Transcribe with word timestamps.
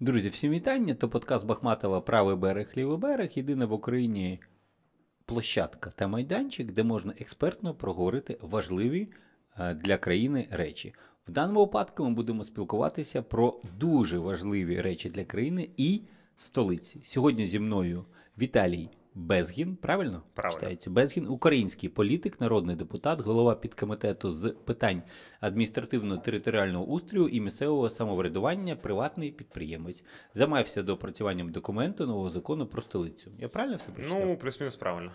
Друзі, 0.00 0.28
всім 0.28 0.52
вітання. 0.52 0.94
То 0.94 1.08
подкаст 1.08 1.46
Бахматова 1.46 2.00
Правий 2.00 2.36
берег, 2.36 2.72
лівий 2.76 2.98
берег. 2.98 3.30
Єдина 3.34 3.66
в 3.66 3.72
Україні 3.72 4.40
площадка 5.24 5.92
та 5.96 6.08
майданчик, 6.08 6.72
де 6.72 6.82
можна 6.82 7.14
експертно 7.20 7.74
проговорити 7.74 8.38
важливі 8.42 9.08
е, 9.58 9.74
для 9.74 9.98
країни 9.98 10.48
речі. 10.50 10.94
В 11.28 11.30
даному 11.30 11.60
випадку 11.60 12.04
ми 12.04 12.10
будемо 12.10 12.44
спілкуватися 12.44 13.22
про 13.22 13.60
дуже 13.78 14.18
важливі 14.18 14.80
речі 14.80 15.10
для 15.10 15.24
країни 15.24 15.68
і 15.76 16.02
столиці. 16.36 17.00
Сьогодні 17.04 17.46
зі 17.46 17.58
мною 17.58 18.04
Віталій 18.38 18.88
Безгін, 19.16 19.76
правильно? 19.76 20.22
Правильно. 20.34 20.60
Читається 20.60 20.90
Безгін, 20.90 21.28
український 21.28 21.88
політик, 21.88 22.40
народний 22.40 22.76
депутат, 22.76 23.20
голова 23.20 23.54
підкомітету 23.54 24.30
з 24.30 24.48
питань 24.48 25.02
адміністративно-територіального 25.40 26.84
устрою 26.84 27.28
і 27.28 27.40
місцевого 27.40 27.90
самоврядування, 27.90 28.76
приватний 28.76 29.30
підприємець. 29.30 30.04
Займався 30.34 30.82
доопрацюванням 30.82 31.52
документу 31.52 32.06
нового 32.06 32.30
закону 32.30 32.66
про 32.66 32.82
столицю. 32.82 33.30
Я 33.38 33.48
правильно 33.48 33.76
все 33.76 33.90
прочитав? 33.90 34.26
Ну, 34.26 34.36
плюс-мінус 34.36 34.76
правильно. 34.76 35.12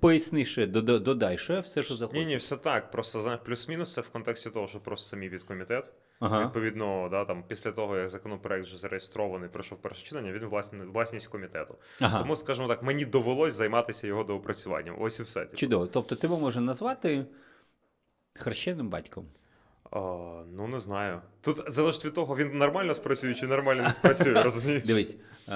Поясни 0.00 0.44
ще, 0.44 0.66
додай 0.66 1.38
ще 1.38 1.60
все, 1.60 1.82
що 1.82 1.96
захочеш. 1.96 2.24
Ні, 2.24 2.26
ні, 2.26 2.36
все 2.36 2.56
так. 2.56 2.90
Просто 2.90 3.38
плюс-мінус 3.44 3.92
це 3.92 4.00
в 4.00 4.08
контексті 4.08 4.50
того, 4.50 4.68
що 4.68 4.80
просто 4.80 5.08
самі 5.08 5.28
підкомітет. 5.28 5.92
Ага. 6.24 6.44
Відповідно, 6.44 7.08
да, 7.10 7.24
там, 7.24 7.44
після 7.48 7.72
того, 7.72 7.96
як 7.96 8.08
законопроект 8.08 8.66
вже 8.66 8.78
зареєстрований, 8.78 9.48
пройшов 9.48 9.78
перше 9.78 10.04
читання, 10.04 10.32
він 10.32 10.44
власне, 10.46 10.84
власність 10.84 11.26
комітету. 11.26 11.74
Ага. 12.00 12.18
Тому, 12.18 12.36
скажімо 12.36 12.68
так, 12.68 12.82
мені 12.82 13.04
довелось 13.04 13.54
займатися 13.54 14.06
його 14.06 14.24
доопрацюванням. 14.24 14.96
Ось 15.00 15.20
і 15.20 15.22
все. 15.22 15.40
типу. 15.40 15.56
Чудово. 15.56 15.86
Тобто 15.86 16.16
тебе 16.16 16.36
можна 16.38 16.62
назвати 16.62 17.24
хрещеним 18.34 18.88
батьком. 18.88 19.26
А, 19.90 19.98
ну, 20.56 20.66
не 20.66 20.80
знаю. 20.80 21.20
Тут 21.40 21.60
залежить 21.72 22.04
від 22.04 22.14
того, 22.14 22.36
він 22.36 22.58
нормально 22.58 22.94
спрацює 22.94 23.34
чи 23.34 23.46
нормально 23.46 23.82
не 23.82 23.90
спрацює, 23.92 24.42
розумієш? 24.42 24.82
Дивись, 24.84 25.16
е- 25.48 25.52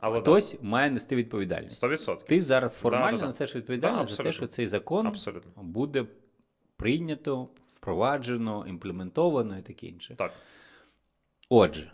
Але 0.00 0.20
хтось 0.20 0.56
має 0.62 0.90
нести 0.90 1.16
відповідальність. 1.16 1.84
100%. 1.84 2.24
Ти 2.24 2.42
зараз 2.42 2.76
формально 2.76 3.10
Да-да-да. 3.18 3.26
несеш 3.26 3.56
відповідальність 3.56 4.10
Да, 4.10 4.16
за 4.16 4.22
те, 4.22 4.32
що 4.32 4.46
цей 4.46 4.66
закон 4.66 5.06
Абсолютно. 5.06 5.62
буде 5.62 6.06
прийнято, 6.76 7.48
впроваджено, 7.80 8.64
імплементовано 8.68 9.58
і 9.58 9.62
таке 9.62 9.86
інше. 9.86 10.14
Так. 10.18 10.32
Отже, 11.48 11.92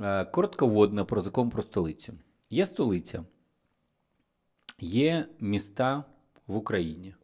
е, 0.00 0.24
коротководно 0.24 1.06
про 1.06 1.20
закон 1.20 1.50
про 1.50 1.62
столицю. 1.62 2.12
Є 2.50 2.66
столиця, 2.66 3.24
є 4.80 5.28
міста 5.40 6.04
в 6.46 6.56
Україні. 6.56 7.14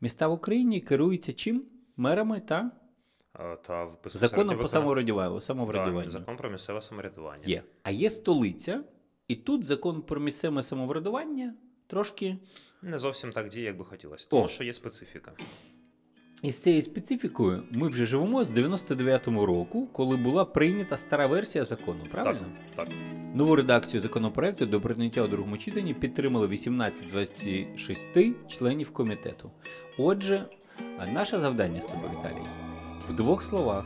Міста 0.00 0.28
в 0.28 0.32
Україні 0.32 0.80
керуються 0.80 1.32
чим? 1.32 1.64
Мерами 1.96 2.40
та 2.40 2.70
Та 3.32 4.18
законом 4.18 4.48
по 4.48 4.62
виконання- 4.62 4.68
самоврядуванню. 5.40 5.40
Да, 6.04 6.10
закон 6.10 6.36
про 6.36 6.50
місцеве 6.50 6.80
самоврядування. 6.80 7.42
Є. 7.46 7.62
А 7.82 7.90
є 7.90 8.10
столиця, 8.10 8.84
і 9.28 9.36
тут 9.36 9.64
закон 9.64 10.02
про 10.02 10.20
місцеве 10.20 10.62
самоврядування 10.62 11.54
трошки 11.86 12.38
Не 12.82 12.98
зовсім 12.98 13.32
так 13.32 13.48
діє, 13.48 13.64
як 13.64 13.78
би 13.78 13.84
хотілося. 13.84 14.26
О. 14.26 14.30
Тому 14.30 14.48
що 14.48 14.64
є 14.64 14.72
специфіка. 14.72 15.32
І 16.44 16.52
з 16.52 16.62
цією 16.62 16.82
специфікою 16.82 17.62
ми 17.70 17.88
вже 17.88 18.06
живемо 18.06 18.44
з 18.44 18.52
99-му 18.52 19.46
року, 19.46 19.88
коли 19.92 20.16
була 20.16 20.44
прийнята 20.44 20.96
стара 20.96 21.26
версія 21.26 21.64
закону, 21.64 22.00
правильно? 22.10 22.46
Так. 22.76 22.88
Нову 23.34 23.56
редакцію 23.56 24.02
законопроекту 24.02 24.66
до 24.66 24.80
прийняття 24.80 25.22
у 25.22 25.28
другому 25.28 25.56
читанні 25.56 25.94
підтримали 25.94 26.46
18-26 26.46 28.32
членів 28.48 28.92
комітету. 28.92 29.50
Отже, 29.98 30.44
наше 31.12 31.38
завдання 31.38 31.82
з 31.82 31.86
тобою, 31.86 32.10
Віталій, 32.18 32.46
в 33.08 33.12
двох 33.12 33.42
словах 33.42 33.84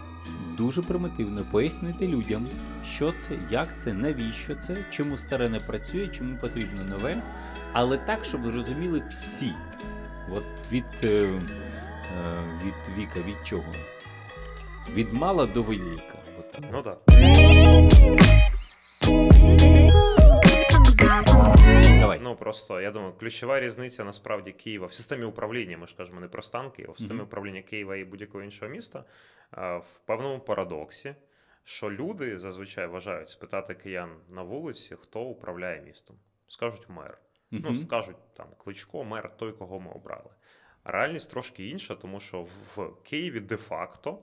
дуже 0.56 0.82
примітивно 0.82 1.46
пояснити 1.52 2.08
людям, 2.08 2.48
що 2.84 3.12
це, 3.12 3.38
як 3.50 3.78
це, 3.78 3.92
навіщо 3.92 4.54
це, 4.54 4.84
чому 4.90 5.16
старе 5.16 5.48
не 5.48 5.60
працює, 5.60 6.08
чому 6.08 6.38
потрібно 6.38 6.84
нове, 6.84 7.22
але 7.72 7.98
так, 7.98 8.24
щоб 8.24 8.50
зрозуміли 8.50 9.02
всі. 9.10 9.52
От 10.30 10.44
від, 10.72 10.84
е, 11.02 11.40
від 12.64 12.98
віка, 12.98 13.20
від 13.20 13.46
чого? 13.46 13.72
Від 14.90 15.12
мала 15.12 15.46
до 15.46 15.62
велика. 15.62 16.18
От. 16.38 16.58
Ну 16.72 16.82
так. 16.82 16.98
Давай. 22.00 22.20
Ну 22.22 22.36
просто 22.36 22.80
я 22.80 22.90
думаю, 22.90 23.12
ключова 23.12 23.60
різниця 23.60 24.04
насправді 24.04 24.52
Києва 24.52 24.86
в 24.86 24.92
системі 24.92 25.24
управління. 25.24 25.78
Ми 25.78 25.86
ж 25.86 25.96
кажемо 25.96 26.20
не 26.20 26.28
про 26.28 26.42
стан 26.42 26.70
Києва, 26.70 26.92
в 26.94 26.98
системі 26.98 27.18
Мгм. 27.18 27.26
управління 27.26 27.62
Києва 27.62 27.96
і 27.96 28.04
будь-якого 28.04 28.44
іншого 28.44 28.70
міста 28.70 29.04
в 29.56 29.84
певному 30.06 30.40
парадоксі, 30.40 31.14
що 31.64 31.90
люди 31.90 32.38
зазвичай 32.38 32.86
вважають 32.86 33.30
спитати 33.30 33.74
киян 33.74 34.10
на 34.28 34.42
вулиці, 34.42 34.96
хто 35.00 35.20
управляє 35.20 35.80
містом. 35.80 36.16
Скажуть 36.48 36.88
мер. 36.88 37.18
Ну, 37.50 37.74
скажуть 37.74 38.16
там 38.36 38.46
Кличко, 38.64 39.04
мер, 39.04 39.36
той, 39.36 39.52
кого 39.52 39.80
ми 39.80 39.90
обрали. 39.90 40.30
Реальність 40.90 41.30
трошки 41.30 41.68
інша, 41.68 41.94
тому 41.94 42.20
що 42.20 42.46
в- 42.76 43.02
Києві 43.02 43.40
де-факто 43.40 44.22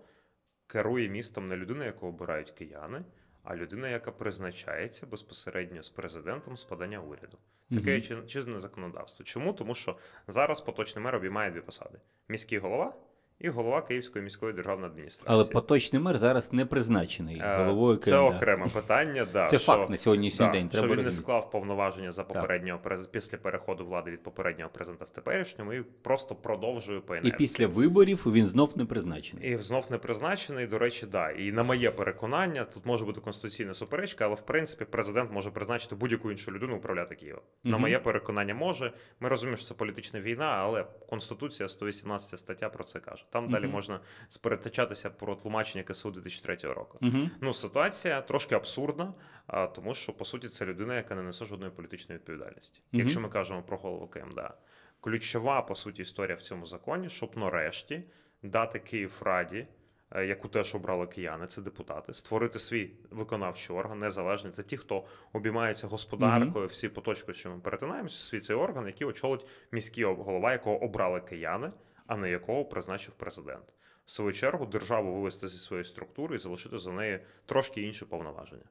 керує 0.67 1.09
містом 1.09 1.47
не 1.47 1.55
людина, 1.57 1.85
яку 1.85 2.07
обирають 2.07 2.51
кияни, 2.51 3.01
а 3.43 3.55
людина, 3.55 3.89
яка 3.89 4.11
призначається 4.11 5.05
безпосередньо 5.05 5.83
з 5.83 5.89
президентом 5.89 6.57
з 6.57 6.63
подання 6.63 6.99
уряду. 6.99 7.37
Таке 7.69 7.93
угу. 7.93 8.01
чи- 8.01 8.27
чинне 8.27 8.59
законодавство. 8.59 9.25
Чому? 9.25 9.53
Тому 9.53 9.75
що 9.75 9.97
зараз 10.27 10.61
поточний 10.61 11.05
мер 11.05 11.15
обіймає 11.15 11.51
дві 11.51 11.61
посади: 11.61 11.99
міський 12.27 12.57
голова 12.57 12.93
і 13.39 13.49
голова 13.49 13.81
Київської 13.81 14.23
міської 14.23 14.53
державної 14.53 14.91
адміністрації. 14.91 15.33
Але 15.33 15.43
поточний 15.43 16.01
мер 16.01 16.17
зараз 16.17 16.53
не 16.53 16.65
призначений 16.65 17.39
Е, 17.39 17.57
головою 17.57 17.97
Це 17.97 18.17
окреме 18.17 18.67
питання. 18.67 19.27
Да, 19.33 19.47
Це 19.47 19.57
що, 19.57 19.65
факт 19.65 19.89
на 19.89 19.97
сьогоднішній 19.97 20.45
да, 20.45 20.51
день. 20.51 20.69
що 20.69 20.79
Треба 20.79 20.95
він 20.95 21.03
не 21.03 21.11
склав 21.11 21.51
повноваження 21.51 22.11
за 22.11 22.23
попереднього 22.23 22.79
през- 22.83 23.07
після 23.07 23.37
переходу 23.37 23.85
влади 23.85 24.11
від 24.11 24.23
попереднього 24.23 24.69
президента 24.73 25.05
в 25.05 25.09
теперішньому 25.09 25.73
і 25.73 25.81
просто 25.81 26.35
продовжує 26.35 26.99
по 26.99 27.15
І 27.15 27.31
після 27.31 27.67
виборів 27.67 28.23
він 28.25 28.45
знов 28.45 28.77
не 28.77 28.85
призначений. 28.85 29.51
І 29.51 29.57
знов 29.57 29.87
не 29.89 29.97
призначений. 29.97 30.67
До 30.67 30.79
речі, 30.79 31.05
да. 31.05 31.31
І 31.31 31.51
на 31.51 31.63
моє 31.63 31.91
переконання, 31.91 32.63
тут 32.63 32.85
може 32.85 33.05
бути 33.05 33.21
конституційна 33.21 33.73
суперечка, 33.73 34.25
але 34.25 34.35
в 34.35 34.41
принципі 34.41 34.85
президент 34.85 35.31
може 35.31 35.51
призначити 35.51 35.95
будь-яку 35.95 36.31
іншу 36.31 36.51
людину 36.51 36.75
управляти 36.75 37.15
Києвом. 37.15 37.43
На 37.63 37.77
моє 37.77 37.99
переконання 37.99 38.53
може. 38.53 38.93
Ми 39.19 39.29
розуміємо, 39.29 39.57
що 39.57 39.67
це 39.67 39.73
політична 39.73 40.19
війна, 40.21 40.45
але 40.45 40.85
Конституція 41.09 41.69
118 41.69 42.39
стаття 42.39 42.69
про 42.69 42.83
це 42.83 42.99
каже. 42.99 43.24
Там 43.29 43.49
далі 43.49 43.63
Мгм. 43.63 43.71
можна 43.71 43.99
сперетичатися 44.29 45.09
про 45.09 45.35
тлумачення 45.35 45.83
КСУ 45.83 46.11
2003 46.11 46.73
року. 46.73 46.99
Угу. 47.01 47.29
Ну, 47.41 47.53
ситуація 47.53 48.21
трошки 48.21 48.55
абсурдна, 48.55 49.13
а, 49.47 49.67
тому 49.67 49.93
що 49.93 50.13
по 50.13 50.25
суті 50.25 50.47
це 50.49 50.65
людина, 50.65 50.95
яка 50.95 51.15
не 51.15 51.21
несе 51.23 51.45
жодної 51.45 51.71
політичної 51.71 52.19
відповідальності. 52.19 52.81
Мгм. 52.91 53.01
Якщо 53.01 53.19
ми 53.19 53.29
кажемо 53.29 53.63
про 53.63 53.77
голову 53.77 54.07
КМДА, 54.07 54.53
ключова 55.01 55.61
по 55.61 55.75
суті 55.75 56.01
історія 56.01 56.35
в 56.35 56.41
цьому 56.41 56.65
законі, 56.65 57.09
щоб 57.09 57.37
нарешті 57.37 58.03
дати 58.43 58.79
Київраді, 58.79 59.67
е, 60.11 60.25
яку 60.25 60.47
теж 60.47 60.75
обрали 60.75 61.07
кияни, 61.07 61.47
це 61.47 61.61
депутати, 61.61 62.13
створити 62.13 62.59
свій 62.59 62.91
виконавчий 63.11 63.75
орган, 63.75 63.99
незалежний. 63.99 64.53
Це 64.53 64.63
ті, 64.63 64.77
хто 64.77 65.03
обіймаються 65.33 65.87
господаркою, 65.87 66.67
всі 66.67 66.89
поточки, 66.89 67.33
що 67.33 67.49
ми 67.49 67.59
перетинаємося, 67.59 68.19
свій 68.19 68.39
цей 68.39 68.55
орган, 68.55 68.87
який 68.87 69.07
очолить 69.07 69.45
міський 69.71 70.03
голова, 70.03 70.51
якого 70.51 70.83
обрали 70.83 71.21
кияни, 71.21 71.71
а 72.07 72.15
не 72.15 72.29
якого 72.29 72.65
призначив 72.65 73.13
президент. 73.13 73.65
В 74.05 74.11
свою 74.11 74.33
чергу 74.33 74.65
державу 74.65 75.13
вивести 75.13 75.47
зі 75.47 75.57
своєї 75.57 75.85
структури 75.85 76.35
і 76.35 76.39
залишити 76.39 76.79
за 76.79 76.91
нею 76.91 77.19
трошки 77.45 77.81
інші 77.81 78.05
повноваження. 78.05 78.65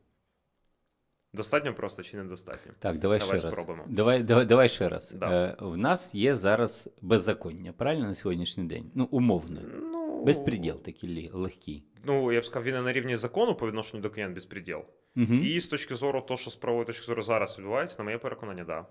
Достатньо 1.32 1.74
просто 1.74 2.02
чи 2.02 2.16
недостатньо? 2.16 2.72
Так, 2.78 2.98
давай, 2.98 3.18
Давай 3.18 3.38
ще 3.38 3.50
раз. 3.50 3.66
Давай, 3.86 4.22
давай, 4.22 4.46
давай 4.46 4.68
ще 4.68 4.88
раз. 4.88 5.12
Да. 5.12 5.46
Е, 5.46 5.56
в 5.60 5.76
нас 5.76 6.14
є 6.14 6.36
зараз 6.36 6.88
беззаконня, 7.02 7.72
правильно 7.72 8.08
на 8.08 8.14
сьогоднішній 8.14 8.64
день? 8.64 8.90
Ну, 8.94 9.08
умовно. 9.10 9.60
Ну, 9.80 10.24
Безпреділ 10.24 10.82
такий 10.82 11.30
легкий. 11.32 11.84
Ну, 12.04 12.32
я 12.32 12.40
б 12.40 12.44
сказав, 12.44 12.62
він 12.62 12.74
і 12.74 12.80
на 12.80 12.92
рівні 12.92 13.16
закону 13.16 13.54
по 13.54 13.66
відношенню 13.66 14.02
до 14.02 14.10
киян 14.10 14.34
безпреділ. 14.34 14.80
Угу. 15.16 15.34
І 15.34 15.60
з 15.60 15.66
точки 15.66 15.94
зору 15.94 16.20
того, 16.20 16.38
що 16.38 16.50
з 16.50 16.56
правової 16.56 16.86
точки 16.86 17.06
зору 17.06 17.22
зараз 17.22 17.58
відбувається, 17.58 17.96
на 17.98 18.04
моє 18.04 18.18
переконання, 18.18 18.64
да. 18.64 18.86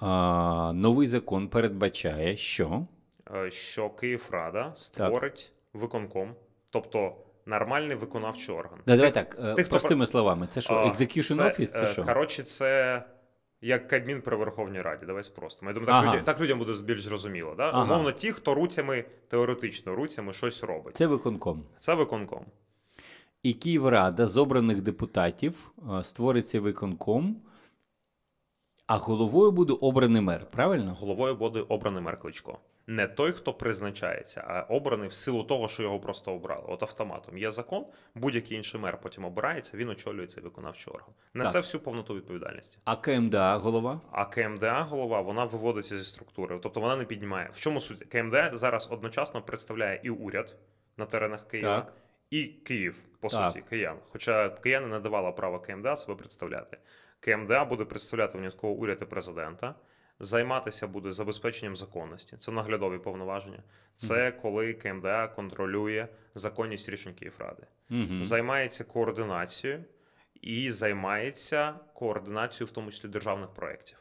А, 0.00 0.72
новий 0.74 1.08
закон 1.08 1.48
передбачає, 1.48 2.36
що 2.36 2.86
Е, 3.34 3.50
Що 3.50 3.90
Київрада 3.90 4.72
створить 4.76 5.52
виконком, 5.72 6.34
тобто 6.70 7.16
нормальний 7.46 7.96
виконавчий 7.96 8.54
орган. 8.54 8.80
Да, 8.86 8.96
давай 8.96 9.14
так, 9.14 9.36
е, 9.40 9.54
тих, 9.54 9.66
хто 9.66 9.70
простими 9.70 10.06
словами, 10.06 10.48
це 10.52 10.60
що? 10.60 10.74
Execution 10.74 11.34
це, 11.36 11.42
Office? 11.42 11.66
Це 11.66 11.82
е, 11.82 11.86
що? 11.86 12.04
Коротше, 12.04 12.42
це 12.42 13.02
як 13.60 13.88
Кабмін 13.88 14.22
при 14.22 14.36
Верховній 14.36 14.82
Раді. 14.82 15.06
Давай 15.06 15.22
спростимо. 15.22 15.70
Я 15.70 15.74
думаю, 15.74 15.86
так, 15.86 15.94
Ага. 15.94 16.12
людям, 16.12 16.24
так 16.24 16.40
людям 16.40 16.58
буде 16.58 16.72
більш 16.82 17.02
зрозуміло. 17.02 17.54
Да? 17.56 17.68
Ага. 17.68 17.84
Умовно, 17.84 18.12
ті, 18.12 18.32
хто 18.32 18.54
руцями, 18.54 19.04
теоретично, 19.28 19.94
руцями 19.94 20.32
щось 20.32 20.62
робить. 20.62 20.96
Це 20.96 21.06
виконком. 21.06 21.64
Це 21.78 21.94
виконком. 21.94 22.44
І 23.42 23.52
Київрада 23.52 24.28
з 24.28 24.36
обраних 24.36 24.82
депутатів 24.82 25.72
створить 26.02 26.48
цей 26.48 26.60
виконком, 26.60 27.36
а 28.86 28.96
головою 28.96 29.50
буде 29.52 29.72
обраний 29.80 30.22
мер, 30.22 30.46
правильно? 30.50 30.94
Головою 31.00 31.34
буде 31.36 31.60
обраний 31.68 32.02
мер 32.02 32.20
Кличко. 32.20 32.58
не 32.86 33.06
той, 33.08 33.32
хто 33.32 33.52
призначається, 33.54 34.44
а 34.46 34.60
обраний 34.60 35.08
в 35.08 35.12
силу 35.14 35.44
того, 35.44 35.68
що 35.68 35.82
його 35.82 36.00
просто 36.00 36.32
обрали. 36.32 36.64
От 36.68 36.82
автоматом 36.82 37.38
є 37.38 37.50
закон, 37.50 37.86
будь-який 38.14 38.56
інший 38.56 38.80
мер 38.80 38.98
потім 39.02 39.24
обирається, 39.24 39.76
він 39.76 39.88
очолює 39.88 40.26
цей 40.26 40.42
виконавчий 40.42 40.92
орган. 40.92 41.08
Несе 41.34 41.52
Так. 41.52 41.62
всю 41.62 41.80
повноту 41.80 42.14
відповідальності. 42.14 42.78
А 42.84 42.96
КМДА 42.96 43.56
голова? 43.56 44.00
А 44.10 44.24
КМДА 44.24 44.82
голова 44.82 45.20
вона 45.20 45.44
виводиться 45.44 45.98
зі 45.98 46.04
структури, 46.04 46.58
тобто 46.62 46.80
вона 46.80 46.96
не 46.96 47.04
піднімає. 47.04 47.50
В 47.52 47.60
чому 47.60 47.80
суть? 47.80 48.04
КМДА 48.04 48.50
зараз 48.54 48.88
одночасно 48.90 49.42
представляє 49.42 50.00
і 50.02 50.10
уряд 50.10 50.56
на 50.96 51.04
теренах 51.06 51.48
Києва, 51.48 51.80
Так. 51.80 51.92
і 52.30 52.44
Київ, 52.44 52.96
по 53.20 53.28
Так. 53.28 53.52
суті, 53.52 53.64
киян. 53.70 53.96
Хоча 54.12 54.48
кияни 54.48 54.86
не 54.86 55.00
давала 55.00 55.32
права 55.32 55.58
КМДА 55.58 55.96
себе 55.96 56.14
представляти. 56.14 56.78
КМДА 57.20 57.64
буде 57.64 57.84
представляти 57.84 58.38
внятково 58.38 58.72
уряд 58.72 58.98
і 59.02 59.04
президента. 59.04 59.74
Займатися 60.20 60.86
буде 60.86 61.12
забезпеченням 61.12 61.76
законності. 61.76 62.36
Це 62.36 62.52
наглядові 62.52 62.98
повноваження. 62.98 63.62
Це 63.96 64.32
коли 64.32 64.74
КМДА 64.74 65.28
контролює 65.28 66.08
законність 66.34 66.88
рішень 66.88 67.14
Київради. 67.14 67.62
Угу. 67.90 68.24
Займається 68.24 68.84
координацією 68.84 69.84
і 70.34 70.70
займається 70.70 71.74
координацією, 71.94 72.66
в 72.66 72.70
тому 72.70 72.90
числі 72.90 73.08
державних 73.08 73.50
проєктів. 73.50 73.98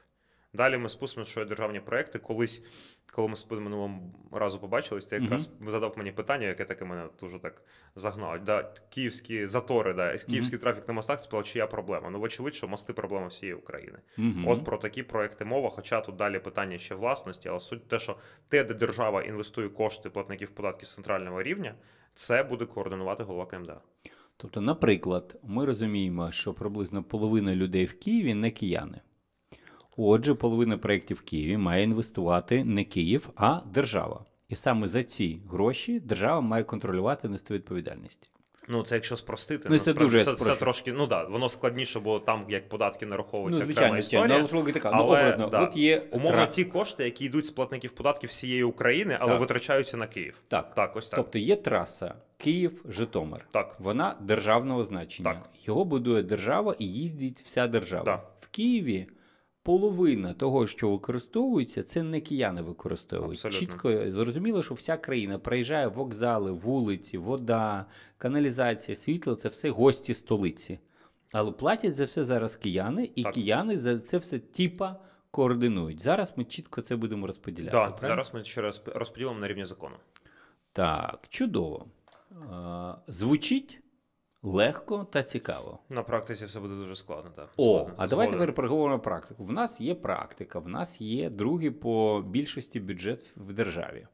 Далі 0.55 0.77
ми 0.77 0.89
спустимо, 0.89 1.25
що 1.25 1.39
є 1.39 1.45
державні 1.45 1.79
проєкти. 1.79 2.19
Колись, 2.19 2.63
коли 3.11 3.27
ми 3.27 3.35
з 3.35 3.51
минулого 3.51 3.99
разу 4.31 4.59
побачились, 4.59 5.05
ти 5.05 5.15
якраз 5.15 5.51
задав 5.67 5.93
мені 5.97 6.11
питання, 6.11 6.47
яке 6.47 6.65
таке 6.65 6.85
мене 6.85 7.07
дуже 7.19 7.39
так 7.39 7.61
загнало. 7.95 8.37
Да, 8.37 8.71
київські 8.89 9.47
затори, 9.47 9.93
да, 9.93 10.17
київський 10.17 10.59
трафік 10.59 10.87
на 10.87 10.93
мостах, 10.93 11.19
це 11.19 11.25
сказав, 11.25 11.45
чия 11.45 11.67
проблема. 11.67 12.09
Ну, 12.09 12.19
вочевидь, 12.19 12.55
що 12.55 12.67
мости 12.67 12.93
проблема 12.93 13.27
всієї 13.27 13.55
України. 13.55 13.97
Угу. 14.17 14.51
От 14.51 14.65
про 14.65 14.77
такі 14.77 15.03
проекти 15.03 15.45
мова. 15.45 15.69
Хоча 15.69 16.01
тут 16.01 16.15
далі 16.15 16.39
питання 16.39 16.77
ще 16.77 16.95
власності, 16.95 17.49
але 17.49 17.59
суть 17.59 17.87
те, 17.87 17.99
що 17.99 18.15
те, 18.49 18.63
де 18.63 18.73
держава 18.73 19.23
інвестує 19.23 19.69
кошти 19.69 20.09
платників 20.09 20.49
податків 20.49 20.87
з 20.87 20.93
центрального 20.93 21.43
рівня, 21.43 21.75
це 22.13 22.43
буде 22.43 22.65
координувати 22.65 23.23
голова 23.23 23.45
КМДА. 23.45 23.81
Тобто, 24.37 24.61
наприклад, 24.61 25.39
ми 25.43 25.65
розуміємо, 25.65 26.31
що 26.31 26.53
приблизно 26.53 27.03
половина 27.03 27.55
людей 27.55 27.85
в 27.85 27.99
Києві 27.99 28.33
не 28.33 28.51
кияни. 28.51 29.01
Отже, 29.97 30.33
половина 30.33 30.77
проєктів 30.77 31.18
в 31.18 31.21
Києві 31.21 31.57
має 31.57 31.83
інвестувати 31.83 32.63
не 32.63 32.83
Київ, 32.83 33.30
а 33.36 33.59
держава. 33.74 34.25
І 34.50 34.56
саме 34.56 34.88
за 34.88 35.03
ці 35.03 35.39
гроші 35.50 36.00
держава 36.00 36.42
має 36.42 36.63
контролювати 36.63 37.30
нести 37.30 37.53
відповідальність. 37.53 38.30
Ну, 38.68 38.83
це 38.83 38.95
якщо 38.95 39.15
спростити, 39.15 39.68
Ну, 39.71 39.80
це 39.80 39.94
дуже 39.94 40.24
це, 40.24 40.36
це 40.36 40.56
трошки, 40.56 40.94
ну 40.94 41.07
да, 41.07 41.24
воно 41.24 41.50
складніше, 41.50 42.00
бо 42.00 42.19
там 42.19 42.45
як 42.50 42.69
податки 42.69 43.06
нараховуються 43.06 43.65
ну, 43.65 43.71
окрема 43.71 43.74
звичайно, 43.75 43.97
історія. 43.97 44.47
звичайно. 44.47 44.97
Але 44.97 45.06
ну, 45.06 45.13
Але, 45.13 45.19
образно, 45.21 45.50
да, 45.50 45.62
от 45.63 45.77
є 45.77 46.03
Умовно, 46.12 46.38
тра- 46.38 46.48
ті 46.48 46.65
кошти, 46.65 47.03
які 47.03 47.25
йдуть 47.25 47.45
з 47.45 47.51
платників 47.51 47.91
податків 47.91 48.30
всієї 48.30 48.63
України, 48.63 49.18
але 49.19 49.31
Так. 49.31 49.39
витрачаються 49.41 49.98
на 49.98 50.07
Київ. 50.07 50.36
Так. 50.48 50.75
Так, 50.75 50.95
ось 50.95 51.09
так. 51.09 51.18
Тобто 51.18 51.39
є 51.39 51.56
траса 51.56 52.15
Київ-Житомир. 52.38 53.45
Так. 53.51 53.75
Вона 53.80 54.15
державного 54.21 54.83
значення. 54.86 55.33
Так. 55.33 55.50
Його 55.65 55.86
будує 55.86 56.24
держава 56.24 56.75
і 56.80 56.86
їздить 56.88 57.41
вся 57.41 57.68
держава. 57.68 58.03
Да. 58.03 58.21
В 58.39 58.48
Києві 58.48 59.07
половина 59.65 60.33
того, 60.33 60.67
що 60.67 60.89
використовується, 60.89 61.83
це 61.83 62.03
не 62.03 62.21
кияни 62.21 62.62
використовують. 62.62 63.45
Абсолютно. 63.45 63.59
Чітко 63.59 64.12
зрозуміло, 64.12 64.63
що 64.63 64.73
вся 64.73 64.97
країна 64.97 65.39
проїжджає 65.39 65.88
вокзали, 65.88 66.51
вулиці, 66.51 67.17
вода, 67.17 67.85
каналізація, 68.17 68.95
світло 68.95 69.35
це 69.35 69.50
все 69.50 69.69
гості 69.69 70.13
столиці. 70.13 70.79
Але 71.31 71.51
платять 71.51 71.95
за 71.95 72.06
все 72.06 72.23
зараз 72.23 72.56
кияни, 72.56 73.09
і 73.15 73.23
Так. 73.23 73.33
кияни 73.33 73.79
за 73.79 74.00
це 74.00 74.17
все 74.17 74.39
типа 74.39 75.00
координують. 75.31 76.01
Зараз 76.03 76.33
ми 76.35 76.44
чітко 76.44 76.81
це 76.81 76.95
будемо 76.95 77.27
розподіляти. 77.27 77.71
Да, 77.71 77.85
правильно? 77.85 78.07
зараз 78.07 78.33
ми 78.33 78.44
ще 78.44 78.62
раз 78.62 78.81
розподілимо 78.85 79.39
на 79.39 79.47
рівні 79.47 79.65
закону. 79.65 79.95
Так, 80.73 81.19
чудово. 81.29 81.85
Звучить 83.07 83.79
легко 84.45 85.07
та 85.12 85.24
цікаво. 85.24 85.80
На 85.89 86.03
практиці 86.03 86.45
все 86.45 86.59
буде 86.59 86.75
дуже 86.75 86.95
складно. 86.95 87.31
Так. 87.36 87.50
О, 87.57 87.63
Згоден. 87.63 87.95
а 87.97 88.07
давайте 88.07 88.33
тепер 88.33 88.53
проговоримо 88.53 89.00
практику. 89.00 89.45
В 89.45 89.51
нас 89.51 89.81
є 89.81 89.95
практика, 89.95 90.59
в 90.59 90.68
нас 90.68 91.01
є 91.01 91.30
другий 91.30 91.71
по 91.71 92.24
більшості 92.27 92.80
бюджет 92.80 93.33
в 93.38 93.53
державі. 93.53 94.07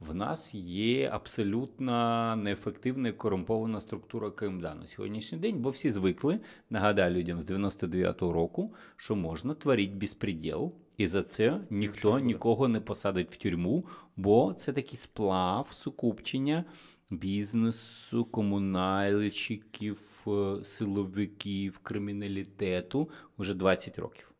В 0.00 0.14
нас 0.14 0.54
є 0.54 1.08
абсолютно 1.12 2.36
неефективна 2.36 3.08
і 3.08 3.12
корумпована 3.12 3.80
структура 3.80 4.30
КМДА 4.30 4.74
на 4.74 4.86
сьогоднішній 4.86 5.38
день, 5.38 5.58
бо 5.58 5.70
всі 5.70 5.90
звикли, 5.90 6.40
нагадаю 6.70 7.14
людям 7.14 7.40
з 7.40 7.50
99-го 7.50 8.32
року, 8.32 8.74
що 8.96 9.16
можна 9.16 9.54
творити 9.54 9.94
безпреділ, 9.94 10.72
і 10.96 11.06
за 11.06 11.22
це 11.22 11.60
ніхто 11.70 12.18
нікого 12.18 12.68
не 12.68 12.80
посадить 12.80 13.32
в 13.32 13.36
тюрму, 13.36 13.84
бо 14.16 14.54
це 14.54 14.72
такий 14.72 14.98
сплав, 14.98 15.68
сукупчення 15.72 16.64
бізнесу, 17.10 18.24
комунальщиків, 18.24 20.00
е, 20.26 20.64
силовиків, 20.64 21.78
криміналітету 21.78 23.10
вже 23.38 23.54
20 23.54 23.98
років. 23.98 24.30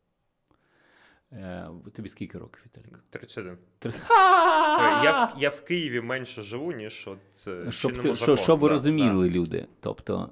Е, 1.33 1.69
Тобі 1.95 2.09
скільки 2.09 2.39
років, 2.39 2.63
Віталік? 2.67 3.05
31. 3.11 3.57
Я 5.05 5.25
в, 5.25 5.43
я 5.43 5.49
в 5.49 5.65
Києві 5.65 6.01
менше 6.01 6.43
живу, 6.43 6.73
ніж 6.73 7.09
от 7.09 7.47
е, 7.47 7.73
Щоб, 7.73 8.17
що, 8.17 8.37
щоб 8.37 8.59
ви 8.59 8.69
розуміли, 8.69 9.31
люди. 9.31 9.67
Тобто, 9.81 10.31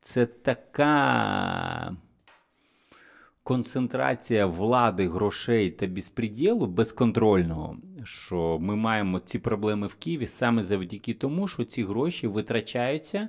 це 0.00 0.26
така 0.26 1.96
концентрація 3.48 4.46
влади, 4.46 5.08
грошей 5.08 5.70
та 5.70 5.86
безпреділу 5.86 6.66
безконтрольного, 6.66 7.76
що 8.04 8.58
ми 8.60 8.76
маємо 8.76 9.20
ці 9.20 9.38
проблеми 9.38 9.86
в 9.86 9.94
Києві 9.94 10.26
саме 10.26 10.62
завдяки 10.62 11.14
тому, 11.14 11.48
що 11.48 11.64
ці 11.64 11.84
гроші 11.84 12.26
витрачаються 12.26 13.28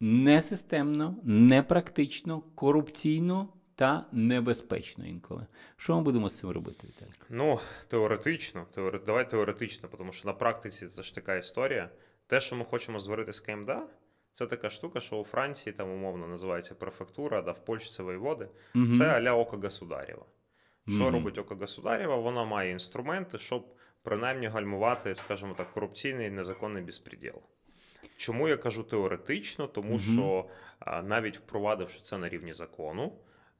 несистемно, 0.00 1.16
непрактично, 1.24 2.42
корупційно 2.54 3.48
та 3.74 4.06
небезпечно 4.12 5.06
інколи. 5.06 5.46
Що 5.76 5.96
ми 5.96 6.02
будемо 6.02 6.28
з 6.28 6.38
цим 6.38 6.50
робити, 6.50 6.86
Віталій? 6.86 7.10
Ну, 7.30 7.58
теоретично, 7.88 8.66
теоре... 8.74 9.00
давай 9.06 9.30
теоретично, 9.30 9.88
тому 9.98 10.12
що 10.12 10.28
на 10.28 10.34
практиці 10.34 10.86
це 10.86 11.02
ж 11.02 11.14
така 11.14 11.36
історія. 11.36 11.90
Те, 12.26 12.40
що 12.40 12.56
ми 12.56 12.64
хочемо 12.64 13.00
зварити 13.00 13.32
з 13.32 13.40
КМДА, 13.40 13.86
це 14.34 14.46
така 14.46 14.70
штука, 14.70 15.00
що 15.00 15.16
у 15.16 15.24
Франції 15.24 15.72
там 15.72 15.90
умовно 15.90 16.26
називається 16.26 16.74
префектура, 16.74 17.42
да 17.42 17.52
в 17.52 17.64
Польщі 17.64 17.90
це 17.90 18.02
воєводи. 18.02 18.48
Мгм. 18.74 18.98
Це 18.98 19.04
аля 19.04 19.32
око 19.32 19.56
государєва. 19.56 20.24
Що 20.88 21.02
Мгм. 21.04 21.12
робить 21.14 21.38
око 21.38 21.54
государєва? 21.54 22.16
Вона 22.16 22.44
має 22.44 22.70
інструменти, 22.70 23.38
щоб 23.38 23.66
принаймні 24.02 24.46
гальмувати, 24.46 25.14
скажімо 25.14 25.54
так, 25.56 25.70
корупційний 25.72 26.30
незаконний 26.30 26.82
безпреділ. 26.82 27.34
Чому 28.16 28.48
я 28.48 28.56
кажу 28.56 28.82
теоретично? 28.82 29.66
Тому 29.66 29.88
Мгм. 29.90 29.98
що 30.00 30.44
а, 30.78 31.02
навіть 31.02 31.36
впровадивши 31.36 32.00
це 32.02 32.18
на 32.18 32.28
рівні 32.28 32.52
закону, 32.52 33.12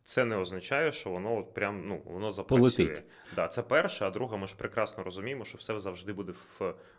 це 0.05 0.25
не 0.25 0.37
означає, 0.37 0.93
що 0.93 1.11
воно 1.11 1.37
от 1.39 1.55
прям 1.55 1.89
ну 1.89 2.03
воно 2.05 2.31
запрацює. 2.33 2.61
Полетить. 2.87 3.03
Да, 3.37 3.49
це 3.49 3.63
перше, 3.63 4.07
а 4.07 4.11
друге, 4.11 4.37
ми 4.37 4.47
ж 4.47 4.57
прекрасно 4.57 5.05
розуміємо, 5.05 5.45
що 5.45 5.59
все 5.59 5.79
завжди 5.79 6.13
буде 6.13 6.33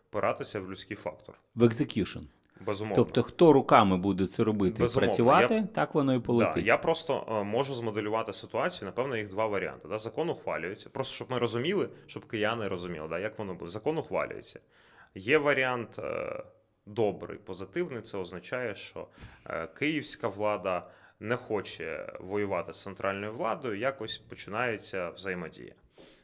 впиратися 0.09 0.59
в 0.59 0.71
людський 0.71 0.97
фактор. 0.97 1.35
В 1.55 1.63
execution. 1.63 2.19
Безумовно. 2.59 2.95
Тобто, 3.03 3.23
хто 3.23 3.53
руками 3.53 3.97
буде 3.97 4.27
це 4.27 4.43
робити 4.43 4.81
Безумовно. 4.81 5.07
працювати, 5.07 5.53
Я- 5.55 5.67
так 5.73 5.95
воно 5.95 6.13
і 6.13 6.19
Да, 6.27 6.53
я 6.57 6.77
просто 6.77 7.25
е, 7.29 7.43
можу 7.43 7.73
змоделювати 7.73 8.33
ситуацію. 8.33 8.85
Напевно, 8.85 9.17
їх 9.17 9.29
два 9.29 9.47
варіанти. 9.47 9.87
Да? 9.87 9.97
Закон 9.97 10.29
ухвалюється. 10.29 10.89
Просто 10.89 11.15
щоб 11.15 11.31
ми 11.31 11.39
розуміли, 11.39 11.89
щоб 12.07 12.25
кияни 12.25 12.67
розуміли, 12.67 13.07
да, 13.09 13.19
як 13.19 13.39
воно 13.39 13.53
буде. 13.53 13.71
Закон 13.71 13.97
ухвалюється. 13.97 14.59
Є 15.15 15.37
варіант 15.37 15.99
е, 15.99 16.43
добрий, 16.85 17.37
позитивний. 17.37 18.01
Це 18.01 18.17
означає, 18.17 18.75
що 18.75 19.07
е, 19.49 19.67
київська 19.67 20.27
влада 20.27 20.87
не 21.19 21.35
хоче 21.35 22.13
воювати 22.19 22.73
з 22.73 22.81
центральною 22.81 23.33
владою, 23.33 23.79
якось 23.79 24.17
починається 24.17 25.09
взаємодія. 25.09 25.73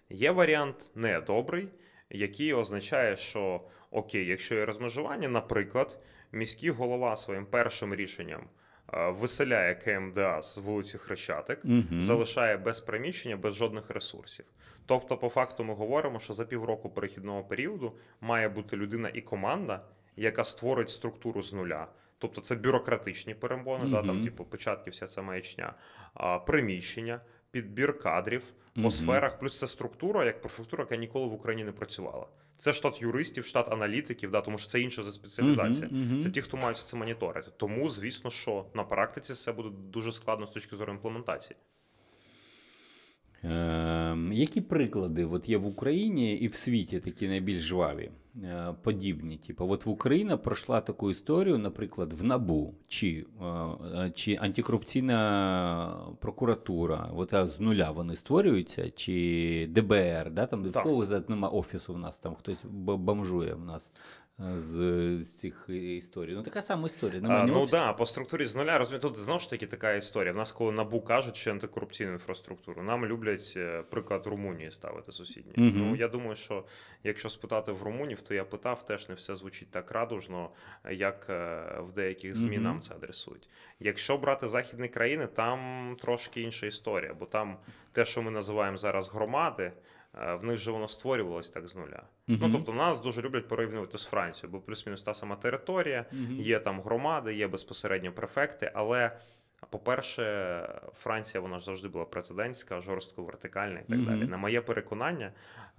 Є 0.10 0.32
варіант 0.32 0.76
недобрий, 0.96 1.68
який 2.10 2.54
означає, 2.54 3.16
що 3.18 3.62
окей, 3.92 4.26
якщо 4.26 4.56
є 4.56 4.66
розмежування, 4.66 5.30
наприклад, 5.30 6.00
міський 6.32 6.70
голова 6.70 7.16
своїм 7.16 7.46
першим 7.46 7.96
рішенням 7.96 8.42
е, 8.94 9.10
виселяє 9.10 9.76
КМДА 9.76 10.42
з 10.42 10.58
вулиці 10.58 10.98
Хрещатик, 10.98 11.60
Мгм. 11.64 12.02
залишає 12.02 12.58
без 12.58 12.80
приміщення, 12.80 13.38
без 13.38 13.56
жодних 13.56 13.90
ресурсів. 13.90 14.46
Тобто, 14.86 15.18
по 15.18 15.30
факту, 15.30 15.64
ми 15.64 15.74
говоримо, 15.74 16.20
що 16.20 16.34
за 16.34 16.46
півроку 16.46 16.90
перехідного 16.90 17.44
періоду 17.44 17.94
має 18.22 18.50
бути 18.50 18.78
людина 18.78 19.10
і 19.14 19.22
команда, 19.22 19.86
яка 20.16 20.44
створить 20.44 20.90
структуру 20.90 21.42
з 21.42 21.54
нуля. 21.54 21.88
Тобто 22.18 22.42
це 22.42 22.56
бюрократичні 22.56 23.34
перемони, 23.34 23.86
да, 23.90 24.02
там, 24.04 24.24
типу, 24.24 24.46
початки, 24.46 24.90
вся 24.90 25.08
ця 25.08 25.22
маячня, 25.22 25.74
а, 26.14 26.40
приміщення, 26.40 27.22
підбір 27.52 28.00
кадрів 28.00 28.44
по 28.76 28.82
Мгм. 28.82 28.92
сферах, 28.92 29.40
плюс 29.40 29.60
це 29.60 29.68
структура, 29.68 30.26
як 30.26 30.42
префектура, 30.42 30.84
яка 30.84 30.96
ніколи 30.96 31.28
в 31.28 31.34
Україні 31.34 31.64
не 31.64 31.72
працювала. 31.72 32.28
Це 32.58 32.74
штат 32.74 33.02
юристів, 33.02 33.46
штат 33.46 33.72
аналітиків, 33.72 34.32
да, 34.32 34.42
тому 34.42 34.58
що 34.58 34.68
це 34.68 34.82
інша 34.82 35.04
за 35.04 35.12
спеціалізація. 35.12 35.88
Mm-hmm. 35.88 36.20
Це 36.20 36.30
ті, 36.30 36.42
хто 36.42 36.58
мають 36.58 36.78
це 36.78 36.98
моніторити. 36.98 37.52
Тому, 37.58 37.90
звісно, 37.90 38.30
що 38.30 38.66
на 38.74 38.84
практиці 38.84 39.34
це 39.34 39.52
буде 39.52 39.70
дуже 39.70 40.12
складно 40.12 40.48
з 40.48 40.52
точки 40.52 40.76
зору 40.76 40.94
імплементації. 40.94 41.58
Е, 43.44 44.18
які 44.32 44.62
приклади 44.62 45.26
от 45.26 45.50
є 45.50 45.58
в 45.58 45.66
Україні 45.66 46.34
і 46.34 46.48
в 46.48 46.56
світі 46.56 47.00
такі 47.00 47.28
найбільш 47.28 47.62
жваві, 47.62 48.12
е, 48.44 48.76
подібні? 48.84 49.38
Типу, 49.38 49.68
от 49.70 49.86
в 49.86 49.90
Україна 49.90 50.38
пройшла 50.38 50.82
таку 50.82 51.12
історію, 51.12 51.58
наприклад, 51.58 52.14
в 52.14 52.24
НАБУ 52.24 52.74
чи, 52.88 53.26
е, 53.42 53.46
е, 53.46 54.12
чи 54.16 54.36
антикорупційна 54.42 55.98
прокуратура, 56.20 57.10
от 57.16 57.34
з 57.34 57.60
нуля 57.60 57.92
вони 57.92 58.16
створюються, 58.16 58.90
чи 58.92 59.68
ДБР, 59.72 60.32
да, 60.32 60.46
там 60.46 60.64
де 60.64 60.70
в 60.70 60.74
кого 60.74 61.06
за- 61.06 61.24
нема 61.28 61.48
офісу 61.48 61.94
в 61.94 61.98
нас, 61.98 62.20
там 62.20 62.36
хтось 62.36 62.64
бомжує 62.72 63.54
в 63.54 63.66
нас 63.66 63.92
з, 64.40 65.24
цих 65.24 65.66
історій. 65.70 66.34
Ну 66.36 66.44
така 66.44 66.62
сама 66.62 66.88
історія. 66.88 67.22
А, 67.24 67.44
Нема 67.44 67.46
ну 67.46 67.68
да, 67.68 67.94
по 67.94 68.06
структурі 68.06 68.46
з 68.46 68.56
нуля 68.56 68.78
розумію. 68.78 69.02
Тут 69.02 69.18
знову 69.18 69.40
ж 69.40 69.50
таки 69.50 69.68
така 69.68 69.94
історія. 69.94 70.34
В 70.34 70.36
нас, 70.36 70.52
коли 70.52 70.72
набу 70.72 71.02
кажуть, 71.02 71.36
що 71.36 71.52
антикорупційну 71.52 72.12
інфраструктуру, 72.12 72.84
нам 72.84 73.06
люблять 73.06 73.54
е, 73.58 73.84
приклад 73.90 74.28
Румунії 74.28 74.72
ставити 74.72 75.12
сусідні. 75.12 75.54
Мгм. 75.56 75.74
Ну 75.76 75.96
я 75.96 76.08
думаю, 76.08 76.36
що 76.36 76.64
якщо 77.04 77.30
спитати 77.30 77.72
в 77.72 77.84
румунів, 77.84 78.22
то 78.22 78.34
я 78.34 78.44
питав, 78.44 78.86
теж 78.86 79.10
не 79.10 79.16
все 79.16 79.36
звучить 79.36 79.72
так 79.72 79.92
радужно, 79.92 80.50
як 80.92 81.28
е, 81.30 81.64
в 81.80 81.94
деяких 81.94 82.36
ЗМІ 82.36 82.56
Мгм. 82.56 82.64
нам 82.64 82.82
це 82.82 82.94
адресують. 82.96 83.50
Якщо 83.80 84.18
брати 84.18 84.48
західні 84.48 84.88
країни, 84.88 85.28
там 85.28 85.98
трошки 86.02 86.42
інша 86.42 86.66
історія, 86.66 87.14
бо 87.14 87.26
там 87.26 87.58
те, 87.92 88.06
що 88.06 88.22
ми 88.22 88.32
називаємо 88.32 88.78
зараз 88.78 89.10
громади. 89.10 89.72
Е, 90.16 90.36
В 90.36 90.44
них 90.44 90.58
же 90.58 90.72
воно 90.72 90.88
створювалось 90.88 91.50
так 91.50 91.68
з 91.68 91.76
нуля. 91.76 92.04
Ну 92.28 92.52
тобто 92.52 92.74
нас 92.74 93.02
дуже 93.02 93.22
люблять 93.22 93.48
порівнювати 93.48 93.98
з 93.98 94.06
Францією, 94.06 94.52
бо 94.52 94.60
плюс-мінус 94.62 95.02
та 95.02 95.14
сама 95.14 95.36
територія, 95.36 96.06
Мгм. 96.12 96.40
Є 96.42 96.60
там 96.60 96.82
громади, 96.82 97.34
є 97.34 97.48
безпосередньо 97.48 98.12
префекти, 98.12 98.72
але. 98.74 99.12
По-перше, 99.70 100.24
Франція 100.96 101.42
вона 101.42 101.60
ж 101.60 101.66
завжди 101.66 101.88
була 101.88 102.06
прецедентська, 102.06 102.82
жорстко 102.82 103.24
вертикальна 103.24 103.80
і 103.80 103.84
так 103.84 103.98
Мгм. 103.98 104.06
далі. 104.06 104.28
На 104.30 104.38
моє 104.38 104.62
переконання, 104.62 105.32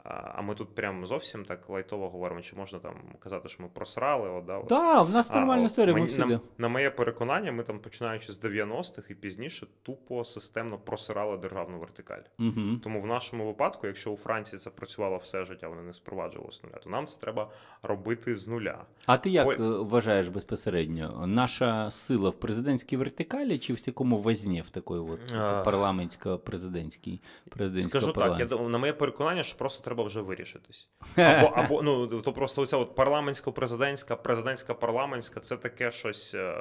а 0.05 0.33
а 0.35 0.43
ми 0.43 0.55
тут 0.55 0.75
прям 0.75 1.07
зовсім 1.07 1.45
так 1.45 1.71
лайтово 1.71 2.09
говоримо, 2.09 2.43
чи 2.43 2.57
можна 2.57 2.79
там 2.79 2.95
казати, 3.19 3.49
що 3.49 3.63
ми 3.63 3.69
просрали. 3.69 4.29
О, 4.31 4.41
да, 4.41 4.59
от. 4.59 4.69
Так, 4.69 5.07
в 5.07 5.11
нас 5.11 5.31
нормальна 5.31 5.63
от 5.63 5.71
історія, 5.71 5.95
мені- 5.95 6.07
всюди. 6.07 6.35
на, 6.35 6.41
на 6.59 6.69
моє 6.69 6.91
переконання, 6.91 7.53
ми 7.53 7.63
там 7.63 7.79
починаючи 7.79 8.33
з 8.33 8.45
90-х 8.45 9.11
і 9.11 9.15
пізніше 9.15 9.67
тупо 9.83 10.25
системно 10.25 10.79
просирали 10.79 11.37
державну 11.39 11.79
вертикаль. 11.79 12.23
Угу. 12.39 12.77
Тому 12.83 13.01
в 13.01 13.07
нашому 13.07 13.47
випадку, 13.47 13.87
якщо 13.87 14.11
у 14.11 14.17
Франції 14.17 14.59
це 14.59 14.71
працювало 14.71 15.17
все 15.17 15.45
життя, 15.45 15.69
вони 15.69 15.83
не 15.83 15.95
спроваджували 15.95 16.53
з 16.53 16.65
нуля, 16.65 16.77
то 16.85 16.91
нам 16.91 17.07
це 17.07 17.21
треба 17.21 17.51
робити 17.83 18.37
з 18.37 18.49
нуля. 18.49 18.85
А 19.07 19.17
ти 19.17 19.31
як 19.31 19.47
Ой. 19.47 19.57
е, 19.61 19.61
вважаєш 19.61 20.29
безпосередньо? 20.29 21.25
Наша 21.27 21.91
сила 21.91 22.31
в 22.31 22.35
президентській 22.35 22.97
вертикалі 22.97 23.59
чи 23.59 23.73
в 23.73 23.81
такому 23.81 24.19
возні, 24.19 24.63
в 24.63 24.71
такої 24.71 25.01
от 25.01 25.33
парламентсько-президентській 25.67 27.21
президентського 27.49 28.13
Скажу 28.13 28.13
так, 28.13 28.51
я 28.51 28.59
на 28.59 28.79
моє 28.79 28.93
переконання, 28.93 29.43
що 29.43 29.59
просто 29.59 29.85
треба 29.85 29.92
вже 30.01 30.21
вирішитись. 30.21 30.89
Або, 31.17 31.47
або 31.47 31.83
ну 31.83 32.07
то 32.21 32.33
просто 32.33 32.63
оця 32.63 32.77
от 32.77 32.97
парламентсько-президентська, 32.97 34.17
президентська 34.17 34.75
парламентська 34.75 35.41
це 35.41 35.57
таке 35.57 35.91
щось. 35.91 36.35
Е... 36.35 36.55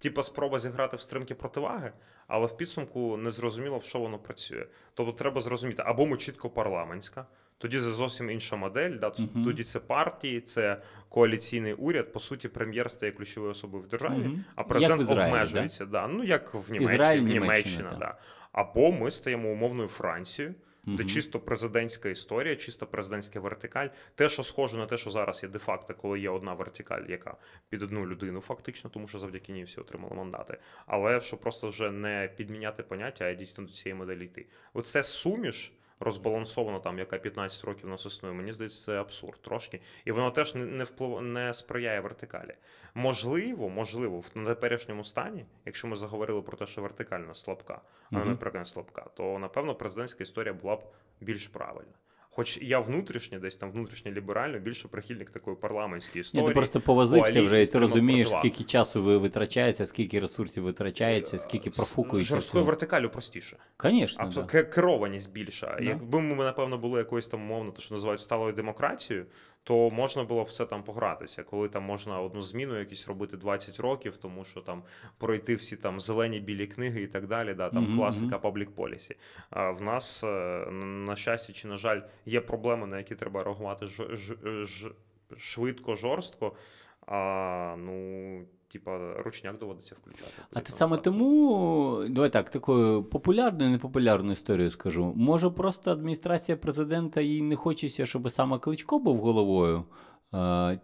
Типа 0.00 0.22
спроба 0.22 0.58
зіграти 0.58 0.96
в 0.96 1.00
стримки 1.00 1.34
противаги, 1.34 1.92
але 2.26 2.46
в 2.46 2.56
підсумку 2.56 3.16
не 3.16 3.30
зрозуміло, 3.30 3.78
в 3.78 3.84
що 3.84 3.98
воно 3.98 4.18
працює. 4.18 4.66
Тобто 4.94 5.12
треба 5.12 5.40
зрозуміти, 5.40 5.82
або 5.86 6.06
ми 6.06 6.16
чітко 6.16 6.50
парламентська, 6.50 7.26
тоді 7.58 7.76
це 7.80 7.90
зовсім 7.90 8.30
інша 8.30 8.56
модель. 8.56 8.90
Да? 8.90 9.12
Мгм. 9.18 9.44
Тоді 9.44 9.64
це 9.64 9.80
партії, 9.80 10.40
це 10.40 10.82
коаліційний 11.08 11.72
уряд. 11.72 12.12
По 12.12 12.20
суті, 12.20 12.48
прем'єр 12.48 12.90
стає 12.90 13.12
ключовою 13.12 13.50
особою 13.52 13.82
в 13.82 13.88
державі, 13.88 14.18
Мгм. 14.18 14.44
а 14.54 14.64
президент 14.64 15.00
Ізраїлі, 15.00 15.32
обмежується. 15.32 15.86
Да? 15.86 16.06
Ну 16.06 16.24
як 16.24 16.54
в 16.54 16.72
Німеччині, 16.72 16.94
Ізраїль, 16.94 17.20
в 17.20 17.24
Німеччина, 17.24 17.76
Німеччина, 17.76 17.96
да. 17.98 18.14
Або 18.52 18.92
ми 18.92 19.10
стаємо 19.10 19.48
умовною 19.48 19.88
Францією, 19.88 20.54
де 20.86 21.04
чисто 21.04 21.40
президентська 21.40 22.08
історія, 22.08 22.56
чисто 22.56 22.86
президентська 22.86 23.40
вертикаль. 23.40 23.88
Те, 24.14 24.28
що 24.28 24.42
схоже 24.42 24.76
на 24.76 24.86
те, 24.86 24.98
що 24.98 25.10
зараз 25.10 25.42
є 25.42 25.48
де-факто, 25.48 25.94
коли 25.94 26.20
є 26.20 26.30
одна 26.30 26.54
вертикаль, 26.54 27.02
яка 27.08 27.36
під 27.68 27.82
одну 27.82 28.06
людину, 28.06 28.40
фактично, 28.40 28.90
тому 28.90 29.08
що 29.08 29.18
завдяки 29.18 29.52
ній 29.52 29.64
всі 29.64 29.80
отримали 29.80 30.14
мандати. 30.14 30.58
Але 30.86 31.20
що 31.20 31.36
просто 31.36 31.68
вже 31.68 31.90
не 31.90 32.30
підміняти 32.36 32.82
поняття, 32.82 33.24
а 33.24 33.34
дійсно 33.34 33.64
до 33.64 33.72
цієї 33.72 33.98
моделі 33.98 34.24
йти. 34.24 34.46
Оце 34.74 35.02
суміш. 35.02 35.72
Розбалансовано 36.00 36.80
там, 36.80 36.98
яка 36.98 37.18
15 37.18 37.64
років 37.64 37.88
нас 37.88 38.06
існує, 38.06 38.34
мені 38.34 38.52
здається, 38.52 38.84
це 38.84 39.00
абсурд 39.00 39.42
трошки. 39.42 39.80
І 40.04 40.12
воно 40.12 40.30
теж 40.30 40.54
не, 40.54 40.64
не 40.64 40.84
вплив 40.84 41.22
не 41.22 41.54
сприяє 41.54 42.00
вертикалі. 42.00 42.54
Можливо, 42.94 43.68
можливо, 43.68 44.20
в 44.20 44.28
теперішньому 44.28 45.04
стані, 45.04 45.46
якщо 45.66 45.88
ми 45.88 45.96
заговорили 45.96 46.42
про 46.42 46.56
те, 46.56 46.66
що 46.66 46.82
вертикальна 46.82 47.34
слабка, 47.34 47.80
а 48.12 48.18
не 48.18 48.24
наприклад, 48.24 48.68
слабка, 48.68 49.06
то 49.16 49.38
напевно 49.38 49.74
президентська 49.74 50.22
історія 50.22 50.54
була 50.54 50.76
б 50.76 50.82
більш 51.20 51.48
правильна. 51.48 51.94
Хоч 52.32 52.58
я 52.62 52.80
внутрішньо, 52.80 53.38
десь 53.38 53.56
там 53.56 53.72
внутрішньо 53.72 54.10
ліберально, 54.12 54.58
більше 54.58 54.88
прихильник 54.88 55.30
такої 55.30 55.56
парламентської 55.56 56.14
Ні, 56.14 56.20
історії. 56.20 56.48
ти 56.48 56.54
просто 56.54 56.80
повозився 56.80 57.42
вже, 57.42 57.62
і 57.62 57.66
ти 57.66 57.78
розумієш, 57.78 58.28
скільки 58.30 58.64
часу 58.64 59.02
ви 59.02 59.18
витрачається, 59.18 59.86
скільки 59.86 60.20
ресурсів 60.20 60.62
витрачається, 60.64 61.38
скільки 61.38 61.70
З 61.70 61.76
профукується. 61.76 62.34
жорсткою 62.34 62.64
вертикалю 62.64 63.08
простіше. 63.10 63.56
Звісно, 63.84 64.24
Абсолютно 64.24 64.52
да. 64.52 64.62
Керованість 64.62 65.32
більша. 65.32 65.76
Да. 65.78 65.84
Якби 65.84 66.20
ми, 66.20 66.44
напевно, 66.44 66.78
були 66.78 66.98
якоюсь 66.98 67.26
там 67.26 67.42
умовно, 67.42 67.70
то 67.70 67.82
що 67.82 67.94
називають 67.94 68.20
сталою 68.20 68.52
демократією, 68.52 69.26
то 69.64 69.90
можна 69.90 70.24
було 70.24 70.44
б 70.44 70.46
все 70.46 70.66
там 70.66 70.82
погратися, 70.82 71.42
коли 71.42 71.68
там 71.68 71.82
можна 71.82 72.20
одну 72.20 72.42
зміну 72.42 72.78
якісь 72.78 73.08
робити 73.08 73.36
20 73.36 73.80
років, 73.80 74.16
тому 74.16 74.44
що 74.44 74.60
там 74.60 74.82
пройти 75.18 75.54
всі 75.54 75.76
там 75.76 76.00
зелені 76.00 76.40
білі 76.40 76.66
книги 76.66 77.02
і 77.02 77.06
так 77.06 77.26
далі. 77.26 77.54
Да, 77.54 77.70
там 77.70 77.82
Мгм, 77.84 77.96
класика 77.96 78.38
паблік 78.38 78.70
полісі. 78.70 79.16
А 79.50 79.70
в 79.70 79.82
нас, 79.82 80.24
е, 80.24 80.26
на 80.70 81.16
щастя 81.16 81.52
чи 81.52 81.68
на 81.68 81.76
жаль, 81.76 82.00
є 82.26 82.40
проблеми, 82.40 82.86
на 82.86 82.98
які 82.98 83.14
треба 83.14 83.44
реагувати 83.44 83.86
ж, 83.86 84.16
ж, 84.16 84.36
ж, 84.66 84.90
швидко, 85.36 85.94
жорстко. 85.94 86.56
А 87.06 87.74
ну, 87.78 88.44
типа, 88.72 89.14
ручняк 89.24 89.58
доводиться 89.58 89.94
включати. 90.02 90.32
А 90.52 90.60
ти 90.60 90.72
саме 90.72 90.96
так. 90.96 91.04
тому, 91.04 92.04
давай 92.08 92.30
так, 92.30 92.50
такою 92.50 93.02
популярною 93.04 93.70
і 93.70 93.72
непопулярну 93.72 94.32
історію 94.32 94.70
скажу. 94.70 95.12
Може, 95.16 95.50
просто 95.50 95.90
адміністрація 95.90 96.56
президента 96.56 97.20
їй 97.20 97.42
не 97.42 97.56
хочеться, 97.56 98.06
щоб 98.06 98.30
саме 98.30 98.58
Кличко 98.58 98.98
був 98.98 99.16
головою. 99.16 99.84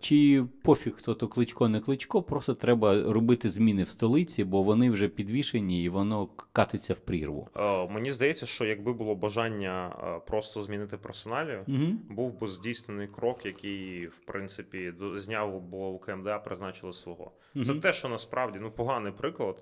Чи 0.01 0.45
пофіг, 0.63 0.95
хто 0.97 1.15
то 1.15 1.29
кличко, 1.29 1.69
не 1.69 1.81
кличко, 1.81 2.23
просто 2.23 2.55
треба 2.55 3.13
робити 3.13 3.51
зміни 3.51 3.83
в 3.83 3.89
столиці, 3.89 4.45
бо 4.45 4.63
вони 4.63 4.91
вже 4.91 5.09
підвішені 5.09 5.85
і 5.85 5.89
воно 5.89 6.29
катиться 6.53 6.95
в 6.95 6.99
прірву. 6.99 7.49
Е, 7.57 7.89
Мені 7.89 8.13
здається, 8.13 8.47
що 8.47 8.65
якби 8.65 8.93
було 8.93 9.15
бажання 9.15 9.97
е, 10.03 10.21
просто 10.27 10.63
змінити 10.63 10.97
персоналію, 10.97 11.65
Угу. 11.69 11.87
був 12.11 12.41
би 12.41 12.47
здійснений 12.47 13.09
крок, 13.09 13.47
який, 13.47 14.07
в 14.07 14.19
принципі, 14.19 14.93
зняв, 15.15 15.61
бо 15.61 15.89
у 15.89 15.99
КМДА 15.99 16.39
призначили 16.39 16.93
свого. 16.93 17.33
Це 17.67 17.75
те, 17.75 17.93
що 17.93 18.09
насправді 18.09 18.59
ну 18.63 18.71
поганий 18.71 19.13
приклад, 19.13 19.57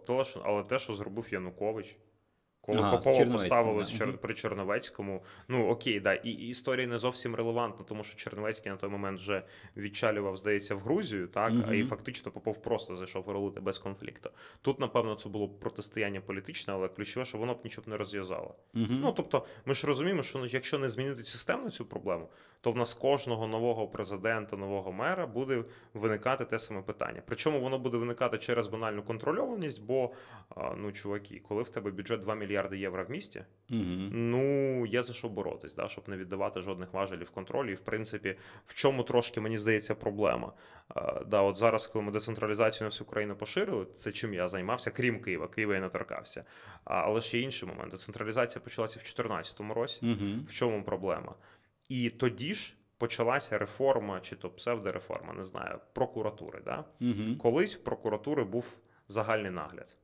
але 0.45 0.63
те, 0.63 0.79
що 0.79 0.93
зробив 0.93 1.29
Янукович. 1.33 1.97
Коли 2.67 2.79
Ага, 2.79 2.97
Попова 2.97 3.27
поставили 3.27 3.85
да. 3.85 3.91
Чер... 3.91 4.19
При 4.19 4.35
Черновецькому, 4.35 5.23
ну 5.49 5.69
окей, 5.69 6.01
да, 6.01 6.15
і, 6.15 6.31
і 6.31 6.49
історія 6.49 6.87
не 6.87 6.99
зовсім 6.99 7.35
релевантна, 7.35 7.85
тому 7.89 8.05
що 8.05 8.17
Черновецький 8.17 8.73
на 8.73 8.79
той 8.79 8.91
момент 8.91 9.21
вже 9.21 9.43
відчалював, 9.77 10.37
здається, 10.37 10.75
в 10.75 10.79
Грузію, 10.79 11.27
так, 11.27 11.53
а 11.69 11.75
і 11.75 11.85
фактично 11.85 12.33
Попов 12.33 12.63
просто 12.63 12.97
зайшов 12.97 13.29
ролити 13.29 13.61
без 13.61 13.79
конфлікту. 13.79 14.31
Тут, 14.63 14.81
напевно, 14.81 15.15
це 15.15 15.29
було 15.29 15.49
протистояння 15.49 16.21
політичне, 16.21 16.75
але 16.75 16.89
ключове, 16.89 17.27
що 17.27 17.39
воно 17.39 17.55
б 17.55 17.59
нічого 17.65 17.85
б 17.85 17.89
не 17.89 17.97
розв'язало. 17.97 18.55
Угу. 18.75 18.87
Ну 18.91 19.13
тобто, 19.13 19.47
ми 19.65 19.75
ж 19.75 19.87
розуміємо, 19.87 20.23
що 20.23 20.39
ну, 20.39 20.47
якщо 20.47 20.79
не 20.79 20.89
змінити 20.89 21.23
системно 21.23 21.71
цю 21.71 21.85
проблему, 21.85 22.29
то 22.61 22.71
в 22.71 22.77
нас 22.77 22.95
кожного 22.95 23.47
нового 23.47 23.89
президента, 23.89 24.57
нового 24.57 24.93
мера 24.93 25.27
буде 25.27 25.65
виникати 25.95 26.45
те 26.45 26.59
саме 26.59 26.83
питання. 26.83 27.23
Причому 27.27 27.61
воно 27.61 27.79
буде 27.79 27.97
виникати 27.97 28.39
через 28.39 28.67
банальну 28.67 29.03
контрольованість, 29.03 29.83
бо 29.83 30.11
ну, 30.77 30.93
чуваки, 30.93 31.43
коли 31.49 31.63
в 31.63 31.69
тебе 31.69 31.91
бюджет 31.91 32.21
2 32.21 32.35
мільярди 32.35 32.54
євро 32.73 33.05
в 33.05 33.11
місті, 33.11 33.45
Угу. 33.71 33.81
ну 34.13 34.87
є 34.87 35.03
за 35.03 35.13
що 35.13 35.29
боротись, 35.29 35.75
да, 35.75 35.89
щоб 35.89 36.09
не 36.09 36.17
віддавати 36.17 36.61
жодних 36.61 36.93
важелів 36.93 37.31
контролю. 37.31 37.71
І 37.71 37.75
в 37.75 37.81
принципі, 37.81 38.37
в 38.67 38.75
чому 38.75 39.03
трошки 39.03 39.41
мені 39.41 39.59
здається 39.59 39.95
проблема. 39.95 40.53
А, 40.89 41.25
да, 41.25 41.41
от 41.41 41.57
зараз, 41.57 41.87
коли 41.87 42.05
ми 42.05 42.13
децентралізацію 42.13 42.85
на 42.85 42.89
всю 42.89 43.09
країну 43.09 43.37
поширили, 43.37 43.87
це 43.95 44.13
чим 44.13 44.35
я 44.35 44.49
займався, 44.49 44.91
крім 44.91 45.21
Києва. 45.21 45.49
Києва 45.49 45.75
я 45.75 45.81
не 45.81 45.89
торкався. 45.89 46.45
А, 46.85 46.95
але 46.95 47.21
ще 47.21 47.39
інший 47.39 47.69
момент. 47.69 47.91
Децентралізація 47.91 48.63
почалася 48.63 48.93
в 48.93 49.03
2014 49.03 49.61
році. 49.61 50.01
Угу. 50.03 50.45
В 50.49 50.53
чому 50.53 50.83
проблема? 50.83 51.35
І 51.89 52.11
тоді 52.11 52.55
ж 52.55 52.75
почалася 52.99 53.59
реформа, 53.59 54.21
чи 54.21 54.37
то 54.37 54.51
псевдореформа, 54.51 55.33
не 55.33 55.45
знаю, 55.45 55.79
прокуратури. 55.93 56.61
Да? 56.65 56.85
Угу. 57.01 57.37
Колись 57.39 57.77
в 57.77 57.85
прокуратури 57.85 58.45
був 58.45 58.77
загальний 59.09 59.51
нагляд. 59.51 59.97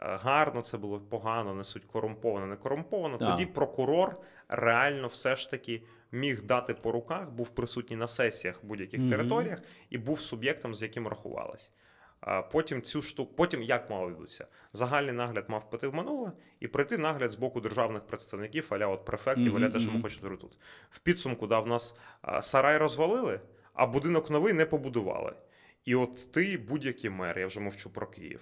Гарно 0.00 0.62
це 0.62 0.78
було 0.78 1.00
погано, 1.00 1.54
не 1.54 1.64
суть 1.64 1.84
корумповано, 1.84 2.46
не 2.46 2.56
корумповано. 2.56 3.18
Так. 3.18 3.28
Тоді 3.28 3.46
прокурор 3.46 4.16
реально 4.48 5.08
все 5.08 5.36
ж 5.36 5.50
таки 5.50 5.82
міг 6.12 6.42
дати 6.42 6.74
по 6.74 6.92
руках, 6.92 7.30
був 7.30 7.48
присутній 7.48 7.96
на 7.96 8.06
сесіях 8.06 8.62
в 8.62 8.66
будь-яких 8.66 9.00
Мгм. 9.00 9.10
територіях 9.10 9.58
і 9.90 9.98
був 9.98 10.20
суб'єктом, 10.20 10.74
з 10.74 10.82
яким 10.82 11.08
рахувалось. 11.08 11.70
Потім 12.52 12.82
цю 12.82 13.02
штуку, 13.02 13.34
потім 13.36 13.62
як 13.62 13.90
мало 13.90 14.08
відбутися? 14.10 14.46
Загальний 14.72 15.12
нагляд 15.12 15.44
мав 15.48 15.70
піти 15.70 15.88
в 15.88 15.94
минуле 15.94 16.32
і 16.60 16.68
прийти 16.68 16.98
нагляд 16.98 17.30
з 17.30 17.34
боку 17.34 17.60
державних 17.60 18.02
представників, 18.02 18.66
аля 18.70 18.86
от 18.86 19.04
префектів, 19.04 19.56
аля 19.56 19.70
те, 19.70 19.78
що 19.78 19.92
ми 19.92 20.02
хочемо 20.02 20.36
тут. 20.36 20.58
В 20.90 20.98
підсумку, 20.98 21.46
да, 21.46 21.60
в 21.60 21.66
нас 21.66 21.96
а, 22.22 22.42
сарай 22.42 22.78
розвалили, 22.78 23.40
а 23.74 23.86
будинок 23.86 24.30
новий 24.30 24.52
не 24.52 24.66
побудували. 24.66 25.32
І 25.84 25.94
от 25.94 26.32
ти, 26.32 26.58
будь-який 26.58 27.10
мер, 27.10 27.38
я 27.38 27.46
вже 27.46 27.60
мовчу 27.60 27.90
про 27.90 28.06
Київ, 28.06 28.40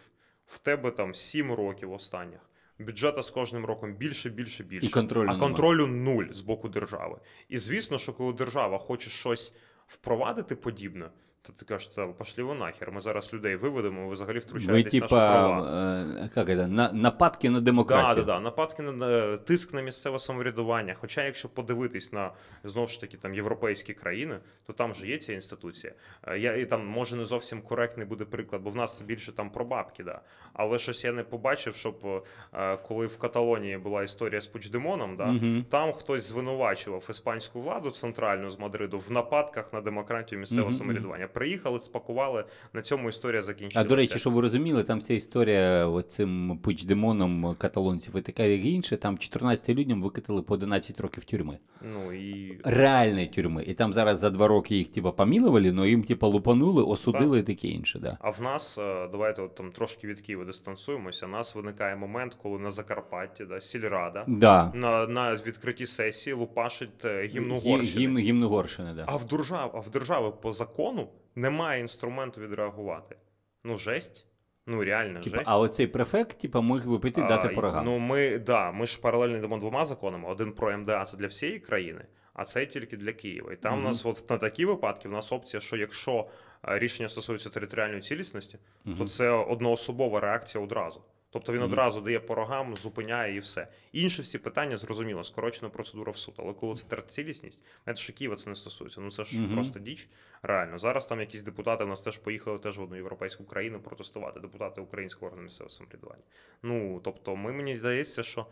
в 0.48 0.58
тебе 0.58 0.90
там 0.90 1.14
7 1.14 1.52
років 1.52 1.92
останніх. 1.92 2.40
Бюджета 2.78 3.22
з 3.22 3.30
кожним 3.30 3.64
роком 3.64 3.94
більше, 3.94 4.30
більше, 4.30 4.64
більше. 4.64 4.86
І 4.86 4.88
контролю 4.88 5.28
а 5.28 5.32
нема. 5.32 5.46
контролю 5.46 5.86
нуль 5.86 6.24
з 6.30 6.40
боку 6.40 6.68
держави. 6.68 7.18
І 7.48 7.58
звісно, 7.58 7.98
що 7.98 8.12
коли 8.12 8.32
держава 8.32 8.78
хоче 8.78 9.10
щось 9.10 9.54
впровадити 9.86 10.56
подібне, 10.56 11.10
то 11.48 11.54
ти 11.58 11.64
кажеш, 11.64 11.86
та 11.88 12.06
пошли 12.06 12.44
ви 12.44 12.54
нахер. 12.54 12.92
Ми 12.92 13.00
зараз 13.00 13.32
людей 13.32 13.56
виведемо, 13.56 14.06
ви 14.06 14.12
взагалі 14.12 14.34
Ви, 14.34 14.40
втручаєтесь 14.40 14.90
в 14.94 14.96
типа, 14.96 15.06
права. 15.08 15.60
э, 15.62 16.28
как 16.34 16.48
это, 16.48 16.66
на, 16.66 16.92
нападки 16.92 17.50
на 17.50 17.60
Да, 17.60 17.64
демократію. 17.64 18.24
да, 18.24 18.32
да. 18.34 18.40
Нападки 18.40 18.82
на 18.82 18.92
на- 18.92 19.36
тиск 19.36 19.74
на 19.74 19.80
місцеве 19.82 20.18
самоврядування. 20.18 20.94
Хоча, 21.00 21.24
якщо 21.24 21.48
подивитись 21.48 22.12
на 22.12 22.30
знову 22.64 22.86
ж 22.86 23.00
таки 23.00 23.16
там 23.16 23.34
європейські 23.34 23.94
країни, 23.94 24.38
то 24.66 24.72
там 24.72 24.94
же 24.94 25.06
є 25.06 25.18
ця 25.18 25.32
інституція. 25.32 25.92
Е, 26.26 26.38
Я 26.38 26.56
і 26.56 26.66
там 26.66 26.86
може 26.86 27.16
не 27.16 27.24
зовсім 27.24 27.62
коректний 27.62 28.06
буде 28.06 28.24
приклад, 28.24 28.62
бо 28.62 28.70
в 28.70 28.76
нас 28.76 28.98
це 28.98 29.04
більше 29.04 29.32
там 29.32 29.50
про 29.50 29.64
бабки, 29.64 30.04
да. 30.04 30.20
Але 30.52 30.78
щось 30.78 31.04
я 31.04 31.12
не 31.12 31.22
побачив, 31.22 31.74
щоб 31.76 32.24
е, 32.54 32.76
коли 32.76 33.06
в 33.06 33.18
Каталонії 33.18 33.78
була 33.78 34.02
історія 34.02 34.40
з 34.40 34.46
Пучдемоном, 34.46 35.16
да, 35.16 35.26
Мгм. 35.26 35.64
там 35.70 35.92
хтось 35.92 36.28
звинувачував 36.28 37.06
іспанську 37.10 37.60
владу 37.62 37.90
центральну 37.90 38.50
з 38.50 38.58
Мадриду 38.58 38.98
в 38.98 39.12
нападках 39.12 39.72
на 39.72 39.80
демократію 39.80 40.38
місцевого 40.38 40.68
Мгм, 40.68 40.78
самоврядування. 40.78 41.28
Приїхали, 41.38 41.80
спакували. 41.80 42.44
На 42.72 42.82
цьому 42.82 43.08
історія 43.08 43.42
закінчилася. 43.42 43.80
А 43.86 43.88
до 43.88 43.96
речі, 43.96 44.18
щоб 44.18 44.32
ви 44.32 44.40
розуміли, 44.40 44.84
там 44.84 44.98
вся 44.98 45.14
історія 45.14 45.92
цим 46.08 46.58
пучдемоном 46.62 47.54
каталонців 47.58 48.16
і 48.16 48.20
таке 48.22 48.52
як 48.56 48.64
інше, 48.64 48.96
там 48.96 49.18
14 49.18 49.68
людям 49.68 50.02
викатили 50.02 50.42
по 50.42 50.54
11 50.54 51.00
років 51.00 51.24
тюрми. 51.24 51.58
ну 51.92 52.12
і 52.12 52.60
Реальної 52.64 53.26
тюрми. 53.26 53.64
І 53.64 53.74
там 53.74 53.92
зараз 53.92 54.20
за 54.20 54.30
два 54.30 54.48
роки 54.48 54.76
їх 54.76 54.88
типа 54.88 55.12
помілували, 55.12 55.74
але 55.78 55.88
їм 55.88 56.04
типа 56.04 56.26
лупанули, 56.26 56.82
осудили 56.82 57.38
і 57.38 57.42
таке 57.42 57.68
інше. 57.68 57.98
Да. 57.98 58.18
А 58.20 58.30
в 58.30 58.42
нас 58.42 58.78
е, 58.78 59.08
давайте 59.12 59.42
от 59.42 59.54
там 59.54 59.72
трошки 59.72 60.06
від 60.06 60.20
Києва 60.20 60.44
дистанцуємося. 60.44 61.26
У 61.26 61.28
нас 61.28 61.54
виникає 61.54 61.96
момент, 61.96 62.36
коли 62.42 62.58
на 62.58 62.70
Закарпатті 62.70 63.44
да, 63.44 63.60
сільрада 63.60 64.24
Да. 64.26 64.72
на, 64.74 65.06
на 65.06 65.34
відкритті 65.34 65.86
сесії 65.86 66.34
лупашить 66.34 67.04
е, 67.04 67.26
гімн 67.26 67.52
Гі- 67.52 67.56
Угорщини. 67.56 68.00
Гімн, 68.02 68.18
гімн 68.18 68.64
да. 68.96 69.04
А 69.06 69.16
в 69.16 69.24
держав, 69.24 69.70
а 69.74 69.80
в 69.80 69.90
держави 69.90 70.32
по 70.42 70.52
закону 70.52 71.08
немає 71.38 71.80
інструменту 71.80 72.40
відреагувати. 72.40 73.16
Ну, 73.64 73.76
жесть. 73.76 74.26
Ну, 74.66 74.84
реально, 74.84 75.20
Типа, 75.20 75.36
жесть. 75.36 75.50
а 75.50 75.58
оцей 75.58 75.86
префект, 75.86 76.40
типа, 76.40 76.62
міг 76.62 76.88
би 76.88 76.98
піти 76.98 77.20
дати 77.20 77.48
А, 77.48 77.54
по 77.54 77.60
рогам. 77.60 77.84
Ну, 77.84 77.98
ми, 77.98 78.38
да, 78.38 78.72
ми 78.72 78.86
ж 78.86 79.00
паралельно 79.00 79.36
йдемо 79.36 79.58
двома 79.58 79.84
законами. 79.84 80.28
Один 80.28 80.52
про 80.52 80.78
МДА 80.78 81.04
це 81.04 81.16
для 81.16 81.26
всієї 81.26 81.58
країни, 81.58 82.04
а 82.34 82.44
цей 82.44 82.66
тільки 82.66 82.96
для 82.96 83.12
Києва. 83.12 83.52
І 83.52 83.56
там 83.56 83.72
угу. 83.72 83.82
у 83.82 83.84
нас 83.84 84.06
от 84.06 84.30
на 84.30 84.38
такі 84.38 84.64
випадки 84.64 85.08
в 85.08 85.12
нас 85.12 85.32
опція, 85.32 85.60
що 85.60 85.76
якщо 85.76 86.28
е, 86.68 86.78
рішення 86.78 87.08
стосується 87.08 87.50
територіальної 87.50 88.00
цілісності, 88.00 88.58
то 88.98 89.08
це 89.08 89.28
одноособова 89.28 90.20
реакція 90.20 90.64
одразу. 90.64 91.02
Тобто 91.30 91.52
він 91.52 91.60
Мгм. 91.60 91.70
одразу 91.70 92.00
дає 92.00 92.20
по 92.20 92.34
рогам, 92.34 92.76
зупиняє 92.76 93.34
і 93.36 93.38
все. 93.38 93.68
Інші 93.92 94.22
всі 94.22 94.38
питання 94.38 94.76
зрозуміло, 94.76 95.24
скорочена 95.24 95.68
процедура 95.68 96.12
в 96.12 96.16
суд. 96.16 96.34
Але 96.38 96.52
коли 96.52 96.74
це 96.74 96.84
територіальність, 96.88 97.60
це 97.84 97.94
що 97.94 98.12
Києва 98.12 98.36
це 98.36 98.50
не 98.50 98.56
стосується. 98.56 99.00
Ну 99.00 99.10
це 99.10 99.24
ж 99.24 99.40
Мгм. 99.40 99.54
просто 99.54 99.78
діч. 99.78 100.08
Реально. 100.42 100.78
Зараз 100.78 101.06
там 101.06 101.20
якісь 101.20 101.42
депутати 101.42 101.84
в 101.84 101.88
нас 101.88 102.02
теж 102.02 102.18
поїхали 102.18 102.58
теж 102.58 102.78
в 102.78 102.82
одну 102.82 102.96
європейську 102.96 103.44
країну 103.44 103.80
протестувати. 103.80 104.40
Депутати 104.40 104.80
українського 104.80 105.26
органу 105.26 105.42
місцевого 105.42 105.70
самоврядування. 105.70 106.22
Ну 106.62 107.00
тобто, 107.04 107.36
ми 107.36 107.52
мені 107.52 107.76
здається, 107.76 108.22
що. 108.22 108.46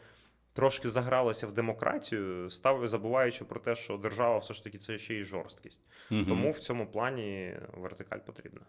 Трошки 0.52 0.88
загралися 0.88 1.46
в 1.46 1.52
демократію, 1.52 2.50
став 2.50 2.88
забуваючи 2.88 3.44
про 3.44 3.60
те, 3.60 3.76
що 3.76 3.96
держава 3.96 4.38
все 4.38 4.54
ж 4.54 4.64
таки 4.64 4.78
це 4.78 4.98
ще 4.98 5.14
й 5.14 5.24
жорсткість. 5.24 5.80
Мгм. 6.10 6.26
Тому 6.26 6.50
в 6.50 6.58
цьому 6.58 6.86
плані 6.86 7.56
вертикаль 7.76 8.18
потрібна. 8.18 8.60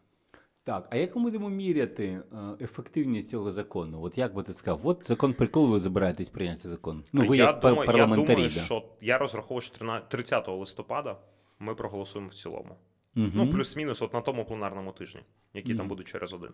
Так, 0.67 0.87
а 0.89 0.95
як 0.95 1.15
ми 1.15 1.21
будемо 1.21 1.49
міряти 1.49 2.05
е, 2.05 2.23
ефективність 2.61 3.29
цього 3.29 3.51
закону? 3.51 4.03
От 4.03 4.17
як 4.17 4.33
би 4.33 4.43
ти 4.43 4.53
сказав, 4.53 4.87
от 4.87 5.07
закон 5.07 5.33
прикол, 5.33 5.69
ви 5.69 5.79
збираєтесь 5.79 6.29
прийняти 6.29 6.69
закон. 6.69 7.03
Ну, 7.13 7.25
ви 7.25 7.37
я, 7.37 7.43
як 7.43 7.59
думаю, 7.59 7.75
думаю, 7.75 7.97
я 7.97 8.05
думаю, 8.05 8.49
да. 8.49 8.49
що 8.49 8.83
я 9.01 9.17
розраховую, 9.17 9.61
що 9.61 9.75
13 9.75 10.09
30 10.09 10.47
листопада 10.47 11.17
ми 11.59 11.75
проголосуємо 11.75 12.29
в 12.29 12.33
цілому. 12.33 12.75
Угу. 13.15 13.27
Ну, 13.35 13.49
плюс-мінус, 13.49 14.01
от 14.01 14.13
на 14.13 14.21
тому 14.21 14.45
пленарному 14.45 14.91
тижні, 14.91 15.21
який 15.53 15.75
там 15.75 15.85
Мгм. 15.85 15.89
буде 15.89 16.03
через 16.03 16.33
один. 16.33 16.49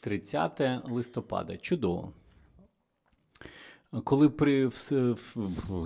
30 0.00 0.60
листопада. 0.88 1.56
Чудово. 1.56 2.12
Коли 4.04 4.28
при 4.30 4.66
в, 4.66 4.92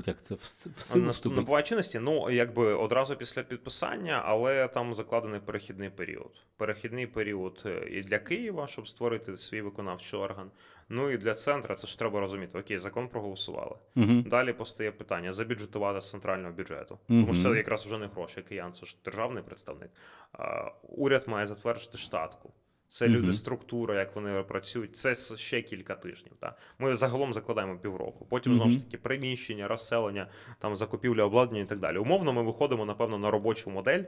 як 0.06 0.22
це, 0.22 0.34
в, 0.34 0.38
в 0.76 0.80
силу 0.80 1.10
вступить? 1.10 1.36
набуває 1.36 1.64
чинності, 1.64 1.98
ну 1.98 2.30
якби 2.30 2.74
одразу 2.74 3.16
після 3.16 3.42
підписання, 3.42 4.22
але 4.24 4.68
там 4.68 4.94
закладений 4.94 5.40
перехідний 5.40 5.90
період. 5.90 6.30
Перехідний 6.56 7.06
період 7.06 7.62
е, 7.66 7.88
і 7.90 8.02
для 8.02 8.18
Києва, 8.18 8.66
щоб 8.66 8.88
створити 8.88 9.36
свій 9.36 9.60
виконавчий 9.60 10.20
орган. 10.20 10.50
Ну 10.88 11.10
і 11.10 11.18
для 11.18 11.34
центра, 11.34 11.74
це 11.74 11.86
ж 11.86 11.98
треба 11.98 12.20
розуміти. 12.20 12.58
Окей, 12.58 12.78
закон 12.78 13.08
проголосували. 13.08 13.76
Угу. 13.96 14.22
Далі 14.26 14.52
постає 14.52 14.92
питання 14.92 15.32
забюджетувати 15.32 16.00
з 16.00 16.10
центрального 16.10 16.54
бюджету. 16.54 16.98
Мгм. 17.08 17.20
Тому 17.20 17.34
що 17.34 17.42
це 17.42 17.56
якраз 17.56 17.86
вже 17.86 17.98
не 17.98 18.06
гроші. 18.06 18.42
Киян 18.42 18.72
це 18.72 18.86
ж 18.86 18.96
державний 19.04 19.42
представник. 19.42 19.90
А, 20.32 20.70
уряд 20.82 21.24
має 21.28 21.46
затвердити 21.46 21.98
штатку. 21.98 22.52
Це 22.88 23.08
люди, 23.08 23.32
структура, 23.32 23.94
як 23.94 24.16
вони 24.16 24.42
працюють. 24.42 24.96
Це 24.96 25.14
ще 25.36 25.62
кілька 25.62 25.94
тижнів. 25.94 26.32
Так? 26.40 26.58
Ми 26.78 26.94
загалом 26.94 27.34
закладаємо 27.34 27.78
півроку. 27.78 28.26
Потім 28.26 28.54
знову 28.54 28.70
ж 28.70 28.84
таки 28.84 28.98
приміщення, 28.98 29.68
розселення, 29.68 30.28
там 30.58 30.76
закупівля 30.76 31.24
обладнання 31.24 31.64
і 31.64 31.66
так 31.68 31.78
далі. 31.78 31.98
Умовно, 31.98 32.32
ми 32.32 32.42
виходимо, 32.42 32.84
напевно, 32.84 33.18
на 33.18 33.30
робочу 33.30 33.70
модель, 33.70 34.02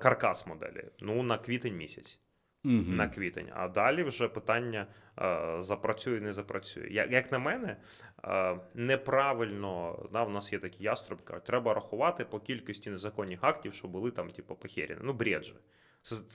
каркас 0.00 0.46
моделі. 0.46 0.84
Ну 1.00 1.22
на 1.22 1.38
квітень 1.38 1.76
місяць 1.76 2.20
Угу. 2.64 2.74
на 2.74 3.08
квітень. 3.08 3.48
А 3.54 3.68
далі 3.68 4.02
вже 4.02 4.28
питання 4.28 4.86
е, 5.18 5.56
запрацює, 5.62 6.20
не 6.20 6.32
запрацює. 6.32 6.88
Як, 6.90 7.12
як 7.12 7.32
на 7.32 7.38
мене, 7.38 7.76
е, 8.24 8.56
неправильно 8.74 9.98
да, 10.12 10.22
в 10.22 10.30
нас 10.30 10.52
є 10.52 10.58
такі 10.58 10.84
яструбка. 10.84 11.40
Треба 11.40 11.74
рахувати 11.74 12.24
по 12.24 12.40
кількості 12.40 12.90
незаконних 12.90 13.38
актів, 13.42 13.74
що 13.74 13.88
були 13.88 14.10
там, 14.10 14.30
типу, 14.30 14.54
похерені. 14.54 15.00
Ну, 15.04 15.12
бред 15.12 15.44
же. 15.44 15.54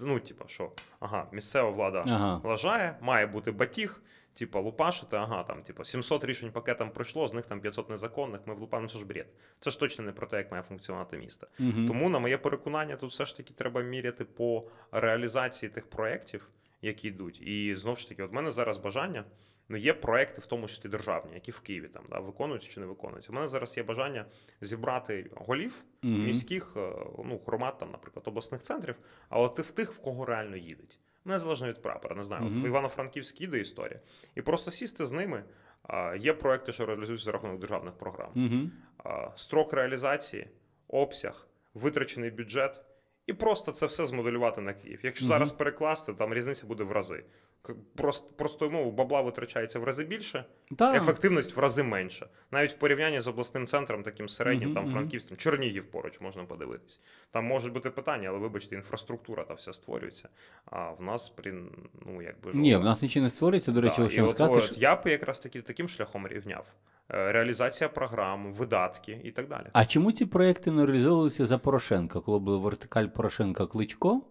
Ну, 0.01 0.19
типа, 0.19 0.45
що 0.47 0.71
ага, 0.99 1.27
місцева 1.31 1.69
влада 1.69 2.03
Ага. 2.07 2.41
лажає, 2.43 2.97
має 3.01 3.25
бути 3.27 3.51
батіг. 3.51 4.01
Типа 4.33 4.59
лупашити, 4.59 5.17
ага, 5.17 5.43
там, 5.43 5.61
типа 5.61 5.83
700 5.83 6.25
рішень 6.25 6.51
пакетом 6.51 6.91
пройшло, 6.91 7.27
з 7.27 7.33
них 7.33 7.45
там 7.45 7.61
500 7.61 7.89
незаконних. 7.89 8.41
Ми 8.45 8.53
влупаємо, 8.53 8.89
це 8.89 8.99
ж 8.99 9.05
бред. 9.05 9.27
Це 9.59 9.71
ж 9.71 9.79
точно 9.79 10.03
не 10.05 10.11
про 10.11 10.27
те, 10.27 10.37
як 10.37 10.51
має 10.51 10.63
функціонувати 10.63 11.17
місто. 11.17 11.47
Угу. 11.59 11.87
Тому, 11.87 12.09
на 12.09 12.19
моє 12.19 12.37
переконання, 12.37 12.95
тут 12.95 13.11
все 13.11 13.25
ж 13.25 13.37
таки 13.37 13.53
треба 13.53 13.81
міряти 13.81 14.25
по 14.25 14.63
реалізації 14.91 15.69
тих 15.69 15.89
проєктів, 15.89 16.49
які 16.81 17.07
йдуть. 17.07 17.41
І 17.41 17.75
знову 17.75 17.95
ж 17.97 18.09
таки, 18.09 18.23
от 18.23 18.31
мене 18.33 18.51
зараз 18.51 18.77
бажання. 18.77 19.23
Ну, 19.69 19.77
є 19.77 19.93
проекти, 19.93 20.41
в 20.41 20.45
тому 20.45 20.67
числі 20.67 20.89
державні, 20.89 21.33
які 21.33 21.51
в 21.51 21.59
Києві 21.59 21.87
там 21.87 22.03
да, 22.09 22.19
виконуються 22.19 22.69
чи 22.71 22.79
не 22.79 22.85
виконуються. 22.85 23.31
У 23.31 23.35
мене 23.35 23.47
зараз 23.47 23.77
є 23.77 23.83
бажання 23.83 24.25
зібрати 24.61 25.29
голів 25.35 25.83
міських 26.03 26.73
е, 26.77 26.91
ну, 27.25 27.41
громад, 27.47 27.77
там, 27.77 27.91
наприклад, 27.91 28.27
обласних 28.27 28.61
центрів, 28.61 28.95
а 29.29 29.39
от 29.39 29.59
в 29.59 29.71
тих, 29.71 29.93
в 29.93 29.99
кого 29.99 30.25
реально 30.25 30.55
їдуть. 30.57 30.99
Незалежно 31.25 31.67
від 31.67 31.81
прапора, 31.81 32.15
не 32.15 32.23
знаю. 32.23 32.45
От 32.47 32.53
в 32.53 32.65
Івано-Франківськ 32.65 33.41
їде 33.41 33.59
історія. 33.59 33.99
І 34.35 34.41
просто 34.41 34.71
сісти 34.71 35.05
з 35.05 35.11
ними. 35.11 35.43
А, 35.83 36.15
Є 36.15 36.33
проекти, 36.33 36.71
що 36.71 36.85
реалізуються 36.85 37.25
за 37.25 37.31
рахунок 37.31 37.59
державних 37.59 37.93
програм. 37.93 38.31
А, 38.97 39.27
Строк 39.35 39.73
реалізації, 39.73 40.47
обсяг, 40.87 41.47
витрачений 41.73 42.31
бюджет, 42.31 42.81
і 43.27 43.33
просто 43.33 43.71
це 43.71 43.85
все 43.85 44.05
змоделювати 44.05 44.61
на 44.61 44.73
Київ. 44.73 44.99
Якщо 45.03 45.25
Мгм. 45.25 45.29
зараз 45.33 45.51
перекласти, 45.51 46.13
там 46.13 46.33
різниця 46.33 46.67
буде 46.67 46.83
в 46.83 46.91
рази. 46.91 47.23
Просто 47.95 48.33
простою 48.35 48.71
мовою, 48.71 48.91
бабла 48.91 49.21
витрачається 49.21 49.79
в 49.79 49.83
рази 49.83 50.03
більше, 50.03 50.45
Так. 50.77 50.95
ефективність 50.95 51.55
в 51.55 51.59
рази 51.59 51.83
менша. 51.83 52.27
Навіть 52.51 52.71
в 52.71 52.77
порівнянні 52.77 53.19
з 53.19 53.27
обласним 53.27 53.67
центром, 53.67 54.03
таким 54.03 54.29
середнім, 54.29 54.69
Мгм, 54.69 54.83
там. 54.83 54.91
Франківським, 54.93 55.37
Чернігів 55.37 55.91
поруч 55.91 56.21
можна 56.21 56.43
подивитись. 56.43 56.99
Там 57.31 57.45
можуть 57.45 57.73
бути 57.73 57.89
питання, 57.89 58.29
але 58.29 58.37
вибачте, 58.39 58.75
інфраструктура 58.75 59.43
та 59.43 59.53
вся 59.53 59.73
створюється. 59.73 60.29
А 60.65 60.89
в 60.89 61.01
нас 61.01 61.29
при 61.29 61.51
ну 62.05 62.21
якби 62.21 62.51
Ні, 62.53 62.75
в 62.75 62.83
нас 62.83 63.01
нічого 63.01 63.23
не 63.23 63.29
створюється. 63.29 63.71
До 63.71 63.81
речі, 63.81 63.95
Да, 63.97 64.03
і 64.13 64.21
от, 64.21 64.31
сказати, 64.31 64.57
от, 64.57 64.63
що... 64.63 64.75
я 64.77 64.95
б 64.95 65.01
якраз 65.05 65.39
таки 65.39 65.61
таким 65.61 65.89
шляхом 65.89 66.27
рівняв. 66.27 66.65
Е, 67.13 67.31
Реалізація 67.31 67.89
програм, 67.89 68.53
видатки 68.53 69.21
і 69.23 69.31
так 69.31 69.47
далі. 69.47 69.65
А 69.73 69.85
чому 69.85 70.11
ці 70.11 70.25
проекти 70.25 70.71
не 70.71 70.85
реалізовувалися 70.85 71.45
за 71.45 71.57
Порошенка, 71.57 72.19
коли 72.19 72.39
була 72.39 72.57
вертикаль 72.57 73.05
Порошенка 73.07 73.65
Кличко? 73.65 74.21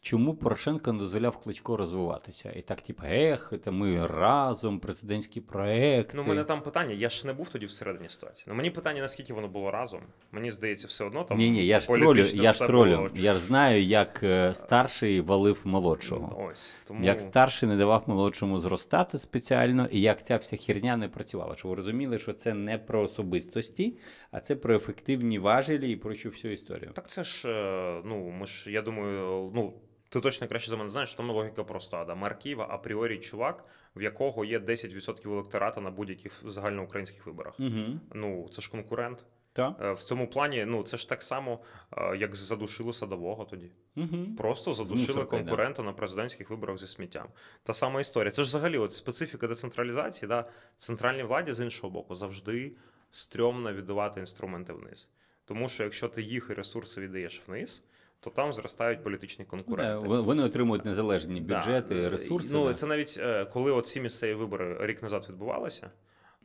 Чому 0.00 0.34
Порошенко 0.34 0.92
не 0.92 0.98
дозволяв 0.98 1.36
Кличко 1.36 1.76
розвиватися. 1.76 2.52
І 2.56 2.62
так, 2.62 2.80
типу, 2.80 3.02
ех, 3.06 3.52
це 3.64 3.70
ми 3.70 4.06
разом, 4.06 4.78
президентський 4.80 5.42
проект. 5.42 6.14
Ну, 6.14 6.22
у 6.22 6.26
мене 6.26 6.44
там 6.44 6.62
питання, 6.62 6.94
я 6.94 7.08
ж 7.08 7.26
не 7.26 7.32
був 7.32 7.48
тоді 7.48 7.66
всередині 7.66 8.08
ситуації. 8.08 8.44
Ну, 8.48 8.54
мені 8.54 8.70
питання, 8.70 9.00
наскільки 9.00 9.32
воно 9.32 9.48
було 9.48 9.70
разом. 9.70 10.00
Мені 10.32 10.50
здається, 10.50 10.86
все 10.86 11.04
одно 11.04 11.24
там. 11.24 11.38
Ні, 11.38 11.50
ні, 11.50 11.66
я 11.66 11.80
ж 11.80 11.86
тролю, 11.86 12.24
я 12.24 12.52
ж 12.52 12.66
тролю. 12.66 12.96
було- 12.96 13.10
Я 13.14 13.34
ж 13.34 13.40
знаю, 13.40 13.82
як 13.82 14.20
е, 14.22 14.54
старший 14.54 15.20
валив 15.20 15.60
молодшого. 15.64 16.46
Ось. 16.50 16.76
Тому... 16.86 17.04
Як 17.04 17.20
старший 17.20 17.68
не 17.68 17.76
давав 17.76 18.02
молодшому 18.06 18.60
зростати 18.60 19.18
спеціально, 19.18 19.88
і 19.90 20.00
як 20.00 20.26
ця 20.26 20.36
вся 20.36 20.56
херня 20.56 20.96
не 20.96 21.08
працювала. 21.08 21.56
Щоб 21.56 21.70
ви 21.70 21.76
розуміли, 21.76 22.18
що 22.18 22.32
це 22.32 22.54
не 22.54 22.78
про 22.78 23.02
особистості, 23.02 23.98
а 24.30 24.40
це 24.40 24.56
про 24.56 24.74
ефективні 24.74 25.38
важелі 25.38 25.90
і 25.92 25.96
про 25.96 26.14
цю 26.14 26.28
всю 26.28 26.52
історію. 26.52 26.90
Так 26.94 27.08
це 27.10 27.24
ж, 27.24 27.48
е, 27.48 28.02
ну, 28.04 28.30
ми 28.40 28.46
ж, 28.46 28.70
я 28.70 28.82
думаю, 28.82 29.50
ну. 29.54 29.72
Ти 30.10 30.20
точно 30.20 30.48
краще 30.48 30.70
за 30.70 30.76
мене 30.76 30.90
знаєш, 30.90 31.14
там 31.14 31.30
логіка 31.30 31.64
проста. 31.64 32.04
Да? 32.04 32.14
Мер 32.14 32.38
Києва 32.38 32.66
апріорі 32.70 33.18
чувак, 33.18 33.64
в 33.96 34.02
якого 34.02 34.44
є 34.44 34.58
10% 34.58 35.32
електората 35.32 35.80
на 35.80 35.90
будь-яких 35.90 36.32
загальноукраїнських 36.44 37.26
виборах. 37.26 37.60
Угу. 37.60 38.00
Ну, 38.14 38.48
це 38.52 38.62
ж 38.62 38.70
конкурент. 38.70 39.24
Так. 39.52 39.76
Е, 39.80 39.92
В 39.92 40.02
цьому 40.02 40.28
плані, 40.28 40.64
ну, 40.64 40.82
це 40.82 40.96
ж 40.96 41.08
так 41.08 41.22
само, 41.22 41.60
е, 41.92 42.16
як 42.16 42.36
задушили 42.36 42.92
садового 42.92 43.44
тоді. 43.44 43.70
Угу. 43.96 44.26
Просто 44.38 44.74
задушили 44.74 45.06
мусоркою, 45.06 45.72
да. 45.76 45.82
на 45.82 45.92
президентських 45.92 46.50
виборах 46.50 46.78
зі 46.78 46.86
сміттям. 46.86 47.28
Та 47.62 47.72
сама 47.72 48.00
історія. 48.00 48.30
Це 48.30 48.42
ж 48.42 48.48
взагалі 48.48 48.78
от 48.78 48.94
специфіка 48.94 49.48
децентралізації. 49.48 50.28
Да? 50.28 50.44
Центральній 50.76 51.22
владі 51.22 51.52
з 51.52 51.60
іншого 51.60 51.90
боку 51.90 52.14
завжди 52.14 52.72
стрьомно 53.10 53.72
віддавати 53.72 54.20
інструменти 54.20 54.72
вниз. 54.72 55.08
Тому 55.44 55.68
що 55.68 55.84
якщо 55.84 56.08
ти 56.08 56.22
їх 56.22 56.46
і 56.50 56.54
ресурси 56.54 57.00
віддаєш 57.00 57.42
вниз, 57.46 57.84
то 58.20 58.30
там 58.30 58.52
зростають 58.52 59.02
політичні 59.04 59.44
конкуренти. 59.44 60.08
Вони 60.08 60.42
отримують 60.42 60.84
незалежні 60.84 61.40
бюджети, 61.40 61.94
Е, 61.96 62.10
ресурси. 62.10 62.48
Ну, 62.52 62.64
да. 62.64 62.74
це 62.74 62.86
навіть 62.86 63.16
е, 63.20 63.44
коли 63.44 63.72
от 63.72 63.86
ці 63.86 64.00
місцеві 64.00 64.34
вибори 64.34 64.76
рік 64.86 65.02
назад 65.02 65.26
відбувалися, 65.28 65.90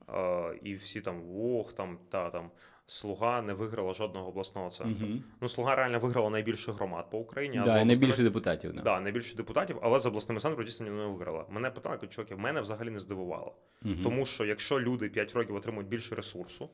е, 0.10 0.60
і 0.64 0.76
всі 0.76 1.02
там 1.02 1.22
ох, 1.38 1.74
там 1.74 1.98
та 2.10 2.30
там 2.30 2.50
слуга 2.88 3.42
не 3.42 3.54
виграла 3.54 3.94
жодного 3.94 4.28
обласного 4.28 4.70
центру. 4.70 5.08
Мгм. 5.08 5.24
Ну, 5.42 5.50
слуга 5.50 5.76
реально 5.76 6.00
виграла 6.00 6.30
найбільше 6.30 6.72
громад 6.72 7.10
по 7.12 7.18
Україні, 7.20 7.56
Да, 7.56 7.62
обласними- 7.64 7.86
найбільше 7.86 8.24
депутатів. 8.24 8.74
Да. 8.74 8.82
Да, 8.82 9.00
найбільше 9.00 9.36
депутатів, 9.36 9.78
але 9.82 10.00
з 10.00 10.06
обласними 10.06 10.42
центрами 10.42 10.66
дійсно 10.66 10.86
не 10.86 11.06
виграла. 11.06 11.46
Мене 11.50 11.70
питали, 11.72 11.98
чуваки, 12.10 12.36
мене 12.36 12.62
взагалі 12.62 12.90
не 12.90 13.00
здивувало. 13.00 13.56
Мгм. 13.82 14.00
Тому 14.04 14.26
що 14.26 14.46
якщо 14.46 14.80
люди 14.80 15.10
5 15.10 15.34
років 15.34 15.56
отримують 15.56 15.88
більше 15.88 16.16
ресурсу, 16.16 16.70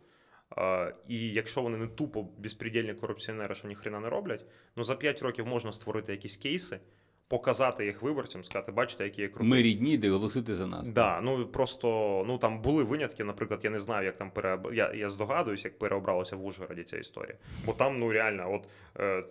і 1.08 1.30
якщо 1.30 1.62
вони 1.62 1.78
не 1.78 1.88
тупо 1.88 2.28
безпредельні 2.38 2.94
корупціонери, 2.94 3.56
що 3.56 3.68
ніхрена 3.68 4.00
не 4.00 4.10
роблять, 4.10 4.46
ну 4.76 4.84
за 4.84 4.96
5 4.96 5.22
років 5.22 5.48
можна 5.48 5.72
створити 5.72 6.12
якісь 6.12 6.38
кейси, 6.38 6.80
показати 7.28 7.86
їх 7.86 8.02
виборцям, 8.02 8.44
сказати, 8.44 8.72
бачите, 8.72 9.04
які 9.04 9.22
є 9.22 9.28
круті. 9.28 9.50
Ми 9.50 9.62
рідні, 9.62 9.98
де 9.98 10.10
голосити 10.10 10.56
за 10.56 10.68
нас. 10.68 10.90
Да, 10.90 11.22
ну 11.22 11.48
просто 11.48 11.88
ну 12.28 12.38
там 12.38 12.62
були 12.62 12.84
винятки. 12.84 13.24
Наприклад, 13.24 13.60
я 13.64 13.70
не 13.70 13.80
знаю, 13.80 14.06
як 14.06 14.18
там 14.18 14.32
переоб... 14.32 14.74
я, 14.74 14.94
я 14.94 15.10
здогадуюсь, 15.10 15.66
як 15.66 15.80
переобралася 15.80 16.36
в 16.36 16.46
Ужгороді 16.46 16.84
ця 16.84 16.98
історія. 16.98 17.36
Бо 17.66 17.74
там, 17.74 18.00
ну 18.00 18.12
реально, 18.12 18.54
от 18.54 18.68
е, 19.00 19.24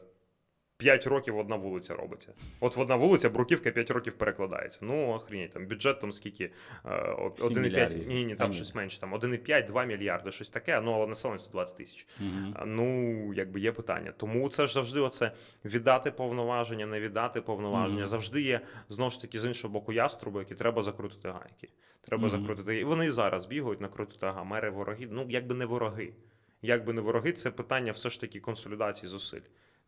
5 0.80 1.06
років 1.06 1.38
одна 1.38 1.56
вулиця 1.56 1.94
робиться. 1.94 2.32
От 2.60 2.78
одна 2.78 2.96
вулиця 2.96 3.30
бруківка 3.30 3.70
5 3.70 3.90
років 3.90 4.12
перекладається. 4.12 4.78
Ну, 4.82 5.08
охренеть, 5.10 5.52
там 5.52 5.66
бюджет 5.66 6.00
там 6.00 6.12
скільки? 6.12 6.44
Е, 6.84 6.90
о- 7.18 7.32
Сім 7.36 7.46
1,5, 7.48 8.06
ні, 8.08 8.24
ні, 8.24 8.32
А, 8.32 8.36
там 8.36 8.50
ні. 8.50 8.56
щось 8.56 8.74
менше, 8.74 9.00
там 9.00 9.14
1,5, 9.14 9.66
2 9.66 9.84
мільярди, 9.84 10.32
щось 10.32 10.48
таке, 10.50 10.80
ну 10.80 10.92
але 10.92 11.06
населення 11.06 11.38
120 11.38 11.76
тисяч. 11.76 12.06
А, 12.54 12.64
Ну, 12.66 13.34
якби 13.34 13.60
є 13.60 13.72
питання. 13.72 14.12
Тому 14.16 14.48
це 14.48 14.66
ж 14.66 14.72
завжди 14.72 15.00
оце 15.00 15.32
віддати 15.64 16.10
повноваження, 16.10 16.86
не 16.86 17.00
віддати 17.00 17.40
повноваження. 17.40 17.98
Мгм. 18.00 18.06
Завжди 18.08 18.42
є 18.42 18.60
знову 18.88 19.10
ж 19.10 19.20
таки 19.20 19.38
з 19.38 19.44
іншого 19.44 19.72
боку 19.72 19.92
яструби, 19.92 20.40
які 20.40 20.54
треба 20.54 20.82
закрутити 20.82 21.28
гайки. 21.28 21.68
Треба 22.00 22.28
Мгм. 22.28 22.30
закрутити. 22.40 22.76
І 22.80 22.84
вони 22.84 23.06
і 23.06 23.10
зараз 23.10 23.46
бігають 23.46 23.80
накрутити 23.80 24.26
ага, 24.26 24.44
мери 24.44 24.70
вороги. 24.70 25.08
Ну, 25.10 25.26
якби 25.28 25.54
не 25.54 25.66
вороги. 25.66 26.12
Якби 26.62 26.92
не 26.92 27.00
вороги, 27.00 27.32
це 27.32 27.50
питання 27.50 27.92
все 27.92 28.10
ж 28.10 28.20
таки 28.20 28.40
консолідації 28.40 29.10
зусиль. 29.10 29.40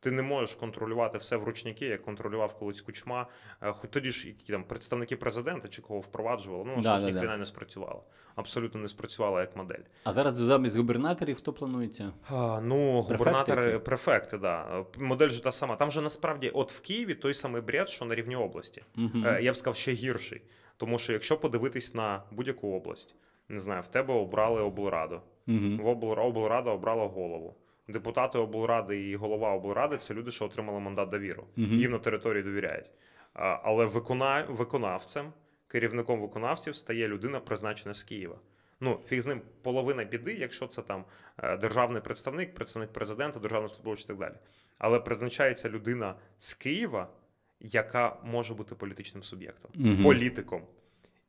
Ти 0.02 0.10
не 0.10 0.22
можеш 0.22 0.54
контролювати 0.54 1.18
все 1.18 1.36
в 1.36 1.44
ручники, 1.44 1.86
як 1.86 2.02
контролював 2.02 2.58
колись 2.58 2.80
кучма. 2.80 3.26
Е, 3.62 3.72
Хоч 3.72 3.90
тоді 3.90 4.10
ж 4.10 4.28
які 4.28 4.52
там 4.52 4.64
представники 4.64 5.16
президента 5.16 5.68
чи 5.68 5.82
кого 5.82 6.00
впроваджували, 6.00 6.64
ну 6.64 6.74
Да, 6.76 6.80
що 6.82 6.98
ж 6.98 7.00
да, 7.00 7.06
ніхрена 7.10 7.32
да. 7.32 7.36
не 7.38 7.46
спрацювало. 7.46 8.04
Абсолютно 8.34 8.80
не 8.80 8.88
спрацювала 8.88 9.40
як 9.40 9.56
модель. 9.56 9.82
А 10.04 10.12
зараз 10.12 10.36
замість 10.36 10.76
губернаторів 10.76 11.36
хто 11.36 11.52
планується? 11.52 12.12
А, 12.30 12.60
ну, 12.62 13.04
Префекти 13.08 13.24
губернатори, 13.24 13.70
які? 13.70 13.84
префекти, 13.84 14.38
да. 14.38 14.84
Модель 14.98 15.28
же 15.28 15.42
та 15.42 15.52
сама. 15.52 15.76
Там 15.76 15.90
же 15.90 16.00
насправді, 16.00 16.50
от 16.50 16.72
в 16.72 16.80
Києві 16.80 17.14
той 17.14 17.34
самий 17.34 17.62
бред, 17.62 17.88
що 17.88 18.04
на 18.04 18.14
рівні 18.14 18.36
області. 18.36 18.82
Е, 19.24 19.38
Я 19.42 19.52
б 19.52 19.56
сказав, 19.56 19.76
ще 19.76 19.92
гірший. 19.92 20.42
Тому 20.76 20.98
що 20.98 21.12
якщо 21.12 21.36
подивитись 21.38 21.94
на 21.94 22.22
будь-яку 22.30 22.76
область, 22.76 23.14
не 23.48 23.60
знаю, 23.60 23.82
в 23.82 23.88
тебе 23.88 24.14
обрали 24.14 24.60
облраду, 24.62 25.20
Мгм. 25.46 25.78
в 25.82 25.86
обл... 25.86 26.06
облрада 26.18 26.70
обрала 26.70 27.06
голову. 27.06 27.54
Депутати 27.92 28.38
облради 28.38 29.08
і 29.10 29.16
голова 29.16 29.50
облради 29.50 29.96
це 29.96 30.14
люди, 30.14 30.30
що 30.30 30.44
отримали 30.44 30.80
мандат 30.80 31.08
довіру. 31.08 31.44
Мгм. 31.56 31.78
Їм 31.78 31.90
на 31.90 31.98
території 31.98 32.42
довіряють. 32.42 32.90
А, 33.34 33.58
Але 33.62 33.84
викона... 33.84 34.44
виконавцем, 34.48 35.32
керівником 35.68 36.20
виконавців 36.20 36.76
стає 36.76 37.08
людина, 37.08 37.40
призначена 37.40 37.94
з 37.94 38.02
Києва. 38.02 38.36
Ну, 38.80 38.98
фіг 39.06 39.20
з 39.20 39.26
ним 39.26 39.40
половина 39.62 40.04
біди, 40.04 40.34
якщо 40.34 40.66
це 40.66 40.82
там 40.82 41.04
е, 41.38 41.56
державний 41.56 42.02
представник, 42.02 42.54
представник 42.54 42.92
президента, 42.92 43.40
державний 43.40 43.68
службовець 43.68 44.04
і 44.04 44.06
так 44.06 44.18
далі. 44.18 44.34
Але 44.78 45.00
призначається 45.00 45.68
людина 45.68 46.14
з 46.38 46.54
Києва, 46.54 47.08
яка 47.60 48.16
може 48.24 48.54
бути 48.54 48.74
політичним 48.74 49.22
суб'єктом, 49.22 49.70
Мгм. 49.74 50.02
політиком. 50.04 50.62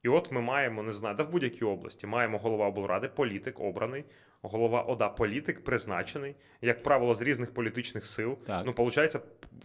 І 0.04 0.10
от 0.10 0.32
ми 0.32 0.42
маємо, 0.42 0.84
не 0.84 0.92
знаю, 0.92 1.16
да 1.16 1.24
в 1.24 1.32
будь-якій 1.32 1.66
області 1.66 2.08
маємо 2.08 2.38
голова 2.38 2.68
облради, 2.68 3.08
політик 3.08 3.60
обраний, 3.60 4.04
голова 4.42 4.82
ОДА, 4.82 5.10
політик 5.10 5.63
призначений, 5.63 6.36
як 6.62 6.84
правило, 6.84 7.13
з 7.13 7.22
різних 7.22 7.54
політичних 7.54 8.08
сил. 8.08 8.38
Так. 8.48 8.66
Ну, 8.66 8.74
виходить, 8.78 9.16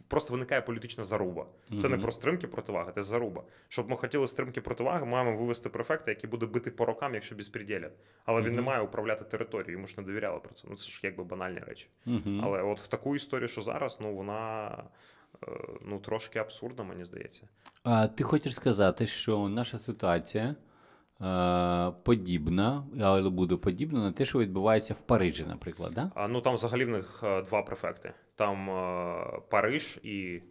просто 0.08 0.32
виникає 0.32 0.60
політична 0.60 1.04
заруба. 1.04 1.46
Це 1.80 1.88
не 1.88 1.98
про 1.98 2.12
стримки 2.12 2.46
противаги, 2.46 2.92
це 2.94 3.02
заруба. 3.02 3.42
Щоб 3.68 3.90
ми 3.90 3.96
хотіли 3.96 4.28
стримки 4.28 4.60
противаги, 4.60 5.04
маємо 5.04 5.36
вивести 5.36 5.68
префекта, 5.68 6.10
який 6.10 6.30
буде 6.30 6.46
бити 6.46 6.70
по 6.70 6.84
рокам, 6.84 7.14
якщо 7.14 7.34
безпреділять. 7.34 7.92
Але 8.24 8.42
він 8.42 8.54
не 8.54 8.62
має 8.62 8.80
управляти 8.80 9.24
територією, 9.24 9.72
йому 9.72 9.86
ж 9.86 9.94
не 9.98 10.02
довіряли 10.02 10.40
про 10.40 10.54
це. 10.54 10.68
Ну 10.70 10.76
це 10.76 10.88
ж 10.90 11.00
якби 11.02 11.24
банальні 11.24 11.58
речі. 11.58 11.88
Мгм. 12.04 12.40
Але 12.44 12.62
от 12.62 12.80
в 12.80 12.86
таку 12.86 13.16
історію, 13.16 13.48
що 13.48 13.62
зараз, 13.62 13.98
ну 14.00 14.14
вона 14.14 14.70
ну 15.82 15.98
трошки 15.98 16.38
абсурдна, 16.38 16.84
мені 16.84 17.04
здається. 17.04 17.48
А 17.82 18.06
ти 18.06 18.24
хочеш 18.24 18.54
сказати, 18.54 19.06
що 19.06 19.48
наша 19.48 19.78
ситуація 19.78 20.54
е, 21.20 21.92
подібна, 22.02 22.86
але 23.00 23.30
буде 23.30 23.56
подібна 23.56 24.00
на 24.00 24.12
те, 24.12 24.24
що 24.24 24.38
відбувається 24.38 24.94
в 24.94 25.00
Парижі, 25.00 25.44
наприклад, 25.48 25.92
да? 25.94 26.10
А 26.14 26.28
ну 26.28 26.40
там 26.40 26.54
взагалі 26.54 26.84
в 26.84 26.88
них 26.88 27.20
е, 27.22 27.42
два 27.42 27.62
префекти: 27.62 28.12
там 28.34 28.70
е, 28.70 29.40
Париж 29.48 29.98
і, 30.02 30.42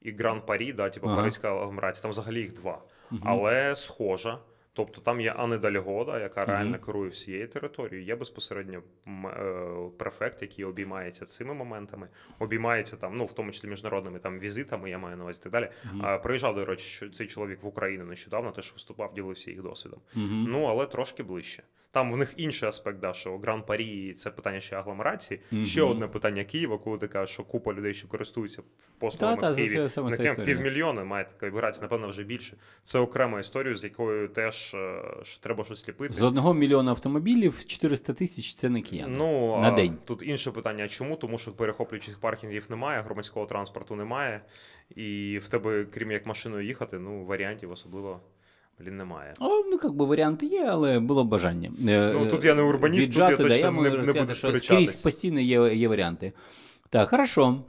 і 0.00 0.12
Гран 0.12 0.42
Парі, 0.46 0.72
да, 0.72 0.90
типу 0.90 1.06
Ага. 1.06 1.16
Паризька 1.16 1.56
агломерація. 1.56 2.02
Там 2.02 2.10
взагалі 2.10 2.40
їх 2.40 2.54
два. 2.54 2.82
Мгм. 3.10 3.22
Але 3.24 3.76
схожа. 3.76 4.38
Тобто 4.76 5.00
там 5.00 5.20
є 5.20 5.32
Анне 5.32 5.58
Дальгода, 5.58 6.20
яка 6.20 6.44
реально 6.44 6.78
керує 6.78 7.10
всією 7.10 7.48
територією. 7.48 8.06
Є 8.06 8.16
безпосередньо 8.16 8.82
е, 9.08 9.90
префект, 9.98 10.42
який 10.42 10.64
обіймається 10.64 11.26
цими 11.26 11.54
моментами, 11.54 12.08
обіймається 12.38 12.96
там, 12.96 13.16
ну 13.16 13.24
в 13.24 13.32
тому 13.32 13.52
числі 13.52 13.68
міжнародними 13.68 14.18
там 14.18 14.38
візитами, 14.38 14.90
я 14.90 14.98
маю 14.98 15.16
на 15.16 15.22
увазі 15.22 15.38
і 15.40 15.42
так 15.42 15.52
далі. 15.52 15.68
А, 16.02 16.18
приїжджав, 16.18 16.54
до 16.54 16.64
речі, 16.64 16.84
що 16.84 17.10
цей 17.10 17.26
чоловік 17.26 17.62
в 17.62 17.66
Україну 17.66 18.04
нещодавно 18.04 18.50
теж 18.50 18.72
виступав, 18.72 19.14
ділився 19.14 19.50
їх 19.50 19.62
досвідом. 19.62 20.00
Мгм. 20.14 20.46
Ну 20.48 20.64
але 20.64 20.86
трошки 20.86 21.22
ближче. 21.22 21.62
Там 21.90 22.12
в 22.12 22.18
них 22.18 22.34
інший 22.36 22.68
аспект, 22.68 22.98
да, 22.98 23.12
що 23.12 23.38
Гран 23.38 23.62
Парі 23.62 24.14
це 24.14 24.30
питання 24.30 24.60
ще 24.60 24.76
агломерації. 24.76 25.40
Ще 25.64 25.82
одне 25.82 26.08
питання 26.08 26.44
Києва, 26.44 26.78
коли 26.78 26.98
ти 26.98 27.08
кажеш, 27.08 27.34
що 27.34 27.42
купа 27.44 27.72
людей, 27.72 27.94
що 27.94 28.08
користуються 28.08 28.62
послугами 28.98 29.36
в 29.52 29.56
Києві. 29.56 29.74
На 30.10 30.16
історія. 30.30 30.54
півмільйона 30.56 31.04
має 31.04 31.24
така 31.24 31.46
вибиратися, 31.46 31.82
напевно, 31.82 32.08
вже 32.08 32.22
більше. 32.22 32.56
Це 32.84 32.98
окрема 32.98 33.40
історія, 33.40 33.74
з 33.74 33.84
якою 33.84 34.28
теж 34.28 34.63
ж 35.24 35.42
треба 35.42 35.64
щось 35.64 35.88
ліпити. 35.88 36.14
З 36.14 36.22
одного 36.22 36.54
мільйона 36.54 36.90
автомобілів 36.90 37.64
400 37.66 38.12
тисяч 38.12 38.54
це 38.54 38.68
не 38.68 38.80
кияни. 38.80 39.14
Ну, 39.18 39.58
на 39.60 39.70
день. 39.70 39.96
Тут 40.04 40.22
інше 40.22 40.50
питання, 40.50 40.88
чому? 40.88 41.16
Тому 41.16 41.38
що 41.38 41.52
перехоплюючих 41.52 42.18
паркінгів 42.20 42.66
немає, 42.70 43.02
громадського 43.02 43.46
транспорту 43.46 43.96
немає, 43.96 44.40
і 44.96 45.40
в 45.44 45.48
тебе, 45.48 45.84
крім 45.84 46.10
як 46.10 46.26
машиною 46.26 46.66
їхати, 46.66 46.98
ну 46.98 47.24
варіантів 47.24 47.70
особливо 47.70 48.20
блін, 48.80 48.96
немає. 48.96 49.34
О, 49.40 49.48
ну, 49.48 49.80
як 49.82 49.92
би 49.92 50.04
варіанти 50.04 50.46
є, 50.46 50.64
але 50.64 51.00
було 51.00 51.24
б 51.24 51.28
бажання. 51.28 51.70
Е, 51.88 52.12
Ну, 52.14 52.26
тут 52.26 52.44
я 52.44 52.54
не 52.54 52.62
урбаніст, 52.62 53.08
тут 53.08 53.16
я 53.16 53.24
віджати, 53.24 53.42
точно 53.42 53.56
я 53.56 53.70
не- 53.70 53.90
не 54.06 54.12
буду 54.12 54.34
що 54.34 54.48
сперечатись. 54.48 54.64
Скрізь 54.88 55.02
постійно 55.02 55.40
є, 55.40 55.74
є 55.74 55.88
варіанти. 55.88 56.32
Так, 56.90 57.08
хорошо. 57.08 57.62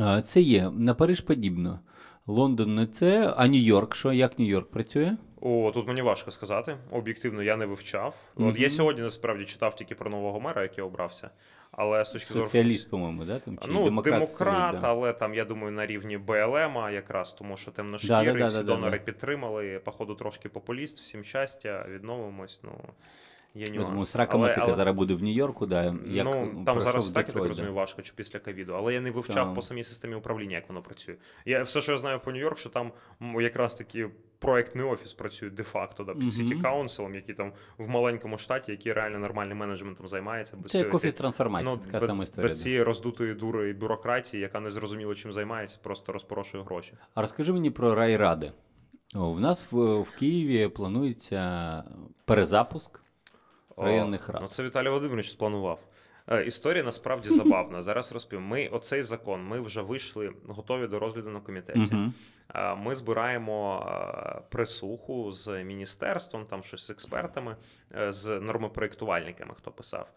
Е, 0.00 0.22
Це 0.22 0.40
є. 0.40 0.70
На 0.70 0.94
Париж 0.94 1.20
подібно. 1.20 1.80
Лондон 2.26 2.74
не 2.74 2.86
це, 2.86 3.34
а 3.36 3.46
Нью-Йорк 3.46 3.94
що? 3.94 4.12
Як 4.12 4.38
Нью-Йорк 4.38 4.64
працює? 4.64 5.16
О, 5.46 5.70
тут 5.74 5.86
мені 5.88 6.02
важко 6.02 6.30
сказати. 6.30 6.76
Об'єктивно, 6.90 7.42
я 7.42 7.56
не 7.56 7.66
вивчав. 7.66 8.14
От 8.36 8.58
я 8.58 8.70
сьогодні 8.70 9.02
насправді 9.02 9.44
читав 9.44 9.76
тільки 9.76 9.94
про 9.94 10.10
нового 10.10 10.40
мера, 10.40 10.62
який 10.62 10.84
обрався. 10.84 11.30
Але 11.70 12.04
з 12.04 12.08
точки 12.08 12.32
зору 12.34 12.46
Соціаліст, 12.46 12.90
по-моєму, 12.90 13.24
да? 13.24 13.38
Там, 13.38 13.58
чи 13.62 13.68
Ну, 13.68 13.84
демократ, 13.84 14.14
демократ, 14.14 14.78
да. 14.80 14.88
але 14.88 15.12
там, 15.12 15.34
я 15.34 15.44
думаю, 15.44 15.72
на 15.72 15.86
рівні 15.86 16.18
БЛМа 16.18 16.90
якраз, 16.90 17.32
тому 17.32 17.56
що 17.56 17.70
темношкіри, 17.70 18.24
да, 18.24 18.32
да, 18.32 18.38
да, 18.38 18.46
всі 18.46 18.56
да, 18.58 18.62
да, 18.64 18.74
донори 18.74 18.98
підтримали. 18.98 19.80
Походу, 19.84 20.14
трошки 20.14 20.48
популіст, 20.48 21.00
всім 21.00 21.24
щастя, 21.24 21.86
відновимось. 21.90 22.60
Ну, 22.62 22.70
є 23.54 23.64
Я 23.64 23.72
нюанси. 23.72 23.88
думаю, 23.88 24.04
срака 24.04 24.36
Але- 24.38 24.54
але- 24.58 24.76
зараз 24.76 24.94
буде 24.96 25.14
в 25.14 25.22
Нью-Йорку, 25.22 25.66
да, 25.66 25.96
як 26.06 26.24
ну, 26.24 26.62
там 26.66 26.80
зараз 26.80 27.10
так, 27.10 27.28
я 27.28 27.34
так 27.34 27.42
розумію, 27.48 27.74
важко 27.74 28.02
чи 28.02 28.12
після 28.16 28.38
ковіду, 28.38 28.72
але 28.74 28.94
я 28.94 29.00
не 29.00 29.10
вивчав 29.10 29.46
Так. 29.46 29.54
по 29.54 29.62
самій 29.62 29.84
системі 29.84 30.14
управління, 30.14 30.56
як 30.56 30.68
воно 30.68 30.82
працює. 30.82 31.14
Я 31.44 31.62
все, 31.62 31.80
що 31.80 31.92
я 31.92 31.98
знаю 31.98 32.20
по 32.24 32.30
Нью-Йорку, 32.32 32.56
що 32.56 32.68
там 32.68 32.92
якраз 33.40 33.74
таки 33.74 34.10
проектний 34.38 34.86
офіс 34.86 35.12
працює 35.12 35.50
де-факто, 35.50 36.04
да, 36.04 36.14
під. 36.14 36.22
City 36.22 36.62
Council, 36.62 37.14
який 37.14 37.34
там 37.34 37.52
в 37.78 37.88
маленькому 37.88 38.38
штаті, 38.38 38.70
який 38.72 38.92
реально 38.92 39.18
нормальним 39.18 39.58
менеджментом 39.58 40.08
займається. 40.08 40.56
без 40.56 40.72
Це 40.72 40.78
як 40.78 40.94
офіс 40.94 41.14
трансформації, 41.14 41.72
Ну, 41.74 41.78
така 41.84 41.98
без, 41.98 42.06
сама 42.06 42.24
історія. 42.24 42.48
без 42.48 42.62
цієї 42.62 42.82
роздутої 42.82 43.34
дури 43.34 43.70
і 43.70 43.72
бюрократії, 43.72 44.40
яка 44.42 44.60
не 44.60 44.70
зрозуміло 44.70 45.14
чим 45.14 45.32
займається, 45.32 45.78
просто 45.82 46.12
розпорошує 46.12 46.64
гроші. 46.64 46.92
А 47.14 47.20
розкажи 47.20 47.52
мені 47.52 47.70
про 47.70 47.94
райради. 47.94 48.52
В 49.14 49.40
нас 49.40 49.72
в, 49.72 50.00
в 50.00 50.10
Києві 50.18 50.68
планується 50.68 51.84
перезапуск 52.24 53.00
районних 53.76 54.28
О, 54.28 54.32
рад. 54.32 54.42
Ну, 54.42 54.48
це 54.48 54.62
Віталій 54.62 54.88
Володимирович 54.88 55.30
спланував. 55.30 55.80
Е, 56.30 56.44
Історія 56.44 56.84
насправді 56.84 57.28
забавна. 57.34 57.82
Зараз 57.82 58.12
розповім. 58.12 58.44
Ми 58.44 58.68
оцей 58.68 59.02
закон, 59.02 59.42
ми 59.44 59.60
вже 59.60 59.82
вийшли 59.82 60.32
готові 60.48 60.86
до 60.86 60.98
розгляду 60.98 61.30
на 61.30 61.40
комітеті. 61.40 61.96
Е, 62.54 62.74
Ми 62.74 62.94
збираємо 62.94 63.86
е, 63.88 64.40
присуху 64.50 65.32
з 65.32 65.64
міністерством, 65.64 66.44
там 66.46 66.62
щось 66.62 66.86
з 66.86 66.90
експертами, 66.90 67.56
з 68.08 68.40
нормопроєктувальниками, 68.40 69.54
хто 69.58 69.70
писав. 69.70 70.08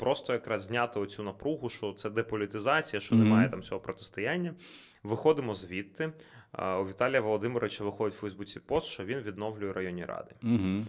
Просто 0.00 0.32
якраз 0.32 0.62
зняти 0.62 1.00
оцю 1.00 1.22
напругу, 1.22 1.68
що 1.68 1.92
це 1.92 2.10
деполітизація, 2.10 3.00
що 3.00 3.14
Мгм. 3.14 3.24
немає 3.24 3.48
там 3.48 3.62
цього 3.62 3.80
протистояння. 3.80 4.54
Виходимо 5.02 5.54
звідти. 5.54 6.12
У 6.58 6.84
Віталія 6.88 7.20
Володимировича 7.20 7.84
виходить 7.84 8.14
в 8.14 8.20
Фейсбуці 8.20 8.60
пост, 8.60 8.86
що 8.86 9.04
він 9.04 9.18
відновлює 9.18 9.72
районні 9.72 10.04
ради. 10.04 10.30
Мгм. 10.42 10.86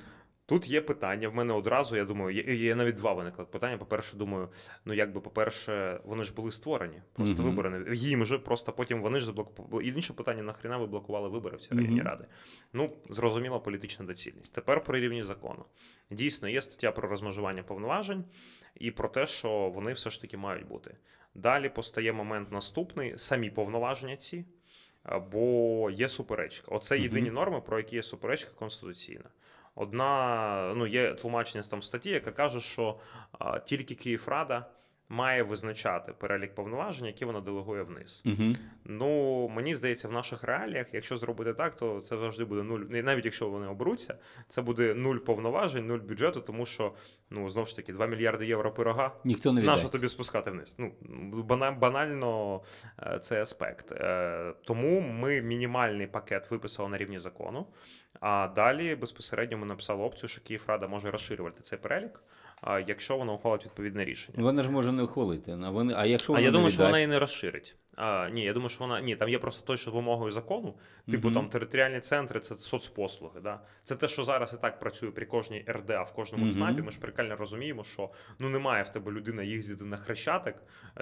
Тут 0.47 0.67
є 0.67 0.81
питання. 0.81 1.29
В 1.29 1.35
мене 1.35 1.53
одразу, 1.53 1.95
я 1.95 2.05
думаю, 2.05 2.35
є, 2.35 2.55
є 2.55 2.75
навіть 2.75 2.95
два 2.95 3.13
виникли 3.13 3.45
питання. 3.45 3.77
По-перше, 3.77 4.17
думаю, 4.17 4.49
ну 4.85 4.93
якби, 4.93 5.21
по-перше, 5.21 5.99
вони 6.05 6.23
ж 6.23 6.33
були 6.33 6.51
створені, 6.51 7.01
просто 7.13 7.41
Мгм. 7.41 7.55
вибори 7.55 7.95
їм 7.95 8.25
же, 8.25 8.37
просто 8.39 8.71
потім 8.73 9.01
вони 9.01 9.19
ж 9.19 9.25
заблокували. 9.25 9.85
І 9.85 9.87
інше 9.87 10.13
питання: 10.13 10.43
нахріна 10.43 10.77
ви 10.77 10.87
блокували 10.87 11.29
вибори 11.29 11.57
в 11.57 11.61
ці 11.61 11.69
районні 11.75 11.95
Мгм. 11.95 12.05
ради? 12.07 12.25
Ну, 12.73 12.89
зрозуміла 13.09 13.59
політична 13.59 14.05
доцільність. 14.05 14.53
Тепер 14.53 14.83
про 14.83 14.99
рівні 14.99 15.23
закону. 15.23 15.65
Дійсно, 16.11 16.49
є 16.49 16.61
стаття 16.61 16.91
про 16.91 17.09
розмежування 17.09 17.63
повноважень 17.63 18.23
і 18.75 18.91
про 18.91 19.09
те, 19.09 19.27
що 19.27 19.49
вони 19.75 19.93
все 19.93 20.09
ж 20.09 20.21
таки 20.21 20.37
мають 20.37 20.67
бути. 20.67 20.95
Далі 21.35 21.69
постає 21.69 22.13
момент 22.13 22.51
наступний: 22.51 23.17
самі 23.17 23.49
повноваження 23.49 24.15
ці. 24.17 24.45
Бо 25.31 25.89
є 25.89 26.07
суперечка. 26.07 26.71
Оце 26.75 26.99
єдині 26.99 27.31
норми, 27.31 27.61
про 27.61 27.77
які 27.77 27.95
є 27.95 28.03
суперечка 28.03 28.51
конституційна. 28.55 29.25
Одна, 29.79 30.73
ну, 30.75 30.87
є 30.87 31.13
тлумачення 31.13 31.63
там 31.63 31.81
статті, 31.81 32.09
яка 32.09 32.31
каже, 32.31 32.61
що 32.61 32.99
тільки 33.65 33.95
Київрада 33.95 34.65
має 35.09 35.43
визначати 35.43 36.13
перелік 36.13 36.55
повноважень, 36.55 37.05
які 37.05 37.25
вона 37.25 37.41
делегує 37.41 37.83
вниз. 37.83 38.21
Мгм. 38.25 38.55
Ну, 38.85 39.47
мені 39.47 39.75
здається, 39.75 40.07
в 40.07 40.11
наших 40.11 40.43
реаліях, 40.43 40.87
якщо 40.93 41.17
зробити 41.17 41.53
так, 41.53 41.75
то 41.75 41.99
це 41.99 42.17
завжди 42.17 42.45
буде 42.45 42.63
нуль. 42.63 42.79
Навіть 42.79 43.25
якщо 43.25 43.49
вони 43.49 43.67
оберуться, 43.67 44.17
це 44.49 44.61
буде 44.61 44.93
нуль 44.93 45.17
повноважень, 45.17 45.87
нуль 45.87 45.99
бюджету, 45.99 46.41
тому 46.41 46.65
що 46.65 46.93
ну 47.29 47.49
знову 47.49 47.67
ж 47.67 47.75
таки 47.75 47.93
2 47.93 48.05
мільярди 48.05 48.45
євро 48.47 48.71
пирога. 48.71 49.11
Ніхто 49.23 49.53
не 49.53 49.61
Нащо 49.61 49.89
тобі 49.89 50.07
спускати 50.09 50.51
вниз? 50.51 50.75
Ну 50.77 50.91
бана- 51.43 51.71
банально 51.71 52.61
е, 52.99 53.19
це 53.19 53.41
аспект. 53.41 53.91
Е, 53.91 54.53
Тому 54.65 54.99
ми 55.01 55.41
мінімальний 55.41 56.07
пакет 56.07 56.51
виписали 56.51 56.89
на 56.89 56.97
рівні 56.97 57.19
закону. 57.19 57.67
А 58.19 58.47
далі 58.55 58.95
безпосередньо 58.95 59.57
ми 59.57 59.65
написали 59.65 60.03
опцію, 60.03 60.29
що 60.29 60.41
Київрада 60.41 60.87
може 60.87 61.11
розширювати 61.11 61.61
цей 61.61 61.79
перелік, 61.79 62.23
якщо 62.87 63.17
вона 63.17 63.33
ухвалить 63.33 63.65
відповідне 63.65 64.05
рішення. 64.05 64.43
Вона 64.43 64.63
ж 64.63 64.69
може 64.69 64.91
не 64.91 65.03
ухвалити. 65.03 65.51
А, 65.63 65.69
вони... 65.69 65.93
а 65.97 66.05
якщо 66.05 66.33
А 66.33 66.35
вона 66.35 66.45
я 66.45 66.47
не 66.47 66.51
думаю, 66.51 66.71
що 66.71 66.83
вона 66.83 66.99
і 66.99 67.07
не 67.07 67.19
розширить. 67.19 67.75
А, 67.95 68.29
ні, 68.29 68.43
я 68.43 68.53
думаю, 68.53 68.69
що 68.69 68.79
вона 68.79 69.01
ні, 69.01 69.15
там 69.15 69.29
є 69.29 69.39
просто 69.39 69.67
той, 69.67 69.77
що 69.77 69.91
вимогою 69.91 70.31
закону, 70.31 70.73
типу 71.11 71.27
Мгм. 71.27 71.33
там 71.33 71.49
територіальні 71.49 71.99
центри, 71.99 72.39
це 72.39 72.57
соцпослуги. 72.57 73.41
Да? 73.41 73.61
Це 73.83 73.95
те, 73.95 74.07
що 74.07 74.23
зараз 74.23 74.53
і 74.53 74.61
так 74.61 74.79
працює 74.79 75.11
при 75.11 75.25
кожній 75.25 75.65
РДА 75.67 76.03
в 76.03 76.13
кожному 76.13 76.43
Мгм. 76.43 76.53
ЦНАПі. 76.53 76.81
Ми 76.81 76.91
ж 76.91 76.99
прикольно 76.99 77.35
розуміємо, 77.35 77.83
що 77.83 78.09
ну 78.39 78.49
немає 78.49 78.83
в 78.83 78.89
тебе 78.89 79.11
людина 79.11 79.43
їздити 79.43 79.85
на 79.85 79.97
хрещатик 79.97 80.55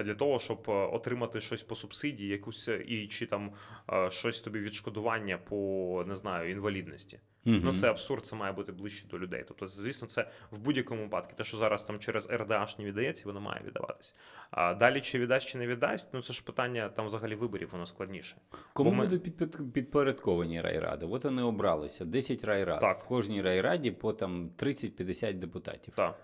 для 0.04 0.14
того, 0.14 0.38
щоб 0.38 0.64
е, 0.68 0.72
отримати 0.72 1.40
щось 1.40 1.62
по 1.62 1.74
субсидії, 1.74 2.28
якусь 2.28 2.68
е, 2.68 2.84
і 2.86 3.08
чи 3.08 3.26
там 3.26 3.52
е, 3.92 4.10
щось 4.10 4.40
тобі 4.40 4.58
відшкодування 4.58 5.38
по 5.38 6.04
не 6.06 6.14
знаю 6.14 6.50
інвалідності. 6.50 7.20
Мгм. 7.46 7.60
Ну 7.64 7.72
це 7.72 7.90
абсурд, 7.90 8.26
це 8.26 8.36
має 8.36 8.52
бути 8.52 8.72
ближче 8.72 9.06
до 9.10 9.18
людей. 9.18 9.44
Тобто, 9.48 9.66
звісно, 9.66 10.08
це 10.08 10.28
в 10.50 10.58
будь-якому 10.58 11.02
випадку. 11.02 11.32
Те, 11.36 11.44
що 11.44 11.56
зараз 11.56 11.82
там 11.82 11.98
через 11.98 12.30
РДАшні 12.30 12.84
віддається, 12.84 13.22
воно 13.26 13.40
має 13.40 13.62
віддаватись. 13.66 14.14
А 14.50 14.74
далі 14.74 15.00
чи 15.00 15.18
віддасть, 15.18 15.48
чи 15.48 15.58
не 15.58 15.66
віддасть, 15.66 16.08
ну 16.12 16.22
це 16.22 16.32
ж 16.32 16.44
питання 16.44 16.88
там 16.88 17.06
взагалі 17.06 17.34
виборів, 17.34 17.68
воно 17.72 17.86
складніше. 17.86 18.36
Кому 18.72 18.90
бо 18.90 18.96
ми- 18.96 19.04
будуть 19.04 19.22
підпід- 19.24 19.72
підпорядковані 19.72 20.60
райради? 20.60 21.06
От 21.06 21.24
вони 21.24 21.42
обралися. 21.42 22.04
10 22.04 22.44
райрад. 22.44 22.80
Так. 22.80 23.04
В 23.04 23.06
кожній 23.06 23.42
райраді 23.42 23.90
по 23.90 24.12
там 24.12 24.50
30-50 24.56 25.38
депутатів. 25.38 25.94
Так. 25.96 26.18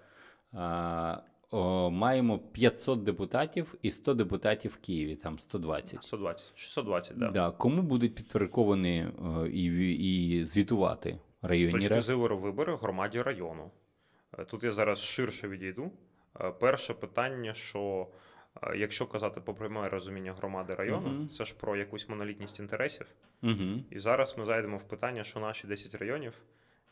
А, 0.53 1.17
о, 1.53 1.91
маємо 1.91 2.39
500 2.39 3.03
депутатів 3.03 3.75
і 3.83 3.91
100 3.91 4.15
депутатів 4.15 4.71
в 4.71 4.77
Києві, 4.77 5.17
там 5.17 5.39
120. 5.39 6.03
120, 6.05 6.53
620, 6.55 7.19
да. 7.19 7.31
Да. 7.31 7.51
Кому 7.51 7.83
будуть 7.83 8.15
підпорядковані 8.15 9.07
і, 9.53 9.65
і 9.95 10.45
звітувати 10.45 11.19
З 11.43 11.49
точки 11.71 11.89
ради? 11.89 12.01
зору 12.01 12.39
вибори 12.39 12.77
громаді 12.77 13.23
району. 13.23 13.71
Е, 14.39 14.45
Тут 14.45 14.65
я 14.65 14.71
зараз 14.71 14.99
ширше 15.01 15.49
відійду. 15.49 15.91
Е, 16.41 16.51
Перше 16.51 16.95
питання, 16.95 17.55
що 17.55 18.07
е, 18.63 18.77
якщо 18.77 19.07
казати 19.07 19.41
по 19.41 19.55
пряме 19.55 19.89
розуміння 19.89 20.33
громади 20.33 20.75
району, 20.75 21.09
Мгм. 21.09 21.29
це 21.29 21.45
ж 21.45 21.55
про 21.61 21.77
якусь 21.77 22.09
монолітність 22.09 22.61
інтересів. 22.61 23.07
Угу. 23.43 23.55
І 23.91 23.99
зараз 23.99 24.39
ми 24.39 24.45
зайдемо 24.45 24.77
в 24.77 24.83
питання, 24.83 25.25
що 25.25 25.41
наші 25.41 25.67
10 25.67 25.95
районів 25.95 26.33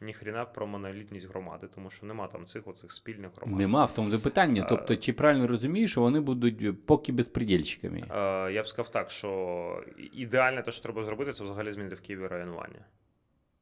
ніхріна 0.00 0.44
про 0.44 0.66
монолітність 0.66 1.28
громади, 1.28 1.68
тому 1.74 1.90
що 1.90 2.06
нема 2.06 2.26
там 2.26 2.46
цих 2.46 2.68
оцих 2.68 2.92
спільних 2.92 3.30
громад. 3.36 3.60
Нема 3.60 3.84
в 3.84 3.94
тому 3.94 4.18
питання. 4.18 4.66
Тобто, 4.68 4.96
чи 4.96 5.12
правильно 5.12 5.46
розумієш, 5.46 5.90
що 5.90 6.00
вони 6.00 6.20
будуть 6.20 6.86
поки 6.86 7.12
безпредельщиками? 7.12 8.04
Е, 8.10 8.52
я 8.52 8.62
б 8.62 8.68
сказав 8.68 8.88
так, 8.92 9.10
що 9.10 9.84
ідеальне 10.12 10.62
те, 10.62 10.72
що 10.72 10.82
треба 10.82 11.04
зробити, 11.04 11.32
це 11.32 11.44
взагалі 11.44 11.72
змінити 11.72 11.94
в 11.94 12.00
Києві 12.00 12.26
районування. 12.26 12.84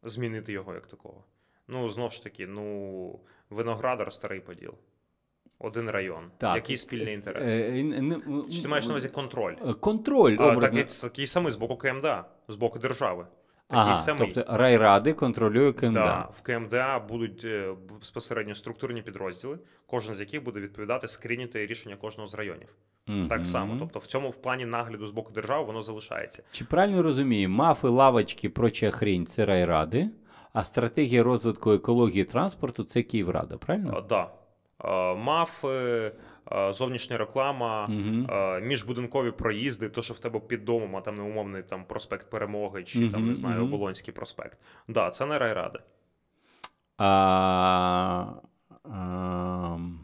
Змінити 0.03 0.53
його 0.53 0.74
як 0.74 0.87
такого. 0.87 1.24
Ну, 1.68 1.88
знову 1.88 2.11
ж 2.11 2.22
таки, 2.22 2.46
ну, 2.46 3.20
Виноградар, 3.51 4.12
старий 4.12 4.40
поділ. 4.40 4.74
Один 5.59 5.90
район. 5.90 6.31
Який 6.42 6.77
спільний 6.77 7.14
інтерес? 7.14 7.42
Е, 7.42 7.46
е, 7.48 8.20
Чи 8.53 8.62
ти 8.62 8.68
маєш 8.68 8.87
на 8.87 8.92
увазі 8.92 9.09
контроль? 9.09 9.55
Е, 9.66 9.74
Контроль, 9.74 10.37
А, 10.40 10.57
такий, 10.57 10.85
такий 10.85 11.27
самий 11.27 11.53
з 11.53 11.57
боку 11.57 11.77
КМДА, 11.77 12.24
з 12.48 12.57
боку 12.57 12.79
держави. 12.79 13.27
Такий 13.69 13.83
Ага, 13.83 13.95
самий. 13.95 14.33
тобто 14.35 14.57
райради 14.57 15.13
контролює 15.13 15.73
КМДА. 15.73 15.93
Да, 16.05 16.29
в 16.39 16.43
КМДА 16.43 16.99
будуть 16.99 17.45
е, 17.45 17.75
безпосередньо 17.99 18.55
структурні 18.55 19.03
підрозділи, 19.03 19.59
кожен 19.87 20.15
з 20.15 20.21
яких 20.21 20.45
буде 20.45 20.61
відповідати 20.61 21.09
скрініти 21.09 21.67
рішення 21.67 21.97
кожного 21.97 22.29
з 22.29 22.35
районів. 22.35 22.69
Мгм. 23.07 23.29
Так 23.29 23.47
само. 23.47 23.77
Тобто 23.79 23.99
в 23.99 24.07
цьому 24.07 24.31
в 24.31 24.37
плані 24.37 24.65
нагляду 24.65 25.07
з 25.07 25.11
боку 25.11 25.33
держави 25.33 25.65
воно 25.65 25.83
залишається. 25.83 26.43
Чи 26.53 26.65
правильно 26.65 27.03
розумію, 27.03 27.49
мафи, 27.51 27.89
лавочки, 27.89 28.49
проча 28.49 28.91
хрінь 28.91 29.27
це 29.27 29.47
райради, 29.47 30.11
а 30.53 30.65
стратегія 30.65 31.23
розвитку 31.23 31.73
екології 31.73 32.25
транспорту 32.25 32.85
це 32.85 33.03
Київрада, 33.03 33.57
правильно? 33.57 33.95
А, 33.97 34.01
да. 34.01 34.29
Мафи, 35.15 36.13
зовнішня 36.71 37.19
реклама, 37.19 37.89
а, 38.29 38.61
міжбудинкові 38.61 39.31
проїзди, 39.31 39.89
то, 39.89 40.03
що 40.03 40.15
в 40.15 40.19
тебе 40.19 40.41
під 40.41 40.65
домом, 40.65 40.97
а 40.97 41.01
там 41.01 41.15
не 41.17 41.23
умовний 41.23 41.63
там 41.63 41.85
проспект 41.85 42.31
Перемоги 42.31 42.85
чи 42.85 43.09
там, 43.11 43.27
не 43.27 43.35
знаю, 43.35 43.63
мгм. 43.63 43.75
Оболонський 43.75 44.15
проспект. 44.15 44.59
Да, 44.89 45.11
це 45.11 45.27
не 45.27 45.39
райради. 45.39 45.79
А, 46.99 48.27
ам, 48.83 50.01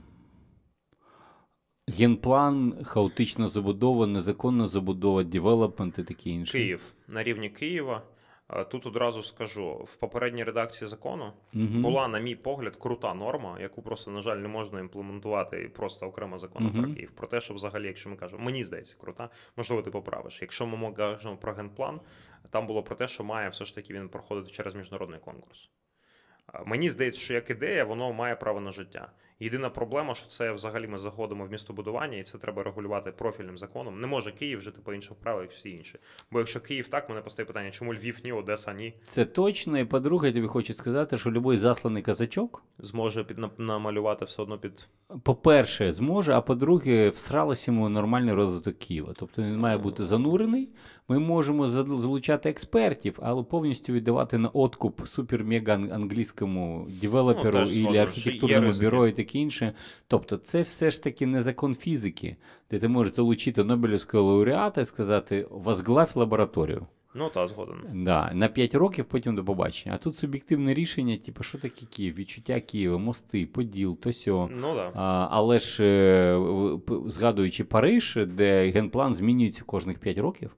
генплан, 1.88 2.84
хаотична 2.84 3.48
забудова, 3.48 4.06
незаконна 4.06 4.66
забудова, 4.66 5.22
девелопмент 5.22 5.98
і 5.98 6.02
таке 6.02 6.30
інше. 6.30 6.52
Київ 6.52 6.94
на 7.08 7.22
рівні 7.22 7.50
Києва. 7.50 8.02
А, 8.48 8.64
Тут 8.64 8.86
одразу 8.86 9.22
скажу: 9.22 9.88
в 9.92 9.96
попередній 9.96 10.44
редакції 10.44 10.88
закону 10.88 11.32
угу. 11.54 11.64
була, 11.64 12.08
на 12.08 12.18
мій 12.18 12.34
погляд, 12.34 12.76
крута 12.76 13.14
норма, 13.14 13.60
яку 13.60 13.82
просто, 13.82 14.10
на 14.10 14.22
жаль, 14.22 14.36
не 14.36 14.48
можна 14.48 14.80
імплементувати 14.80 15.68
просто 15.68 16.06
окремо 16.06 16.38
закону 16.38 16.70
угу. 16.74 16.82
про 16.82 16.94
Київ. 16.94 17.10
Про 17.10 17.26
те, 17.26 17.40
що 17.40 17.54
взагалі, 17.54 17.86
якщо 17.86 18.10
ми 18.10 18.16
кажемо, 18.16 18.44
мені 18.44 18.64
здається, 18.64 18.96
крута, 19.00 19.28
можливо, 19.56 19.82
ти 19.82 19.90
поправиш. 19.90 20.38
Якщо 20.42 20.66
ми 20.66 20.92
кажемо 20.92 21.36
про 21.36 21.52
генплан, 21.52 22.00
там 22.50 22.66
було 22.66 22.82
про 22.82 22.96
те, 22.96 23.08
що 23.08 23.24
має 23.24 23.48
все 23.48 23.64
ж 23.64 23.74
таки 23.74 23.94
він 23.94 24.08
проходити 24.08 24.50
через 24.50 24.74
міжнародний 24.74 25.20
конкурс. 25.20 25.70
А, 26.46 26.64
Мені 26.64 26.90
здається, 26.90 27.20
що 27.20 27.34
як 27.34 27.50
ідея, 27.50 27.84
воно 27.84 28.12
має 28.12 28.36
право 28.36 28.60
на 28.60 28.72
життя. 28.72 29.08
Єдина 29.40 29.70
проблема, 29.70 30.14
що 30.14 30.28
це 30.28 30.52
взагалі 30.52 30.86
ми 30.86 30.98
заходимо 30.98 31.44
в 31.44 31.50
містобудування, 31.50 32.18
і 32.18 32.22
це 32.22 32.38
треба 32.38 32.62
регулювати 32.62 33.12
профільним 33.12 33.58
законом. 33.58 34.00
Не 34.00 34.06
може 34.06 34.32
Київ 34.32 34.60
жити 34.60 34.80
по 34.84 34.94
інших 34.94 35.14
правилах, 35.14 35.44
як 35.44 35.52
всі 35.52 35.70
інші. 35.70 35.98
Бо 36.30 36.38
якщо 36.38 36.60
Київ 36.60 36.88
так, 36.88 37.08
мене 37.08 37.20
постає 37.20 37.46
питання, 37.46 37.70
чому 37.70 37.94
Львів 37.94 38.20
ні, 38.24 38.32
Одеса 38.32 38.72
ні, 38.72 38.94
Це 39.04 39.24
точно. 39.24 39.78
І 39.78 39.84
по-друге, 39.84 40.28
я 40.28 40.34
тобі 40.34 40.46
хочу 40.46 40.74
сказати, 40.74 41.18
що 41.18 41.30
будь-який 41.30 41.58
засланий 41.58 42.02
казачок, 42.02 42.62
зможе 42.78 43.24
під 43.24 43.38
намалювати 43.58 44.24
все 44.24 44.42
одно 44.42 44.58
під 44.58 44.88
по-перше, 45.22 45.92
зможе, 45.92 46.32
а 46.32 46.40
по-друге, 46.40 47.08
всралося 47.08 47.70
йому 47.70 47.88
нормальний 47.88 48.34
розвиток 48.34 48.78
Києва. 48.78 49.14
Тобто 49.16 49.42
він 49.42 49.58
має 49.58 49.78
бути 49.78 50.04
занурений. 50.04 50.68
Ми 51.08 51.18
можемо 51.18 51.68
залучати 51.68 52.48
експертів, 52.50 53.18
але 53.22 53.42
повністю 53.42 53.92
віддавати 53.92 54.38
на 54.38 54.48
откуп 54.48 55.00
супер-мега 55.00 55.94
англійському 55.94 56.86
девелоперу 57.00 57.58
Ну, 57.58 57.94
і 57.94 57.98
архітектурному 57.98 58.72
бюро 58.80 59.06
і 59.06 59.12
таке 59.12 59.38
інше. 59.38 59.72
Тобто, 60.08 60.36
це 60.36 60.62
все 60.62 60.90
ж 60.90 61.02
таки 61.02 61.26
не 61.26 61.42
закон 61.42 61.74
фізики, 61.74 62.36
де 62.70 62.78
ти 62.78 62.88
можеш 62.88 63.14
залучити 63.14 63.64
Нобелівського 63.64 64.24
лауреата 64.24 64.80
і 64.80 64.84
сказати 64.84 65.46
возглавь 65.50 66.12
лабораторію. 66.14 66.86
ну 67.14 67.28
та 67.34 67.46
згоден. 67.46 67.76
Да, 67.94 68.30
на 68.34 68.48
5 68.48 68.74
років 68.74 69.04
потім 69.04 69.34
до 69.36 69.44
побачення. 69.44 69.94
А 69.94 69.98
тут 69.98 70.16
суб'єктивне 70.16 70.74
рішення, 70.74 71.16
типу, 71.16 71.42
що 71.42 71.58
таке 71.58 71.86
Київ, 71.86 72.14
відчуття 72.14 72.60
Києва, 72.60 72.98
мости, 72.98 73.46
Поділ, 73.46 73.98
то 74.00 74.12
сьо. 74.12 74.48
Ну 74.52 74.74
да. 74.74 74.90
А, 74.94 75.28
але 75.30 75.58
ж 75.58 75.84
е, 75.84 76.40
згадуючи 77.06 77.64
Париж, 77.64 78.18
де 78.26 78.70
генплан 78.70 79.14
змінюється 79.14 79.62
кожних 79.66 79.98
5 79.98 80.18
років. 80.18 80.56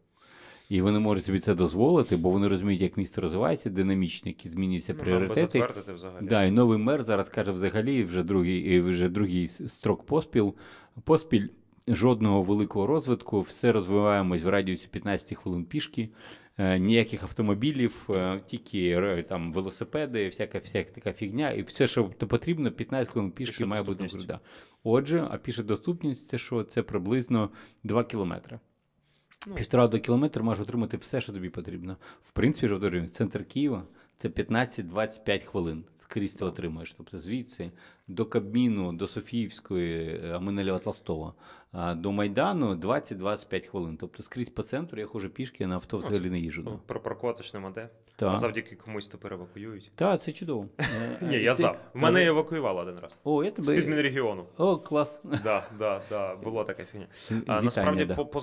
І 0.68 0.80
вони 0.82 0.98
можуть 0.98 1.26
собі 1.26 1.38
це 1.40 1.54
дозволити, 1.54 2.16
бо 2.16 2.30
вони 2.30 2.48
розуміють, 2.48 2.82
як 2.82 2.96
місто 2.96 3.20
розвивається, 3.20 3.70
динамічно, 3.70 4.28
які 4.28 4.48
змінюються 4.48 4.92
Ну, 4.92 4.98
пріоритети. 4.98 5.58
взагалі. 5.92 6.26
Да, 6.26 6.44
і 6.44 6.50
новий 6.50 6.78
мер 6.78 7.04
зараз 7.04 7.28
каже 7.28 7.52
взагалі 7.52 8.04
вже 8.04 8.22
другий, 8.22 8.80
вже 8.80 9.08
другий 9.08 9.48
строк 9.48 10.06
поспіл. 10.06 10.54
Поспіль 11.04 11.48
жодного 11.88 12.42
великого 12.42 12.86
розвитку, 12.86 13.40
все 13.40 13.72
розвиваємось 13.72 14.42
в 14.42 14.48
радіусі 14.48 14.88
15 14.90 15.38
хвилин 15.38 15.64
пішки. 15.64 16.08
е, 16.58 16.78
Ніяких 16.78 17.22
автомобілів, 17.22 18.08
е, 18.10 18.40
тільки 18.46 19.22
там 19.28 19.52
велосипеди, 19.52 20.28
всяка, 20.28 20.58
всяка 20.58 20.90
така 20.94 21.12
фігня, 21.12 21.50
і 21.50 21.62
все, 21.62 21.86
що 21.86 22.10
то 22.18 22.26
потрібно, 22.26 22.70
15 22.70 23.12
хвилин 23.12 23.30
пішки 23.30 23.66
має 23.66 23.82
бути. 23.82 24.08
Отже, 24.84 25.26
а 25.30 25.36
піша 25.36 25.62
доступність 25.62 26.28
це 26.28 26.38
що? 26.38 26.62
Це 26.64 26.82
приблизно 26.82 27.50
2 27.84 28.04
кілометри. 28.04 28.58
Ну. 29.46 29.54
Півтора 29.54 29.88
до 29.88 29.98
кілометра 29.98 30.42
можеш 30.42 30.62
отримати 30.62 30.96
все, 30.96 31.20
що 31.20 31.32
тобі 31.32 31.48
потрібно. 31.48 31.96
В 32.22 32.32
принципі, 32.32 32.68
ж 32.68 32.74
центр 33.12 33.44
Києва 33.44 33.82
це 34.18 34.28
15-25 34.28 35.44
хвилин. 35.44 35.84
Скрізь 36.10 36.34
ти 36.34 36.44
отримуєш. 36.44 36.92
Тобто 36.92 37.18
звідси 37.18 37.70
до 38.08 38.26
Кабміну, 38.26 38.92
до 38.92 39.06
Софіївської, 39.06 40.20
е, 40.24 40.32
Аминелєва 40.36 40.78
Тластова, 40.78 41.34
а 41.72 41.94
до 41.94 42.12
Майдану 42.12 42.74
20-25 42.74 43.66
хвилин. 43.66 43.96
Тобто 44.00 44.22
скрізь 44.22 44.48
по 44.48 44.62
центру 44.62 45.00
я 45.00 45.06
ходжу 45.06 45.28
пішки, 45.28 45.66
на 45.66 45.74
авто 45.74 45.98
взагалі 45.98 46.30
не 46.30 46.38
їжджу. 46.38 46.62
Ну, 46.64 46.80
Припаркуватись 46.86 47.54
нема 47.54 47.70
де. 47.70 47.88
А 48.20 48.36
завдяки 48.36 48.76
комусь 48.76 49.06
тепер 49.06 49.32
евакуюють. 49.32 49.92
та, 49.94 50.18
це 50.18 50.32
чудово. 50.32 50.68
Е, 50.78 51.18
Ні, 51.22 51.36
я 51.36 51.54
за. 51.54 51.78
Мене 51.94 52.20
Та, 52.20 52.26
евакуювали 52.26 52.82
один 52.82 52.98
раз. 52.98 53.18
О, 53.24 53.44
я 53.44 53.52
З-під. 53.58 53.88
Мінрегіону. 53.88 54.46
О, 54.56 54.76
клас. 54.76 55.20
Да, 55.24 55.66
да, 55.78 56.00
да, 56.10 56.36
була 56.36 56.64
така 56.64 56.84
фігня. 56.84 57.06
Насправді, 57.46 58.06
по, 58.06 58.26
по 58.26 58.40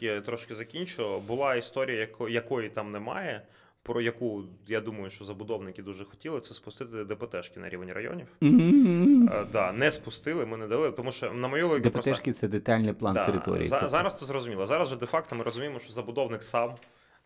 я 0.00 0.20
трошки 0.20 0.54
закінчу. 0.54 1.20
Була 1.20 1.54
історія, 1.54 2.00
яко, 2.00 2.28
якої 2.28 2.68
там 2.68 2.92
немає, 2.92 3.42
про 3.82 4.00
яку 4.00 4.42
я 4.66 4.80
думаю, 4.80 5.10
що 5.10 5.24
забудовники 5.24 5.82
дуже 5.82 6.04
хотіли, 6.04 6.40
це 6.40 6.54
спустити 6.54 7.04
ДПТшки 7.04 7.60
на 7.60 7.68
рівень 7.68 7.92
районів. 7.92 8.26
М-м-м. 8.42 9.46
Да, 9.52 9.72
не 9.72 9.90
спустили, 9.92 10.46
ми 10.46 10.56
не 10.56 10.66
дали, 10.66 10.90
тому 10.92 11.12
що 11.12 11.32
на 11.32 11.48
мою 11.48 11.68
логіку 11.68 11.90
просто. 11.90 12.10
ДПТшки 12.10 12.32
це 12.32 12.48
детальний 12.48 12.92
план 12.92 13.14
Да, 13.14 13.26
території. 13.26 13.64
за- 13.64 13.76
Тобто- 13.76 13.88
Зараз 13.88 14.18
це 14.18 14.26
зрозуміло. 14.26 14.66
Зараз 14.66 14.88
же 14.88 14.96
де-факто 14.96 15.36
ми 15.36 15.44
розуміємо, 15.44 15.78
що 15.78 15.92
забудовник 15.92 16.42
сам 16.42 16.74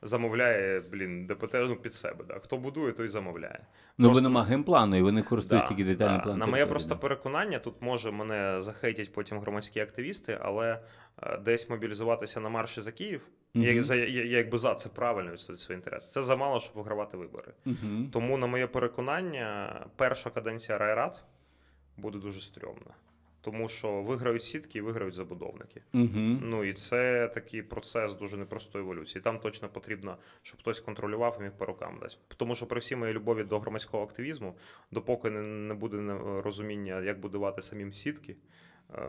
замовляє, 0.03 0.81
блін, 0.93 1.27
ДПТ 1.27 1.55
ну, 1.55 1.77
під 1.77 1.95
себе. 1.95 2.25
Да. 2.29 2.35
Хто 2.35 2.57
будує, 2.57 2.93
той 2.93 3.09
замовляє. 3.09 3.59
Ну, 3.99 4.09
бо 4.09 4.13
просто- 4.13 4.23
нема 4.29 4.43
генплану, 4.43 4.97
і 4.97 5.03
вони 5.03 5.23
користують 5.23 5.69
тільки 5.69 5.85
детальний 5.85 6.23
план. 6.23 6.39
На 6.39 6.47
моє 6.47 6.53
території, 6.53 6.71
просто 6.71 6.95
да. 6.95 7.01
переконання, 7.01 7.59
тут 7.59 7.75
може 7.81 8.11
мене 8.11 8.57
захейтять 8.63 9.13
потім 9.13 9.39
громадські 9.39 9.81
активісти, 9.81 10.39
але 10.43 10.79
е, 11.23 11.39
десь 11.39 11.71
мобілізуватися 11.71 12.41
на 12.41 12.49
марші 12.49 12.81
за 12.81 12.93
Київ. 12.93 13.21
Я, 13.57 13.73
Мгм. 13.73 13.83
за, 13.85 13.95
я, 13.97 14.07
я 14.07 14.25
якби 14.25 14.59
за 14.59 14.75
це 14.75 14.89
правильно 14.89 15.33
відстоювати 15.33 15.63
свої 15.65 15.77
інтереси. 15.79 16.13
Це 16.13 16.23
замало, 16.23 16.61
щоб 16.61 16.77
вигравати 16.77 17.17
вибори. 17.17 17.53
Мгм. 17.65 18.11
Тому, 18.13 18.37
на 18.37 18.47
моє 18.47 18.67
переконання, 18.67 19.87
перша 19.97 20.31
каденція 20.31 20.79
райрад 20.79 21.25
буде 21.97 22.19
дуже 22.19 22.41
стрьомна. 22.41 22.95
Тому 23.41 23.69
що 23.69 24.03
виграють 24.03 24.45
сітки 24.45 24.79
і 24.79 24.81
виграють 24.81 25.15
забудовники. 25.15 25.83
Мгм. 25.93 26.41
Ну 26.43 26.65
і 26.65 26.73
це 26.73 27.29
такий 27.29 27.63
процес 27.63 28.15
дуже 28.15 28.37
непростої 28.37 28.85
еволюції. 28.85 29.23
Там 29.23 29.39
точно 29.39 29.69
потрібно, 29.69 30.17
щоб 30.43 30.61
хтось 30.61 30.81
контролював 30.81 31.37
і 31.41 31.43
міг 31.43 31.53
по 31.53 31.67
рукам 31.67 31.99
десь. 32.03 32.19
Тому 32.37 32.55
що 32.55 32.67
при 32.67 32.81
всій 32.81 32.97
моїй 32.97 33.13
любові 33.13 33.45
до 33.45 33.59
громадського 33.59 34.03
активізму, 34.05 34.55
допоки 34.91 35.31
не, 35.31 35.41
не 35.43 35.75
буде 35.75 36.19
розуміння, 36.45 37.01
як 37.03 37.21
будувати 37.21 37.63
самим 37.63 37.93
сітки, 37.93 38.37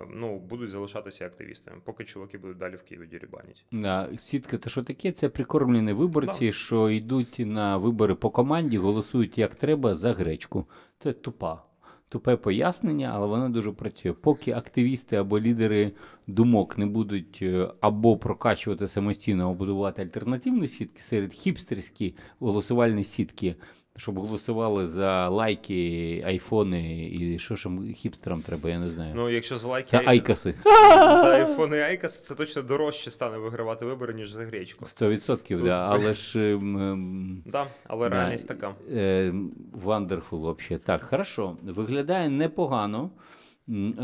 ну 0.10 0.40
будуть 0.40 0.70
залишатися 0.70 1.26
активістами, 1.26 1.82
поки 1.84 2.04
чуваки 2.04 2.38
будуть 2.38 2.58
далі 2.58 2.76
в 2.76 2.84
Києві 2.84 3.08
дірібанять. 3.08 3.66
Да, 3.72 4.10
сітка 4.18 4.58
це 4.58 4.70
що 4.70 4.84
таке? 4.84 5.12
Це 5.12 5.30
прикормлені 5.30 5.94
виборці, 5.94 6.54
що 6.54 6.90
йдуть 6.90 7.36
на 7.40 7.78
вибори 7.78 8.16
по 8.16 8.30
команді, 8.30 8.78
голосують 8.78 9.38
як 9.38 9.56
треба 9.56 9.96
за 9.96 10.14
гречку. 10.14 10.66
Це 11.00 11.14
тупа. 11.14 11.64
Тупе 12.10 12.36
пояснення, 12.36 13.12
але 13.16 13.28
воно 13.28 13.50
дуже 13.50 13.72
працює. 13.72 14.14
Поки 14.14 14.52
активісти 14.52 15.16
або 15.16 15.40
лідери 15.40 15.92
думок 16.28 16.78
не 16.78 16.86
будуть 16.86 17.40
е, 17.42 17.72
або 17.82 18.18
прокачувати 18.18 18.88
самостійно, 18.88 19.44
або 19.44 19.54
будувати 19.54 20.02
альтернативні 20.02 20.68
сітки 20.68 21.02
серед 21.02 21.34
хіпстерські 21.34 22.16
голосувальні 22.40 23.04
сітки, 23.04 23.56
щоб 23.98 24.20
голосували 24.20 24.88
за 24.88 25.30
лайки, 25.30 26.24
айфони 26.28 27.10
і 27.12 27.40
що 27.40 27.56
ж 27.56 27.70
хіпстерам 27.96 28.42
треба, 28.42 28.70
я 28.70 28.80
не 28.80 28.90
знаю. 28.90 29.14
Ну, 29.16 29.30
якщо 29.30 29.58
за 29.58 29.68
лайки 29.68 29.88
це 29.88 30.02
айкаси. 30.06 30.54
за 30.94 31.30
айфони 31.36 31.78
і 31.78 31.82
айкас, 31.82 32.26
це 32.26 32.36
точно 32.36 32.62
дорожче 32.62 33.12
стане 33.12 33.38
вигравати 33.38 33.86
вибори, 33.86 34.14
ніж 34.14 34.32
за 34.32 34.46
гречку. 34.46 34.86
100%, 34.86 35.58
Тут- 35.58 35.66
да, 35.66 35.88
але 35.92 36.14
ж. 36.14 36.40
ем, 36.54 36.78
ем, 36.78 37.44
Да, 37.46 37.68
але 37.88 38.10
Да. 38.10 38.16
реальність 38.16 38.48
така. 38.48 38.76
Е, 38.94 39.34
Wonderful 39.86 40.22
вообще. 40.40 40.78
Так, 40.78 41.04
хорошо. 41.04 41.58
Виглядає 41.64 42.30
непогано. 42.30 43.10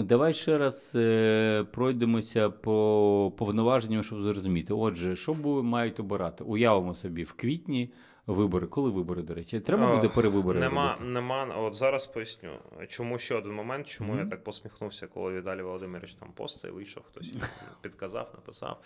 Давай 0.03 0.33
ще 0.33 0.57
раз 0.57 0.91
е, 0.95 1.65
пройдемося 1.73 2.49
по 2.49 3.33
повноваженням, 3.37 4.03
щоб 4.03 4.21
зрозуміти. 4.23 4.73
Отже, 4.73 5.15
що 5.15 5.33
мають 5.63 5.99
обирати? 5.99 6.43
Уявимо 6.43 6.93
собі 6.93 7.23
в 7.23 7.33
квітні 7.33 7.89
вибори. 8.27 8.67
Коли 8.67 8.89
вибори, 8.89 9.21
до 9.21 9.33
речі? 9.33 9.59
Треба 9.59 9.95
буде 9.95 10.09
перевибори. 10.09 10.59
Нема, 10.59 10.91
робити? 10.91 11.03
нема. 11.05 11.45
От 11.45 11.75
зараз 11.75 12.07
поясню, 12.07 12.49
чому 12.87 13.17
ще 13.17 13.35
один 13.35 13.53
момент, 13.53 13.87
чому 13.87 14.17
я 14.17 14.25
так 14.25 14.43
посміхнувся, 14.43 15.07
коли 15.07 15.33
Віталій 15.33 15.61
Володимирович 15.61 16.13
там 16.13 16.31
постив, 16.31 16.73
вийшов, 16.73 17.03
хтось 17.03 17.31
підказав, 17.81 18.31
написав. 18.33 18.81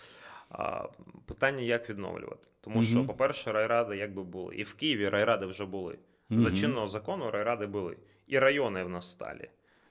А, 0.50 0.84
питання, 1.26 1.62
як 1.62 1.90
відновлювати. 1.90 2.46
Тому 2.60 2.82
що, 2.82 3.04
по-перше, 3.04 3.52
райради 3.52 3.96
якби 3.96 4.24
були. 4.24 4.56
І 4.56 4.62
в 4.62 4.74
Києві 4.74 5.08
райради 5.08 5.46
вже 5.46 5.64
були. 5.64 5.98
За 6.30 6.50
чинного 6.50 6.86
закону 6.86 7.30
райради 7.30 7.66
були. 7.66 7.96
І 8.26 8.38
райони 8.38 8.84
в 8.84 8.88
нас 8.88 9.10
сталі. 9.10 9.48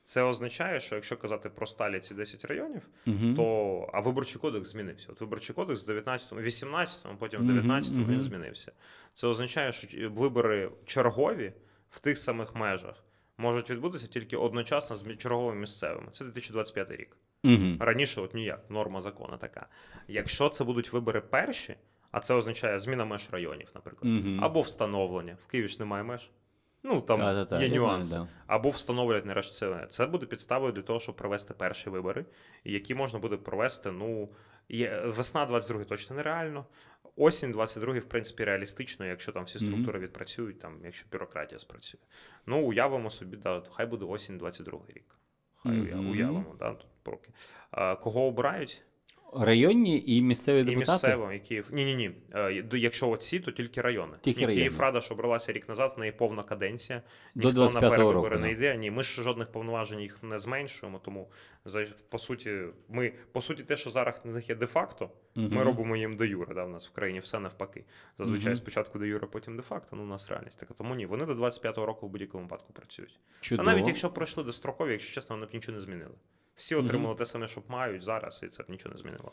Це 0.08 0.22
означає, 0.24 0.82
що 0.82 0.96
якщо 0.96 1.18
казати 1.18 1.50
про 1.50 1.68
сталі 1.68 2.00
ці 2.00 2.14
10 2.14 2.46
районів, 2.46 2.82
Мгм. 3.06 3.36
то 3.36 3.90
а 3.94 4.00
виборчий 4.00 4.42
кодекс 4.42 4.68
змінився. 4.70 5.08
От 5.12 5.22
виборчий 5.22 5.56
кодекс 5.56 5.88
в 5.88 5.92
19-му, 5.92 6.42
18-му, 6.42 7.18
потім 7.20 7.40
в 7.40 7.44
Мгм, 7.44 7.60
19-му 7.60 8.06
він 8.06 8.22
змінився. 8.22 8.72
Це 9.14 9.28
означає, 9.28 9.72
що 9.72 10.10
вибори 10.10 10.72
чергові 10.86 11.54
в 11.90 12.00
тих 12.00 12.18
самих 12.18 12.56
межах 12.56 13.04
можуть 13.38 13.70
відбутися 13.70 14.08
тільки 14.08 14.38
одночасно 14.38 14.96
з 14.96 15.16
черговими 15.18 15.56
місцевими. 15.62 16.08
Це 16.14 16.24
2025 16.24 16.92
рік. 16.92 17.18
Мгм. 17.44 17.78
Раніше, 17.80 18.22
от 18.22 18.34
ніяк, 18.34 18.70
норма 18.70 19.02
закону 19.02 19.38
така. 19.38 19.68
Якщо 20.08 20.50
це 20.50 20.64
будуть 20.64 20.94
вибори 20.94 21.22
перші, 21.22 21.76
а 22.12 22.20
це 22.20 22.34
означає 22.34 22.80
зміна 22.80 23.06
меж 23.06 23.28
районів, 23.32 23.72
наприклад, 23.76 24.14
Мгм. 24.14 24.44
або 24.44 24.62
встановлення. 24.62 25.38
В 25.48 25.52
Києві 25.52 25.68
ж 25.68 25.80
немає 25.80 26.04
меж. 26.04 26.30
Ну 26.84 27.02
там 27.02 27.18
Та-та-та, 27.18 27.62
є 27.64 27.68
я 27.68 27.80
знаю, 27.80 28.04
да. 28.10 28.28
або 28.48 28.70
встановлюють 28.70 29.26
нарешті 29.26 29.56
це. 29.56 29.88
Це 29.90 30.06
буде 30.06 30.26
підставою 30.26 30.72
для 30.72 30.82
того, 30.82 31.00
щоб 31.00 31.16
провести 31.16 31.54
перші 31.54 31.90
вибори, 31.90 32.26
які 32.64 32.96
можна 32.96 33.20
буде 33.20 33.38
провести. 33.38 33.92
Ну 33.92 34.30
є 34.70 35.02
весна 35.06 35.46
22 35.46 35.84
точно 35.84 36.16
нереально. 36.16 36.66
Осінь 37.16 37.52
22 37.52 37.94
в 38.00 38.06
принципі 38.06 38.44
реалістично, 38.44 39.06
якщо 39.06 39.32
там 39.32 39.44
всі 39.44 39.60
структури 39.60 40.00
відпрацюють, 40.00 40.60
там 40.60 40.80
якщо 40.84 41.08
бюрократія 41.12 41.60
спрацює. 41.60 42.02
Ну 42.46 42.68
уявимо 42.68 43.10
собі, 43.10 43.38
да, 43.38 43.64
хай 43.72 43.86
буде 43.86 44.06
осінь 44.06 44.38
22 44.38 44.80
рік. 44.88 45.16
Хай 45.56 45.72
Мгм. 45.72 46.10
уявимо, 46.10 46.56
да, 46.60 46.74
тут 46.74 46.88
поки. 47.04 47.30
А, 47.72 47.96
кого 47.96 48.26
обирають? 48.26 48.84
Районні 49.34 50.04
і 50.08 50.22
місцеві 50.22 50.60
І 50.60 50.64
депутати? 50.64 50.92
місцево, 50.92 51.32
і 51.32 51.40
Київ. 51.40 51.68
Ні, 51.72 51.86
ні, 51.86 51.96
ні. 51.96 52.12
Якщо 52.80 53.10
оці, 53.10 53.40
то 53.40 53.52
тільки 53.52 53.82
райони. 53.82 54.14
Тільки 54.22 54.40
райони. 54.46 54.56
Київрада, 54.56 55.02
що 55.02 55.14
обралася 55.14 55.52
рік 55.54 55.70
назад, 55.70 55.94
в 55.98 56.00
неї 56.00 56.12
повна 56.12 56.44
каденція. 56.44 57.02
До 57.36 57.48
Ніхто 57.48 57.62
на 57.62 57.70
25-го 57.80 57.90
перевибори 57.90 58.30
року, 58.36 58.42
не 58.42 58.52
йде. 58.52 58.78
Ні, 58.78 58.92
ми 58.92 59.04
ж 59.04 59.22
жодних 59.22 59.48
повноважень 59.52 60.00
їх 60.00 60.24
не 60.24 60.40
зменшуємо. 60.40 61.00
Тому 61.06 61.30
по 62.10 62.18
суті, 62.18 62.60
ми 62.90 63.14
по 63.32 63.42
суті, 63.42 63.64
те, 63.64 63.78
що 63.78 63.90
зараз 63.90 64.16
в 64.24 64.28
них 64.28 64.50
є 64.50 64.56
де-факто, 64.56 65.10
ми 65.36 65.64
робимо 65.64 65.96
їм 65.96 66.16
де 66.18 66.28
юре. 66.28 66.56
Да? 66.56 66.66
У 66.66 66.70
нас 66.70 66.88
в 66.88 66.92
країні 66.92 67.20
все 67.20 67.40
навпаки. 67.40 67.84
Зазвичай 68.20 68.48
Мгм. 68.48 68.56
спочатку 68.56 69.00
де 69.00 69.08
юре, 69.08 69.28
потім 69.28 69.56
де-факто. 69.56 69.96
Ну, 69.96 70.04
у 70.04 70.08
нас 70.08 70.30
реальність 70.30 70.60
така. 70.60 70.74
Тому 70.74 70.96
ні, 70.96 71.06
вони 71.06 71.26
до 71.26 71.34
25-го 71.34 71.86
року 71.86 72.08
в 72.08 72.10
будь-якому 72.10 72.44
випадку 72.44 72.74
працюють. 72.74 73.20
Чудово. 73.42 73.70
А 73.70 73.74
навіть 73.74 73.88
якщо 73.88 74.10
пройшли 74.10 74.44
дострокові, 74.44 74.92
якщо 74.92 75.14
чесно, 75.14 75.36
вони 75.36 75.46
б 75.48 75.50
нічого 75.54 75.76
не 75.76 75.82
змінили. 75.82 76.14
Всі 76.58 76.76
отримали 76.76 77.16
те 77.16 77.26
саме, 77.26 77.48
що 77.48 77.62
мають 77.68 78.04
зараз, 78.04 78.42
і 78.44 78.48
це 78.48 78.64
б 78.64 78.66
нічого 78.70 78.96
не 78.96 79.02
змінило. 79.02 79.32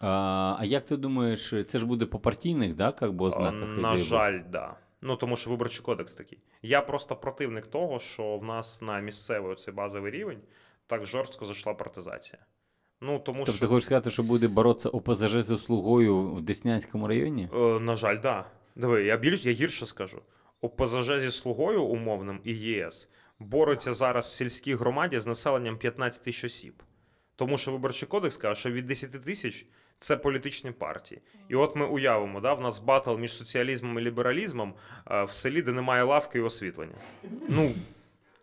А, 0.00 0.56
а 0.58 0.64
як 0.64 0.86
ти 0.86 0.96
думаєш, 0.96 1.54
це 1.68 1.78
ж 1.78 1.86
буде 1.86 2.06
по 2.06 2.18
партійних, 2.18 2.74
да, 2.74 2.92
как 2.92 3.12
би, 3.12 3.24
ознаках? 3.24 3.68
На 3.78 3.96
жаль, 3.96 4.40
да. 4.50 4.74
Ну 5.00 5.16
тому 5.16 5.36
що 5.36 5.50
виборчий 5.50 5.82
кодекс 5.82 6.14
такий. 6.14 6.38
Я 6.62 6.80
просто 6.80 7.16
противник 7.16 7.66
того, 7.66 7.98
що 7.98 8.38
в 8.38 8.44
нас 8.44 8.82
на 8.82 9.00
місцевий 9.00 9.52
оцей 9.52 9.74
базовий 9.74 10.12
рівень 10.12 10.38
так 10.86 11.06
жорстко 11.06 11.46
зайшла 11.46 11.74
партизація. 11.74 12.42
Ну 13.00 13.18
тому 13.18 13.44
Тобто 13.44 13.60
ти 13.60 13.66
хочеш 13.66 13.84
сказати, 13.84 14.10
що 14.10 14.22
буде 14.22 14.48
боротися 14.48 14.88
ОПЗЖ 14.88 15.30
зі 15.30 15.50
Слугою 15.50 16.28
в 16.28 16.40
Деснянському 16.40 17.08
районі? 17.08 17.48
е, 17.54 17.56
на 17.80 17.96
жаль, 17.96 18.18
да. 18.22 18.44
Диви, 18.76 19.04
я 19.04 19.16
більш 19.16 19.44
я 19.44 19.52
гірше 19.52 19.86
скажу. 19.86 20.22
ОПЗЖ 20.60 21.20
зі 21.20 21.30
слугою 21.30 21.84
умовним 21.84 22.40
і 22.44 22.54
ЄС 22.54 23.08
бореться 23.42 23.92
зараз 23.92 24.26
в 24.26 24.28
сільській 24.28 24.74
громаді 24.74 25.20
з 25.20 25.26
населенням 25.26 25.78
15 25.78 26.22
тисяч 26.22 26.44
осіб. 26.44 26.82
Тому 27.36 27.58
що 27.58 27.72
виборчий 27.72 28.08
кодекс 28.08 28.36
каже, 28.36 28.60
що 28.60 28.70
від 28.70 28.86
10 28.86 29.24
тисяч 29.24 29.66
це 29.98 30.16
політичні 30.16 30.70
партії. 30.70 31.20
І 31.48 31.54
от 31.54 31.76
ми 31.76 31.86
уявимо, 31.86 32.40
да, 32.40 32.54
в 32.54 32.60
нас 32.60 32.78
батл 32.78 33.16
між 33.16 33.32
соціалізмом 33.32 33.98
і 33.98 34.02
лібералізмом 34.02 34.74
е, 35.10 35.24
в 35.24 35.32
селі, 35.32 35.62
де 35.62 35.72
немає 35.72 36.02
лавки 36.02 36.38
і 36.38 36.42
освітлення. 36.42 36.94
Ну, 37.48 37.72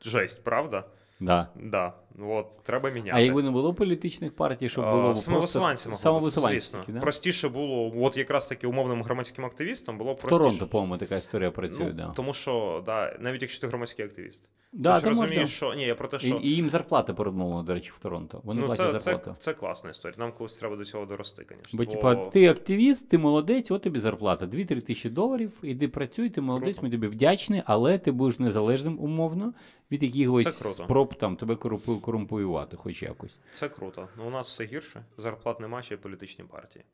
жесть, 0.02 0.44
правда? 0.44 0.84
Да. 1.20 1.48
Да. 1.56 1.94
От, 2.22 2.64
треба 2.64 2.90
міняти. 2.90 3.12
А 3.18 3.20
якби 3.20 3.44
не 3.44 3.52
було 3.52 3.74
політичних 3.74 4.36
партій, 4.36 4.70
щоб 4.70 4.92
було 4.92 5.16
самовисуванці 5.16 5.90
самовисуванці 5.96 6.74
да? 6.88 7.00
Простіше 7.00 7.50
було, 7.50 7.94
от 7.96 8.18
якраз 8.18 8.46
таки 8.46 8.68
умовним 8.68 9.04
громадським 9.04 9.46
активістам 9.46 9.98
було 9.98 10.14
В 10.14 10.18
простіше. 10.18 10.38
Торонто, 10.38 10.68
по-моєму, 10.68 10.98
така 10.98 11.16
історія 11.16 11.52
працює, 11.52 11.86
ну, 11.86 11.94
да. 11.94 12.14
Тому 12.16 12.34
що, 12.34 12.84
да, 12.86 13.18
навіть 13.20 13.42
якщо 13.42 13.62
ти 13.62 13.68
громадський 13.68 14.06
активіст. 14.06 14.50
Да, 14.74 14.94
ти 14.94 15.00
ж 15.00 15.06
там 15.06 15.16
можна. 15.16 15.48
що 15.48 15.74
ні, 15.74 15.84
я 15.84 15.96
про 15.96 16.08
те, 16.08 16.18
І, 16.18 16.20
що 16.20 16.40
і 16.44 16.50
їм 16.50 16.70
зарплати 16.70 17.14
передмовили, 17.14 17.64
до 17.64 17.74
речі, 17.74 17.92
в 17.98 18.00
Торонто. 18.02 18.42
Вони 18.44 18.62
ну, 18.62 18.68
платять 18.68 18.86
це, 18.86 18.94
це, 18.94 19.00
зарплату. 19.00 19.40
це 19.40 19.54
класна 19.54 19.90
історія. 19.90 20.16
Нам 20.20 20.32
колись 20.38 20.56
треба 20.56 20.76
до 20.76 20.86
цього 20.86 21.06
дорости, 21.06 21.46
звісно. 21.50 21.78
Бо, 21.78 21.86
типа, 21.86 22.16
ти 22.16 22.48
активіст, 22.48 23.10
ти 23.10 23.18
молодець, 23.18 23.72
от 23.72 23.82
тобі 23.82 24.00
зарплата. 24.00 24.46
2-3 24.46 24.82
тисячі 24.82 25.10
доларів, 25.10 25.52
іди 25.64 25.88
працюй, 25.88 26.30
ти 26.30 26.42
молодець, 26.42 26.76
Круто. 26.76 26.84
ми 26.84 26.92
тобі 26.92 27.08
вдячні, 27.08 27.64
але 27.66 27.98
ти 27.98 28.12
будеш 28.12 28.40
незалежним 28.40 29.00
умовно 29.00 29.54
від 29.92 30.04
якихось 30.04 30.58
Це 30.58 30.72
спроб 30.72 31.16
там 31.16 31.36
тебе 31.36 31.54
корумпу- 31.54 31.99
корумпуювати, 32.00 32.78
хоч 32.78 33.04
якось. 33.04 33.40
Це 33.54 33.70
круто. 33.70 34.10
Ну, 34.18 34.28
у 34.28 34.30
нас 34.30 34.48
все 34.50 34.66
гірше. 34.66 35.06
Зарплат 35.18 35.60
нема, 35.60 35.82
ще 35.82 35.94
й 35.94 35.98
політичні 35.98 36.46
партії. 36.46 36.86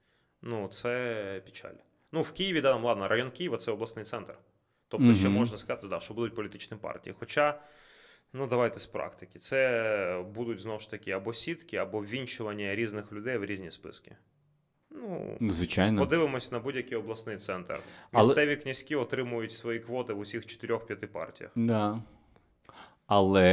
Ну, 0.41 0.67
це 0.67 1.41
печаль. 1.45 1.73
Ну, 2.11 2.21
в 2.21 2.31
Києві, 2.31 2.61
да, 2.61 2.75
ладно, 2.75 3.07
район 3.07 3.31
Києва 3.31 3.57
це 3.57 3.71
обласний 3.71 4.05
центр. 4.05 4.37
Тобто, 4.87 5.13
ще 5.13 5.29
можна 5.29 5.57
сказати, 5.57 5.87
да, 5.87 5.99
що 5.99 6.13
будуть 6.13 6.35
політичні 6.35 6.77
партії. 6.77 7.15
Хоча, 7.19 7.59
ну 8.33 8.47
давайте 8.47 8.79
з 8.79 8.85
практики. 8.85 9.39
Це 9.39 10.23
будуть 10.35 10.59
знову 10.59 10.79
ж 10.79 10.91
таки 10.91 11.11
або 11.11 11.33
сітки, 11.33 11.77
або 11.77 11.99
ввінчування 12.01 12.75
різних 12.75 13.11
людей 13.13 13.37
в 13.37 13.45
різні 13.45 13.71
списки. 13.71 14.15
Ну, 14.91 15.37
Звичайно. 15.41 15.99
подивимось 16.01 16.51
на 16.51 16.59
будь-який 16.59 16.97
обласний 16.97 17.37
центр. 17.37 17.79
Але- 18.11 18.27
Місцеві 18.27 18.55
князьки 18.55 18.95
отримують 18.95 19.53
свої 19.53 19.79
квоти 19.79 20.13
в 20.13 20.19
усіх 20.19 20.45
4-5 20.45 21.07
партіях. 21.07 21.51
Да. 21.55 22.01
Але 23.07 23.51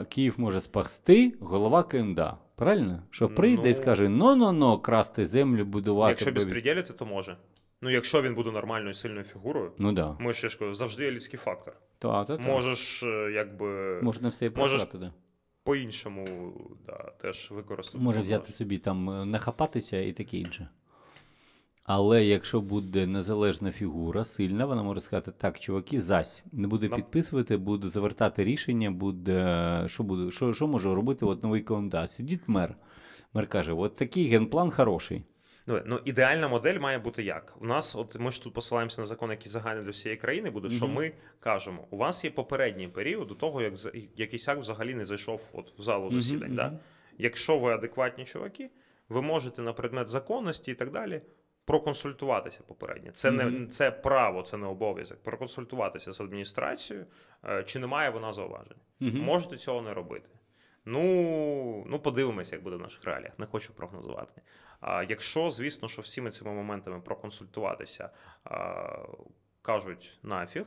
е, 0.00 0.04
Київ 0.08 0.34
може 0.36 0.60
спасти 0.60 1.34
голова 1.40 1.82
КМДА. 1.82 2.38
Правильно? 2.56 3.02
Що 3.10 3.28
прийде 3.28 3.68
і 3.68 3.72
Ну. 3.72 3.74
скаже: 3.74 4.08
ну-ну-ну, 4.08 4.78
красти 4.78 5.26
землю, 5.26 5.64
будувати. 5.64 6.10
Якщо 6.10 6.32
безпреділити, 6.32 6.92
то 6.92 7.06
може. 7.06 7.36
Ну, 7.82 7.90
якщо 7.90 8.22
він 8.22 8.34
буде 8.34 8.50
нормальною 8.50 8.94
сильною 8.94 9.24
фігурою, 9.24 9.72
Ну 9.78 9.92
да. 9.92 10.16
ми 10.20 10.26
я 10.26 10.32
ж 10.48 10.58
кажу, 10.58 10.74
завжди 10.74 11.04
є 11.04 11.10
людський 11.10 11.38
фактор. 11.38 11.76
Та, 11.98 12.24
та, 12.24 12.36
та. 12.36 12.42
Можеш, 12.42 13.02
е, 13.02 13.30
якби 13.34 14.00
Можна 14.02 14.28
все 14.28 14.46
і 14.46 14.50
можеш 14.50 14.86
да. 14.94 15.12
по-іншому 15.64 16.52
да, 16.86 17.12
теж 17.20 17.50
використати. 17.50 18.04
Може 18.04 18.20
взяти 18.20 18.52
собі 18.52 18.78
там 18.78 19.10
е, 19.10 19.24
нахапатися 19.24 20.00
і 20.00 20.12
таке 20.12 20.36
інше. 20.36 20.68
Але 21.84 22.24
якщо 22.24 22.60
буде 22.60 23.06
незалежна 23.06 23.72
фігура, 23.72 24.24
сильна, 24.24 24.66
вона 24.66 24.82
може 24.82 25.00
сказати: 25.00 25.32
так, 25.38 25.60
чуваки, 25.60 26.00
зась, 26.00 26.42
не 26.52 26.68
буду 26.68 26.90
підписувати, 26.90 27.56
буду 27.56 27.90
завертати 27.90 28.44
рішення, 28.44 28.90
буде. 28.90 29.84
Що 29.86 30.02
буду, 30.02 30.30
що, 30.30 30.52
що 30.52 30.66
можу 30.66 30.94
робити? 30.94 31.24
От 31.26 31.42
новий 31.42 31.60
КМДА. 31.60 32.08
Сидить 32.08 32.40
мер. 32.46 32.74
Мер 33.34 33.46
каже: 33.46 33.72
от 33.72 33.96
такий 33.96 34.26
генплан 34.26 34.70
хороший. 34.70 35.24
Ну, 35.66 35.80
ну, 35.86 36.00
ідеальна 36.04 36.48
модель 36.48 36.78
має 36.78 36.98
бути 36.98 37.22
як? 37.22 37.54
У 37.60 37.66
нас, 37.66 37.96
от 37.96 38.20
ми 38.20 38.30
ж 38.30 38.42
тут 38.42 38.54
посилаємося 38.54 39.00
на 39.00 39.06
закон, 39.06 39.30
який 39.30 39.48
загальний 39.48 39.84
для 39.84 39.90
всієї 39.90 40.20
країни 40.20 40.50
буде, 40.50 40.70
що 40.70 40.86
Мгм. 40.86 40.94
ми 40.94 41.12
кажемо: 41.40 41.86
у 41.90 41.96
вас 41.96 42.24
є 42.24 42.30
попередній 42.30 42.88
період 42.88 43.28
до 43.28 43.34
того, 43.34 43.62
як 43.62 43.74
якийсь 44.16 44.48
акт 44.48 44.60
взагалі 44.60 44.94
не 44.94 45.04
зайшов 45.04 45.40
от 45.52 45.78
в 45.78 45.82
залу 45.82 46.10
засідань. 46.12 46.54
Да? 46.54 46.78
Якщо 47.18 47.58
ви 47.58 47.72
адекватні 47.72 48.24
чуваки, 48.24 48.70
ви 49.08 49.22
можете 49.22 49.62
на 49.62 49.72
предмет 49.72 50.08
законності 50.08 50.70
і 50.70 50.74
так 50.74 50.90
далі 50.90 51.22
проконсультуватися 51.64 52.60
попередньо. 52.66 53.10
Це 53.12 53.30
не 53.30 53.66
це 53.66 53.90
право, 53.90 54.42
це 54.42 54.56
не 54.56 54.66
обов'язок. 54.66 55.22
Проконсультуватися 55.22 56.12
з 56.12 56.20
адміністрацією, 56.20 57.06
е, 57.44 57.62
чи 57.64 57.78
немає 57.78 58.10
вона 58.10 58.32
зауважень. 58.32 58.76
Мгм. 59.00 59.18
Можете 59.18 59.56
цього 59.56 59.82
не 59.82 59.94
робити. 59.94 60.28
Ну, 60.84 61.84
ну 61.86 61.98
подивимося, 61.98 62.56
як 62.56 62.62
буде 62.62 62.76
в 62.76 62.80
наших 62.80 63.04
реаліях. 63.04 63.38
Не 63.38 63.46
хочу 63.46 63.74
прогнозувати. 63.74 64.42
А 64.80 65.02
якщо, 65.02 65.50
звісно, 65.50 65.88
що 65.88 66.02
всіми 66.02 66.30
цими 66.30 66.52
моментами 66.52 67.00
проконсультуватися, 67.00 68.10
а, 68.44 68.98
кажуть 69.62 70.18
нафіг, 70.22 70.66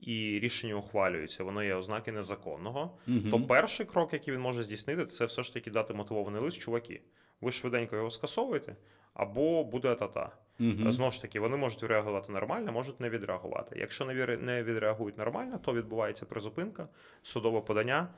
і 0.00 0.38
рішення 0.38 0.74
ухвалюється, 0.74 1.44
воно 1.44 1.62
є 1.62 1.74
ознаки 1.74 2.12
незаконного, 2.12 2.98
Мгм. 3.06 3.30
то 3.30 3.40
перший 3.46 3.86
крок, 3.86 4.12
який 4.12 4.34
він 4.34 4.40
може 4.40 4.62
здійснити, 4.62 5.06
це 5.06 5.24
все 5.24 5.42
ж 5.42 5.54
таки 5.54 5.70
дати 5.70 5.94
мотивований 5.94 6.42
лист, 6.42 6.58
чуваки. 6.60 7.02
Ви 7.40 7.52
швиденько 7.52 7.96
його 7.96 8.10
скасовуєте, 8.10 8.76
або 9.14 9.64
буде 9.64 9.94
та-та. 9.94 10.30
Мгм. 10.58 10.92
Знову 10.92 11.10
ж 11.10 11.22
таки, 11.22 11.40
вони 11.40 11.56
можуть 11.56 11.82
відреагувати 11.82 12.32
нормально, 12.32 12.72
можуть 12.72 13.00
не 13.00 13.08
відреагувати. 13.10 13.76
Якщо 13.78 14.04
не 14.40 14.62
відреагують 14.62 15.18
нормально, 15.18 15.58
то 15.64 15.74
відбувається 15.74 16.26
призупинка, 16.26 16.88
судове 17.22 17.60
подання, 17.60 18.08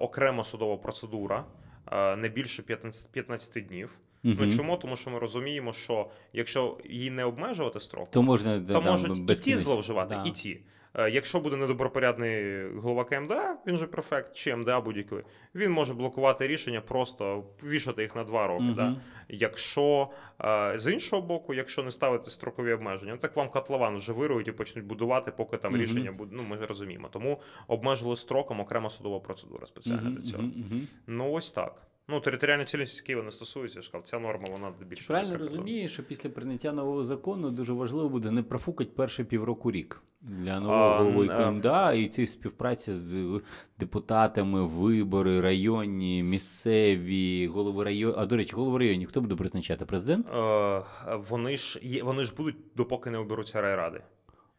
окрема 0.00 0.44
судова 0.44 0.76
процедура, 0.76 1.44
не 1.92 2.28
більше 2.34 2.62
15, 2.62 3.12
15 3.12 3.66
днів. 3.66 3.98
Ну 4.22 4.50
чому? 4.50 4.76
Тому 4.76 4.96
що 4.96 5.10
ми 5.10 5.18
розуміємо, 5.18 5.72
що 5.72 6.10
якщо 6.32 6.78
її 6.84 7.10
не 7.10 7.24
обмежувати 7.24 7.80
строк, 7.80 8.10
То 8.10 8.22
можна 8.22 8.58
то 8.58 8.64
да, 8.64 8.80
можуть 8.80 9.30
і 9.30 9.34
ті 9.34 9.56
зловживати, 9.56 10.14
Да. 10.14 10.24
і 10.26 10.30
ті. 10.30 10.60
Е, 10.98 11.10
Якщо 11.10 11.40
буде 11.40 11.56
недобропорядний 11.56 12.64
голова 12.68 13.04
КМДА, 13.04 13.56
він 13.66 13.76
же 13.76 13.86
префект, 13.86 14.36
чи 14.36 14.56
МДА 14.56 14.80
будь-який, 14.80 15.18
він 15.54 15.70
може 15.70 15.94
блокувати 15.94 16.46
рішення, 16.46 16.80
просто 16.80 17.44
вішати 17.64 18.02
їх 18.02 18.16
на 18.16 18.24
два 18.24 18.46
роки. 18.46 18.62
Мгм. 18.64 18.74
Да? 18.74 18.96
Якщо 19.28 20.08
е, 20.44 20.72
з 20.78 20.92
іншого 20.92 21.22
боку, 21.22 21.54
якщо 21.54 21.82
не 21.82 21.90
ставити 21.90 22.30
строкові 22.30 22.72
обмеження, 22.72 23.12
ну, 23.12 23.18
так 23.18 23.36
вам 23.36 23.48
котлован 23.48 23.96
вже 23.96 24.12
вирують 24.12 24.48
і 24.48 24.52
почнуть 24.52 24.84
будувати, 24.84 25.30
поки 25.30 25.56
там 25.56 25.72
Мгм. 25.72 25.82
рішення 25.82 26.12
буде. 26.12 26.36
Ну 26.36 26.42
ми 26.50 26.66
розуміємо. 26.66 27.08
Тому 27.12 27.40
обмежили 27.66 28.16
строком 28.16 28.60
окрема 28.60 28.90
судова 28.90 29.20
процедура 29.20 29.66
спеціальна 29.66 30.02
Мгм, 30.02 30.14
для 30.14 30.30
цього. 30.30 30.42
мгм. 30.42 30.88
Ну 31.06 31.30
ось 31.32 31.52
так. 31.52 31.82
Ну, 32.08 32.20
територіальна 32.20 32.64
цілісність 32.64 33.00
Києва 33.00 33.22
не 33.22 33.30
стосується, 33.30 33.78
я 33.78 33.82
ж 33.82 33.88
сказав, 33.88 34.06
ця 34.06 34.18
норма 34.18 34.44
вона 34.50 34.72
більше. 34.86 35.06
Правильно 35.06 35.32
не 35.32 35.38
розумієш, 35.38 35.92
що 35.92 36.02
після 36.02 36.30
прийняття 36.30 36.72
нового 36.72 37.04
закону 37.04 37.50
дуже 37.50 37.72
важливо 37.72 38.08
буде 38.08 38.30
не 38.30 38.42
профукати 38.42 38.90
перші 38.96 39.24
півроку 39.24 39.70
рік 39.70 40.02
для 40.20 40.60
нового 40.60 40.94
голови 40.94 41.28
КМДА 41.28 41.92
і 41.92 42.06
ці 42.06 42.26
співпраці 42.26 42.92
з 42.92 43.40
депутатами, 43.78 44.66
вибори, 44.66 45.40
районні, 45.40 46.22
місцеві, 46.22 47.46
голови 47.46 47.84
районів. 47.84 48.14
А 48.18 48.26
до 48.26 48.36
речі, 48.36 48.56
голови 48.56 48.78
районів 48.78 49.08
хто 49.08 49.20
буде 49.20 49.34
призначати? 49.34 49.84
Президент? 49.84 50.26
Е, 50.34 50.82
вони 51.28 51.56
ж 51.56 51.80
є, 51.82 52.02
вони 52.02 52.24
ж 52.24 52.34
будуть, 52.36 52.56
допоки 52.76 53.10
не 53.10 53.18
оберуться 53.18 53.60
райради. 53.60 54.00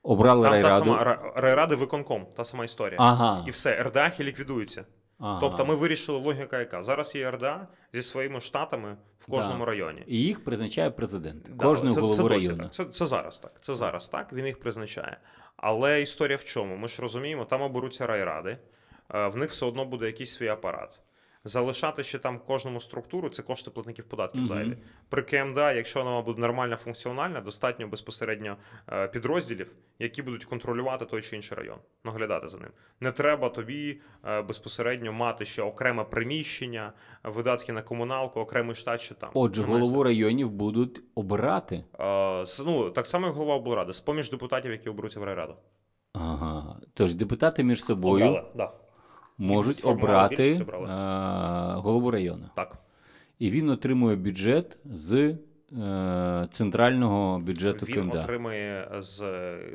Обрали 0.04 0.50
Там 0.50 0.62
та 0.62 0.72
сама 0.72 1.04
ра- 1.04 1.32
райради 1.42 1.76
виконком, 1.76 2.26
та 2.36 2.44
сама 2.44 2.66
історія. 2.66 2.98
Ага. 3.00 3.44
І 3.48 3.50
все, 3.50 3.84
РДАхи 3.84 4.24
ліквідуються. 4.24 4.86
Ага. 5.20 5.40
Тобто 5.40 5.66
ми 5.66 5.76
вирішили 5.76 6.18
логіка 6.18 6.60
яка. 6.60 6.84
Зараз 6.84 7.16
є 7.16 7.32
РДА 7.32 7.68
зі 7.94 8.02
своїми 8.02 8.40
штатами 8.42 8.98
в 9.20 9.26
кожному 9.32 9.60
Да. 9.60 9.66
районі. 9.66 10.04
І 10.08 10.22
їх 10.22 10.44
призначає 10.44 10.92
президент. 10.92 11.44
Да, 11.50 11.66
Кожного 11.66 11.94
це, 11.96 12.02
голову 12.02 12.18
це 12.30 12.30
району. 12.36 12.64
Так. 12.64 12.74
Це, 12.74 12.86
це 12.86 13.06
зараз 13.06 13.40
так. 13.40 13.52
Це 13.62 13.76
зараз 13.76 14.10
так. 14.10 14.34
Він 14.34 14.46
їх 14.46 14.60
призначає. 14.60 15.18
Але 15.58 16.02
історія 16.02 16.38
в 16.38 16.44
чому? 16.44 16.76
Ми 16.76 16.88
ж 16.88 17.02
розуміємо, 17.02 17.46
там 17.46 17.62
оберуться 17.62 18.08
райради, 18.08 18.58
е, 19.14 19.28
в 19.28 19.38
них 19.38 19.52
все 19.52 19.66
одно 19.66 19.86
буде 19.86 20.06
якийсь 20.06 20.34
свій 20.34 20.48
апарат. 20.48 21.00
Залишати 21.48 22.04
ще 22.04 22.20
там 22.20 22.40
кожному 22.40 22.80
структуру, 22.82 23.30
це 23.30 23.42
кошти 23.44 23.70
платників 23.72 24.06
податків 24.06 24.42
Мгм. 24.42 24.48
зайві. 24.48 24.78
При 25.10 25.22
КМДА, 25.22 25.74
якщо 25.74 26.04
вона 26.04 26.22
буде 26.22 26.42
нормально 26.42 26.76
функціональна, 26.76 27.42
достатньо 27.42 27.88
безпосередньо 27.88 28.58
е, 28.90 29.08
підрозділів, 29.08 29.72
які 30.00 30.22
будуть 30.22 30.46
контролювати 30.46 31.06
той 31.06 31.22
чи 31.22 31.36
інший 31.36 31.58
район, 31.58 31.78
наглядати 32.04 32.48
за 32.48 32.58
ним. 32.58 32.70
Не 33.00 33.12
треба 33.12 33.50
тобі 33.50 34.02
е, 34.26 34.42
безпосередньо 34.42 35.14
мати 35.14 35.46
ще 35.46 35.62
окреме 35.62 36.04
приміщення, 36.04 36.94
видатки 37.24 37.72
на 37.74 37.82
комуналку, 37.82 38.40
окремий 38.40 38.76
штат 38.76 39.02
ще 39.02 39.16
там. 39.16 39.30
Отже, 39.34 39.62
Немає 39.62 39.82
голову 39.82 40.04
районів 40.04 40.52
будуть 40.52 41.02
обирати. 41.16 41.84
Е, 42.00 42.46
ну, 42.66 42.90
так 42.90 43.08
само, 43.08 43.26
як 43.28 43.36
голова 43.36 43.56
облради, 43.56 43.94
з 43.94 44.02
поміж 44.02 44.32
депутатів, 44.32 44.72
які 44.72 44.90
оберуться 44.90 45.20
в 45.20 45.24
райраду. 45.24 45.56
Ага. 46.14 46.76
Тож 46.94 47.14
депутати 47.14 47.64
між 47.64 47.84
собою 47.84 48.26
Обрали, 48.26 48.48
да. 48.56 48.72
Можуть 49.38 49.86
обрати 49.86 50.52
е, 50.52 50.64
голову 51.76 52.12
району. 52.12 52.46
Так. 52.56 52.78
І 53.40 53.50
він 53.50 53.70
отримує 53.70 54.16
бюджет 54.16 54.78
з 54.86 55.14
е, 55.14 56.48
центрального 56.52 57.40
бюджету 57.40 57.86
Він 57.86 57.96
КМДА 57.96 58.20
отримує 58.20 58.92
з, 59.00 59.20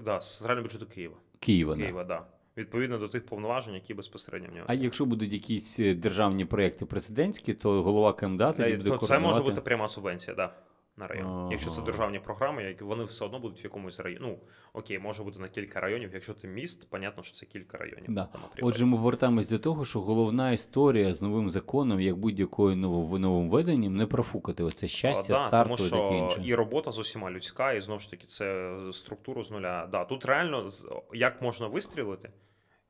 да, 0.04 0.20
з 0.20 0.38
центрального 0.38 0.64
бюджету 0.64 0.86
Києва. 0.86 1.16
Києва. 1.40 1.76
Києва, 1.76 2.04
да. 2.04 2.22
Відповідно 2.56 2.98
до 2.98 3.08
тих 3.08 3.26
повноважень, 3.26 3.74
які 3.74 3.94
безпосередньо 3.94 4.48
в 4.52 4.54
нього. 4.54 4.66
А 4.68 4.74
якщо 4.74 5.06
будуть 5.06 5.32
якісь 5.32 5.80
е, 5.80 5.94
державні 5.94 6.44
проекти 6.44 6.86
президентські, 6.86 7.54
то 7.54 7.82
голова 7.82 8.12
КМДА 8.12 8.52
тоді 8.52 8.76
буде 8.76 8.90
то 8.90 9.06
це 9.06 9.18
може 9.18 9.42
бути 9.42 9.60
пряма 9.60 9.88
субвенція, 9.88 10.36
да, 10.36 10.52
на 10.96 11.06
район. 11.06 11.26
Ага. 11.26 11.48
Якщо 11.50 11.70
це 11.70 11.82
державні 11.82 12.18
програми, 12.18 12.76
вони 12.80 13.04
все 13.04 13.24
одно 13.24 13.38
будуть 13.38 13.62
в 13.62 13.64
якомусь 13.64 14.00
районі. 14.00 14.20
Ну, 14.26 14.38
окей, 14.72 14.98
може 14.98 15.22
бути 15.24 15.38
на 15.38 15.48
кілька 15.48 15.80
районів. 15.80 16.10
Якщо 16.14 16.34
ти 16.34 16.48
міст, 16.48 16.90
понятно, 16.90 17.22
що 17.22 17.36
це 17.36 17.46
кілька 17.46 17.78
районів. 17.78 18.04
Да. 18.08 18.24
Там. 18.24 18.40
Отже, 18.62 18.84
ми 18.86 18.96
повертаємось 18.96 19.48
до 19.48 19.58
того, 19.58 19.84
що 19.84 20.00
головна 20.00 20.52
історія 20.52 21.14
з 21.14 21.22
новим 21.22 21.50
законом, 21.50 22.00
як 22.00 22.16
будь-якою 22.16 22.76
ново- 22.76 23.18
нововведенням, 23.18 23.96
не 23.96 24.06
профукати. 24.06 24.62
Оце 24.62 24.88
щастя, 24.88 25.34
А, 25.34 25.38
да, 25.42 25.48
старту 25.48 25.76
тому 25.76 25.88
і 25.88 25.90
таке 25.90 26.30
що 26.30 26.38
інше. 26.38 26.50
і 26.50 26.54
робота 26.54 26.90
з 26.90 26.98
усіма 26.98 27.30
людська, 27.30 27.72
і 27.72 27.80
знову 27.80 28.00
ж 28.00 28.10
таки, 28.10 28.26
це 28.26 28.76
структуру 28.92 29.42
з 29.44 29.50
нуля. 29.50 29.88
Да, 29.92 30.04
тут 30.04 30.24
реально 30.24 30.68
як 31.14 31.42
можна 31.42 31.66
вистрілити, 31.66 32.30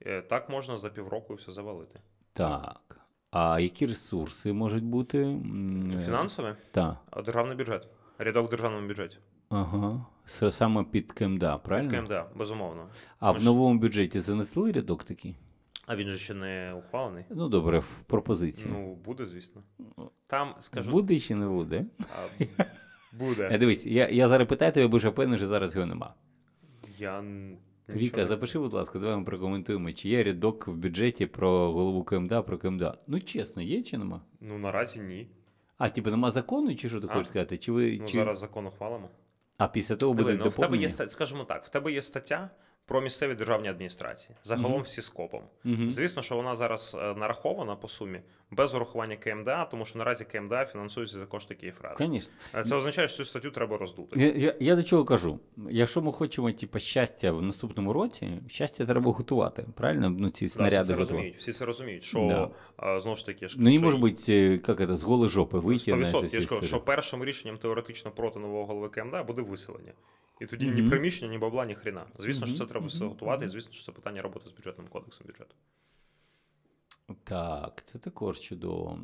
е, 0.07 0.23
так 0.23 0.49
можна 0.49 0.77
за 0.77 0.89
півроку 0.91 1.33
і 1.33 1.37
все 1.37 1.53
завалити. 1.53 2.01
Так. 2.35 2.81
А 3.33 3.61
які 3.61 3.87
ресурси 3.87 4.53
можуть 4.53 4.85
бути? 4.85 5.19
Е, 5.19 6.01
Фінансове, 6.05 6.57
Так. 6.71 6.97
державний 7.25 7.57
бюджет. 7.57 7.89
Рядок 8.19 8.47
в 8.47 8.51
державному 8.51 8.89
бюджеті. 8.89 9.17
Ага. 9.49 10.07
Саме 10.51 10.85
під 10.85 11.13
КМДА, 11.13 11.59
правильно? 11.59 11.91
Під 11.91 12.01
КМДА, 12.01 12.27
безумовно. 12.37 12.89
А 13.19 13.33
Ми 13.33 13.39
в 13.39 13.45
новому 13.45 13.79
бюджеті 13.79 14.21
занесли 14.21 14.73
рядок 14.73 15.05
такий? 15.05 15.37
А 15.87 15.97
він 15.97 16.09
же 16.09 16.19
ще 16.19 16.35
не 16.35 16.75
ухвалений. 16.75 17.25
Ну, 17.31 17.49
добре, 17.49 17.79
в 17.79 17.99
пропозиції. 18.07 18.75
Ну, 18.75 18.95
буде, 18.95 19.27
звісно. 19.27 19.63
Там 20.27 20.55
скажу. 20.59 20.91
Буде 20.91 21.21
чи 21.21 21.35
не 21.35 21.47
буде? 21.47 21.85
А, 21.99 22.45
Е, 22.61 22.73
буде. 23.13 23.59
Дивись, 23.59 23.87
я, 23.87 24.09
я 24.09 24.29
зараз 24.29 24.49
питаю 24.49 24.73
тебе, 24.73 24.87
бо 24.87 24.97
вже 24.97 25.09
впевнений, 25.09 25.39
що 25.39 25.47
зараз 25.49 25.75
його 25.75 25.87
нема. 25.87 26.15
Я 26.99 27.25
Віка, 27.89 28.27
запиши, 28.27 28.59
будь 28.59 28.73
ласка, 28.73 28.99
давай 28.99 29.17
ми 29.17 29.25
прокоментуємо, 29.25 29.93
чи 29.93 30.09
є 30.09 30.23
рядок 30.23 30.69
в 30.69 30.73
бюджеті 30.73 31.27
про 31.27 31.73
голову 31.73 32.05
КМДА, 32.05 32.43
про 32.43 32.59
КМДА. 32.59 32.99
Ну, 33.07 33.21
чесно, 33.21 33.63
є 33.63 33.83
чи 33.83 33.99
нема? 33.99 34.21
Ну, 34.41 34.59
наразі 34.59 35.01
ні. 35.01 35.27
А, 35.79 35.89
типу, 35.91 36.11
нема 36.11 36.31
закону, 36.31 36.75
чи 36.75 36.89
що 36.89 37.01
ти 37.01 37.07
А. 37.11 37.15
хочеш 37.15 37.29
сказати? 37.29 37.59
Чи 37.59 37.73
ви, 37.73 37.99
Ну, 38.01 38.07
чи... 38.09 38.19
зараз 38.19 38.39
закон 38.39 38.67
ухвалимо. 38.67 39.09
А 39.59 39.69
після 39.69 39.97
того 39.97 40.15
буде 40.15 40.39
ну, 40.45 40.49
в 40.49 40.57
тебе 40.57 40.77
є 40.77 40.89
скажімо 40.89 41.45
так, 41.45 41.65
в 41.65 41.69
тебе 41.69 41.93
є 41.93 42.03
стаття 42.03 42.51
про 42.87 43.01
місцеві 43.01 43.35
державні 43.35 43.69
адміністрації. 43.69 44.37
Загалом 44.45 44.73
Мгм. 44.73 44.83
всі 44.83 45.03
скопом. 45.03 45.43
Мгм. 45.65 45.91
Звісно, 45.91 46.23
що 46.23 46.37
вона 46.37 46.55
зараз 46.57 46.97
е, 47.01 47.15
нарахована 47.15 47.77
по 47.77 47.89
сумі 47.89 48.21
без 48.51 48.75
урахування 48.75 49.17
КМДА, 49.17 49.65
тому 49.65 49.85
що 49.85 49.99
наразі 49.99 50.25
КМДА 50.25 50.65
фінансується 50.65 51.19
за 51.19 51.27
кошти 51.27 51.55
Київради. 51.55 51.95
Конечно. 51.97 52.35
Е, 52.55 52.65
Це 52.65 52.75
означає, 52.77 53.09
що 53.09 53.17
цю 53.17 53.25
статтю 53.25 53.51
треба 53.51 53.77
роздути. 53.79 54.21
Я, 54.21 54.33
я, 54.33 54.55
я 54.61 54.77
до 54.77 54.83
чого 54.83 55.05
кажу? 55.05 55.39
Якщо 55.71 56.03
ми 56.03 56.13
хочемо 56.13 56.53
типу, 56.53 56.79
щастя 56.79 57.33
в 57.33 57.43
наступному 57.43 57.93
році, 57.93 58.31
щастя 58.49 58.87
треба 58.87 59.13
готувати. 59.13 59.65
Правильно? 59.77 60.11
Ну, 60.11 60.31
ці 60.31 60.45
Да, 60.45 60.49
всі 60.49 60.55
снаряди 60.55 60.77
це 60.77 60.81
готувати. 60.81 60.99
розуміють. 61.13 61.37
Всі 61.37 61.53
це 61.53 61.65
розуміють, 61.65 62.03
що 62.03 62.51
е, 62.83 63.01
знову 63.01 63.17
ж 63.17 63.27
таки, 63.27 63.47
Ну, 63.57 63.71
не 63.71 63.79
може 63.81 63.97
бути, 63.97 64.33
як 64.69 64.79
це, 64.79 64.97
з 64.97 65.03
голої 65.03 65.31
жопи 65.31 65.59
вийти. 65.59 65.93
100%. 65.93 66.29
цю 66.29 66.37
Я 66.37 66.41
ж 66.41 66.49
кажу, 66.49 66.63
що 66.63 66.81
першим 66.81 67.25
рішенням 67.25 67.59
теоретично 67.59 68.11
проти 68.11 68.39
нового 68.39 68.67
голови 68.67 68.89
КМДА 68.89 69.23
буде 69.23 69.43
виселення. 69.43 69.93
І 70.43 70.47
тоді 70.47 70.67
ні 70.67 70.83
приміщення, 70.83 71.31
ні 71.31 71.39
бабла, 71.39 71.67
ні 71.67 71.75
хріна. 71.75 72.05
Звісно, 72.19 72.47
що 72.47 72.59
це 72.59 72.67
треба 72.67 72.87
все 72.87 73.05
готувати, 73.05 73.45
і 73.45 73.49
звісно, 73.49 73.73
що 73.73 73.85
це 73.85 73.93
питання 73.93 74.23
роботи 74.23 74.49
з 74.49 74.53
бюджетним 74.53 74.89
кодексом 74.89 75.27
бюджету. 75.27 75.55
Так, 77.25 77.83
це 77.85 77.99
також 77.99 78.41
чудово. 78.41 78.99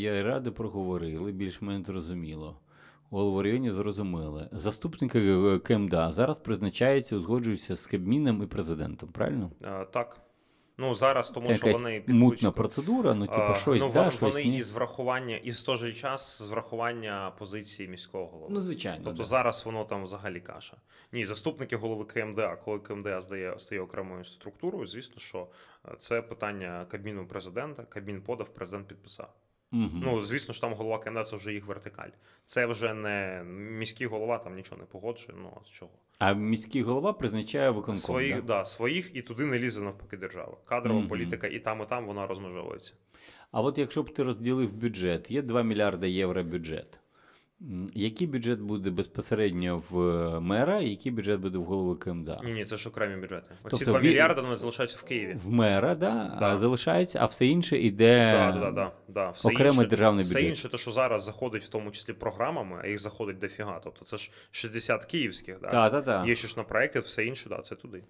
Ради 0.00 0.50
проговорили, 0.50 1.32
більш-менш 1.32 1.86
зрозуміло. 1.86 2.60
Голову 3.10 3.42
районі 3.42 3.72
зрозуміли. 3.72 4.48
Заступники 4.52 5.18
е, 5.20 5.58
КМДА 5.58 6.12
зараз 6.12 6.36
призначаються, 6.36 7.16
узгоджуються 7.16 7.76
з 7.76 7.86
Кабміном 7.86 8.42
і 8.42 8.46
президентом, 8.46 9.08
правильно? 9.08 9.50
Е, 9.62 9.84
так. 9.84 10.20
Ну, 10.78 10.94
зараз, 10.94 11.30
тому 11.30 11.46
Якась 11.46 11.60
що 11.60 11.72
вони 11.72 12.04
мутна 12.06 12.50
процедура, 12.50 13.14
ну, 13.14 13.26
типу, 13.26 13.54
щось 13.54 13.80
ну, 13.80 13.90
да, 13.92 13.98
вони, 13.98 14.10
щось 14.10 14.34
вони 14.34 14.44
ні. 14.44 14.58
із 14.58 14.70
врахування, 14.70 15.36
і 15.36 15.50
в 15.50 15.60
той 15.60 15.76
же 15.76 15.92
час 15.92 16.42
з 16.42 16.48
врахування 16.48 17.32
позиції 17.38 17.88
міського 17.88 18.26
голови. 18.26 18.54
Ну, 18.54 18.60
звичайно. 18.60 19.04
Тобто 19.04 19.22
да. 19.22 19.28
зараз 19.28 19.66
воно 19.66 19.84
там 19.84 20.04
взагалі 20.04 20.40
каша. 20.40 20.76
Ні, 21.12 21.26
заступники 21.26 21.76
голови 21.76 22.04
КМДА, 22.04 22.56
коли 22.56 22.78
КМДА 22.78 23.20
здає, 23.20 23.58
стає 23.58 23.80
окремою 23.80 24.24
структурою, 24.24 24.86
звісно, 24.86 25.18
що 25.18 25.46
е, 25.88 25.94
це 25.98 26.22
питання 26.22 26.86
Кабміну 26.90 27.26
президента. 27.26 27.82
Кабмін 27.82 28.22
подав, 28.22 28.48
президент 28.48 28.86
підписав. 28.86 29.34
Ну, 29.74 30.20
звісно 30.20 30.54
ж, 30.54 30.60
там 30.60 30.74
голова 30.74 30.98
КМДА 30.98 31.24
це 31.24 31.36
вже 31.36 31.52
їх 31.52 31.66
вертикаль. 31.66 32.08
Це 32.46 32.66
вже 32.66 32.94
не 32.94 33.44
міський 33.78 34.06
голова, 34.06 34.38
там 34.38 34.54
нічого 34.54 34.76
не 34.76 34.84
погоджує. 34.84 35.38
Ну 35.42 35.58
а 35.60 35.64
з 35.64 35.70
чого? 35.70 35.90
А 36.18 36.32
міський 36.32 36.82
голова 36.82 37.12
призначає 37.12 37.70
виконком. 37.70 37.98
Своїх, 37.98 38.36
да? 38.36 38.42
да, 38.42 38.64
своїх 38.64 39.16
і 39.16 39.22
туди 39.22 39.44
не 39.44 39.58
лізе 39.58 39.80
навпаки 39.80 40.16
держава. 40.16 40.56
Кадрова 40.64 41.00
угу. 41.00 41.08
політика 41.08 41.46
і 41.46 41.58
там, 41.58 41.82
і 41.82 41.86
там 41.86 42.06
вона 42.06 42.26
розмежовується. 42.26 42.92
А 43.52 43.60
от 43.60 43.78
якщо 43.78 44.02
б 44.02 44.14
ти 44.14 44.22
розділив 44.22 44.72
бюджет, 44.72 45.30
є 45.30 45.42
2 45.42 45.62
мільярди 45.62 46.10
євро 46.10 46.44
бюджет. 46.44 46.98
Який 47.94 48.26
бюджет 48.26 48.60
буде 48.60 48.90
безпосередньо 48.90 49.82
в 49.90 50.00
е, 50.00 50.40
мера, 50.40 50.78
і 50.78 50.90
який 50.90 51.12
бюджет 51.12 51.40
буде 51.40 51.58
в 51.58 51.64
голови 51.64 51.96
КМДА? 51.96 52.40
Ні, 52.44 52.52
ні, 52.52 52.64
це 52.64 52.76
ж 52.76 52.88
окремі 52.88 53.20
бюджети. 53.20 53.46
Оці 53.64 53.70
Тобто 53.70 53.84
2 53.84 53.98
він- 54.00 54.06
мільярди 54.10 54.40
вони 54.40 54.56
залишаються 54.56 54.98
в 55.00 55.02
Києві. 55.02 55.36
В 55.44 55.50
мера, 55.52 55.94
да, 55.94 56.36
Да. 56.40 56.54
а 56.54 56.58
залишається, 56.58 57.18
а 57.22 57.26
все 57.26 57.46
інше 57.46 57.78
йде 57.78 58.32
Да, 58.32 58.60
да, 58.60 58.70
да, 58.70 58.92
да. 59.08 59.30
Все 59.30 59.48
окремий 59.48 59.76
інше, 59.76 59.88
державний 59.88 60.24
все 60.24 60.42
інше, 60.42 60.68
те, 60.68 60.78
що 60.78 60.90
зараз 60.90 61.24
заходить 61.24 61.64
в 61.64 61.68
тому 61.68 61.90
числі 61.90 62.12
програмами, 62.12 62.80
а 62.84 62.86
їх 62.86 62.98
заходить 62.98 63.38
дофіга. 63.38 63.80
Тобто 63.84 64.04
це 64.04 64.16
ж 64.16 64.30
60 64.50 65.04
київських, 65.04 65.60
да? 65.60 65.68
Та, 65.68 65.90
та, 65.90 66.02
та. 66.02 66.26
Є 66.26 66.34
ще 66.34 66.48
ж 66.48 66.54
на 66.56 66.62
проєкті, 66.62 66.98
все 66.98 67.24
інше, 67.24 67.48
да, 67.48 67.58
це 67.62 67.74
туди. 67.74 68.04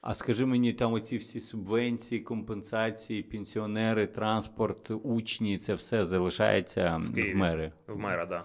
А 0.00 0.14
скажи 0.14 0.46
мені, 0.46 0.72
там 0.72 0.92
оці 0.92 1.16
всі 1.16 1.40
субвенції, 1.40 2.20
компенсації, 2.20 3.22
пенсіонери, 3.22 4.06
транспорт, 4.06 4.90
учні, 4.90 5.58
це 5.58 5.74
все 5.74 6.06
залишається 6.06 6.96
В 7.04 7.32
в, 7.32 7.34
мери. 7.36 7.72
В 7.86 7.96
мера, 7.98 8.26
да. 8.26 8.44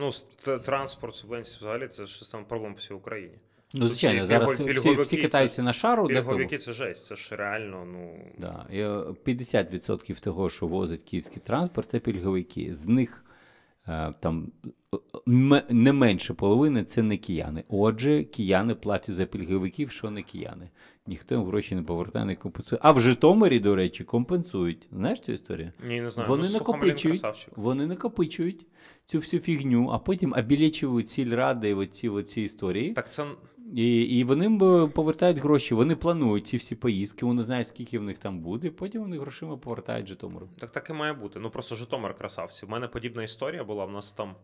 Ну, 0.00 0.10
транспорт, 0.58 1.14
субвенції 1.16 1.58
взагалі 1.60 1.88
це 1.88 2.06
ж 2.06 2.32
там 2.32 2.44
проблема 2.44 2.74
по 2.74 2.78
всій 2.78 2.94
Україні. 2.94 3.34
Ну, 3.72 3.86
звичайно, 3.86 4.26
зараз 4.26 4.60
всі, 4.60 4.96
всі 4.96 5.28
це- 5.28 5.62
на 5.62 5.72
шару. 5.72 6.06
Пільговики 6.06 6.58
це 6.58 6.72
жесть, 6.72 7.06
це 7.06 7.16
ж 7.16 7.36
реально, 7.36 7.84
ну. 7.92 8.14
Да. 8.38 8.66
і, 8.70 8.78
е, 8.80 9.14
50% 9.24 10.20
того, 10.20 10.50
що 10.50 10.66
возить 10.66 11.02
київський 11.02 11.42
транспорт, 11.46 11.90
це 11.90 11.98
пільговики. 11.98 12.74
З 12.74 12.86
них 12.86 13.24
е, 13.26 13.29
там 14.20 14.52
е, 15.52 15.62
не 15.70 15.92
менше 15.92 16.34
половини 16.34 16.84
це 16.84 17.02
не 17.02 17.16
кияни. 17.16 17.64
Отже, 17.68 18.24
кияни 18.24 18.74
платять 18.74 19.14
за 19.14 19.24
пільговиків, 19.24 19.90
що 19.90 20.10
не 20.10 20.22
кияни. 20.22 20.70
Ніхто 21.06 21.34
їм 21.34 21.44
гроші 21.44 21.74
не 21.74 21.82
повертає, 21.82 22.24
не 22.24 22.34
компенсує. 22.34 22.80
А 22.82 22.92
в 22.92 23.00
Житомирі, 23.00 23.60
до 23.60 23.74
речі, 23.74 24.04
компенсують. 24.04 24.88
Знаєш 24.92 25.20
цю 25.20 25.32
історію? 25.32 25.72
Ні, 25.88 26.00
не 26.00 26.10
знаю. 26.10 26.28
Вони 26.28 26.46
ну, 26.46 26.52
накопичують, 26.52 27.48
вони 27.56 27.86
накопичують 27.86 28.66
цю 29.06 29.18
всю 29.18 29.40
фігню, 29.40 29.88
а 29.92 29.98
потім 29.98 30.34
обілічують 30.38 31.08
сільради 31.08 31.68
і 31.68 31.74
оці, 31.74 32.08
оці 32.08 32.42
історії. 32.42 32.92
Так 32.92 33.12
це 33.12 33.26
І, 33.74 34.00
і 34.02 34.24
вони 34.24 34.58
повертають 34.88 35.38
гроші. 35.38 35.74
Вони 35.74 35.96
планують 35.96 36.46
ці 36.46 36.56
всі 36.56 36.74
поїздки, 36.74 37.26
вони 37.26 37.44
знають, 37.44 37.68
скільки 37.68 37.98
в 37.98 38.02
них 38.02 38.18
там 38.18 38.38
буде, 38.38 38.70
потім 38.70 39.00
вони 39.00 39.18
грошима 39.18 39.56
повертають 39.56 40.08
Житомиру. 40.08 40.48
Так 40.58 40.70
так 40.70 40.90
і 40.90 40.92
має 40.92 41.12
бути. 41.12 41.40
Ну 41.40 41.50
просто 41.50 41.74
Житомир 41.74 42.14
красавці. 42.14 42.66
У 42.66 42.68
мене 42.68 42.88
подібна 42.88 43.22
історія 43.22 43.64
була. 43.64 43.84
В 43.84 43.90
нас 43.90 44.12
там 44.12 44.34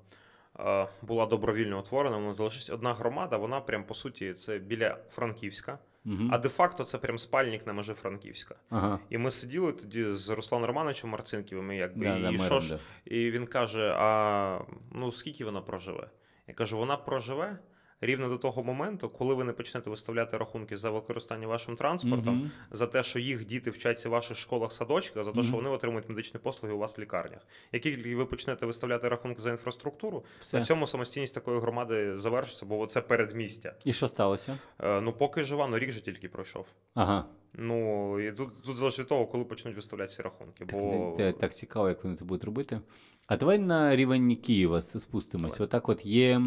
е, 0.60 0.88
була 1.02 1.26
добровільно 1.26 1.78
утворена. 1.78 2.18
Нас 2.18 2.36
залишилась 2.36 2.70
одна 2.70 2.94
громада. 2.94 3.36
Вона 3.36 3.60
прям 3.60 3.84
по 3.84 3.94
суті 3.94 4.32
це 4.32 4.58
біля 4.58 4.96
Франківська. 5.10 5.78
Угу. 6.06 6.28
А 6.30 6.38
де-факто 6.38 6.84
це 6.84 6.98
прям 6.98 7.18
спальник 7.18 7.66
на 7.66 7.72
межі 7.72 7.92
Франківська. 7.92 8.54
Ага. 8.70 8.98
І 9.10 9.18
ми 9.18 9.30
сиділи 9.30 9.72
тоді 9.72 10.12
з 10.12 10.30
Русланом 10.30 10.66
Романовичем 10.66 11.10
Марцинківим, 11.10 11.72
і 11.72 11.76
якби 11.76 12.06
Да, 12.06 12.18
і 12.18 12.22
да, 12.22 12.32
що 12.32 12.42
мером, 12.42 12.60
ж, 12.60 12.68
да. 12.68 13.14
і 13.16 13.30
він 13.30 13.46
каже: 13.46 13.94
А 13.98 14.60
ну 14.92 15.12
скільки 15.12 15.44
вона 15.44 15.60
проживе? 15.60 16.10
Я 16.48 16.54
кажу, 16.54 16.78
вона 16.78 16.96
проживе 16.96 17.58
рівно 18.00 18.28
до 18.28 18.38
того 18.38 18.64
моменту, 18.64 19.08
коли 19.08 19.34
ви 19.34 19.44
не 19.44 19.52
почнете 19.52 19.90
виставляти 19.90 20.36
рахунки 20.36 20.76
за 20.76 20.90
використання 20.90 21.46
вашим 21.46 21.76
транспортом, 21.76 22.36
Мгм. 22.36 22.50
за 22.70 22.86
те, 22.86 23.02
що 23.02 23.18
їх 23.18 23.44
діти 23.46 23.70
вчаться 23.70 24.08
в 24.08 24.12
ваших 24.12 24.36
школах, 24.38 24.72
садочках, 24.72 25.24
за 25.24 25.32
те, 25.32 25.42
що 25.42 25.56
вони 25.56 25.68
отримують 25.68 26.08
медичні 26.08 26.40
послуги 26.40 26.74
у 26.74 26.78
вас 26.78 26.98
в 26.98 27.00
лікарнях. 27.00 27.46
Як 27.72 27.82
тільки 27.82 28.16
ви 28.16 28.26
почнете 28.26 28.66
виставляти 28.66 29.08
рахунки 29.08 29.42
за 29.42 29.50
інфраструктуру, 29.50 30.24
Все. 30.40 30.58
на 30.58 30.64
цьому 30.64 30.86
самостійність 30.86 31.34
такої 31.34 31.60
громади 31.60 32.18
завершиться, 32.18 32.66
бо 32.66 32.86
це 32.86 33.00
передмістя. 33.00 33.74
І 33.84 33.92
що 33.92 34.08
сталося? 34.08 34.58
Е, 34.80 35.00
ну, 35.00 35.12
поки 35.12 35.42
жива, 35.42 35.68
ну 35.68 35.78
рік 35.78 35.90
же 35.90 36.00
тільки 36.00 36.28
пройшов. 36.28 36.66
Ага. 36.94 37.24
Ну 37.58 38.20
і 38.20 38.32
тут, 38.32 38.62
тут 38.62 38.76
залежить 38.76 38.98
від 38.98 39.08
того, 39.08 39.26
коли 39.26 39.44
почнуть 39.44 39.76
виставляти 39.76 40.12
ці 40.12 40.22
рахунки. 40.22 40.64
Бо 40.64 41.14
Так, 41.18 41.38
так, 41.38 41.54
цікаво, 41.54 41.88
як 41.88 42.04
вони 42.04 42.16
це 42.16 42.24
будуть 42.24 42.44
робити. 42.44 42.80
А 43.26 43.36
давай 43.36 43.58
на 43.58 43.96
рівень 43.96 44.36
Києва 44.36 44.82
спустимось. 44.82 45.52
Давай. 45.52 45.64
Отак 45.64 45.88
от 45.88 46.06
є 46.06 46.40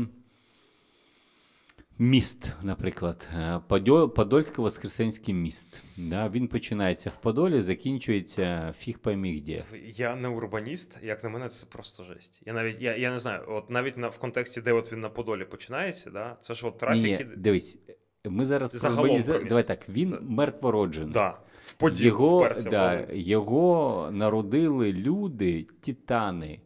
міст, 1.99 2.53
наприклад, 2.63 3.29
е, 3.35 3.59
Подо- 3.69 4.07
Подольсько-Воскресенський 4.07 5.33
міст. 5.33 5.81
Да? 5.97 6.29
Він 6.29 6.47
починається 6.47 7.09
в 7.09 7.21
Подолі, 7.21 7.61
закінчується 7.61 8.73
фіг 8.79 8.99
поймі 8.99 9.39
де. 9.39 9.63
я 9.85 10.15
не 10.15 10.27
урбаніст, 10.27 10.97
як 11.03 11.23
на 11.23 11.29
мене, 11.29 11.49
це 11.49 11.65
просто 11.65 12.03
жесть. 12.03 12.41
Я 12.45 12.53
навіть 12.53 12.81
я, 12.81 12.97
я 12.97 13.11
не 13.11 13.19
знаю, 13.19 13.41
от 13.47 13.69
навіть 13.69 13.97
на 13.97 14.07
в 14.07 14.17
контексті, 14.17 14.61
де 14.61 14.73
от 14.73 14.91
він 14.91 14.99
на 14.99 15.09
Подолі 15.09 15.45
починається, 15.45 16.09
да, 16.09 16.37
це 16.41 16.53
ж 16.53 16.67
от 16.67 16.77
трафік. 16.77 17.03
ні, 17.03 17.25
дивись, 17.37 17.77
ми 18.25 18.45
зараз 18.45 18.71
Загалом 18.73 19.05
про 19.05 19.15
міст. 19.15 19.47
Давай 19.47 19.67
так, 19.67 19.89
він 19.89 20.17
мертвороджений. 20.21 21.13
Да, 21.13 21.37
в 21.63 21.73
Поділ 21.73 22.07
Його, 22.07 22.49
в 22.55 22.63
да, 22.63 23.07
його 23.13 24.09
народили 24.11 24.93
люди, 24.93 25.67
титани, 25.81 26.59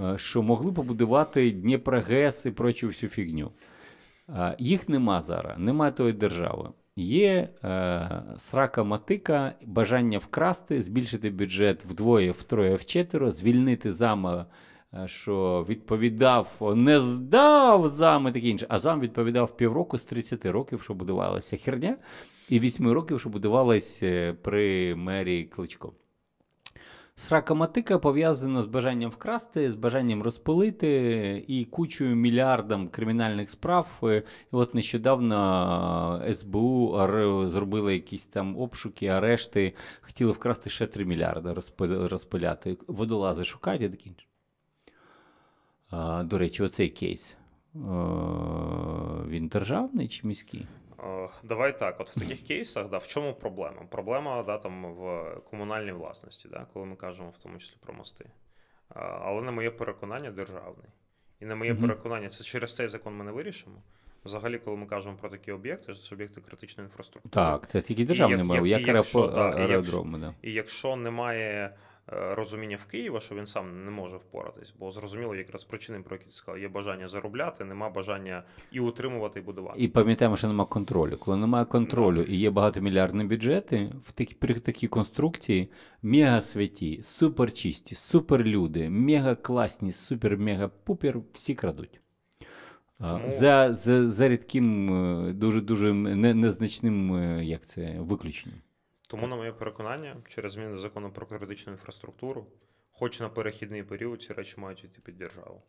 е, 0.00 0.18
що 0.18 0.42
могли 0.42 0.72
побудувати 0.72 1.50
Дніпрогес 1.50 2.46
і 2.46 2.50
прочу 2.50 2.86
всю 2.86 3.10
фігню. 3.10 3.52
Е, 4.28 4.56
Їх 4.58 4.88
нема 4.88 5.22
зараз, 5.22 5.58
немає 5.58 5.92
тої 5.92 6.12
держави. 6.12 6.68
Є 6.96 7.48
е, 7.64 8.22
срака 8.38 8.84
матика, 8.84 9.54
бажання 9.66 10.18
вкрасти, 10.18 10.82
збільшити 10.82 11.30
бюджет 11.30 11.84
вдвоє, 11.84 12.30
втроє, 12.30 12.74
вчетверо, 12.74 13.30
звільнити 13.30 13.92
зама, 13.92 14.46
е, 14.94 15.08
що 15.08 15.66
відповідав, 15.68 16.72
не 16.76 17.00
здав 17.00 17.88
зам 17.88 18.28
і 18.28 18.32
таке 18.32 18.48
інше. 18.48 18.66
А 18.68 18.78
зам 18.78 19.00
відповідав 19.00 19.56
півроку 19.56 19.98
з 19.98 20.02
30 20.02 20.46
років, 20.46 20.82
що 20.82 20.94
будувалася 20.94 21.56
херня, 21.56 21.96
і 22.48 22.60
8 22.60 22.92
років, 22.92 23.20
що 23.20 23.28
будувалась 23.28 24.02
е, 24.02 24.32
при 24.42 24.94
мерії 24.94 25.44
Кличко. 25.44 25.92
Срака 27.16 27.54
матика 27.54 27.98
пов'язана 27.98 28.62
з 28.62 28.66
бажанням 28.66 29.10
вкрасти, 29.10 29.72
з 29.72 29.74
бажанням 29.76 30.22
розпилити 30.22 31.44
і 31.48 31.64
кучою 31.64 32.16
мільярдам 32.16 32.88
кримінальних 32.88 33.50
справ. 33.50 33.88
І 34.02 34.22
от 34.52 34.74
нещодавно 34.74 36.22
СБУ 36.34 36.96
зробили 37.46 37.94
якісь 37.94 38.26
там 38.26 38.56
обшуки, 38.56 39.06
арешти, 39.06 39.74
хотіли 40.00 40.32
вкрасти 40.32 40.70
ще 40.70 40.86
3 40.86 41.04
мільярди 41.04 41.48
розпи- 41.52 42.08
розпиляти. 42.08 42.76
Водолази 42.86 43.44
шукають 43.44 43.82
і 43.82 43.88
таке 43.88 44.10
інше. 44.10 44.26
До 46.28 46.38
речі, 46.38 46.62
оцей 46.62 46.88
кейс. 46.88 47.36
е, 47.74 47.78
Він 49.28 49.48
державний 49.48 50.08
чи 50.08 50.26
міський? 50.26 50.66
Е, 51.04 51.28
Давай 51.42 51.78
так, 51.78 52.00
от 52.00 52.10
в 52.10 52.20
таких 52.20 52.40
кейсах, 52.46 52.88
да, 52.88 52.98
в 52.98 53.06
чому 53.06 53.34
проблема? 53.34 53.82
Проблема 53.90 54.42
да, 54.42 54.58
там, 54.58 54.94
в 54.94 55.24
комунальній 55.50 55.92
власності, 55.92 56.48
да, 56.48 56.66
коли 56.72 56.86
ми 56.86 56.96
кажемо 56.96 57.30
в 57.38 57.42
тому 57.42 57.58
числі 57.58 57.76
про 57.80 57.94
мости. 57.94 58.24
Е, 58.24 58.30
Але 59.00 59.42
на 59.42 59.50
моє 59.52 59.70
переконання, 59.70 60.30
державний. 60.30 60.86
І 61.40 61.44
на 61.44 61.54
моє 61.56 61.72
Мгм. 61.74 61.82
переконання, 61.82 62.28
це 62.28 62.44
через 62.44 62.74
цей 62.76 62.88
закон 62.88 63.14
ми 63.16 63.24
не 63.24 63.32
вирішимо. 63.32 63.76
Взагалі, 64.24 64.58
коли 64.58 64.76
ми 64.76 64.86
кажемо 64.86 65.16
про 65.20 65.28
такі 65.30 65.52
об'єкти, 65.52 65.94
це 65.94 66.14
об'єкти 66.14 66.40
критичної 66.40 66.86
інфраструктури. 66.88 67.32
Так, 67.32 67.70
це 67.70 67.80
тільки 67.80 68.04
державний 68.04 68.38
як- 68.38 68.46
мав, 68.46 68.66
як- 68.66 68.80
як 68.80 68.88
і 68.88 68.96
якщо, 68.96 69.26
да, 69.26 69.64
і 69.64 69.70
якщо- 69.70 70.04
Да. 70.18 70.34
І 70.42 70.52
якщо 70.52 70.96
немає 70.96 71.74
розуміння 72.06 72.76
в 72.76 72.84
Києва, 72.86 73.20
що 73.20 73.34
він 73.34 73.46
сам 73.46 73.84
не 73.84 73.90
може 73.90 74.16
впоратись, 74.16 74.74
бо 74.78 74.90
зрозуміло, 74.90 75.34
якраз 75.34 75.64
причини, 75.64 76.00
про 76.00 76.16
які 76.16 76.26
ти 76.26 76.32
сказав, 76.36 76.60
є 76.60 76.68
бажання 76.68 77.08
заробляти, 77.08 77.64
нема 77.64 77.90
бажання 77.90 78.42
і 78.72 78.80
утримувати, 78.80 79.38
і 79.40 79.42
будувати. 79.42 79.80
І 79.82 79.88
пам'ятаємо, 79.88 80.36
що 80.36 80.48
немає 80.48 80.68
контролю. 80.68 81.16
Коли 81.16 81.36
немає 81.36 81.64
контролю 81.64 82.22
і 82.22 82.36
є 82.36 82.50
багатомільярдні 82.50 83.24
бюджети, 83.24 83.92
в 84.04 84.12
такі, 84.12 84.34
при 84.34 84.54
такій 84.54 84.88
конструкції 84.88 85.70
мега 86.02 86.40
святі, 86.40 87.00
супер 87.02 87.52
чисті, 87.52 87.94
супер 87.94 88.44
люди, 88.44 88.90
мега 88.90 89.34
класні, 89.34 89.92
супер 89.92 90.38
мега 90.38 90.68
пупер, 90.84 91.18
всі 91.32 91.54
крадуть. 91.54 92.00
Тому- 93.00 93.30
За, 93.30 93.72
за, 93.72 94.08
за 94.08 94.28
рідким, 94.28 94.94
е, 95.28 95.32
дуже 95.32 95.60
дуже 95.60 95.92
незначним 95.94 97.14
е, 97.14 97.44
як 97.44 97.66
це, 97.66 97.96
виключенням. 97.98 98.58
Тому, 99.14 99.26
на 99.26 99.36
моє 99.36 99.52
переконання, 99.52 100.16
через 100.28 100.52
зміни 100.52 100.78
закону 100.78 101.10
про 101.10 101.26
критичну 101.26 101.72
інфраструктуру, 101.72 102.46
хоч 102.92 103.20
на 103.20 103.28
перехідний 103.28 103.82
період, 103.82 104.22
ці 104.22 104.32
речі 104.32 104.54
мають 104.56 104.84
йти 104.84 105.00
під 105.04 105.18
державу. 105.18 105.62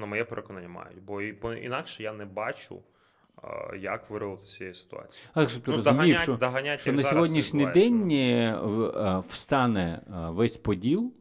На 0.00 0.06
моє 0.06 0.24
переконання, 0.24 0.68
мають. 0.68 1.02
Бо 1.42 1.52
інакше 1.54 2.02
я 2.02 2.12
не 2.12 2.24
бачу, 2.24 2.82
як 3.78 4.10
вирвати 4.10 4.44
цієї 4.46 4.74
ситуації. 4.74 5.24
Але 5.34 5.48
щоб 5.48 5.62
ти 5.62 5.70
Ну, 5.70 5.76
розумів, 5.76 5.96
доганять, 5.96 6.22
що, 6.22 6.34
доганять, 6.34 6.80
що 6.80 6.92
на 6.92 7.02
сьогоднішній 7.02 7.66
день 7.66 8.10
е, 8.10 8.58
е, 8.96 9.22
встане 9.28 10.00
е, 10.08 10.30
весь 10.30 10.56
поділ, 10.56 11.12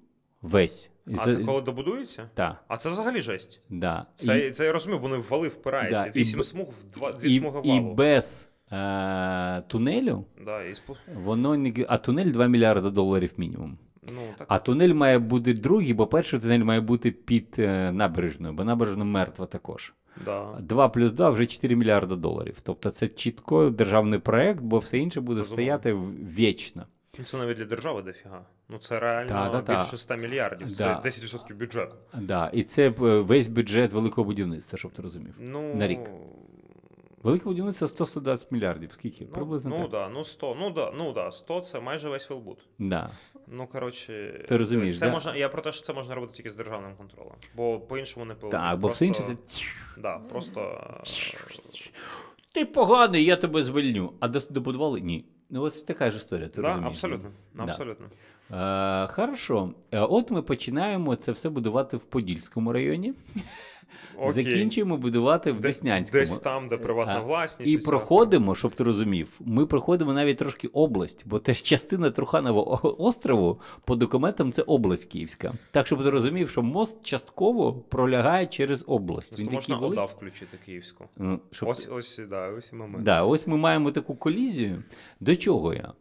весь. 0.41 0.89
І 1.07 1.15
А 1.17 1.29
за- 1.29 1.37
це 1.37 1.45
коли 1.45 1.61
добудується? 1.61 2.29
Та, 2.33 2.59
А 2.67 2.77
це 2.77 2.89
взагалі 2.89 3.21
жесть. 3.21 3.61
да. 3.69 4.05
Це, 4.15 4.47
І- 4.47 4.51
це 4.51 4.65
я 4.65 4.71
розумію, 4.71 4.99
вони 5.01 5.17
ввали 5.17 5.47
впираються. 5.47 6.03
Да, 6.05 6.11
Вісім 6.19 6.39
б- 6.39 6.43
смуг 6.43 6.67
в 6.69 6.83
два, 6.83 7.11
дві 7.11 7.33
і, 7.35 7.39
смуги 7.39 7.61
і 7.63 7.79
без 7.79 8.49
е, 8.73 9.61
тунелю 9.67 10.25
Да, 10.45 10.63
і 10.63 10.75
спу... 10.75 10.95
воно 11.15 11.57
не 11.57 11.73
а 11.87 11.97
тунель 11.97 12.31
2 12.31 12.47
мільярди 12.47 12.89
доларів 12.89 13.33
мінімум. 13.37 13.77
ну, 14.15 14.21
так, 14.37 14.47
А 14.49 14.59
тунель 14.59 14.93
має 14.93 15.19
бути 15.19 15.53
другий, 15.53 15.93
бо 15.93 16.07
перший 16.07 16.39
тунель 16.39 16.63
має 16.63 16.81
бути 16.81 17.11
під 17.11 17.55
е, 17.59 17.91
набережною, 17.91 18.53
бо 18.53 18.63
набережна 18.63 19.05
мертва 19.05 19.45
також. 19.45 19.93
да. 20.25 20.45
2 20.59 20.89
плюс 20.89 21.11
2 21.11 21.29
вже 21.29 21.45
4 21.45 21.75
мільярди 21.75 22.15
доларів. 22.15 22.57
Тобто 22.63 22.89
це 22.91 23.07
чітко 23.07 23.69
державний 23.69 24.19
проект, 24.19 24.61
бо 24.61 24.77
все 24.77 24.97
інше 24.97 25.21
буде 25.21 25.39
Безумовно. 25.41 25.55
стояти 25.63 25.93
вічно. 26.37 26.85
Ну, 27.19 27.25
Це 27.25 27.37
навіть 27.37 27.57
для 27.57 27.65
держави 27.65 28.01
дофіга. 28.01 28.41
Ну 28.69 28.77
це 28.77 28.99
реально 28.99 29.29
Та-та-та. 29.29 29.79
більше 29.83 29.97
100 29.97 30.15
мільярдів. 30.17 30.71
Це 30.75 30.83
Да. 30.83 31.01
10% 31.05 31.55
бюджету. 31.55 31.95
Да, 32.21 32.49
і 32.53 32.63
це 32.63 32.87
е, 32.87 32.91
весь 33.19 33.47
бюджет 33.47 33.93
великого 33.93 34.25
будівництва, 34.25 34.79
щоб 34.79 34.91
ти 34.91 35.01
розумів. 35.01 35.33
Ну, 35.39 35.75
На 35.75 35.87
рік. 35.87 35.99
Велике 37.23 37.45
будівництво 37.45 37.87
100-120 37.87 38.47
мільярдів. 38.51 38.91
Скільки? 38.91 39.25
Ну, 39.25 39.31
Приблизно 39.31 39.69
ну, 39.69 39.81
так. 39.81 39.91
да, 39.91 40.09
ну 40.09 40.23
100, 40.23 40.55
ну 40.59 40.69
да, 40.69 40.91
ну 40.97 41.13
да, 41.13 41.31
100 41.31 41.61
це 41.61 41.79
майже 41.79 42.09
весь 42.09 42.29
Велбут. 42.29 42.57
Да. 42.79 43.09
Ну, 43.47 43.67
коротше, 43.67 44.43
Ти 44.47 44.57
розумієш, 44.57 44.99
це 44.99 45.05
да? 45.05 45.11
можна, 45.11 45.35
я 45.35 45.49
про 45.49 45.61
те, 45.61 45.71
що 45.71 45.81
це 45.81 45.93
можна 45.93 46.15
робити 46.15 46.33
тільки 46.35 46.49
з 46.49 46.55
державним 46.55 46.95
контролем. 46.95 47.35
Бо 47.55 47.79
по-іншому 47.79 48.25
не 48.25 48.33
повинно. 48.33 48.59
Так, 48.59 48.79
бо 48.79 48.87
все 48.87 49.05
інше 49.05 49.23
це. 49.45 49.61
Да, 49.97 50.17
просто 50.17 50.91
Ти 52.51 52.65
поганий, 52.65 53.23
я 53.23 53.35
тебе 53.35 53.63
звільню. 53.63 54.13
А 54.19 54.27
добудували? 54.27 55.01
Ні. 55.01 55.25
Ну, 55.49 55.61
от 55.61 55.85
така 55.85 56.11
ж 56.11 56.17
історія, 56.17 56.47
ти 56.47 56.61
да, 56.61 56.67
розумієш. 56.67 56.93
абсолютно. 56.93 57.29
Да. 57.53 57.63
абсолютно. 57.63 58.05
Е, 58.51 59.07
хорошо. 59.07 59.69
Е, 59.91 59.99
От 59.99 60.31
ми 60.31 60.41
починаємо 60.41 61.15
це 61.15 61.31
все 61.31 61.49
будувати 61.49 61.97
в 61.97 61.99
Подільському 61.99 62.73
районі. 62.73 63.13
Окей. 64.17 64.31
Закінчуємо 64.31 64.97
будувати 64.97 65.51
в 65.51 65.55
Де- 65.55 65.61
Деснянському. 65.67 66.19
Десь 66.21 66.37
там, 66.37 66.67
де 66.67 66.77
приватна 66.77 67.15
А, 67.17 67.19
власність. 67.19 67.71
І 67.73 67.77
проходимо, 67.77 68.55
щоб 68.55 68.71
ти 68.75 68.83
розумів, 68.83 69.27
ми 69.39 69.65
проходимо 69.65 70.13
навіть 70.13 70.37
трошки 70.37 70.67
область, 70.67 71.23
бо 71.27 71.39
теж 71.39 71.61
частина 71.61 72.11
Труханового 72.11 73.03
острову 73.03 73.59
по 73.85 73.95
документам 73.95 74.51
це 74.51 74.61
область 74.61 75.05
Київська. 75.05 75.53
Так, 75.71 75.87
щоб 75.87 76.03
ти 76.03 76.09
розумів, 76.09 76.49
що 76.49 76.61
мост 76.61 76.97
частково 77.03 77.73
пролягає 77.73 78.45
через 78.47 78.83
область. 78.87 79.39
Він 79.39 79.49
можна 79.51 79.75
великий. 79.77 80.03
ОДА 80.03 80.13
включити 80.13 80.57
київську. 80.65 81.05
Ну, 81.17 81.39
щоб 81.51 81.69
Ось, 81.69 81.87
ось, 81.91 82.19
да, 82.29 82.47
ось 82.49 82.69
і 82.73 82.75
момент. 82.75 83.03
Да, 83.03 83.23
ось 83.23 83.47
ми 83.47 83.57
маємо 83.57 83.91
таку 83.91 84.15
колізію. 84.15 84.83
До 85.19 85.35
чого 85.35 85.73
я? 85.73 85.93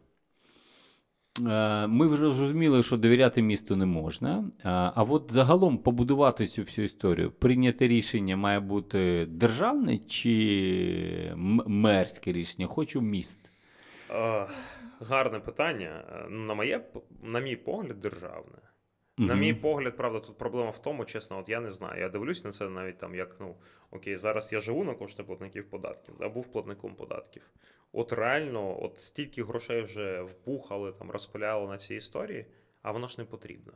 Е, 1.39 1.87
Ми 1.87 2.07
вже 2.07 2.17
зрозуміли, 2.17 2.83
що 2.83 2.97
довіряти 2.97 3.41
місту 3.41 3.75
не 3.75 3.85
можна. 3.85 4.51
А 4.63 4.91
а 4.95 5.03
от 5.03 5.31
загалом 5.31 5.77
побудувати 5.77 6.45
цю 6.45 6.61
всю 6.61 6.85
історію, 6.85 7.31
прийняте 7.31 7.87
рішення 7.87 8.37
має 8.37 8.59
бути 8.59 9.25
державне 9.25 9.97
чи 9.97 11.33
мерське 11.67 12.31
рішення? 12.31 12.67
Хочу 12.67 13.01
міст. 13.01 13.51
Е, 14.11 14.47
гарне 14.99 15.39
питання. 15.39 16.03
Е, 16.25 16.29
На, 16.29 16.53
моє, 16.53 16.81
на 17.23 17.39
мій 17.39 17.55
погляд, 17.55 17.99
державне. 17.99 18.57
На 19.17 19.35
мій 19.35 19.53
погляд, 19.53 19.97
правда, 19.97 20.19
тут 20.19 20.37
проблема 20.37 20.69
в 20.69 20.81
тому, 20.81 21.05
чесно, 21.05 21.39
от 21.39 21.49
я 21.49 21.59
не 21.59 21.71
знаю. 21.71 22.01
Я 22.01 22.09
дивлюсь 22.09 22.43
на 22.43 22.51
це 22.51 22.69
навіть 22.69 22.97
там, 22.97 23.15
як 23.15 23.35
ну 23.39 23.55
окей, 23.91 24.17
зараз 24.17 24.53
я 24.53 24.59
живу 24.59 24.83
на 24.83 24.93
кошти 24.93 25.23
платників 25.23 25.69
податків, 25.69 26.15
да, 26.19 26.29
був 26.29 26.51
платником 26.51 26.95
податків. 26.95 27.41
От 27.93 28.13
реально, 28.13 28.83
от 28.83 28.99
стільки 28.99 29.43
грошей 29.43 29.81
вже 29.81 30.21
впухали, 30.21 30.91
там 30.91 31.11
розпиляли 31.11 31.67
на 31.67 31.77
цій 31.77 31.95
історії, 31.95 32.45
а 32.81 32.91
воно 32.91 33.07
ж 33.07 33.15
не 33.17 33.25
потрібно. 33.25 33.73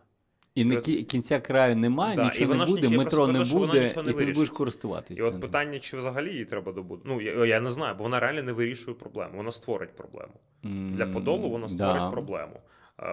І 0.56 0.66
не 0.66 0.82
кінця 0.82 1.40
краю 1.40 1.76
немає, 1.76 2.16
Да, 2.16 2.26
нічого 2.26 2.56
не 2.56 2.66
буде, 2.66 2.90
метро 2.90 3.28
не 3.28 3.40
буде, 3.40 3.84
нічого 3.84 4.04
не 4.04 4.12
і 4.12 4.14
ти 4.14 4.26
не 4.26 4.34
будеш 4.34 4.50
користуватися. 4.50 5.24
І 5.24 5.26
от 5.26 5.42
питання, 5.42 5.80
чи 5.80 5.98
взагалі 5.98 6.30
її 6.30 6.46
треба 6.46 6.72
добути. 6.72 7.04
Ну, 7.06 7.22
я, 7.22 7.46
я 7.46 7.60
не 7.60 7.70
знаю, 7.70 7.96
бо 7.98 8.04
вона 8.04 8.20
реально 8.20 8.44
не 8.44 8.54
вирішує 8.54 8.98
проблему. 8.98 9.38
Вона 9.38 9.52
створить 9.52 9.96
проблему. 9.96 10.34
Для 10.64 11.06
Подолу 11.06 11.50
вона 11.50 11.70
створить 11.70 12.12
проблему. 12.12 12.60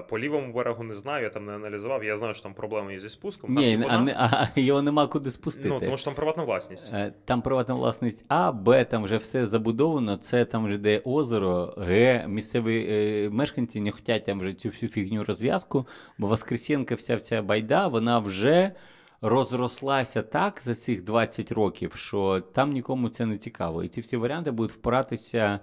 По 0.09 0.19
лівому 0.19 0.53
берегу 0.53 0.83
не 0.85 0.95
знаю, 0.95 1.25
я 1.25 1.31
там 1.31 1.47
не 1.47 1.53
аналізував. 1.55 2.05
Я 2.05 2.17
знаю, 2.17 2.35
що 2.35 2.43
там 2.43 2.55
проблеми 2.55 2.93
є 2.95 3.01
зі 3.01 3.09
спуском. 3.09 3.55
Ні, 3.55 3.79
там, 3.79 3.87
а, 3.91 3.99
нас- 3.99 4.15
а 4.17 4.61
його 4.61 4.83
нема 4.83 5.07
куди 5.07 5.31
спустити. 5.31 5.69
ну, 5.69 5.81
тому 5.81 5.97
що 5.97 6.05
там 6.05 6.15
приватна 6.15 6.45
власність. 6.45 6.91
Е, 6.93 7.13
Там 7.25 7.43
приватна 7.43 7.75
власність 7.75 8.25
А, 8.29 8.53
Б, 8.53 8.85
там 8.85 9.05
вже 9.05 9.17
все 9.17 9.47
забудовано, 9.47 10.19
С, 10.23 10.45
там 10.45 10.67
вже 10.67 10.79
де 10.79 11.01
озеро, 11.05 11.75
Г, 11.79 12.25
місцеві 12.29 12.87
е, 12.91 13.31
мешканці 13.31 13.81
не 13.81 13.91
хочуть 13.91 14.25
там 14.27 14.41
вже 14.41 14.55
цю 14.55 14.69
всю 14.69 14.91
фігню 14.91 15.25
розв'язку, 15.25 15.87
бо 16.19 16.27
Воскресенка 16.27 16.95
вся 16.95 17.17
вся 17.17 17.43
байда, 17.43 17.89
вона 17.89 18.19
вже 18.19 18.73
розрослася 19.21 20.23
так 20.23 20.61
за 20.63 20.75
цих 20.75 21.05
20 21.05 21.53
років, 21.53 21.93
що 21.95 22.41
там 22.53 22.73
нікому 22.73 23.09
це 23.09 23.27
не 23.27 23.39
цікаво. 23.39 23.85
І 23.85 23.89
ці 23.89 24.01
всі 24.01 24.17
варіанти 24.17 24.51
будуть 24.51 24.73
впиратися 24.73 25.61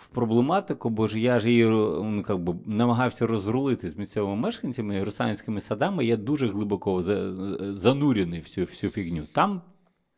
в 0.00 0.06
проблематику, 0.06 0.90
бо 0.90 1.06
ж 1.06 1.20
я 1.20 1.40
ж 1.40 1.50
її 1.50 1.64
ну, 1.64 2.22
как 2.26 2.38
би, 2.38 2.54
намагався 2.66 3.26
розрулити 3.26 3.90
з 3.90 3.96
місцевими 3.96 4.36
мешканцями, 4.36 5.04
Русанівськими 5.04 5.60
садами, 5.60 6.04
я 6.04 6.16
дуже 6.16 6.48
глибоко 6.48 7.02
за, 7.02 7.32
занурений 7.76 8.40
в 8.40 8.48
цю 8.48 8.60
всю 8.60 8.90
фігню. 8.90 9.22
Там 9.32 9.60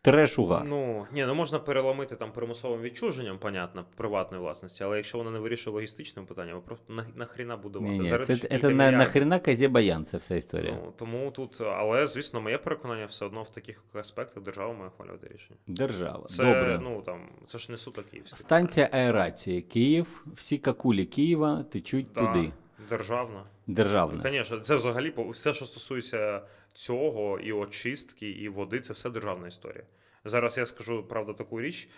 треш 0.03 0.39
угар. 0.39 0.65
Ну, 0.65 1.07
ні, 1.13 1.25
ну 1.25 1.35
можна 1.35 1.59
переломити 1.59 2.17
там 2.17 2.33
примусовим 2.33 2.81
відчуженням, 2.81 3.39
понятно, 3.39 3.85
приватної 3.97 4.43
власності, 4.43 4.85
але 4.85 4.97
якщо 4.97 5.19
вона 5.19 5.31
не 5.31 5.39
вирішує 5.39 5.75
логістичним 5.75 6.27
питанням, 6.27 6.61
просто 6.67 6.93
на, 6.93 7.05
нахріна 7.17 7.57
будувати? 7.57 7.93
Ні, 7.93 7.99
ні, 7.99 8.05
Зараз 8.09 8.27
це, 8.27 8.37
це 8.37 8.59
на, 8.59 8.69
мільярдів. 8.69 8.99
нахрена 8.99 9.41
Баян, 9.69 10.05
це 10.05 10.17
вся 10.17 10.35
історія. 10.35 10.79
Ну, 10.85 10.93
тому 10.99 11.31
тут, 11.31 11.61
але 11.61 12.07
звісно, 12.07 12.41
моє 12.41 12.59
переконання 12.59 13.07
все 13.07 13.25
одно 13.25 13.43
в 13.43 13.49
таких 13.49 13.85
аспектах 13.95 14.43
держава 14.43 14.73
має 14.73 14.89
ухвалювати 14.89 15.31
рішення. 15.35 15.59
Держава. 15.67 16.27
Це 16.29 16.45
Добре. 16.45 16.81
ну 16.83 17.03
там 17.03 17.29
це 17.47 17.59
ж 17.59 17.71
не 17.71 17.79
суто 17.79 18.03
київське. 18.03 18.37
Станція 18.37 18.89
аерації. 18.93 19.63
Київ, 19.63 20.27
всі 20.35 20.59
какулі 20.59 21.05
Києва 21.05 21.65
течуть 21.71 22.07
Да, 22.15 22.27
туди. 22.33 22.53
Державна. 22.91 23.45
Державна. 23.67 24.23
Звісно, 24.23 24.61
це 24.61 24.77
взагалі 24.77 25.15
все, 25.31 25.53
що 25.53 25.65
стосується 25.65 26.43
цього, 26.73 27.39
і 27.39 27.53
очистки, 27.53 28.31
і 28.31 28.49
води, 28.49 28.81
це 28.81 28.93
все 28.93 29.11
державна 29.11 29.49
історія. 29.49 29.85
Зараз 30.25 30.59
я 30.59 30.67
скажу 30.67 31.03
правда 31.03 31.33
таку 31.33 31.61
річ. 31.61 31.89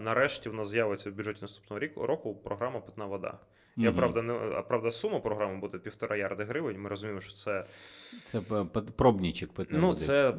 Нарешті 0.00 0.48
в 0.48 0.54
нас 0.54 0.68
з'явиться 0.68 1.10
в 1.10 1.12
бюджеті 1.12 1.38
наступного 1.42 2.06
року 2.06 2.34
програма 2.34 2.80
Питна 2.80 3.06
вода. 3.06 3.38
Я 3.76 3.88
Мгм. 3.90 3.98
правда 3.98 4.22
не 4.22 4.32
а 4.58 4.62
правда 4.62 4.90
сума 4.90 5.20
програми 5.20 5.58
буде 5.60 5.78
півтора 5.78 6.16
ярди 6.16 6.44
гривень. 6.44 6.78
Ми 6.80 6.88
розуміємо, 6.88 7.20
що 7.20 7.32
це 7.34 7.64
Це 8.24 8.40
пробнічок 8.96 9.52
питної 9.52 9.80
ну 9.82 9.86
води. 9.88 10.00
це 10.00 10.34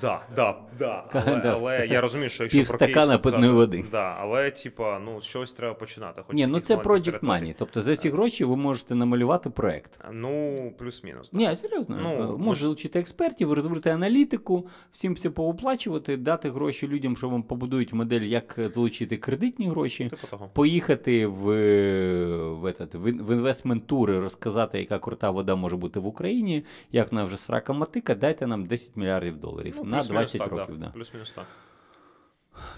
да, 0.00 0.22
да, 0.36 0.58
да. 0.78 1.04
Але, 1.12 1.40
але 1.44 1.86
я 1.86 2.00
розумію, 2.00 2.28
що 2.28 2.42
якщо 2.44 2.64
про 2.64 2.78
стакана 2.78 3.18
питної 3.18 3.52
води. 3.52 3.84
Да, 3.90 4.16
але 4.20 4.50
типа, 4.50 4.98
ну 4.98 5.20
чогось 5.20 5.52
треба 5.52 5.74
починати. 5.74 6.22
Хоч 6.26 6.36
Ні, 6.36 6.46
ну 6.46 6.60
це 6.60 6.76
Project. 6.76 7.20
Money. 7.20 7.54
Тобто 7.58 7.82
за 7.82 7.96
ці 7.96 8.10
гроші 8.10 8.44
ви 8.44 8.56
можете 8.56 8.94
намалювати 8.94 9.50
проект. 9.50 9.90
Ну, 10.12 10.72
плюс-мінус. 10.78 11.28
так. 11.30 11.40
Ні, 11.40 11.56
серйозно. 11.62 11.98
Ну, 12.02 12.16
Ну, 12.18 12.38
Може 12.38 12.60
залучити 12.64 12.98
експертів, 12.98 13.52
розробити 13.52 13.90
аналітику, 13.90 14.68
всім 14.92 15.14
все 15.14 15.30
повоплачувати, 15.30 16.16
дати 16.16 16.50
гроші 16.50 16.88
людям, 16.88 17.16
що 17.16 17.28
вам 17.28 17.42
побудують 17.42 17.92
модель, 17.92 18.20
як 18.20 18.58
залучити 18.74 19.16
кредитні 19.16 19.68
гроші. 19.68 20.08
Типу 20.08 20.26
того. 20.30 20.50
Поїхати 20.54 21.26
в, 21.26 21.44
в, 22.54 22.73
этот, 22.80 22.94
в, 22.94 23.08
ін- 23.08 23.22
розказати, 24.20 24.78
яка 24.78 24.98
крута 24.98 25.30
вода 25.30 25.54
може 25.54 25.76
бути 25.76 26.00
в 26.00 26.06
Україні, 26.06 26.64
як 26.92 27.12
вона 27.12 27.24
вже 27.24 27.36
срака 27.36 27.72
мотика, 27.72 28.14
дайте 28.14 28.46
нам 28.46 28.66
10 28.66 28.96
мільярдів 28.96 29.40
доларів 29.40 29.74
Ну, 29.78 29.84
на 29.84 30.02
20 30.02 30.38
так, 30.38 30.52
років. 30.52 30.78
Да. 30.78 30.86
Плюс-мінус 30.86 31.30
так. 31.30 31.46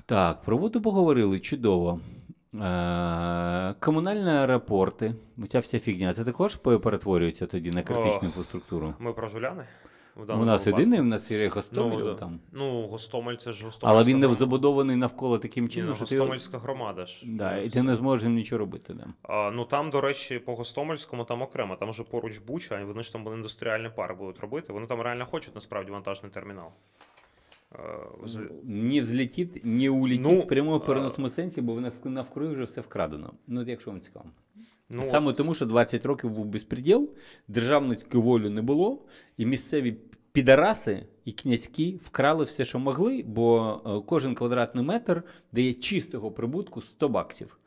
Так, 0.06 0.42
про 0.42 0.56
воду 0.56 0.82
поговорили, 0.82 1.40
чудово. 1.40 2.00
Е, 2.54 3.74
комунальні 3.80 4.30
аеропорти, 4.30 5.14
ця 5.48 5.58
вся 5.58 5.78
фігня, 5.78 6.14
це 6.14 6.24
також 6.24 6.56
перетворюється 6.56 7.46
тоді 7.46 7.70
на 7.70 7.82
критичну 7.82 8.28
інфраструктуру. 8.28 8.94
Ми 8.98 9.12
про 9.12 9.28
Жуляни? 9.28 9.64
В 10.16 10.20
У 10.20 10.44
нас 10.44 10.66
випадку. 10.66 10.80
єдиний, 10.80 11.00
у 11.00 11.04
нас 11.04 11.30
є 11.30 11.48
Гостомель 11.48 12.04
да. 12.04 12.14
там. 12.14 12.40
Ну, 12.52 12.86
Гостомель 12.86 13.36
це 13.36 13.52
ж 13.52 13.64
Гостомельська 13.64 14.00
Але 14.00 14.04
він 14.12 14.18
не 14.18 14.34
забудований 14.34 14.96
навколо 14.96 15.38
таким 15.38 15.64
Ні, 15.64 15.70
чином, 15.70 15.88
ну, 15.88 15.94
що 15.94 16.04
ти, 16.04 16.18
Гостомельська 16.18 16.58
громада 16.58 17.06
ж. 17.06 17.22
да, 17.26 17.56
і 17.58 17.64
Ну, 17.64 17.70
ти 17.70 17.82
не 17.82 17.96
зможеш 17.96 18.24
їм 18.24 18.34
нічого 18.34 18.58
робити. 18.58 18.94
Да. 18.94 19.06
А, 19.22 19.50
ну 19.50 19.64
там, 19.64 19.90
до 19.90 20.00
речі, 20.00 20.38
по 20.38 20.54
Гостомельському 20.56 21.24
там 21.24 21.42
окремо, 21.42 21.76
там 21.76 21.90
вже 21.90 22.02
поруч 22.02 22.38
Буча, 22.38 22.84
вони 22.84 23.02
ж 23.02 23.12
там 23.12 23.24
буде 23.24 23.36
індустріальний 23.36 23.90
парк 23.96 24.18
будуть 24.18 24.40
робити. 24.40 24.72
Вони 24.72 24.86
там 24.86 25.00
реально 25.00 25.26
хочуть 25.26 25.54
насправді 25.54 25.90
вантажний 25.92 26.32
термінал. 26.32 26.68
Е, 27.74 27.78
Не 28.64 29.00
взлетить, 29.00 29.64
не 29.64 29.90
улетить 29.90 30.26
Ну, 30.26 30.38
в 30.38 30.46
прямому 30.48 30.76
а- 30.76 30.80
переносному 30.80 31.28
сенсі, 31.30 31.60
бо 31.62 31.82
навкруги 32.04 32.54
вже 32.54 32.64
все 32.64 32.80
вкрадено. 32.80 33.32
Ну, 33.46 33.62
якщо 33.62 33.90
вам 33.90 34.00
цікаво. 34.00 34.26
Ну, 34.90 35.04
Саме 35.04 35.30
от, 35.30 35.36
тому, 35.36 35.54
що 35.54 35.66
20 35.66 36.06
років 36.06 36.30
був 36.30 36.46
безпреділ, 36.46 37.10
державницької 37.48 38.22
волі 38.22 38.48
не 38.48 38.62
було, 38.62 39.04
і 39.36 39.46
місцеві 39.46 39.96
підараси 40.32 41.06
і 41.24 41.32
князькі 41.32 42.00
вкрали 42.04 42.44
все, 42.44 42.64
що 42.64 42.78
могли, 42.78 43.24
бо 43.26 43.80
е, 43.86 44.06
кожен 44.06 44.34
квадратний 44.34 44.84
метр 44.84 45.22
дає 45.52 45.74
чистого 45.74 46.30
прибутку 46.30 46.82
100 46.82 47.08
баксів. 47.08 47.58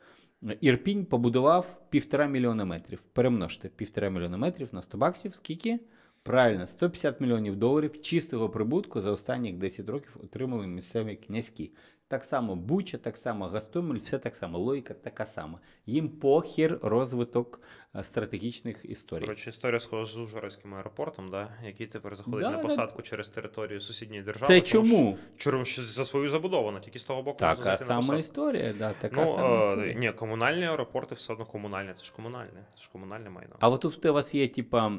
Ірпінь 0.60 1.04
побудував 1.04 1.80
півтора 1.90 2.26
мільйона 2.26 2.64
метрів. 2.64 3.02
Перемножте 3.12 3.68
півтора 3.68 4.10
мільйона 4.10 4.36
метрів 4.36 4.68
на 4.72 4.82
100 4.82 4.98
баксів. 4.98 5.34
Скільки? 5.34 5.78
Правильно, 6.22 6.66
150 6.66 7.20
мільйонів 7.20 7.56
доларів 7.56 8.00
чистого 8.00 8.48
прибутку 8.48 9.00
за 9.00 9.10
останні 9.10 9.52
10 9.52 9.88
років 9.88 10.16
отримали 10.24 10.66
місцеві 10.66 11.16
князькі. 11.16 11.70
Так 12.10 12.24
само 12.24 12.56
Буча, 12.56 12.98
так 12.98 13.16
само 13.16 13.46
Гастомель, 13.46 13.98
все 13.98 14.18
так 14.18 14.36
само. 14.36 14.58
Логіка 14.58 14.94
така 14.94 15.26
сама. 15.26 15.58
Їм 15.86 16.08
похір 16.08 16.78
розвиток 16.82 17.60
е, 17.96 18.02
стратегічних 18.02 18.84
історій. 18.84 19.20
Коротше, 19.20 19.50
історія 19.50 19.80
схожа 19.80 20.12
з 20.12 20.16
Ужгородським 20.16 20.74
аеропортом, 20.74 21.28
да, 21.30 21.48
який 21.64 21.86
тепер 21.86 22.16
заходить 22.16 22.40
Да, 22.40 22.50
на 22.50 22.56
да. 22.56 22.62
посадку 22.62 23.02
через 23.02 23.28
територію 23.28 23.80
сусідньої 23.80 24.22
держави. 24.22 24.46
Це 24.46 24.60
чому? 24.60 25.18
Через 25.36 25.68
що 25.68 25.82
за 25.82 26.04
свою 26.04 26.30
забудовано, 26.30 26.80
тільки 26.80 26.98
з 26.98 27.02
того 27.04 27.22
боку 27.22 27.38
Така 27.38 27.78
сама 27.78 28.16
історія. 28.16 28.72
Да, 28.78 28.92
така 29.00 29.24
Ну, 29.24 29.32
сама 29.32 29.64
е, 29.64 29.68
історія. 29.68 29.94
ні, 29.94 30.12
комунальні 30.12 30.64
аеропорти 30.64 31.14
все 31.14 31.32
одно 31.32 31.44
комунальне, 31.46 31.94
це 31.94 32.04
ж 32.04 32.12
комунальне, 32.16 32.66
це 32.74 32.82
ж 32.82 32.88
комунальне 32.92 33.30
майно. 33.30 33.56
А 33.60 33.68
от 33.68 33.80
тут 33.80 34.06
у 34.06 34.12
вас 34.12 34.34
є, 34.34 34.48
типа, 34.48 34.92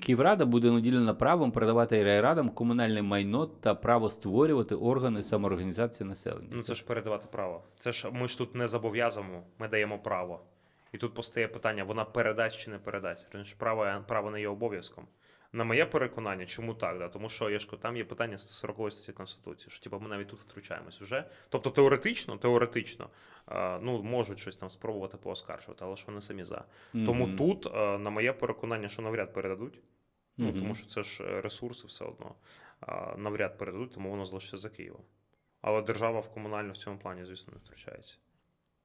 Київрада 0.00 0.44
буде 0.44 0.70
наділена 0.70 1.14
правом 1.14 1.52
передавати 1.52 2.04
райрадам 2.04 2.50
комунальне 2.50 3.02
майно 3.02 3.46
та 3.46 3.74
право 3.74 4.10
створювати 4.10 4.74
органи 4.74 5.22
самоорганізації 5.22 6.08
населення. 6.08 6.47
Ну 6.50 6.62
це 6.62 6.74
ж 6.74 6.84
передавати 6.84 7.26
право. 7.30 7.62
Це 7.78 7.92
ж 7.92 8.10
ми 8.10 8.28
ж 8.28 8.38
тут 8.38 8.54
не 8.54 8.68
зобов'язуємо, 8.68 9.42
ми 9.58 9.68
даємо 9.68 9.98
право. 9.98 10.40
І 10.92 10.98
тут 10.98 11.14
постає 11.14 11.48
питання: 11.48 11.84
вона 11.84 12.04
передасть 12.04 12.58
чи 12.58 12.70
не 12.70 12.78
передасть. 12.78 13.30
Тому 13.30 13.44
що 13.44 13.58
право, 13.58 14.04
право 14.06 14.30
не 14.30 14.40
є 14.40 14.48
обов'язком. 14.48 15.06
На 15.52 15.64
моє 15.64 15.86
переконання, 15.86 16.46
чому 16.46 16.74
так? 16.74 16.98
Да? 16.98 17.08
Тому 17.08 17.28
що 17.28 17.50
я 17.50 17.58
ж 17.58 17.68
там 17.80 17.96
є 17.96 18.04
питання 18.04 18.38
140 18.38 18.92
статті 18.92 19.12
Конституції, 19.12 19.70
що 19.70 19.84
типу, 19.84 20.00
ми 20.00 20.08
навіть 20.08 20.28
тут 20.28 20.40
втручаємось 20.40 21.00
вже. 21.00 21.24
Тобто 21.48 21.70
теоретично, 21.70 22.36
теоретично, 22.36 23.10
е, 23.50 23.78
ну 23.82 24.02
можуть 24.02 24.38
щось 24.38 24.56
там 24.56 24.70
спробувати 24.70 25.16
пооскаржувати, 25.16 25.84
але 25.84 25.96
ж 25.96 26.04
вони 26.06 26.20
самі 26.20 26.44
за. 26.44 26.64
Тому 26.92 27.36
тут, 27.36 27.66
е, 27.66 27.98
на 27.98 28.10
моє 28.10 28.32
переконання, 28.32 28.88
що 28.88 29.02
навряд 29.02 29.32
передадуть. 29.32 29.80
Ну, 30.36 30.48
Мгм. 30.48 30.60
тому 30.60 30.74
що 30.74 30.86
це 30.86 31.02
ж 31.02 31.24
е, 31.24 31.40
ресурси 31.40 31.86
все 31.86 32.04
одно. 32.04 32.34
Навряд 33.16 33.58
передадуть, 33.58 33.94
тому 33.94 34.10
воно 34.10 34.24
залишиться 34.24 34.56
за 34.56 34.68
Києвом. 34.68 35.02
Але 35.60 35.82
держава 35.82 36.20
в 36.20 36.28
комунально 36.28 36.72
в 36.72 36.76
цьому 36.76 36.98
плані, 36.98 37.24
звісно, 37.24 37.52
не 37.52 37.58
втручається. 37.58 38.14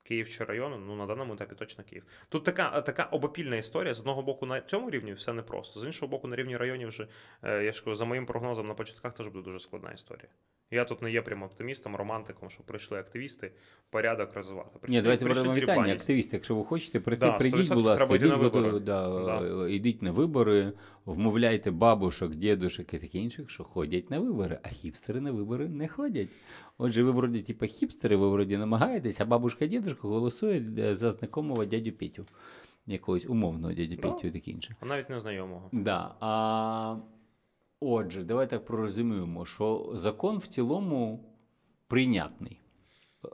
Київ 0.03 0.29
чи 0.29 0.43
район, 0.43 0.85
ну 0.87 0.95
на 0.95 1.05
даному 1.05 1.33
етапі 1.33 1.55
точно 1.55 1.83
Київ. 1.83 2.05
Тут 2.29 2.43
така, 2.43 2.81
така 2.81 3.03
обопільна 3.03 3.55
історія. 3.55 3.93
З 3.93 3.99
одного 3.99 4.21
боку, 4.21 4.45
на 4.45 4.61
цьому 4.61 4.89
рівні 4.89 5.13
все 5.13 5.33
непросто. 5.33 5.79
З 5.79 5.85
іншого 5.85 6.09
боку, 6.09 6.27
на 6.27 6.35
рівні 6.35 6.57
районів 6.57 6.87
вже, 6.87 7.07
е, 7.43 7.63
я 7.63 7.71
ж 7.71 7.83
кажу, 7.83 7.95
за 7.95 8.05
моїм 8.05 8.25
прогнозом, 8.25 8.67
на 8.67 8.73
початках 8.73 9.13
теж 9.13 9.27
буде 9.27 9.45
дуже 9.45 9.59
складна 9.59 9.91
історія. 9.91 10.29
Я 10.71 10.85
тут 10.85 11.01
не 11.01 11.11
є 11.11 11.21
прям 11.21 11.43
оптимістом, 11.43 11.95
романтиком, 11.95 12.49
що 12.49 12.63
прийшли 12.63 12.99
активісти, 12.99 13.51
порядок 13.89 14.33
розвивати. 14.33 14.79
Ні, 14.87 15.01
давайте 15.01 15.25
прийшли 15.25 15.43
беремо 15.43 15.61
вітання. 15.61 15.93
Активісти, 15.93 16.35
якщо 16.37 16.55
ви 16.55 16.63
хочете 16.63 16.99
прийти, 16.99 17.25
Да, 17.25 17.31
прийдіть, 17.37 17.73
будь 17.73 17.85
ласка, 17.85 17.97
треба 18.05 18.15
йти 18.15 18.25
на 18.25 18.35
йдіть, 18.35 18.43
вибори. 18.53 18.79
да, 18.79 19.09
Да. 19.39 19.67
йдіть 19.69 20.01
на 20.01 20.11
вибори, 20.11 20.71
вмовляйте 21.05 21.71
бабушок, 21.71 22.35
дідушок 22.35 22.93
і 22.93 22.99
таке 22.99 23.17
інших, 23.17 23.49
що 23.49 23.63
ходять 23.63 24.11
на 24.11 24.19
вибори, 24.19 24.59
а 24.63 24.67
хіпстери 24.69 25.21
на 25.21 25.31
вибори 25.31 25.67
не 25.69 25.87
ходять. 25.87 26.29
Отже, 26.77 27.03
ви 27.03 27.11
вроді, 27.11 27.41
типу, 27.41 27.65
хіпстери, 27.65 28.15
ви 28.15 28.29
вроді 28.29 28.57
намагаєтесь, 28.57 29.21
а 29.21 29.25
бабушка, 29.25 29.67
дідушка 29.67 30.07
голосують 30.07 30.79
е, 30.79 30.95
за 30.95 31.11
знакомого 31.11 31.65
дядю 31.65 31.91
Петю. 31.91 32.25
Якогось 32.87 33.25
умовного 33.25 33.73
дядю 33.73 33.95
Да. 33.95 34.01
Петю 34.11 34.27
і 34.27 34.31
таке 34.31 34.51
інше. 34.51 34.75
А 34.79 34.85
навіть 34.85 35.09
незнайомого. 35.09 35.69
Да. 35.71 36.15
А, 36.19 36.95
отже, 37.91 38.23
давай 38.23 38.49
так 38.49 38.65
пророзуміємо, 38.65 39.45
що 39.45 39.91
закон 39.93 40.37
в 40.37 40.47
цілому 40.47 41.25
прийнятний. 41.87 42.59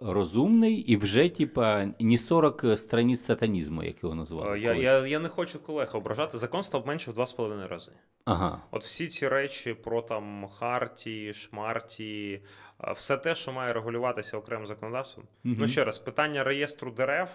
розумний 0.02 0.76
і 0.76 0.97
вже, 0.97 1.30
типа, 1.30 1.86
не 2.00 2.18
40 2.18 2.66
страниць 2.78 3.22
сатанізму, 3.22 3.84
як 3.84 4.04
його 4.04 4.16
назвали. 4.16 4.58
Е, 4.58 4.60
Я, 4.60 4.74
я, 4.74 5.08
я 5.08 5.20
не 5.20 5.30
хочу 5.30 5.64
колег 5.64 5.89
ображати. 5.93 6.38
Закон 6.38 6.64
став 6.64 6.88
менше 6.88 7.12
в 7.12 7.14
два 7.14 7.26
з 7.26 7.34
половиною 7.34 7.68
рази. 7.68 7.91
Ага. 8.26 8.62
От 8.72 8.84
всі 8.84 9.08
ці 9.08 9.28
речі 9.28 9.74
про 9.74 10.02
там 10.02 10.47
харті, 10.47 11.34
шмарті, 11.34 12.41
е, 12.84 12.91
все 12.91 13.18
те, 13.18 13.36
що 13.36 13.52
має 13.52 13.74
регулюватися 13.74 14.38
окремим 14.38 14.68
законодавством. 14.68 15.28
Мгм. 15.43 15.56
Ну 15.60 15.68
ще 15.68 15.84
раз, 15.84 16.00
питання 16.00 16.43
реєстру 16.43 16.91
дерев 16.91 17.30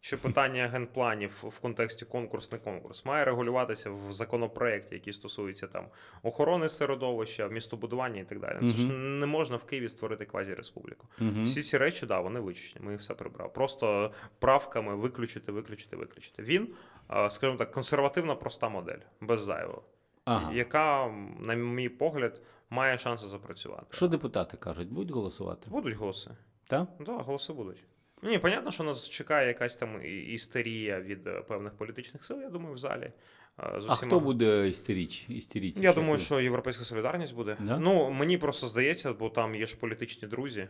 чи 0.00 0.16
питання 0.16 0.66
генпланів 0.68 1.44
в 1.48 1.58
контексті 1.58 2.04
конкурс 2.04 2.52
не 2.52 2.58
конкурс 2.58 3.04
має 3.04 3.24
регулюватися 3.24 3.90
в 3.90 4.12
законопроекті, 4.12 4.94
який 4.94 5.12
стосується 5.12 5.66
там 5.66 5.86
охорони 6.22 6.68
середовища, 6.68 7.48
містобудування 7.48 8.20
і 8.20 8.24
так 8.24 8.40
далі. 8.40 8.58
Це 8.60 8.66
ж 8.66 8.86
не 8.92 9.26
можна 9.26 9.56
в 9.56 9.64
Києві 9.64 9.88
створити 9.88 10.24
квазі-республіку. 10.24 11.06
Всі 11.44 11.62
ці 11.62 11.78
речі, 11.78 12.06
да, 12.06 12.20
вони 12.20 12.40
вичищені. 12.40 12.84
Ми 12.86 12.92
їх 12.92 13.00
все 13.00 13.14
прибрали. 13.14 13.50
Просто 13.54 14.12
правками 14.38 14.94
виключити, 14.96 15.52
виключити, 15.52 15.96
виключити. 15.96 16.42
Він, 16.42 16.68
е, 17.10 17.30
скажімо 17.30 17.58
так, 17.58 17.70
консервативна 17.72 18.34
проста 18.34 18.68
модель, 18.68 18.98
без 19.20 19.40
зайвого, 19.40 19.82
Ага. 20.24 20.52
яка, 20.52 21.06
на 21.40 21.54
мій 21.54 21.88
погляд, 21.88 22.40
має 22.70 22.98
шанси 22.98 23.26
запрацювати. 23.28 23.86
Що 23.96 24.08
депутати 24.08 24.56
кажуть? 24.56 24.88
Будуть 24.88 25.14
голосувати? 25.14 25.70
Будуть 25.70 25.94
голоси. 25.96 26.30
Так, 26.66 26.88
да, 27.00 27.12
голоси 27.12 27.52
будуть. 27.52 27.84
Ні, 28.22 28.38
понятно, 28.38 28.70
що 28.70 28.84
нас 28.84 29.08
чекає 29.08 29.48
якась 29.48 29.76
там 29.76 30.00
істерія 30.04 31.00
від 31.00 31.26
е, 31.26 31.40
певних 31.40 31.72
політичних 31.72 32.24
сил, 32.24 32.40
я 32.40 32.48
думаю, 32.48 32.74
в 32.74 32.78
залі. 32.78 33.12
Е, 33.60 33.80
з 33.80 33.86
А 33.88 33.94
хто 33.94 34.20
буде 34.20 34.68
істеріч? 34.68 35.26
істеріч? 35.28 35.76
Я 35.76 35.92
думаю, 35.92 36.18
що 36.18 36.40
Європейська 36.40 36.84
солідарність 36.84 37.34
буде. 37.34 37.56
Да? 37.60 37.78
Ну, 37.78 38.10
мені 38.10 38.38
просто 38.38 38.66
здається, 38.66 39.12
бо 39.12 39.30
там 39.30 39.54
є 39.54 39.66
ж 39.66 39.76
політичні 39.78 40.28
друзі 40.28 40.68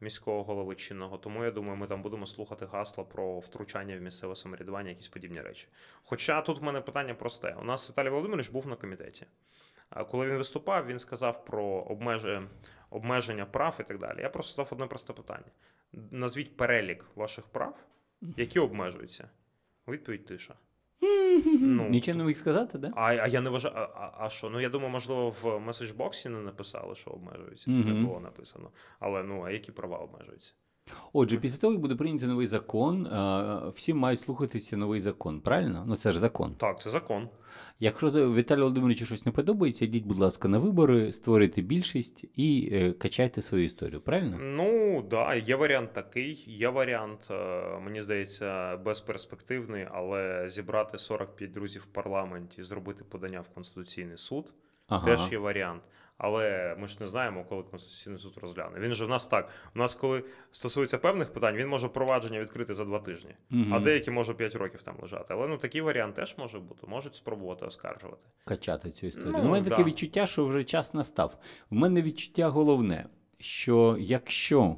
міського 0.00 0.42
голови 0.44 0.74
чинного, 0.74 1.18
тому 1.18 1.44
я 1.44 1.50
думаю, 1.50 1.76
ми 1.76 1.86
там 1.86 2.02
будемо 2.02 2.26
слухати 2.26 2.66
гасла 2.72 3.04
про 3.04 3.38
втручання 3.38 3.96
в 3.96 4.00
місцеве 4.00 4.36
самоврядування, 4.36 4.90
якісь 4.90 5.08
подібні 5.08 5.40
речі. 5.40 5.68
Хоча 6.04 6.40
тут 6.42 6.58
в 6.60 6.62
мене 6.62 6.80
питання 6.80 7.14
просте. 7.14 7.56
У 7.60 7.64
нас 7.64 7.90
Віталій 7.90 8.08
Володимирович 8.08 8.48
був 8.48 8.66
на 8.66 8.76
комітеті. 8.76 9.26
Коли 10.10 10.26
він 10.26 10.36
виступав, 10.36 10.86
він 10.86 10.98
сказав 10.98 11.44
про 11.44 11.64
обмеже- 11.90 12.46
обмеження 12.90 13.46
прав 13.46 13.76
і 13.80 13.82
так 13.82 13.98
далі. 13.98 14.20
Я 14.20 14.28
просто 14.28 14.52
задав 14.52 14.68
одне 14.72 14.86
просте 14.86 15.12
питання: 15.12 15.50
назвіть 16.10 16.56
перелік 16.56 17.04
ваших 17.14 17.46
прав, 17.46 17.76
які 18.36 18.58
обмежуються. 18.58 19.28
Відповідь 19.88 20.26
тиша. 20.26 20.54
Ну, 21.60 21.88
Нічим 21.88 22.16
не 22.18 22.24
міг 22.24 22.36
сказати, 22.36 22.78
да? 22.78 22.92
А, 22.96 23.02
а 23.02 23.26
я 23.26 23.40
не 23.40 23.50
вважаю. 23.50 23.74
А, 23.76 24.12
а, 24.18 24.28
що? 24.28 24.50
Ну 24.50 24.60
я 24.60 24.68
думаю, 24.68 24.90
можливо, 24.90 25.34
в 25.42 25.58
меседжбоксі 25.60 26.28
не 26.28 26.38
написали, 26.38 26.94
що 26.94 27.10
обмежується. 27.10 27.70
Не 27.70 27.92
було 27.92 28.20
написано. 28.20 28.70
Але 28.98 29.22
ну 29.22 29.42
а 29.42 29.50
які 29.50 29.72
права 29.72 29.96
обмежуються? 29.98 30.54
Отже, 31.12 31.36
після 31.38 31.58
того, 31.58 31.72
як 31.72 31.82
буде 31.82 31.94
прийнятий 31.94 32.28
новий 32.28 32.46
закон, 32.46 33.06
е, 33.06 33.70
всі 33.74 33.94
мають 33.94 34.20
слухатися 34.20 34.76
новий 34.76 35.00
закон, 35.00 35.40
правильно? 35.40 35.84
Ну 35.86 35.96
це 35.96 36.12
ж 36.12 36.20
закон. 36.20 36.54
Так, 36.54 36.80
це 36.80 36.90
закон. 36.90 37.28
Якщо 37.80 38.10
Віталію 38.10 38.62
Володимировичу 38.62 39.06
щось 39.06 39.26
не 39.26 39.32
подобається, 39.32 39.84
йдіть, 39.84 40.04
будь 40.04 40.18
ласка, 40.18 40.48
на 40.48 40.58
вибори, 40.58 41.12
створюйте 41.12 41.62
більшість 41.62 42.24
і 42.34 42.68
е, 42.72 42.92
качайте 42.92 43.42
свою 43.42 43.64
історію, 43.64 44.00
правильно? 44.00 44.38
Ну 44.40 45.02
да, 45.10 45.34
є 45.34 45.56
варіант 45.56 45.92
такий. 45.92 46.44
Є 46.46 46.68
варіант, 46.68 47.28
е, 47.30 47.78
мені 47.84 48.02
здається, 48.02 48.76
безперспективний, 48.76 49.86
але 49.92 50.50
зібрати 50.50 50.98
45 50.98 51.50
друзів 51.50 51.82
в 51.82 51.86
парламенті, 51.86 52.62
зробити 52.62 53.04
подання 53.04 53.40
в 53.40 53.48
Конституційний 53.48 54.18
суд. 54.18 54.52
Ага. 54.88 55.06
Теж 55.06 55.32
є 55.32 55.38
варіант. 55.38 55.82
Але 56.18 56.76
ми 56.78 56.86
ж 56.88 56.96
не 57.00 57.06
знаємо, 57.06 57.44
коли 57.48 57.62
Конституційний 57.62 58.18
суд 58.18 58.38
розгляне. 58.42 58.80
Він 58.80 58.92
же 58.92 59.04
в 59.04 59.08
нас 59.08 59.26
так. 59.26 59.48
У 59.74 59.78
нас, 59.78 59.94
коли 59.94 60.24
стосується 60.50 60.98
певних 60.98 61.32
питань, 61.32 61.56
він 61.56 61.68
може 61.68 61.88
провадження 61.88 62.40
відкрити 62.40 62.74
за 62.74 62.84
два 62.84 62.98
тижні, 62.98 63.34
Мгм. 63.50 63.74
а 63.74 63.80
деякі 63.80 64.10
може 64.10 64.34
5 64.34 64.54
років 64.54 64.82
там 64.82 64.94
лежати. 65.02 65.34
Але 65.34 65.48
ну 65.48 65.56
такий 65.58 65.80
варіант 65.80 66.14
теж 66.14 66.38
може 66.38 66.58
бути. 66.58 66.86
Можуть 66.86 67.14
спробувати 67.16 67.66
оскаржувати. 67.66 68.28
Качати 68.44 68.90
цю 68.90 69.06
історію. 69.06 69.32
Ну, 69.32 69.48
У 69.48 69.48
мене 69.48 69.70
таке 69.70 69.84
відчуття, 69.84 70.26
що 70.26 70.46
вже 70.46 70.64
час 70.64 70.94
настав. 70.94 71.38
У 71.70 71.74
мене 71.74 72.02
відчуття 72.02 72.48
головне, 72.48 73.06
що 73.38 73.96
якщо 74.00 74.76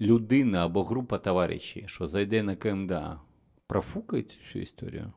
людина 0.00 0.64
або 0.64 0.84
група 0.84 1.18
товаришів, 1.18 1.88
що 1.88 2.06
зайде 2.06 2.42
на 2.42 2.56
КМДА, 2.56 3.20
профукають 3.66 4.40
цю 4.52 4.58
історію, 4.58 5.12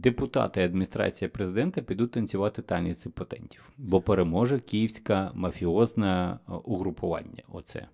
депутати 0.00 0.60
і 0.60 0.64
адміністрація 0.64 1.28
президента 1.28 1.82
підуть 1.82 2.10
танцювати 2.10 2.62
танець 2.62 3.06
імпотентів, 3.06 3.70
бо 3.78 4.00
переможе 4.00 4.58
київське 4.60 5.30
мафіозне 5.34 6.38
угрупування. 6.64 7.42
Оце. 7.52 7.86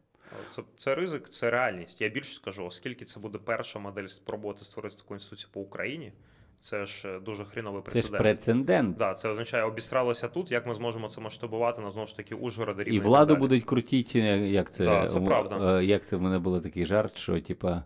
Це, 0.57 0.63
це 0.77 0.95
ризик, 0.95 1.29
це 1.31 1.51
реальність. 1.51 2.01
Я 2.01 2.09
більше 2.09 2.35
скажу, 2.35 2.65
оскільки 2.65 3.05
це 3.05 3.21
буде 3.21 3.39
перша 3.45 3.79
модель 3.79 4.07
спробувати 4.07 4.65
створити 4.65 4.97
таку 4.97 5.15
інституцію 5.15 5.51
по 5.53 5.61
Україні, 5.61 6.13
це 6.61 6.87
ж 6.87 7.09
е, 7.09 7.21
дуже 7.21 7.45
хріновий 7.45 7.83
Це 7.83 7.89
ж 7.89 7.93
прецедент. 7.93 8.23
прецедент. 8.23 8.97
Да, 8.97 9.15
це 9.15 9.29
означає, 9.29 9.65
обістралося 9.65 10.29
тут. 10.29 10.51
Як 10.51 10.67
ми 10.67 10.75
зможемо 10.75 11.09
це 11.09 11.21
масштабувати 11.21 11.81
на 11.81 11.91
знову 11.91 12.07
ж 12.07 12.17
таки 12.17 12.35
Ужгорода 12.35 12.83
І 12.83 12.99
владу 13.01 13.27
далі. 13.35 13.41
будуть 13.41 13.65
крутити, 13.65 14.21
е, 14.21 14.49
як 14.49 14.73
це, 14.73 14.85
Да, 14.85 15.09
це 15.09 15.21
правда. 15.21 15.79
е, 15.79 15.85
як 15.85 16.07
це 16.07 16.17
в 16.17 16.23
мене 16.23 16.39
був 16.39 16.63
такий 16.63 16.85
жарт, 16.85 17.17
що 17.19 17.41
типа 17.41 17.85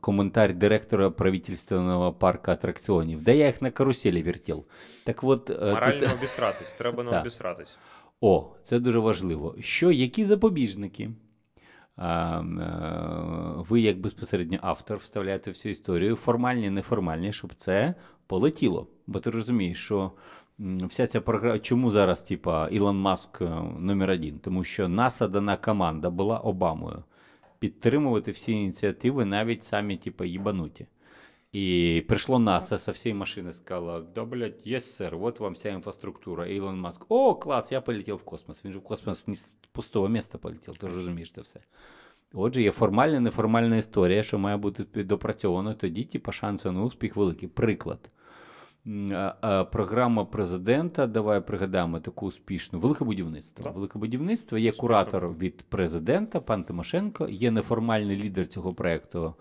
коментар 0.00 0.54
директора 0.54 1.10
правительственного 1.10 2.12
парка 2.12 2.52
атракціонів. 2.52 3.22
Да 3.22 3.32
я 3.32 3.46
їх 3.46 3.62
на 3.62 3.70
каруселі 3.70 4.22
вертів. 4.22 4.64
Так 5.04 5.24
от, 5.24 5.50
е, 5.50 5.72
Морально 5.72 6.00
тут, 6.00 6.12
обісратись, 6.18 6.70
треба 6.70 7.02
не 7.02 7.20
обісратись. 7.20 7.78
о, 8.20 8.50
це 8.62 8.78
дуже 8.78 8.98
важливо. 8.98 9.54
Що, 9.60 9.90
які 9.90 10.24
запобіжники? 10.24 11.10
А, 11.96 12.40
е, 12.40 13.64
ви, 13.68 13.80
як 13.80 14.00
безпосередньо 14.00 14.58
автор, 14.62 14.96
вставляєте 14.96 15.50
всю 15.50 15.72
історію, 15.72 16.16
формальні, 16.16 16.70
неформальні, 16.70 17.32
щоб 17.32 17.54
це 17.54 17.94
полетіло. 18.26 18.86
Бо 19.06 19.20
ти 19.20 19.30
розумієш, 19.30 19.84
що 19.84 20.12
вся 20.58 21.06
ця 21.06 21.20
програма. 21.20 21.58
Чому 21.58 21.90
зараз, 21.90 22.22
типа, 22.22 22.68
Ілон 22.68 22.98
Маск 22.98 23.42
е, 23.42 23.44
номер 23.78 24.10
один? 24.10 24.38
Тому 24.38 24.64
що 24.64 24.88
НАСА 24.88 25.28
дана 25.28 25.56
команда 25.56 26.10
була 26.10 26.38
Обамою 26.38 27.04
підтримувати 27.64 28.30
всі 28.30 28.52
ініціативи, 28.52 29.24
навіть 29.24 29.64
самі, 29.64 29.96
типа, 29.96 30.24
їбануті. 30.24 30.86
І 31.52 32.04
прийшло 32.08 32.38
НАСА 32.38 32.78
со 32.78 32.92
всієї 32.92 33.18
машини, 33.18 33.52
сказало, 33.52 34.00
да, 34.14 34.24
блядь, 34.24 34.66
єс, 34.66 34.96
сер, 34.96 35.16
вот 35.16 35.40
вам 35.40 35.52
вся 35.52 35.68
інфраструктура. 35.68 36.46
Ілон 36.46 36.80
Маск, 36.80 37.04
о, 37.08 37.34
клас, 37.34 37.72
я 37.72 37.80
полетів 37.80 38.14
в 38.14 38.22
космос. 38.22 38.64
Він 38.64 38.72
же 38.72 38.78
в 38.78 38.82
космос 38.82 39.28
не 39.28 39.34
з 39.34 39.56
пустого 39.72 40.08
міста 40.08 40.38
полетів, 40.38 40.76
ти 40.78 40.86
розумієш 40.86 41.32
це 41.32 41.40
все. 41.40 41.60
Отже, 42.34 42.62
є 42.62 42.70
формальна, 42.70 43.20
неформальна 43.20 43.76
історія, 43.76 44.22
що 44.22 44.38
має 44.38 44.56
бути 44.56 45.04
допрацьовано, 45.04 45.74
тоді, 45.74 46.04
типа, 46.04 46.32
шанси 46.32 46.70
на 46.70 46.82
успіх 46.82 47.16
великі. 47.16 47.46
Приклад. 47.46 48.10
Програма 49.72 50.24
президента, 50.24 51.06
давай 51.06 51.40
пригадаємо 51.40 52.00
таку 52.00 52.26
успішну. 52.26 52.78
Велике 52.78 53.04
будівництво. 53.04 53.64
Так. 53.64 53.74
Велике 53.74 53.98
будівництво. 53.98 54.58
Є 54.58 54.72
куратор 54.72 55.32
від 55.32 55.62
президента, 55.62 56.40
пан 56.40 56.64
Тимошенко, 56.64 57.28
є 57.28 57.50
неформальний 57.50 58.16
лідер 58.16 58.46
цього 58.46 58.74
проєкту 58.74 59.34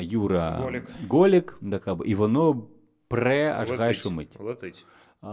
Юра 0.00 0.50
Голік. 0.56 0.84
Голік 1.08 1.58
і 2.04 2.14
воно 2.14 2.66
пре 3.08 3.54
аж 3.58 3.70
гай 3.70 3.94
шумить. 3.94 4.40
летить. 4.40 4.86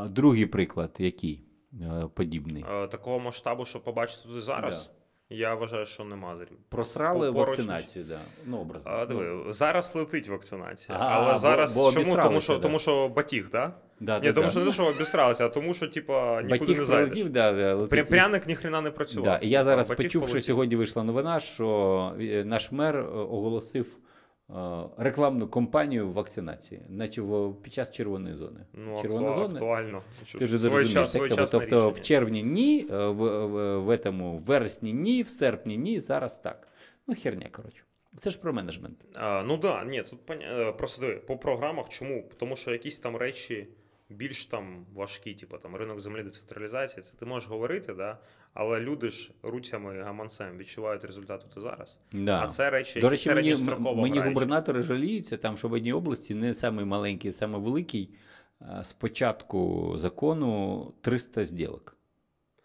Другий 0.10 0.46
приклад, 0.46 0.96
який 1.00 1.44
е, 1.82 2.08
подібний. 2.14 2.66
Е, 2.72 2.88
Такого 2.88 3.20
масштабу, 3.20 3.66
щоб 3.66 3.84
побачити 3.84 4.28
тут 4.28 4.38
і 4.38 4.40
зараз, 4.40 4.92
я 5.34 5.56
вважаю, 5.56 5.86
що 5.86 6.04
нема 6.04 6.38
зрів. 6.38 6.58
Просрали 6.70 7.32
поруч- 7.32 7.34
вакцинацію, 7.34 8.06
да. 8.10 8.20
ну, 8.46 8.58
образно. 8.58 8.92
А, 8.92 9.06
диви, 9.06 9.54
зараз 9.54 9.96
летить 9.96 10.28
вакцинація. 10.30 10.98
А, 11.02 11.08
але 11.10 11.32
бо- 11.32 11.38
зараз 11.38 11.76
бо 11.76 11.92
чому? 11.92 12.16
Тому 12.16 12.42
що, 12.42 12.54
да. 12.54 12.60
тому 12.60 12.80
що 12.80 13.10
батіг, 13.10 13.50
да? 13.52 13.74
Да, 14.00 14.20
Ні, 14.20 14.28
да, 14.28 14.34
тому 14.34 14.46
да. 14.46 14.52
що 14.52 14.60
не 14.60 14.72
що 14.72 14.86
обістралися, 14.86 15.46
а 15.46 15.50
тому, 15.50 15.74
що 15.74 15.88
типа 15.88 16.42
нікуди 16.42 16.76
не 16.76 16.86
зайдеш. 16.86 17.24
да, 17.24 17.52
да, 17.52 17.74
летить. 17.76 18.10
Пряник 18.10 18.48
ніхрена 18.48 18.82
не 18.82 18.92
працював. 18.92 19.26
Да, 19.26 19.38
і 19.38 19.50
я 19.50 19.64
зараз 19.64 19.88
почув, 19.88 20.30
що 20.30 20.42
сьогодні 20.42 20.76
вийшла 20.76 21.04
новина, 21.04 21.40
що 21.40 22.14
е, 22.20 22.44
наш 22.46 22.72
мер 22.72 22.98
е, 22.98 23.02
оголосив 23.02 23.88
рекламну 24.98 25.48
кампанію 25.48 26.12
вакцинації, 26.12 26.82
наче 26.90 27.22
в, 27.22 27.54
під 27.62 27.74
час 27.74 27.92
червоної 27.92 28.36
зони. 28.36 28.60
Ну, 28.74 29.00
Червона 29.02 29.28
акту- 29.28 29.36
зона. 29.36 29.54
актуально. 29.54 30.02
Ти 30.32 30.48
так, 30.48 30.60
своєчасне 30.60 31.20
тобто 31.52 31.66
рішення. 31.66 31.88
в 31.88 32.02
червні 32.02 32.44
ні, 32.44 32.88
е, 32.92 33.08
в, 33.08 33.46
в, 33.46 33.78
в, 33.80 33.90
этому, 33.90 34.38
в 34.38 34.42
вересні 34.42 34.94
ні, 34.94 35.22
в 35.22 35.30
серпні 35.30 35.78
ні, 35.78 36.00
зараз 36.00 36.40
так. 36.40 36.68
Ну, 37.08 37.16
херня, 37.24 37.48
коротше. 37.52 37.84
Це 38.20 38.30
ж 38.30 38.40
про 38.40 38.54
менеджмент. 38.54 38.98
А, 39.16 39.44
ну 39.44 39.58
да, 39.58 39.86
ні, 39.86 40.04
тут 40.04 40.26
поня... 40.26 40.46
е, 40.48 40.72
просто 40.72 41.02
диви, 41.02 41.16
по 41.16 41.38
програмах 41.38 41.90
чому? 41.90 42.24
Тому 42.40 42.56
що 42.56 42.72
якісь 42.72 43.00
там 43.00 43.16
речі 43.16 43.68
більш 44.10 44.46
там 44.46 44.86
важкі, 44.94 45.34
типу 45.34 45.58
там 45.58 45.76
ринок 45.76 46.00
землі, 46.00 46.24
децентралізація, 46.24 47.04
це 47.04 47.16
ти 47.20 47.26
можеш 47.26 47.50
говорити, 47.50 47.94
да? 47.94 48.18
Але 48.54 48.80
люди 48.80 49.10
ж 49.10 49.32
руцями 49.44 50.02
гаманцем 50.04 50.58
відчувають 50.58 51.04
результат 51.06 51.42
тут 51.42 51.58
і 51.58 51.60
зараз. 51.60 52.00
Да. 52.12 52.44
А 52.44 52.48
це 52.48 52.70
речі, 52.70 53.00
До 53.00 53.10
речі, 53.10 53.30
мені, 53.34 53.56
мені 53.96 54.20
губернатори 54.20 54.84
жаліються, 54.84 55.38
там, 55.38 55.58
що 55.58 55.68
в 55.68 55.74
одній 55.74 55.94
області 55.94 56.36
не 56.36 56.54
самий 56.54 56.86
маленький, 56.86 57.32
самий 57.32 57.62
великий. 57.62 58.10
а, 58.60 58.84
З 58.84 58.94
початку 58.94 59.94
закону 59.98 60.94
300 61.02 61.46
зділок. 61.46 61.98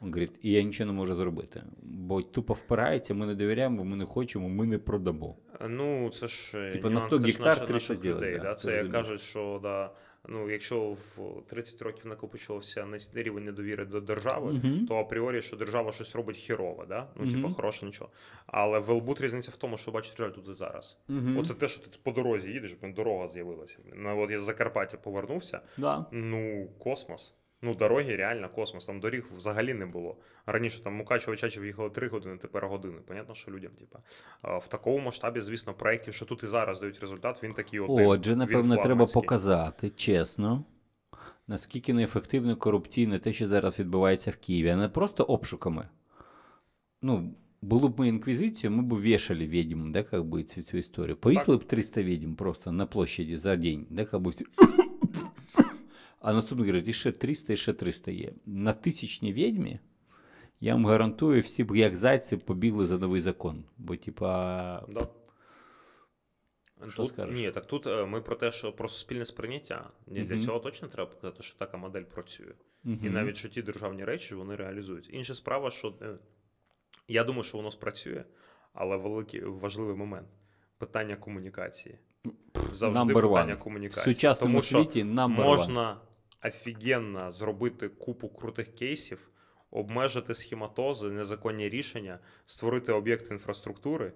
Він 0.03 0.09
говорить, 0.09 0.39
і 0.43 0.51
я 0.53 0.63
нічого 0.63 0.87
не 0.87 0.93
можу 0.93 1.15
зробити. 1.17 1.63
Бо 1.83 2.23
тупо 2.23 2.53
впирається, 2.55 3.15
ми 3.15 3.27
не 3.27 3.35
довіряємо, 3.35 3.85
ми 3.85 3.97
не 3.97 4.05
хочемо, 4.05 4.49
ми 4.49 4.67
не 4.67 4.79
продамо. 4.79 5.37
Ну, 5.69 6.11
це 6.11 6.29
ж 6.29 6.53
е, 6.59 6.71
Типа, 6.71 6.89
на 6.89 6.95
нюанс 6.95 7.07
100 7.07 7.19
теж 7.19 7.27
гектар 7.27 7.47
наших- 7.47 7.67
300 7.67 7.95
наших 7.95 8.05
людей. 8.17 8.37
да, 8.39 8.43
Да, 8.45 8.55
це 8.55 8.63
Це 8.69 8.77
як 8.77 8.91
кажуть, 8.91 9.21
що 9.21 9.61
да, 9.63 9.91
ну, 10.29 10.51
якщо 10.51 10.97
в 11.17 11.43
30 11.47 11.83
років 11.83 12.07
накопичувався 12.07 12.87
на 12.87 12.99
рівень 13.15 13.45
недовіри 13.45 13.85
до 13.85 14.01
держави, 14.01 14.53
Мгм. 14.53 14.87
то 14.87 14.97
апріорі, 14.97 15.43
що 15.43 15.57
держава 15.57 15.93
щось 15.93 16.15
робить 16.15 16.37
хірове, 16.37 16.87
да? 16.89 17.07
ну, 17.17 17.25
Мгм. 17.25 17.35
типу, 17.35 17.55
хороше 17.55 17.87
нічого. 17.87 18.11
Але 18.47 18.79
в 18.79 18.91
Елбут 18.91 19.21
різниця 19.21 19.51
в 19.51 19.57
тому, 19.57 19.77
що 19.77 19.91
бачиш 19.91 20.15
жаль 20.19 20.31
тут 20.31 20.49
і 20.49 20.55
зараз. 20.55 20.99
Мгм. 21.09 21.39
Оце 21.39 21.55
те, 21.55 21.69
що 21.69 21.81
ти 21.81 21.99
по 22.03 22.13
дорозі 22.13 22.51
їдеш, 22.51 22.75
дорога 22.83 23.29
з'явилася. 23.29 23.79
Ну, 23.97 24.21
от 24.23 24.31
я 24.31 24.39
з 24.41 24.43
Закарпаття 24.43 24.97
повернувся. 24.97 25.61
Да. 25.77 26.07
Ну, 26.13 26.69
космос. 26.79 27.35
Ну, 27.63 27.75
дороги 27.75 28.17
реально 28.17 28.49
космос. 28.49 28.85
Там 28.85 29.01
доріг 29.01 29.25
взагалі 29.37 29.75
не 29.75 29.87
було. 29.87 30.17
Раніше 30.47 30.83
там 30.83 30.95
Мукачево 30.95 31.37
Чачев 31.37 31.65
їхали 31.65 31.91
3 31.91 32.09
години, 32.09 32.37
тепер 32.37 32.67
години. 32.67 32.99
Понятно, 33.07 33.35
що 33.35 33.51
людям, 33.51 33.71
типа. 33.79 33.99
В 34.59 34.69
такому 34.69 34.99
масштабі, 34.99 35.41
звісно, 35.41 35.75
проєктів, 35.75 36.15
що 36.15 36.25
тут 36.25 36.43
і 36.43 36.47
зараз 36.47 36.81
дають 36.81 37.01
результат, 37.01 37.43
він 37.43 37.55
такий 37.55 37.81
один. 37.81 38.07
Отже, 38.07 38.37
напевно, 38.37 38.77
треба 38.77 39.07
показати 39.07 39.91
чесно, 39.91 40.65
наскільки 41.47 41.95
неефективно 41.95 42.57
корупційне 42.57 43.19
те, 43.19 43.33
що 43.33 43.47
зараз 43.49 43.79
відбувається 43.81 44.31
в 44.31 44.37
Києві, 44.37 44.69
а 44.69 44.77
не 44.77 44.89
просто 44.89 45.25
обшуками. 45.25 45.89
Ну, 47.03 47.35
було 47.63 47.89
б 47.89 48.01
ми 48.01 48.09
інквізицію, 48.09 48.71
ми 48.71 48.83
б 48.83 49.01
вішали 49.01 49.47
відьм, 49.47 49.93
да, 49.93 50.03
как 50.03 50.23
бы, 50.23 50.43
цю, 50.43 50.63
цю 50.63 50.77
історію. 50.77 51.17
Повісили 51.17 51.57
б 51.57 51.65
300 51.65 52.03
відьм 52.03 52.35
просто 52.35 52.73
на 52.73 52.87
площаді 52.87 53.37
за 53.37 53.57
день, 53.57 53.87
да, 53.91 54.05
как 54.05 54.21
бы, 54.21 54.29
всі... 54.29 54.45
а 56.21 56.33
наступний 56.33 56.67
говорить, 56.67 56.89
і 56.89 56.93
ще 56.93 57.13
300, 57.13 57.53
і 57.53 57.57
ще 57.57 57.73
300 57.73 58.11
є. 58.11 58.33
На 58.47 58.73
тисячній 58.73 59.33
відьмі, 59.33 59.81
я 60.61 60.73
вам 60.75 60.87
гарантую, 60.87 61.41
всі 61.43 61.65
б 61.65 61.77
як 61.77 61.97
зайці 61.97 62.37
побігли 62.37 62.87
за 62.87 62.99
новий 62.99 63.21
закон. 63.21 63.65
Бо, 63.79 63.97
типа, 63.97 64.87
Да. 64.89 65.09
Що 66.89 67.03
тут, 67.03 67.09
скажеш? 67.13 67.35
Ні, 67.37 67.51
так 67.51 67.67
тут 67.67 67.87
е, 67.87 68.05
ми 68.05 68.21
про 68.21 68.37
те, 68.37 68.53
що 68.53 68.73
про 68.73 68.89
суспільне 68.89 69.25
сприйняття. 69.25 69.91
Ні, 70.07 70.21
Для 70.21 70.35
Мгм. 70.37 70.45
цього 70.45 70.59
точно 70.59 70.89
треба 70.89 71.11
показати, 71.11 71.43
що 71.43 71.59
така 71.59 71.77
модель 71.77 72.03
працює. 72.03 72.53
І 72.85 73.11
навіть 73.11 73.37
що 73.37 73.49
ті 73.49 73.63
державні 73.63 74.05
речі 74.05 74.35
вони 74.35 74.57
реалізують. 74.57 75.09
Інша 75.13 75.35
справа, 75.35 75.71
що 75.71 75.95
е, 76.03 76.19
я 77.09 77.25
думаю, 77.25 77.43
що 77.45 77.57
воно 77.57 77.71
спрацює, 77.71 78.25
але 78.73 78.97
великий 78.97 79.45
важливий 79.45 79.97
момент 79.97 80.29
питання 80.79 81.17
комунікації. 81.17 81.99
Завжди 82.73 83.01
Number 83.01 83.29
питання 83.29 83.53
one. 83.55 83.57
В 83.57 83.59
комунікації. 83.59 84.15
сучасному 84.15 84.53
Тому 84.53 84.63
що 84.63 84.85
світі 84.85 85.05
number 85.05 85.45
one. 85.45 85.97
Офігенно 86.45 87.33
зробити 87.33 87.89
купу 87.89 88.29
крутих 88.29 88.75
кейсів, 88.75 89.29
обмежити 89.71 90.35
схематози, 90.35 91.11
незаконні 91.11 91.69
рішення, 91.69 92.19
створити 92.47 92.93
об'єкт 92.93 93.31
інфраструктури. 93.31 94.13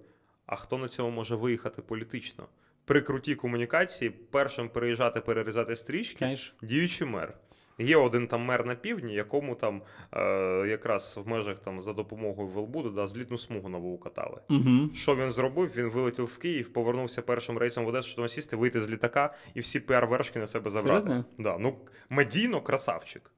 А 0.46 0.56
хто 0.56 0.78
на 0.78 0.88
цьому 0.88 1.10
може 1.10 1.34
виїхати 1.34 1.82
політично? 1.82 2.48
При 2.84 3.00
крутій 3.00 3.34
комунікації 3.34 4.10
першим 4.10 4.68
переїжджати, 4.68 5.20
перерізати 5.20 5.76
стрічки 5.76 6.18
Конечно. 6.18 6.54
діючий 6.62 7.08
мер. 7.08 7.38
Є 7.82 7.96
один 7.96 8.26
там 8.26 8.44
мер 8.44 8.66
на 8.66 8.74
півдні, 8.74 9.14
якому 9.14 9.54
там 9.54 9.82
е, 10.12 10.20
якраз 10.68 11.20
в 11.24 11.28
межах 11.28 11.58
там 11.58 11.82
за 11.82 11.92
допомогою 11.92 12.48
Велбуду 12.48 12.90
да, 12.90 13.06
злітну 13.06 13.38
смугу 13.38 13.68
нову 13.68 13.98
катали. 13.98 14.40
Угу. 14.50 14.94
Що 14.94 15.16
він 15.16 15.30
зробив? 15.30 15.70
Він 15.76 15.88
вилетів 15.88 16.24
в 16.24 16.38
Київ, 16.38 16.72
повернувся 16.72 17.22
першим 17.22 17.58
рейсом 17.58 17.84
в 17.84 17.88
Одесу, 17.88 18.08
щоб 18.08 18.16
там 18.16 18.28
сісти, 18.28 18.56
вийти 18.56 18.80
з 18.80 18.90
літака 18.90 19.34
і 19.54 19.60
всі 19.60 19.80
піар-вершки 19.80 20.38
на 20.38 20.46
себе 20.46 20.70
забрати. 20.70 21.06
Серйозно? 21.06 21.24
Да, 21.38 21.58
ну, 21.58 21.76
медійно 22.10 22.60
красавчик. 22.60 23.31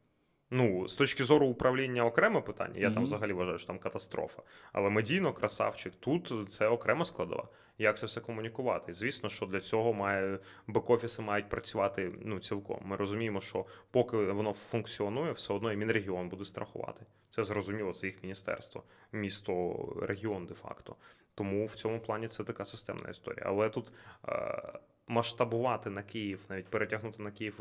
Ну, 0.57 0.89
з 0.89 0.95
точки 0.95 1.25
зору 1.25 1.47
управління 1.47 2.05
окреме 2.05 2.41
питання, 2.41 2.75
я 2.77 2.91
там 2.91 3.05
взагалі 3.05 3.33
вважаю, 3.33 3.59
що 3.59 3.67
там 3.67 3.79
катастрофа. 3.79 4.43
Але 4.73 4.91
медійно 4.91 5.33
красавчик, 5.33 5.93
тут 6.01 6.53
це 6.53 6.69
окрема 6.69 7.05
складова. 7.05 7.49
Як 7.79 7.99
це 7.99 8.07
все 8.07 8.21
комунікувати? 8.21 8.93
І 8.93 8.95
звісно, 8.95 9.29
що 9.29 9.47
для 9.47 9.61
цього 9.61 9.93
має 9.93 10.39
бек-офіси 10.69 11.23
мають 11.23 11.49
працювати 11.49 12.13
ну, 12.23 12.39
цілком. 12.39 12.81
Ми 12.85 12.97
розуміємо, 12.97 13.41
що 13.41 13.65
поки 13.91 14.17
воно 14.17 14.53
функціонує, 14.53 15.33
все 15.33 15.53
одно 15.53 15.73
і 15.73 15.77
Мінрегіон 15.77 16.29
буде 16.29 16.45
страхувати. 16.45 17.07
Це 17.31 17.45
зрозуміло, 17.45 17.93
це 17.93 18.07
їх 18.07 18.23
міністерство, 18.23 18.83
місто, 19.13 19.77
регіон 20.03 20.47
де-факто. 20.47 20.97
Тому 21.35 21.67
в 21.67 21.75
цьому 21.75 22.01
плані 22.01 22.29
це 22.29 22.45
така 22.45 22.65
системна 22.65 23.11
історія. 23.11 23.43
Але 23.47 23.71
тут 23.71 23.93
е, 24.29 24.63
масштабувати 25.07 25.91
на 25.91 26.03
Київ, 26.03 26.41
навіть 26.49 26.69
перетягнути 26.69 27.23
на 27.23 27.31
Київ 27.31 27.55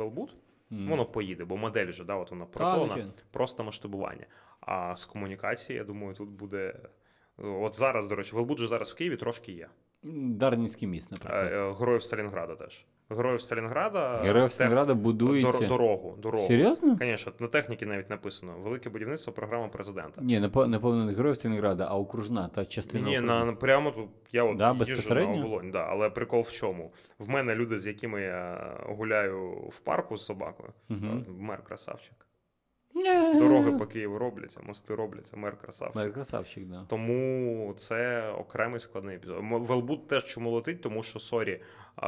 Велбут, 0.79 0.89
воно 0.89 1.05
поїде, 1.05 1.45
бо 1.45 1.57
модель 1.57 1.87
вже 1.87 2.03
да, 2.03 2.15
от 2.15 2.31
вона 2.31 2.45
продумана, 2.45 2.93
просто 3.31 3.63
масштабування. 3.63 4.25
А 4.61 4.95
з 4.95 5.05
комунікації, 5.05 5.77
я 5.77 5.83
думаю, 5.83 6.13
тут 6.15 6.29
буде. 6.29 6.79
От 7.37 7.75
зараз, 7.75 8.07
до 8.07 8.15
речі, 8.15 8.35
Велбуд 8.35 8.57
же 8.59 8.67
зараз 8.67 8.91
в 8.91 8.95
Києві 8.95 9.17
трошки 9.17 9.51
є. 9.51 9.67
Дарницький 10.03 10.87
міст, 10.87 11.11
Е, 11.11 11.15
наприклад. 11.15 11.53
е, 11.53 11.73
Героїв 11.79 12.03
Сталінграда 12.03 12.55
теж. 12.55 12.85
Героїв 13.15 13.41
Сталінграда. 13.41 14.17
Героїв 14.23 14.51
Сталінграда 14.51 14.93
дор- 14.93 14.97
будується. 14.97 15.67
дорогу. 15.67 16.15
дорогу. 16.21 16.47
Серйозно? 16.47 16.97
Звісно, 17.01 17.31
на 17.39 17.47
техніки 17.47 17.85
навіть 17.85 18.09
написано. 18.09 18.53
Велике 18.63 18.89
будівництво, 18.89 19.33
програма 19.33 19.67
президента. 19.67 20.21
Ні, 20.21 20.39
напев- 20.39 20.67
напевно, 20.67 21.05
не 21.05 21.13
Героїв 21.13 21.35
Сталінграда, 21.37 21.87
а 21.89 21.97
окружна, 21.97 22.47
та 22.55 22.65
частина. 22.65 23.07
Ні, 23.09 23.17
окружна. 23.17 23.45
на, 23.45 23.53
прямо 23.53 23.91
тут 23.91 24.09
я 24.31 24.43
от 24.43 24.57
Да, 24.57 24.75
їжджу 24.87 25.13
на 25.15 25.23
оболонь, 25.31 25.71
да, 25.71 25.85
але 25.89 26.09
прикол 26.09 26.41
в 26.41 26.51
чому? 26.51 26.91
В 27.19 27.29
мене 27.29 27.55
люди, 27.55 27.79
з 27.79 27.87
якими 27.87 28.21
я 28.21 28.73
гуляю 28.85 29.51
в 29.51 29.79
парку 29.79 30.17
з 30.17 30.25
собакою, 30.25 30.69
Мгм. 30.89 31.25
мер 31.39 31.63
красавчик. 31.63 32.13
Дороги 33.39 33.71
по 33.71 33.85
Києву 33.85 34.17
робляться, 34.17 34.59
мости 34.67 34.95
робляться, 34.95 35.37
мер 35.37 35.57
красавчик. 35.61 35.95
Мер 35.95 36.13
красавчик, 36.13 36.65
да. 36.65 36.85
Тому 36.89 37.73
це 37.77 38.29
окремий 38.31 38.79
складний 38.79 39.15
епізод. 39.15 39.37
Велбуд 39.51 40.07
теж 40.07 40.25
чому 40.25 40.51
летить, 40.51 40.81
тому 40.81 41.03
що 41.03 41.19
sorry, 41.19 41.61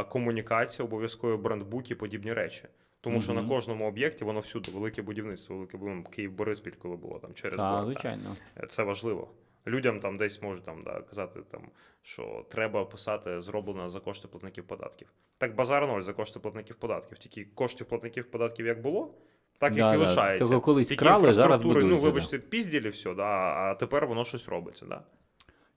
комунікація, 0.10 0.86
обов'язково 0.86 1.38
брендбук 1.38 1.92
і 1.92 1.96
подібні 1.96 2.34
речі. 2.34 2.64
Тому 3.02 3.22
що 3.22 3.34
Мгм. 3.34 3.44
на 3.44 3.50
кожному 3.50 3.88
об'єкті 3.88 4.24
воно 4.24 4.40
всюди 4.40 4.72
велике 4.72 5.02
будівництво, 5.02 5.56
велике 5.56 5.78
будівництво. 5.78 6.12
Київ 6.16 6.32
Бориспіль, 6.32 6.72
коли 6.82 6.96
було 6.96 7.20
там 7.20 7.34
через 7.34 7.58
Так, 7.58 7.72
борт, 7.74 7.86
звичайно. 7.86 8.24
Е, 8.58 8.68
Це 8.68 8.84
важливо. 8.84 9.28
Людям 9.68 10.00
там 10.00 10.16
десь 10.16 10.42
можуть 10.42 10.64
там 10.64 10.84
да, 10.84 11.02
казати, 11.02 11.40
там, 11.52 11.62
що 12.02 12.46
треба 12.52 12.86
писати 12.86 13.42
зроблено 13.42 13.90
за 13.90 14.00
кошти 14.00 14.28
платників 14.28 14.64
податків. 14.64 15.08
Так 15.38 15.56
базар 15.56 15.88
ноль 15.88 16.02
за 16.02 16.14
кошти 16.14 16.40
платників 16.40 16.76
податків. 16.76 17.18
Тільки 17.18 17.46
коштів 17.56 17.88
платників 17.88 18.26
податків 18.32 18.66
як 18.66 18.82
було, 18.82 19.14
так 19.60 19.74
Да, 19.76 19.94
і 19.94 19.98
да. 19.98 20.04
лишається. 20.08 20.48
Тільки 20.48 20.60
колись 20.60 20.88
Тільки 20.88 21.04
крали, 21.06 21.34
зараз 21.34 21.38
інфраструктури, 21.38 21.84
ну 21.84 21.90
будуються, 21.96 22.06
да. 22.06 22.12
вибачте, 22.12 22.40
пізділі 22.40 22.90
все, 22.90 23.14
да, 23.14 23.24
а 23.56 23.76
тепер 23.76 24.08
воно 24.08 24.26
щось 24.26 24.48
робиться. 24.48 24.86
Да. 24.86 25.04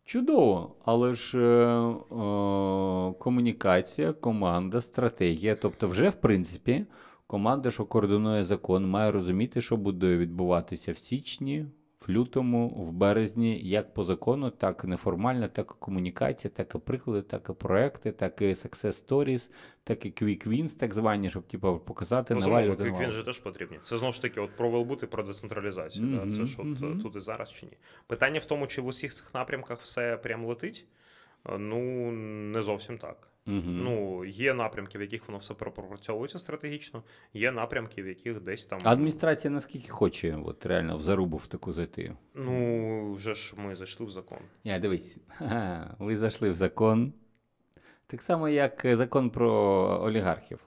Чудово, 0.09 0.77
але 0.85 1.15
ж 1.15 1.39
е, 1.39 1.45
е, 1.45 3.13
комунікація, 3.19 4.13
команда, 4.13 4.81
стратегія. 4.81 5.55
Тобто, 5.55 5.89
вже 5.89 6.09
в 6.09 6.15
принципі, 6.15 6.87
команда, 7.27 7.71
що 7.71 7.85
координує 7.85 8.45
закон, 8.45 8.91
має 8.91 9.11
розуміти, 9.11 9.61
що 9.61 9.77
буде 9.77 10.17
відбуватися 10.17 10.93
в 10.93 10.99
січні, 10.99 11.67
в 12.07 12.11
лютому, 12.11 12.69
в 12.69 12.93
березні, 12.93 13.59
як 13.69 13.95
по 13.95 14.05
закону, 14.05 14.51
так 14.51 14.81
і 14.85 14.87
неформально, 14.87 15.49
так 15.49 15.73
і 15.77 15.81
комунікація, 15.85 16.51
так 16.57 16.75
і 16.75 16.79
приклади, 16.79 17.23
так 17.23 17.47
і 17.51 17.53
проекти, 17.53 18.13
так 18.13 18.41
і 18.43 18.45
success 18.45 19.07
stories, 19.09 19.51
так 19.85 20.07
і 20.07 20.09
quick 20.11 20.49
wins, 20.49 20.79
так 20.79 20.95
звані, 20.95 21.31
щоб 21.31 21.43
типу, 21.47 21.79
показати, 21.79 22.35
Ну, 22.35 22.41
навалювати. 22.41 22.85
він 22.85 22.91
навалювати. 22.93 23.17
же 23.19 23.25
теж 23.25 23.39
потрібні. 23.39 23.79
Це 23.83 23.97
знову 23.97 24.13
ж 24.13 24.23
таки 24.23 24.41
от 24.41 24.51
про 24.57 24.71
велбут 24.71 25.03
і 25.03 25.07
про 25.07 25.23
децентралізацію. 25.23 26.07
Мгм, 26.07 26.31
Да? 26.31 26.37
Це 26.37 26.45
ж 26.47 26.57
от 26.59 26.65
мгм. 26.67 26.99
е, 26.99 27.03
тут 27.03 27.17
і 27.17 27.21
зараз 27.21 27.53
чи 27.53 27.67
ні. 27.67 27.73
Питання 28.07 28.41
в 28.41 28.45
тому, 28.45 28.67
чи 28.67 28.81
в 28.81 28.87
усіх 28.87 29.15
цих 29.15 29.35
напрямках 29.35 29.81
все 29.81 30.17
прям 30.17 30.45
летить. 30.45 30.87
Е, 31.49 31.59
Ну, 31.59 32.11
не 32.53 32.63
зовсім 32.63 32.99
так. 32.99 33.29
Мгм. 33.49 33.83
Ну, 33.85 34.25
є 34.25 34.55
напрямки, 34.55 34.99
в 34.99 35.01
яких 35.01 35.29
воно 35.29 35.39
все 35.39 35.55
пропрацьовується 35.55 36.39
стратегічно, 36.39 37.03
є 37.35 37.53
напрямки, 37.53 38.03
в 38.03 38.07
яких 38.07 38.41
десь 38.41 38.67
там. 38.67 38.81
А 38.85 38.93
адміністрація 38.93 39.51
наскільки 39.51 39.89
хоче 39.89 40.39
от, 40.45 40.67
реально 40.67 40.97
в 40.97 41.03
зарубу 41.03 41.37
в 41.37 41.47
таку 41.47 41.73
зайти? 41.73 42.17
Ну, 42.35 43.13
вже 43.13 43.35
ж 43.35 43.55
ми 43.57 43.75
зайшли 43.77 44.07
в 44.07 44.11
закон. 44.11 44.39
Я 44.65 44.79
дивись, 44.79 45.19
ха, 45.29 45.97
ви 45.99 46.17
зайшли 46.17 46.51
в 46.51 46.55
закон. 46.55 47.13
Так 48.07 48.23
само, 48.23 48.49
як 48.49 48.85
е, 48.85 48.97
закон 48.97 49.31
про 49.31 49.51
олігархів. 50.03 50.59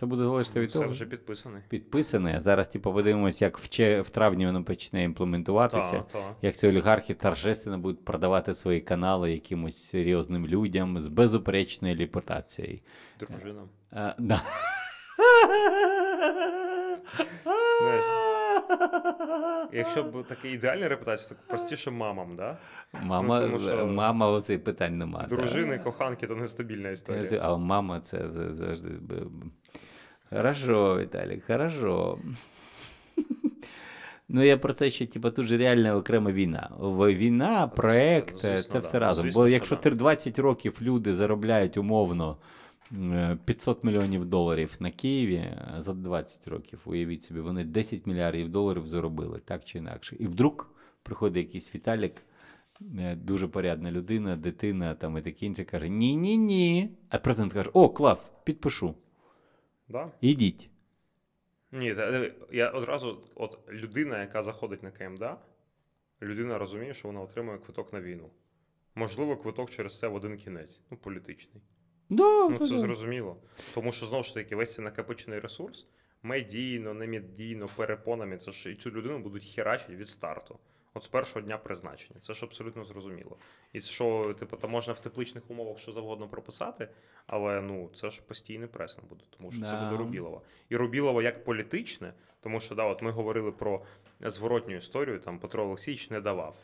Це 0.00 0.06
буде 0.06 0.22
залежати 0.24 0.60
від 0.60 0.68
Все 0.70 0.78
того. 0.78 0.90
вже 0.90 1.06
підписаний. 1.06 1.62
Підписане. 1.68 2.34
А 2.36 2.40
Зараз, 2.40 2.68
типу, 2.68 2.92
подивимося, 2.92 3.44
як 3.44 3.58
в, 3.58 3.68
че- 3.68 4.00
в 4.00 4.10
травні 4.10 4.46
воно 4.46 4.64
почне 4.64 5.04
імплементуватися. 5.04 5.92
Так, 5.92 6.08
так. 6.12 6.36
Як 6.42 6.56
ці 6.56 6.68
олігархи 6.68 7.14
торжественно 7.14 7.78
будуть 7.78 8.04
продавати 8.04 8.54
свої 8.54 8.80
канали 8.80 9.32
якимось 9.32 9.88
серйозним 9.88 10.46
людям 10.46 11.02
з 11.02 11.08
безупречною 11.08 11.96
репутацією. 11.98 12.78
Дружинам. 13.20 13.68
А, 13.92 14.14
да. 14.18 14.42
Знаєш, 17.80 18.04
Якщо 19.72 20.02
б 20.02 20.26
таке 20.28 20.50
ідеальна 20.50 20.88
репутація, 20.88 21.40
то 21.40 21.46
простіше 21.56 21.90
мамам, 21.90 22.36
да? 22.36 22.56
Мама, 23.02 23.40
Ну, 23.40 23.46
тому 23.46 23.58
що 23.58 23.86
мама 23.86 24.26
оцей 24.30 24.58
питань 24.58 24.98
нема. 24.98 25.26
да. 25.28 25.36
Дружини, 25.36 25.78
коханки 25.78 26.26
то 26.26 26.36
нестабільна 26.36 26.90
історія. 26.90 27.40
А 27.42 27.56
мама 27.56 28.00
це 28.00 28.18
завжди. 28.52 28.88
б- 28.88 29.24
б- 29.24 29.44
Хорошо, 30.30 30.98
Віталік, 30.98 31.46
хорошо. 31.46 32.18
Ну 34.32 34.42
я 34.44 34.58
про 34.58 34.74
те, 34.74 34.90
що 34.90 35.06
типу, 35.06 35.30
тут 35.30 35.46
же 35.46 35.56
реальна 35.56 35.96
окрема 35.96 36.32
війна. 36.32 36.70
Війна, 36.98 37.66
проект, 37.66 38.34
звісно, 38.34 38.50
е, 38.50 38.56
да. 38.56 38.62
це 38.62 38.78
все 38.78 38.98
Ну, 38.98 39.00
разом. 39.00 39.24
звісно, 39.24 39.42
Бо 39.42 39.48
якщо 39.48 39.76
да. 39.76 39.90
20 39.90 40.38
років 40.38 40.78
люди 40.82 41.14
заробляють 41.14 41.76
умовно 41.76 42.36
е, 42.92 43.38
500 43.44 43.84
мільйонів 43.84 44.24
доларів 44.24 44.76
на 44.80 44.90
Києві 44.90 45.34
е, 45.34 45.74
за 45.78 45.92
20 45.92 46.48
років, 46.48 46.80
уявіть 46.84 47.22
собі, 47.22 47.40
вони 47.40 47.64
10 47.64 48.06
мільярдів 48.06 48.48
доларів 48.48 48.86
заробили, 48.86 49.40
так 49.44 49.64
чи 49.64 49.78
інакше. 49.78 50.16
І 50.18 50.26
вдруг 50.26 50.70
приходить 51.02 51.46
якийсь 51.46 51.74
Віталік, 51.74 52.14
е, 52.98 53.16
дуже 53.16 53.48
порядна 53.48 53.90
людина, 53.90 54.36
дитина 54.36 54.94
там 54.94 55.18
і 55.18 55.22
таке 55.22 55.46
інше, 55.46 55.64
каже: 55.64 55.88
ні-ні-ні. 55.88 56.90
А 57.08 57.18
президент 57.18 57.52
каже: 57.52 57.70
О, 57.72 57.88
клас, 57.88 58.30
підпишу. 58.44 58.94
Да? 59.90 60.10
Ідіть. 60.20 60.70
Ні, 61.72 61.96
я 62.52 62.70
одразу, 62.70 63.24
от 63.34 63.58
людина, 63.68 64.20
яка 64.20 64.42
заходить 64.42 64.82
на 64.82 64.90
КМДА, 64.90 65.38
людина 66.22 66.58
розуміє, 66.58 66.94
що 66.94 67.08
вона 67.08 67.20
отримує 67.20 67.58
квиток 67.58 67.92
на 67.92 68.00
війну. 68.00 68.30
Можливо, 68.94 69.36
квиток 69.36 69.70
через 69.70 69.98
це 69.98 70.08
в 70.08 70.14
один 70.14 70.36
кінець, 70.36 70.82
ну, 70.90 70.96
політичний. 70.96 71.62
Да, 72.08 72.48
Ну, 72.48 72.58
це 72.58 72.74
да. 72.74 72.80
зрозуміло. 72.80 73.36
Тому 73.74 73.92
що 73.92 74.06
знову 74.06 74.22
ж 74.22 74.34
таки, 74.34 74.56
весь 74.56 74.74
цей 74.74 74.84
накопичений 74.84 75.38
ресурс 75.38 75.86
медійно, 76.22 76.94
немедійно, 76.94 77.66
перепонами, 77.76 78.38
це 78.38 78.52
ж 78.52 78.70
і 78.72 78.74
цю 78.74 78.90
людину 78.90 79.18
будуть 79.18 79.44
херачити 79.44 79.96
від 79.96 80.08
старту. 80.08 80.58
От 80.94 81.02
з 81.02 81.08
першого 81.08 81.40
дня 81.40 81.58
призначення. 81.58 82.20
Це 82.20 82.34
ж 82.34 82.46
абсолютно 82.46 82.84
зрозуміло. 82.84 83.36
І 83.72 83.80
що, 83.80 84.34
типу, 84.38 84.56
там 84.56 84.70
можна 84.70 84.92
в 84.92 85.00
тепличних 85.00 85.50
умовах 85.50 85.78
що 85.78 85.92
завгодно 85.92 86.28
прописати, 86.28 86.88
але 87.26 87.60
ну 87.60 87.90
це 87.94 88.10
ж 88.10 88.22
постійний 88.22 88.68
пресинг 88.68 89.08
буде, 89.08 89.24
тому 89.30 89.52
що 89.52 89.60
це 89.60 89.76
буде 89.76 89.96
Рубілова. 89.96 90.40
І 90.68 90.76
Рубілова 90.76 91.22
як 91.22 91.44
політичне, 91.44 92.12
тому 92.40 92.60
що 92.60 92.74
да, 92.74 92.84
от 92.84 93.02
ми 93.02 93.10
говорили 93.10 93.52
про 93.52 93.82
зворотню 94.20 94.76
історію, 94.76 95.18
там 95.18 95.38
Петро 95.38 95.64
Олексійович 95.64 96.10
не 96.10 96.20
давав. 96.20 96.56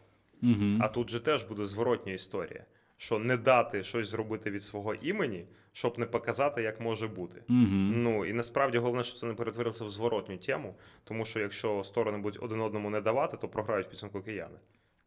Угу. 0.42 0.78
А 0.80 0.88
тут 0.88 1.10
же 1.10 1.20
теж 1.20 1.44
буде 1.44 1.64
зворотня 1.64 2.12
історія, 2.12 2.64
що 2.96 3.18
не 3.18 3.36
дати 3.36 3.82
щось 3.82 4.08
зробити 4.08 4.50
від 4.50 4.64
свого 4.64 4.94
імені, 4.94 5.46
щоб 5.72 5.98
не 5.98 6.06
показати, 6.06 6.62
як 6.62 6.80
може 6.80 7.08
бути. 7.08 7.42
Мгм. 7.48 8.02
Ну 8.02 8.24
і 8.24 8.32
насправді 8.32 8.78
головне, 8.78 9.02
щоб 9.02 9.18
це 9.18 9.26
не 9.26 9.34
перетворилося 9.34 9.84
в 9.84 9.90
зворотню 9.90 10.36
тему, 10.36 10.74
тому 11.04 11.24
що 11.24 11.40
якщо 11.40 11.84
сторони 11.84 12.18
будуть 12.18 12.42
один 12.42 12.60
одному 12.60 12.90
не 12.90 13.00
давати, 13.00 13.36
то 13.36 13.48
програють 13.48 13.88
підсумку 13.88 14.20
кияни. 14.20 14.58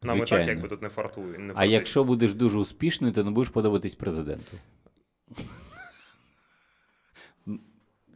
Нам 0.02 0.18
і 0.18 0.24
так 0.24 0.46
якби 0.46 0.68
тут 0.68 0.82
не 0.82 0.88
фартує. 0.88 1.38
Не 1.38 1.52
А 1.56 1.64
якщо 1.64 2.04
будеш 2.04 2.34
дуже 2.34 2.58
успішний, 2.58 3.12
то 3.12 3.24
не 3.24 3.30
будеш 3.30 3.48
подобатись 3.48 3.94
президенту. 3.94 4.56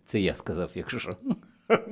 Це 0.05 0.21
я 0.21 0.35
сказав, 0.35 0.71
якщо 0.75 0.99
що. 0.99 1.17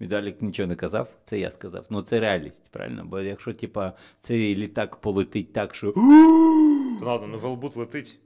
Віталік 0.00 0.42
нічого 0.42 0.66
не 0.66 0.76
казав, 0.76 1.08
це 1.24 1.38
я 1.38 1.50
сказав. 1.50 1.86
Ну 1.90 2.02
це 2.02 2.20
реальність, 2.20 2.62
правильно? 2.70 3.04
Бо 3.04 3.20
якщо, 3.20 3.54
типа, 3.54 3.92
цей 4.20 4.56
літак 4.56 4.96
полетить 4.96 5.52
так, 5.52 5.74
що. 5.74 5.94
То 6.99 7.05
ладно, 7.05 7.27
ну 7.27 7.37
Велбут 7.37 7.75
летить 7.75 8.19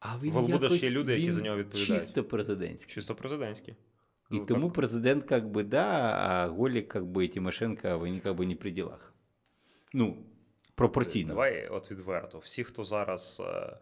А 0.00 0.18
він 0.22 0.32
В 0.32 0.38
Албуда 0.38 0.68
ж 0.68 0.74
є 0.74 0.80
якось- 0.80 0.96
люди, 0.98 1.12
які 1.12 1.24
він 1.26 1.32
за 1.32 1.40
нього 1.42 1.56
відповідають. 1.56 2.02
Чисто 2.02 2.24
президентський. 2.24 2.94
чисто 2.94 3.14
президентський. 3.14 3.74
І 4.30 4.34
Ну, 4.34 4.44
тому 4.44 4.64
так. 4.66 4.72
президент, 4.72 5.24
как 5.24 5.44
бы, 5.44 5.64
да, 5.64 5.84
а 6.12 6.48
Голік, 6.48 6.88
как 6.88 7.04
бы, 7.04 7.22
і 7.22 7.28
Тимошенко, 7.28 7.98
вони 7.98 8.20
как 8.20 8.36
бы 8.36 8.46
не 8.46 8.54
при 8.54 8.70
ділах. 8.70 9.12
Ну, 9.94 10.16
пропорційно. 10.75 11.27
Давай 11.27 11.67
от 11.67 11.91
відверто. 11.91 12.37
Всі, 12.37 12.63
хто 12.63 12.83
зараз 12.83 13.41
е, 13.45 13.49
е, 13.49 13.77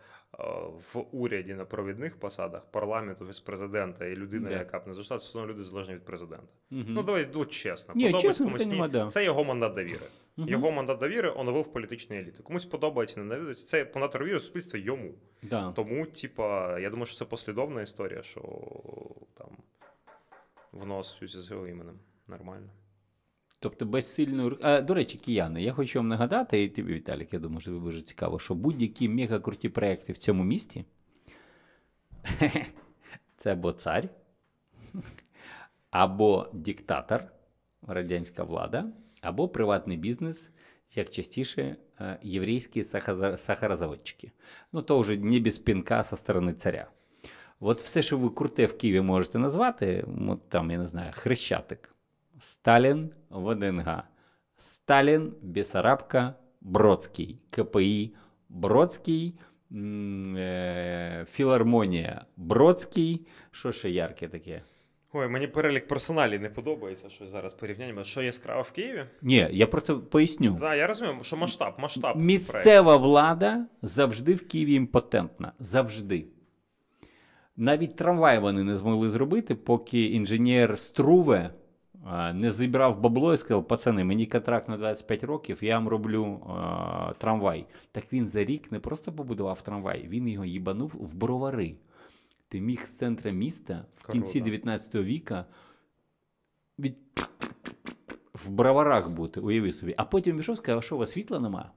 в 0.93 1.05
уряді 1.11 1.53
на 1.53 1.65
провідних 1.65 2.19
посадах, 2.19 2.65
парламенту, 2.71 3.25
президента 3.45 4.05
і 4.05 4.15
людина, 4.15 4.49
Да. 4.49 4.55
яка 4.57 4.79
б 4.79 4.87
не 4.87 4.93
зайшла, 4.93 5.17
це 5.17 5.25
все 5.25 5.39
одно 5.39 5.53
люди 5.53 5.63
залежні 5.63 5.93
від 5.93 6.05
президента. 6.05 6.47
Мгм. 6.69 6.85
Ну 6.87 7.03
давай 7.03 7.27
ну, 7.33 7.45
чесно. 7.45 7.93
Ні, 7.95 8.05
Подобається 8.05 8.43
комусь 8.43 8.67
ні. 8.67 8.87
да. 8.87 9.07
Це 9.07 9.23
його 9.23 9.43
мандат 9.43 9.73
довіри. 9.73 10.05
Мгм. 10.37 10.49
Його 10.49 10.71
мандат 10.71 10.99
довіри 10.99 11.33
оновив 11.35 11.73
політичні 11.73 12.17
еліти. 12.17 12.43
Комусь 12.43 12.65
подобається, 12.65 13.19
не 13.19 13.35
подобається. 13.35 13.65
Це 13.65 13.91
мандат 13.95 14.11
довіри 14.11 14.39
суспільства 14.39 14.79
йому. 14.79 15.13
Да. 15.41 15.71
Тому, 15.71 16.05
типа, 16.05 16.79
я 16.79 16.89
думаю, 16.89 17.05
що 17.05 17.15
це 17.15 17.25
послідовна 17.25 17.81
історія, 17.81 18.23
що 18.23 18.41
там 19.37 19.47
воно 20.71 20.99
асоціюється 20.99 21.41
з 21.41 21.51
його 21.51 21.67
іменем. 21.67 21.99
Нормально. 22.27 22.69
Тобто 23.59 23.85
без 23.85 24.13
сильної. 24.13 24.57
А, 24.61 24.81
до 24.81 24.93
речі, 24.93 25.17
кияни, 25.17 25.63
я 25.63 25.73
хочу 25.73 25.99
вам 25.99 26.07
нагадати, 26.07 26.63
і 26.63 26.69
тобі, 26.69 26.93
Віталік, 26.93 27.33
я 27.33 27.39
думаю, 27.39 27.61
що 27.61 27.71
тобі 27.71 27.85
дуже 27.85 28.01
цікаво, 28.01 28.39
що 28.39 28.55
будь-які 28.55 29.09
мегакруті 29.09 29.69
проекти 29.69 30.13
в 30.13 30.17
цьому 30.17 30.43
місті 30.43 30.85
це 33.37 33.53
або 33.53 33.71
цар, 33.71 34.09
або 35.91 36.47
диктатор, 36.53 37.23
радянська 37.87 38.43
влада, 38.43 38.85
або 39.21 39.49
приватний 39.49 39.97
бізнес, 39.97 40.51
як 40.95 41.09
частіше, 41.09 41.75
е, 41.99 42.19
єврейські 42.23 42.83
сахарозаводчики. 43.37 44.31
Ну, 44.73 44.81
то 44.81 44.99
вже 44.99 45.17
не 45.17 45.39
без 45.39 45.59
пінка 45.59 46.03
со 46.03 46.17
сторони 46.17 46.53
царя. 46.53 46.87
От 47.59 47.81
все, 47.81 48.01
що 48.01 48.17
ви 48.17 48.29
круте 48.29 48.65
в 48.65 48.77
Києві 48.77 49.01
можете 49.01 49.39
назвати, 49.39 50.05
от 50.27 50.49
там, 50.49 50.71
я 50.71 50.77
не 50.77 50.87
знаю, 50.87 51.11
Хрещатик, 51.15 51.95
Сталін, 52.39 53.09
ВДНГ, 53.29 54.03
Сталін, 54.57 55.33
Бесарабка, 55.41 56.33
Бродський, 56.61 57.39
КПІ, 57.49 58.13
Бродський, 58.49 59.39
е, 59.71 61.25
Філармонія, 61.31 62.25
Бродський. 62.37 63.27
Що 63.51 63.71
ще 63.71 63.89
ярке 63.89 64.27
таке? 64.27 64.61
Ой, 65.13 65.27
мені 65.27 65.47
перелік 65.47 65.87
персоналів 65.87 66.41
не 66.41 66.49
подобається, 66.49 67.09
що 67.09 67.27
зараз 67.27 67.53
порівняння. 67.53 68.03
Що 68.03 68.21
яскраво 68.21 68.61
в 68.61 68.71
Києві? 68.71 69.03
Ні, 69.21 69.47
я 69.51 69.67
просто 69.67 69.99
поясню. 69.99 70.57
Так, 70.59 70.77
я 70.77 70.87
розумію, 70.87 71.17
що 71.21 71.37
масштаб, 71.37 71.73
масштаб. 71.79 72.17
Місцева 72.17 72.97
влада 72.97 73.65
завжди 73.81 74.33
в 74.33 74.47
Києві 74.47 74.73
імпотентна. 74.73 75.51
Завжди. 75.59 76.25
Навіть 77.57 77.95
трамвай 77.95 78.39
вони 78.39 78.63
не 78.63 78.77
змогли 78.77 79.09
зробити, 79.09 79.55
поки 79.55 80.03
інженер 80.03 80.79
Струве 80.79 81.49
не 82.33 82.51
зібрав 82.51 83.01
бабло 83.01 83.33
і 83.33 83.37
сказав: 83.37 83.67
пацани, 83.67 84.03
мені 84.03 84.25
контракт 84.25 84.69
на 84.69 84.77
25 84.77 85.23
років, 85.23 85.57
я 85.61 85.75
вам 85.75 85.87
роблю 85.87 86.39
а, 86.49 87.13
трамвай. 87.17 87.65
Так 87.91 88.13
він 88.13 88.27
за 88.27 88.43
рік 88.43 88.71
не 88.71 88.79
просто 88.79 89.11
побудував 89.11 89.61
трамвай, 89.61 90.07
він 90.07 90.27
його 90.27 90.45
їбанув 90.45 90.95
в 90.99 91.15
бровари. 91.15 91.75
Ти 92.47 92.61
міг 92.61 92.85
з 92.85 92.97
центра 92.97 93.31
міста 93.31 93.85
в 93.97 94.11
кінці 94.11 94.41
19 94.41 94.95
віка 94.95 95.45
від... 96.79 96.95
в 98.33 98.49
броварах 98.49 99.09
бути, 99.09 99.39
уяви 99.39 99.71
собі. 99.71 99.95
А 99.97 100.05
потім 100.05 100.37
пішов 100.37 100.55
і 100.55 100.57
сказав, 100.57 100.83
що 100.83 100.95
у 100.95 100.99
вас 100.99 101.11
світла 101.11 101.39
нема? 101.39 101.71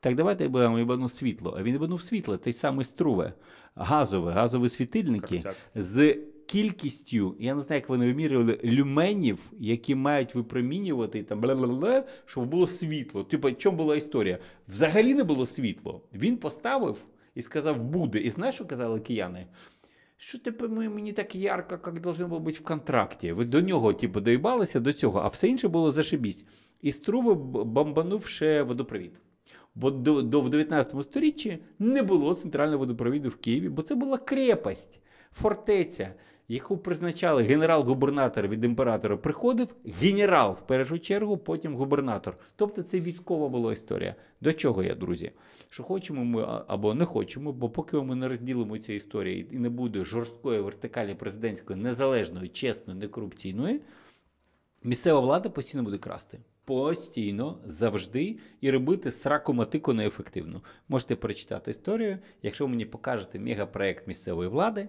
Так 0.00 0.14
давайте 0.14 0.44
я 0.44 0.50
вам 0.50 0.78
їбану 0.78 1.08
світло. 1.08 1.54
А 1.58 1.62
він 1.62 1.72
їбанув 1.72 2.00
світло, 2.00 2.36
той 2.36 2.52
самий 2.52 2.84
струве, 2.84 3.32
газове, 3.74 4.32
газові 4.32 4.68
світильники 4.68 5.40
Крутяк. 5.40 5.56
з 5.74 6.18
кількістю, 6.46 7.36
я 7.38 7.54
не 7.54 7.60
знаю, 7.60 7.80
як 7.80 7.88
вони 7.88 8.06
вимірювали, 8.06 8.60
люменів, 8.64 9.52
які 9.58 9.94
мають 9.94 10.34
випромінювати 10.34 11.22
там 11.22 11.40
щоб 12.26 12.48
було 12.48 12.66
світло. 12.66 13.24
Типу, 13.24 13.52
чому 13.52 13.76
була 13.76 13.96
історія? 13.96 14.38
Взагалі 14.68 15.14
не 15.14 15.24
було 15.24 15.46
світло. 15.46 16.02
Він 16.14 16.36
поставив 16.36 16.96
і 17.34 17.42
сказав, 17.42 17.82
буде. 17.82 18.18
І 18.18 18.30
знаєш, 18.30 18.54
що 18.54 18.64
казали 18.66 19.00
кияни? 19.00 19.46
Що 20.16 20.38
тепер 20.38 20.68
мені 20.68 21.12
так 21.12 21.34
ярко, 21.34 21.78
як 21.86 22.00
должно 22.00 22.28
було 22.28 22.40
бути 22.40 22.58
в 22.58 22.64
контракті. 22.64 23.32
Ви 23.32 23.44
до 23.44 23.60
нього, 23.60 23.92
типу, 23.92 24.20
доїбалися 24.20 24.80
до 24.80 24.92
цього, 24.92 25.18
а 25.18 25.28
все 25.28 25.48
інше 25.48 25.68
було 25.68 25.92
зашибісь. 25.92 26.46
І 26.82 26.92
Струве 26.92 27.34
б- 27.34 27.64
бомбанув 27.64 28.26
ще 28.26 28.62
водопровід. 28.62 29.20
Бо 29.74 29.90
до, 29.90 30.22
до 30.22 30.40
в 30.40 30.50
19 30.50 31.02
сторіччі 31.02 31.58
не 31.78 32.02
було 32.02 32.34
центрального 32.34 32.78
водопровіду 32.78 33.28
в 33.28 33.36
Києві, 33.36 33.68
бо 33.68 33.82
це 33.82 33.94
була 33.94 34.18
крепость, 34.18 35.02
фортеця, 35.32 36.14
яку 36.48 36.78
призначали 36.78 37.42
генерал-губернатор 37.42 38.48
від 38.48 38.64
імператора. 38.64 39.16
Приходив 39.16 39.68
генерал 40.00 40.52
в 40.52 40.66
першу 40.66 40.98
чергу, 40.98 41.36
потім 41.36 41.74
губернатор. 41.74 42.36
Тобто 42.56 42.82
це 42.82 43.00
військова 43.00 43.48
була 43.48 43.72
історія. 43.72 44.14
До 44.40 44.52
чого 44.52 44.82
я, 44.82 44.94
друзі? 44.94 45.30
Що 45.70 45.82
хочемо 45.82 46.24
ми 46.24 46.62
або 46.66 46.94
не 46.94 47.04
хочемо, 47.04 47.52
бо 47.52 47.70
поки 47.70 47.96
ми 47.96 48.14
не 48.16 48.28
розділимо 48.28 48.78
ці 48.78 48.94
історії 48.94 49.48
і 49.50 49.58
не 49.58 49.68
буде 49.68 50.04
жорсткої 50.04 50.60
вертикалі 50.60 51.14
президентської, 51.14 51.78
незалежної, 51.78 52.48
чесної, 52.48 53.00
некорупційної, 53.00 53.80
Місцева 54.86 55.20
влада 55.20 55.48
постійно 55.48 55.82
буде 55.82 55.98
красти. 55.98 56.38
Постійно, 56.64 57.58
завжди 57.64 58.38
і 58.60 58.70
робити 58.70 59.10
сраку 59.10 59.52
матику 59.52 59.92
неефективно. 59.92 60.62
Можете 60.88 61.16
перечитати 61.16 61.70
історію. 61.70 62.18
Якщо 62.42 62.64
ви 62.64 62.70
мені 62.70 62.84
покажете 62.84 63.38
мегапроект 63.38 64.08
місцевої 64.08 64.48
влади 64.48 64.88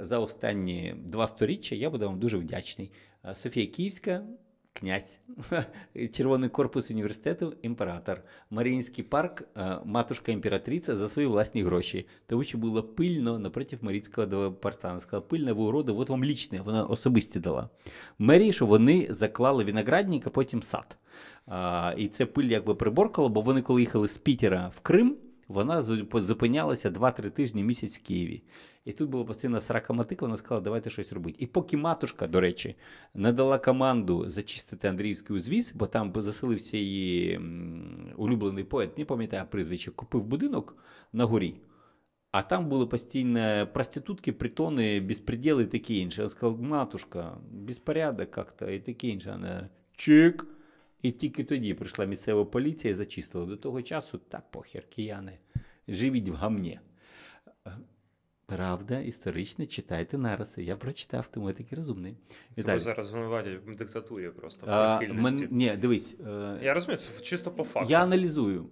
за 0.00 0.18
останні 0.18 0.94
два 0.98 1.26
сторіччя, 1.26 1.74
я 1.74 1.90
буду 1.90 2.06
вам 2.06 2.18
дуже 2.18 2.36
вдячний. 2.36 2.92
Софія 3.34 3.66
Київська, 3.66 4.22
князь, 4.72 5.20
Червоний 6.12 6.50
корпус 6.50 6.90
університету, 6.90 7.54
імператор, 7.62 8.22
Маріїнський 8.50 9.04
парк, 9.04 9.42
е, 9.56 9.78
матушка 9.84 10.32
імператриця 10.32 10.96
за 10.96 11.08
свої 11.08 11.28
власні 11.28 11.62
гроші. 11.62 12.06
Тому 12.26 12.44
що 12.44 12.58
було 12.58 12.82
пильно 12.82 13.38
напроти 13.38 13.78
Марійського. 13.80 14.26
Вона 14.62 15.00
сказала, 15.00 15.20
пильна 15.20 15.52
в 15.52 15.60
уроду, 15.60 15.98
от 15.98 16.08
вам 16.08 16.24
лічне, 16.24 16.60
вона 16.60 16.84
особисті 16.84 17.38
дала. 17.38 17.68
Мерії, 18.18 18.52
що 18.52 18.66
вони 18.66 19.06
заклали 19.10 19.64
виноградник, 19.64 20.26
а 20.26 20.30
потім 20.30 20.62
сад. 20.62 20.96
І 21.96 22.08
це 22.08 22.26
пиль 22.26 22.44
якби 22.44 22.74
приборкало, 22.74 23.28
бо 23.28 23.40
вони, 23.40 23.62
коли 23.62 23.80
їхали 23.80 24.08
з 24.08 24.18
Пітера 24.18 24.72
в 24.76 24.80
Крим, 24.80 25.16
вона 25.48 25.82
зу- 25.82 26.20
зупинялася 26.20 26.90
2-3 26.90 27.30
тижні 27.30 27.62
місяць 27.64 27.98
в 27.98 28.02
Києві. 28.02 28.42
І 28.84 28.92
тут 28.92 29.10
була 29.10 29.24
постійна 29.24 29.60
срака 29.60 29.92
матика, 29.92 30.24
вона 30.24 30.36
сказала, 30.36 30.60
давайте 30.60 30.90
щось 30.90 31.12
робити. 31.12 31.36
І 31.40 31.46
поки 31.46 31.76
матушка, 31.76 32.26
до 32.26 32.40
речі, 32.40 32.74
не 33.14 33.32
дала 33.32 33.58
команду 33.58 34.30
зачистити 34.30 34.88
Андріївський 34.88 35.36
узвіз, 35.36 35.72
бо 35.74 35.86
там 35.86 36.12
заселився 36.16 36.76
її 36.76 37.40
улюблений 38.16 38.64
поет, 38.64 38.98
не 38.98 39.04
пам'ятаю 39.04 39.42
прізвище, 39.50 39.90
купив 39.90 40.24
будинок 40.24 40.76
на 41.12 41.24
горі. 41.24 41.54
А 42.32 42.42
там 42.42 42.68
були 42.68 42.86
постійно 42.86 43.68
проститутки, 43.74 44.32
притони, 44.32 45.00
безпреділи 45.00 45.62
і 45.62 45.66
таке 45.66 45.94
інше. 45.94 46.22
Я 46.22 46.28
сказав, 46.28 46.62
матушка, 46.62 47.38
безпорядок 47.50 48.36
як-то 48.36 48.70
і 48.70 48.80
таке 48.80 49.08
інше. 49.08 49.30
Вона 49.30 49.68
чик. 49.96 50.46
І 51.06 51.10
тільки 51.10 51.44
тоді 51.44 51.74
прийшла 51.74 52.04
місцева 52.04 52.44
поліція 52.44 52.90
і 52.90 52.94
зачистила. 52.94 53.46
До 53.46 53.56
того 53.56 53.82
часу 53.82 54.18
та 54.18 54.42
похер, 54.50 54.82
кияни, 54.88 55.38
живіть 55.88 56.28
в 56.28 56.34
гамні. 56.34 56.80
Е, 57.66 57.76
Правда, 58.46 59.00
історична, 59.00 59.66
читайте 59.66 60.18
нараси. 60.18 60.62
Я 60.62 60.76
прочитав, 60.76 61.28
тому 61.30 61.48
я 61.48 61.54
такий 61.54 61.76
розумний. 61.78 62.16
Тебе 62.54 62.78
зараз 62.78 63.06
звинуватять 63.06 63.58
в 63.66 63.76
диктатурі 63.76 64.28
просто 64.28 64.66
в 64.66 64.70
а, 64.70 65.00
мен, 65.00 65.48
ні, 65.50 65.76
дивись, 65.76 66.14
е, 66.26 66.58
Я 66.62 66.74
розумію, 66.74 66.98
це 66.98 67.20
чисто 67.20 67.50
по 67.50 67.64
факту. 67.64 67.92
я 67.92 68.02
аналізую. 68.02 68.66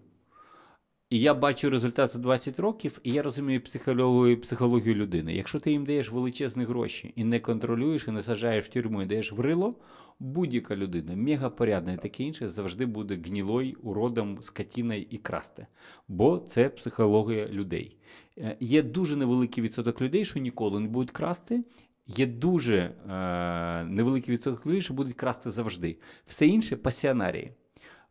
І 1.10 1.20
я 1.20 1.34
бачу 1.34 1.70
результат 1.70 2.10
за 2.12 2.18
20 2.18 2.60
років, 2.60 3.00
і 3.02 3.12
я 3.12 3.22
розумію 3.22 3.60
психологію, 3.60 4.40
психологію 4.40 4.94
людини. 4.94 5.34
Якщо 5.34 5.60
ти 5.60 5.70
їм 5.70 5.84
даєш 5.84 6.10
величезні 6.10 6.64
гроші 6.64 7.12
і 7.16 7.24
не 7.24 7.40
контролюєш, 7.40 8.08
і 8.08 8.10
не 8.10 8.22
саджаєш 8.22 8.64
в 8.64 8.68
тюрму, 8.68 9.02
і 9.02 9.06
даєш 9.06 9.32
в 9.32 9.40
рило, 9.40 9.74
будь-яка 10.20 10.76
людина, 10.76 11.16
мегапорядна 11.16 11.92
і 11.92 11.96
таке 11.96 12.24
інше, 12.24 12.48
завжди 12.48 12.86
буде 12.86 13.16
гнілою, 13.16 13.76
уродом, 13.82 14.42
скотіною 14.42 15.06
і 15.10 15.18
красти. 15.18 15.66
Бо 16.08 16.38
це 16.38 16.68
психологія 16.68 17.48
людей. 17.48 17.96
Е, 18.38 18.56
Є 18.60 18.82
дуже 18.82 19.16
невеликий 19.16 19.64
відсоток 19.64 20.00
людей, 20.00 20.24
що 20.24 20.40
ніколи 20.40 20.80
не 20.80 20.88
будуть 20.88 21.10
красти. 21.10 21.64
Є 22.06 22.26
дуже 22.26 22.76
е, 22.76 22.92
невеликий 23.84 24.34
відсоток 24.34 24.66
людей, 24.66 24.80
що 24.80 24.94
будуть 24.94 25.14
красти 25.16 25.50
завжди. 25.50 25.98
Все 26.26 26.46
інше 26.46 26.76
пасіонарії. 26.76 27.52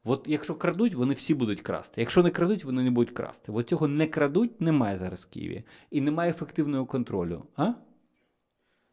От 0.03 0.25
якщо 0.27 0.55
крадуть, 0.55 0.93
вони 0.95 1.13
всі 1.13 1.34
будуть 1.34 1.61
красти. 1.61 2.01
Якщо 2.01 2.23
не 2.23 2.30
крадуть, 2.30 2.63
вони 2.63 2.84
не 2.84 2.91
будуть 2.91 3.15
красти. 3.15 3.51
От 3.51 3.69
цього 3.69 3.88
не 3.88 4.07
крадуть, 4.07 4.61
немає 4.61 4.99
зараз 4.99 5.21
в 5.21 5.30
Києві. 5.30 5.63
І 5.91 6.01
немає 6.01 6.31
ефективного 6.31 6.85
контролю. 6.85 7.45
А? 7.55 7.73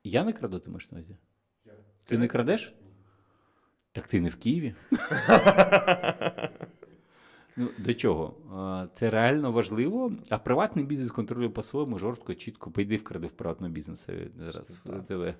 Я 0.05 0.25
не 0.25 0.33
краду, 0.33 0.59
ти 0.59 0.71
маєш 0.71 0.91
на 0.91 0.99
увазі? 0.99 1.17
Ти 2.05 2.19
не 2.19 2.29
крадеш? 2.29 2.75
Так 4.01 4.09
ти 4.09 4.21
не 4.21 4.29
в 4.29 4.37
Києві. 4.37 4.75
Ну, 7.57 7.69
до 7.79 7.95
чого? 7.95 8.35
Це 8.95 9.11
реально 9.11 9.53
важливо, 9.53 10.13
а 10.29 10.39
приватний 10.39 10.85
бізнес 10.85 11.11
контролює 11.11 11.49
по-своєму 11.49 11.99
жорстко, 11.99 12.35
чітко. 12.35 12.71
Пойди 12.71 12.97
вкради 12.97 13.27
в 13.27 13.31
приватного 13.31 13.73
бізнесу 13.73 14.13
зараз 14.39 14.81
в 14.85 15.03
тебе. 15.03 15.35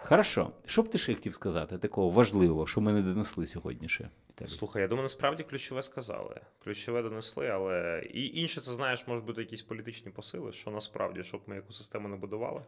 Хорошо. 0.00 0.50
Що 0.66 0.82
б 0.82 0.90
ти 0.90 0.98
ще 0.98 1.14
хотів 1.14 1.34
сказати 1.34 1.78
такого 1.78 2.10
важливого, 2.10 2.66
що 2.66 2.80
ми 2.80 2.92
не 2.92 3.02
донесли 3.02 3.46
сьогодні 3.46 3.88
ще? 3.88 4.08
Слухай, 4.46 4.82
я 4.82 4.88
думаю, 4.88 5.02
насправді 5.02 5.42
ключове 5.42 5.82
сказали. 5.82 6.40
Ключове 6.64 7.02
донесли, 7.02 7.48
але 7.48 8.08
і 8.14 8.40
інше, 8.40 8.60
це 8.60 8.72
знаєш, 8.72 9.06
можуть 9.06 9.24
бути 9.24 9.40
якісь 9.40 9.62
політичні 9.62 10.10
посили, 10.12 10.52
що 10.52 10.70
насправді, 10.70 11.22
щоб 11.22 11.40
ми 11.46 11.54
яку 11.54 11.72
систему 11.72 12.08
не 12.08 12.16
будували. 12.16 12.62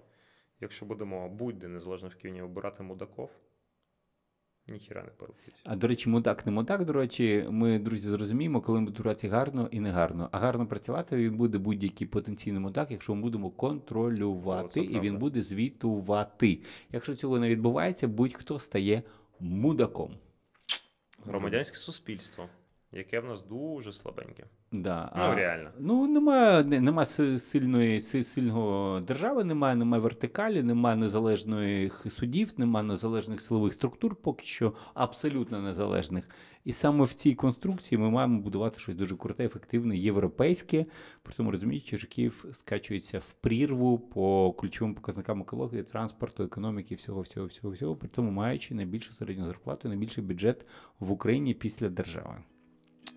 Якщо 0.60 0.86
будемо 0.86 1.28
будь-де 1.28 1.68
незалежно 1.68 2.08
в 2.08 2.14
Києві 2.14 2.40
обирати 2.40 2.82
мудаков, 2.82 3.30
ніхіра 4.68 5.02
не 5.02 5.10
полетить. 5.10 5.54
А 5.64 5.76
до 5.76 5.88
речі, 5.88 6.08
мудак 6.08 6.46
не 6.46 6.52
мудак. 6.52 6.84
До 6.84 6.92
речі, 6.92 7.46
ми, 7.50 7.78
друзі, 7.78 8.10
зрозуміємо, 8.10 8.60
коли 8.60 8.80
ми 8.80 8.86
працювати 8.86 9.28
гарно 9.28 9.68
і 9.70 9.80
не 9.80 9.90
гарно. 9.90 10.28
А 10.32 10.38
гарно 10.38 10.66
працювати 10.66 11.16
він 11.16 11.36
буде 11.36 11.58
будь-який 11.58 12.06
потенційний 12.06 12.60
мудак, 12.60 12.90
якщо 12.90 13.14
ми 13.14 13.22
будемо 13.22 13.50
контролювати, 13.50 14.80
О, 14.80 14.84
і 14.84 15.00
він 15.00 15.18
буде 15.18 15.42
звітувати. 15.42 16.58
Якщо 16.92 17.14
цього 17.14 17.38
не 17.38 17.48
відбувається, 17.48 18.08
будь-хто 18.08 18.58
стає 18.58 19.02
мудаком. 19.40 20.10
Громадянське 21.24 21.76
суспільство, 21.76 22.48
яке 22.96 23.20
в 23.20 23.24
нас 23.24 23.42
дуже 23.42 23.92
слабеньке. 23.92 24.44
Да. 24.72 25.12
Ну, 25.16 25.34
реально. 25.34 25.70
Ну, 25.78 26.06
немає, 26.06 26.64
не- 26.64 26.80
нема 26.80 27.04
сильної 27.04 28.00
сильного 28.00 29.00
держави, 29.00 29.44
немає, 29.44 29.76
немає 29.76 30.02
вертикалі, 30.02 30.62
немає 30.62 30.96
незалежних 30.96 32.06
судів, 32.10 32.52
немає 32.56 32.86
незалежних 32.86 33.40
силових 33.40 33.72
структур, 33.72 34.16
поки 34.16 34.44
що 34.44 34.72
абсолютно 34.94 35.60
незалежних. 35.62 36.28
І 36.64 36.72
саме 36.72 37.04
в 37.04 37.14
цій 37.14 37.34
конструкції 37.34 37.98
ми 37.98 38.10
маємо 38.10 38.40
будувати 38.40 38.80
щось 38.80 38.94
дуже 38.94 39.16
круте, 39.16 39.44
ефективне, 39.44 39.96
європейське. 39.96 40.86
При 41.22 41.34
тому 41.34 41.50
розуміючи, 41.50 41.98
що 41.98 42.08
Київ 42.08 42.44
скачується 42.52 43.18
в 43.18 43.32
прірву 43.32 43.98
по 43.98 44.52
ключовим 44.52 44.94
показникам 44.94 45.40
екології, 45.42 45.82
транспорту, 45.82 46.42
економіки, 46.42 46.94
всього, 46.94 47.20
всього, 47.20 47.46
всього, 47.46 47.74
всього, 47.74 47.96
при 47.96 48.08
тому 48.08 48.30
маючи 48.30 48.74
найбільшу 48.74 49.14
середню 49.14 49.46
зарплату, 49.46 49.88
найбільший 49.88 50.24
бюджет 50.24 50.66
в 51.00 51.10
Україні 51.10 51.54
після 51.54 51.88
держави. 51.88 52.34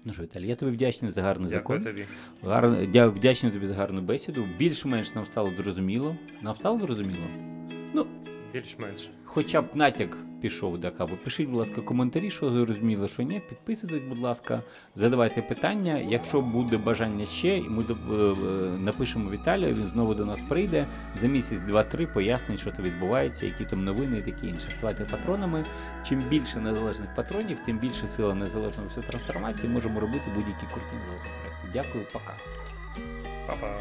Ну 0.05 0.13
що, 0.13 0.23
Віталій, 0.23 0.47
я 0.47 0.55
тобі 0.55 0.71
вдячний 0.71 1.11
за 1.11 1.21
гарний 1.21 1.49
Дякую 1.49 1.79
закон. 1.81 1.93
тобі. 1.93 2.07
Гарно, 2.43 2.81
я 2.93 3.07
вдячний 3.07 3.51
тобі 3.51 3.67
за 3.67 3.73
гарну 3.73 4.01
бесіду. 4.01 4.47
Більш-менш 4.57 5.15
нам 5.15 5.25
стало 5.25 5.51
зрозуміло. 5.57 6.15
Нам 6.41 6.55
стало 6.55 6.79
зрозуміло? 6.79 7.27
Більш-менш. 8.53 9.09
хоча 9.25 9.61
б 9.61 9.65
натяк 9.73 10.17
пішов 10.41 10.77
до 10.77 10.91
кави. 10.91 11.17
Пишіть, 11.23 11.49
будь 11.49 11.59
ласка, 11.59 11.81
коментарі, 11.81 12.31
що 12.31 12.51
зрозуміло, 12.51 13.07
що 13.07 13.23
ні. 13.23 13.41
Підписуйтесь, 13.49 14.01
будь 14.09 14.19
ласка, 14.19 14.63
задавайте 14.95 15.41
питання. 15.41 15.97
Якщо 15.97 16.41
буде 16.41 16.77
бажання 16.77 17.25
ще, 17.25 17.61
ми 17.61 17.83
е, 17.83 17.93
е, 17.93 18.33
напишемо 18.79 19.29
Віталію, 19.29 19.73
він 19.73 19.85
знову 19.85 20.13
до 20.15 20.25
нас 20.25 20.39
прийде. 20.49 20.87
За 21.21 21.27
місяць, 21.27 21.59
два-три 21.59 22.07
пояснить, 22.07 22.59
що 22.59 22.71
там 22.71 22.85
відбувається, 22.85 23.45
які 23.45 23.65
там 23.65 23.83
новини 23.83 24.17
і 24.17 24.31
таке 24.31 24.47
інше. 24.47 24.71
Ставайте 24.71 25.05
патронами. 25.05 25.65
Чим 26.09 26.23
більше 26.29 26.59
незалежних 26.59 27.15
патронів, 27.15 27.59
тим 27.65 27.79
більше 27.79 28.07
сила 28.07 28.35
незалежної 28.35 28.89
трансформації. 29.07 29.69
Можемо 29.69 29.99
робити 29.99 30.23
будь-які 30.35 30.65
круті 30.65 30.93
незалежні 30.93 31.29
проекти. 31.41 31.69
Дякую, 31.73 32.05
пока. 32.13 32.33
Па-па. 33.47 33.79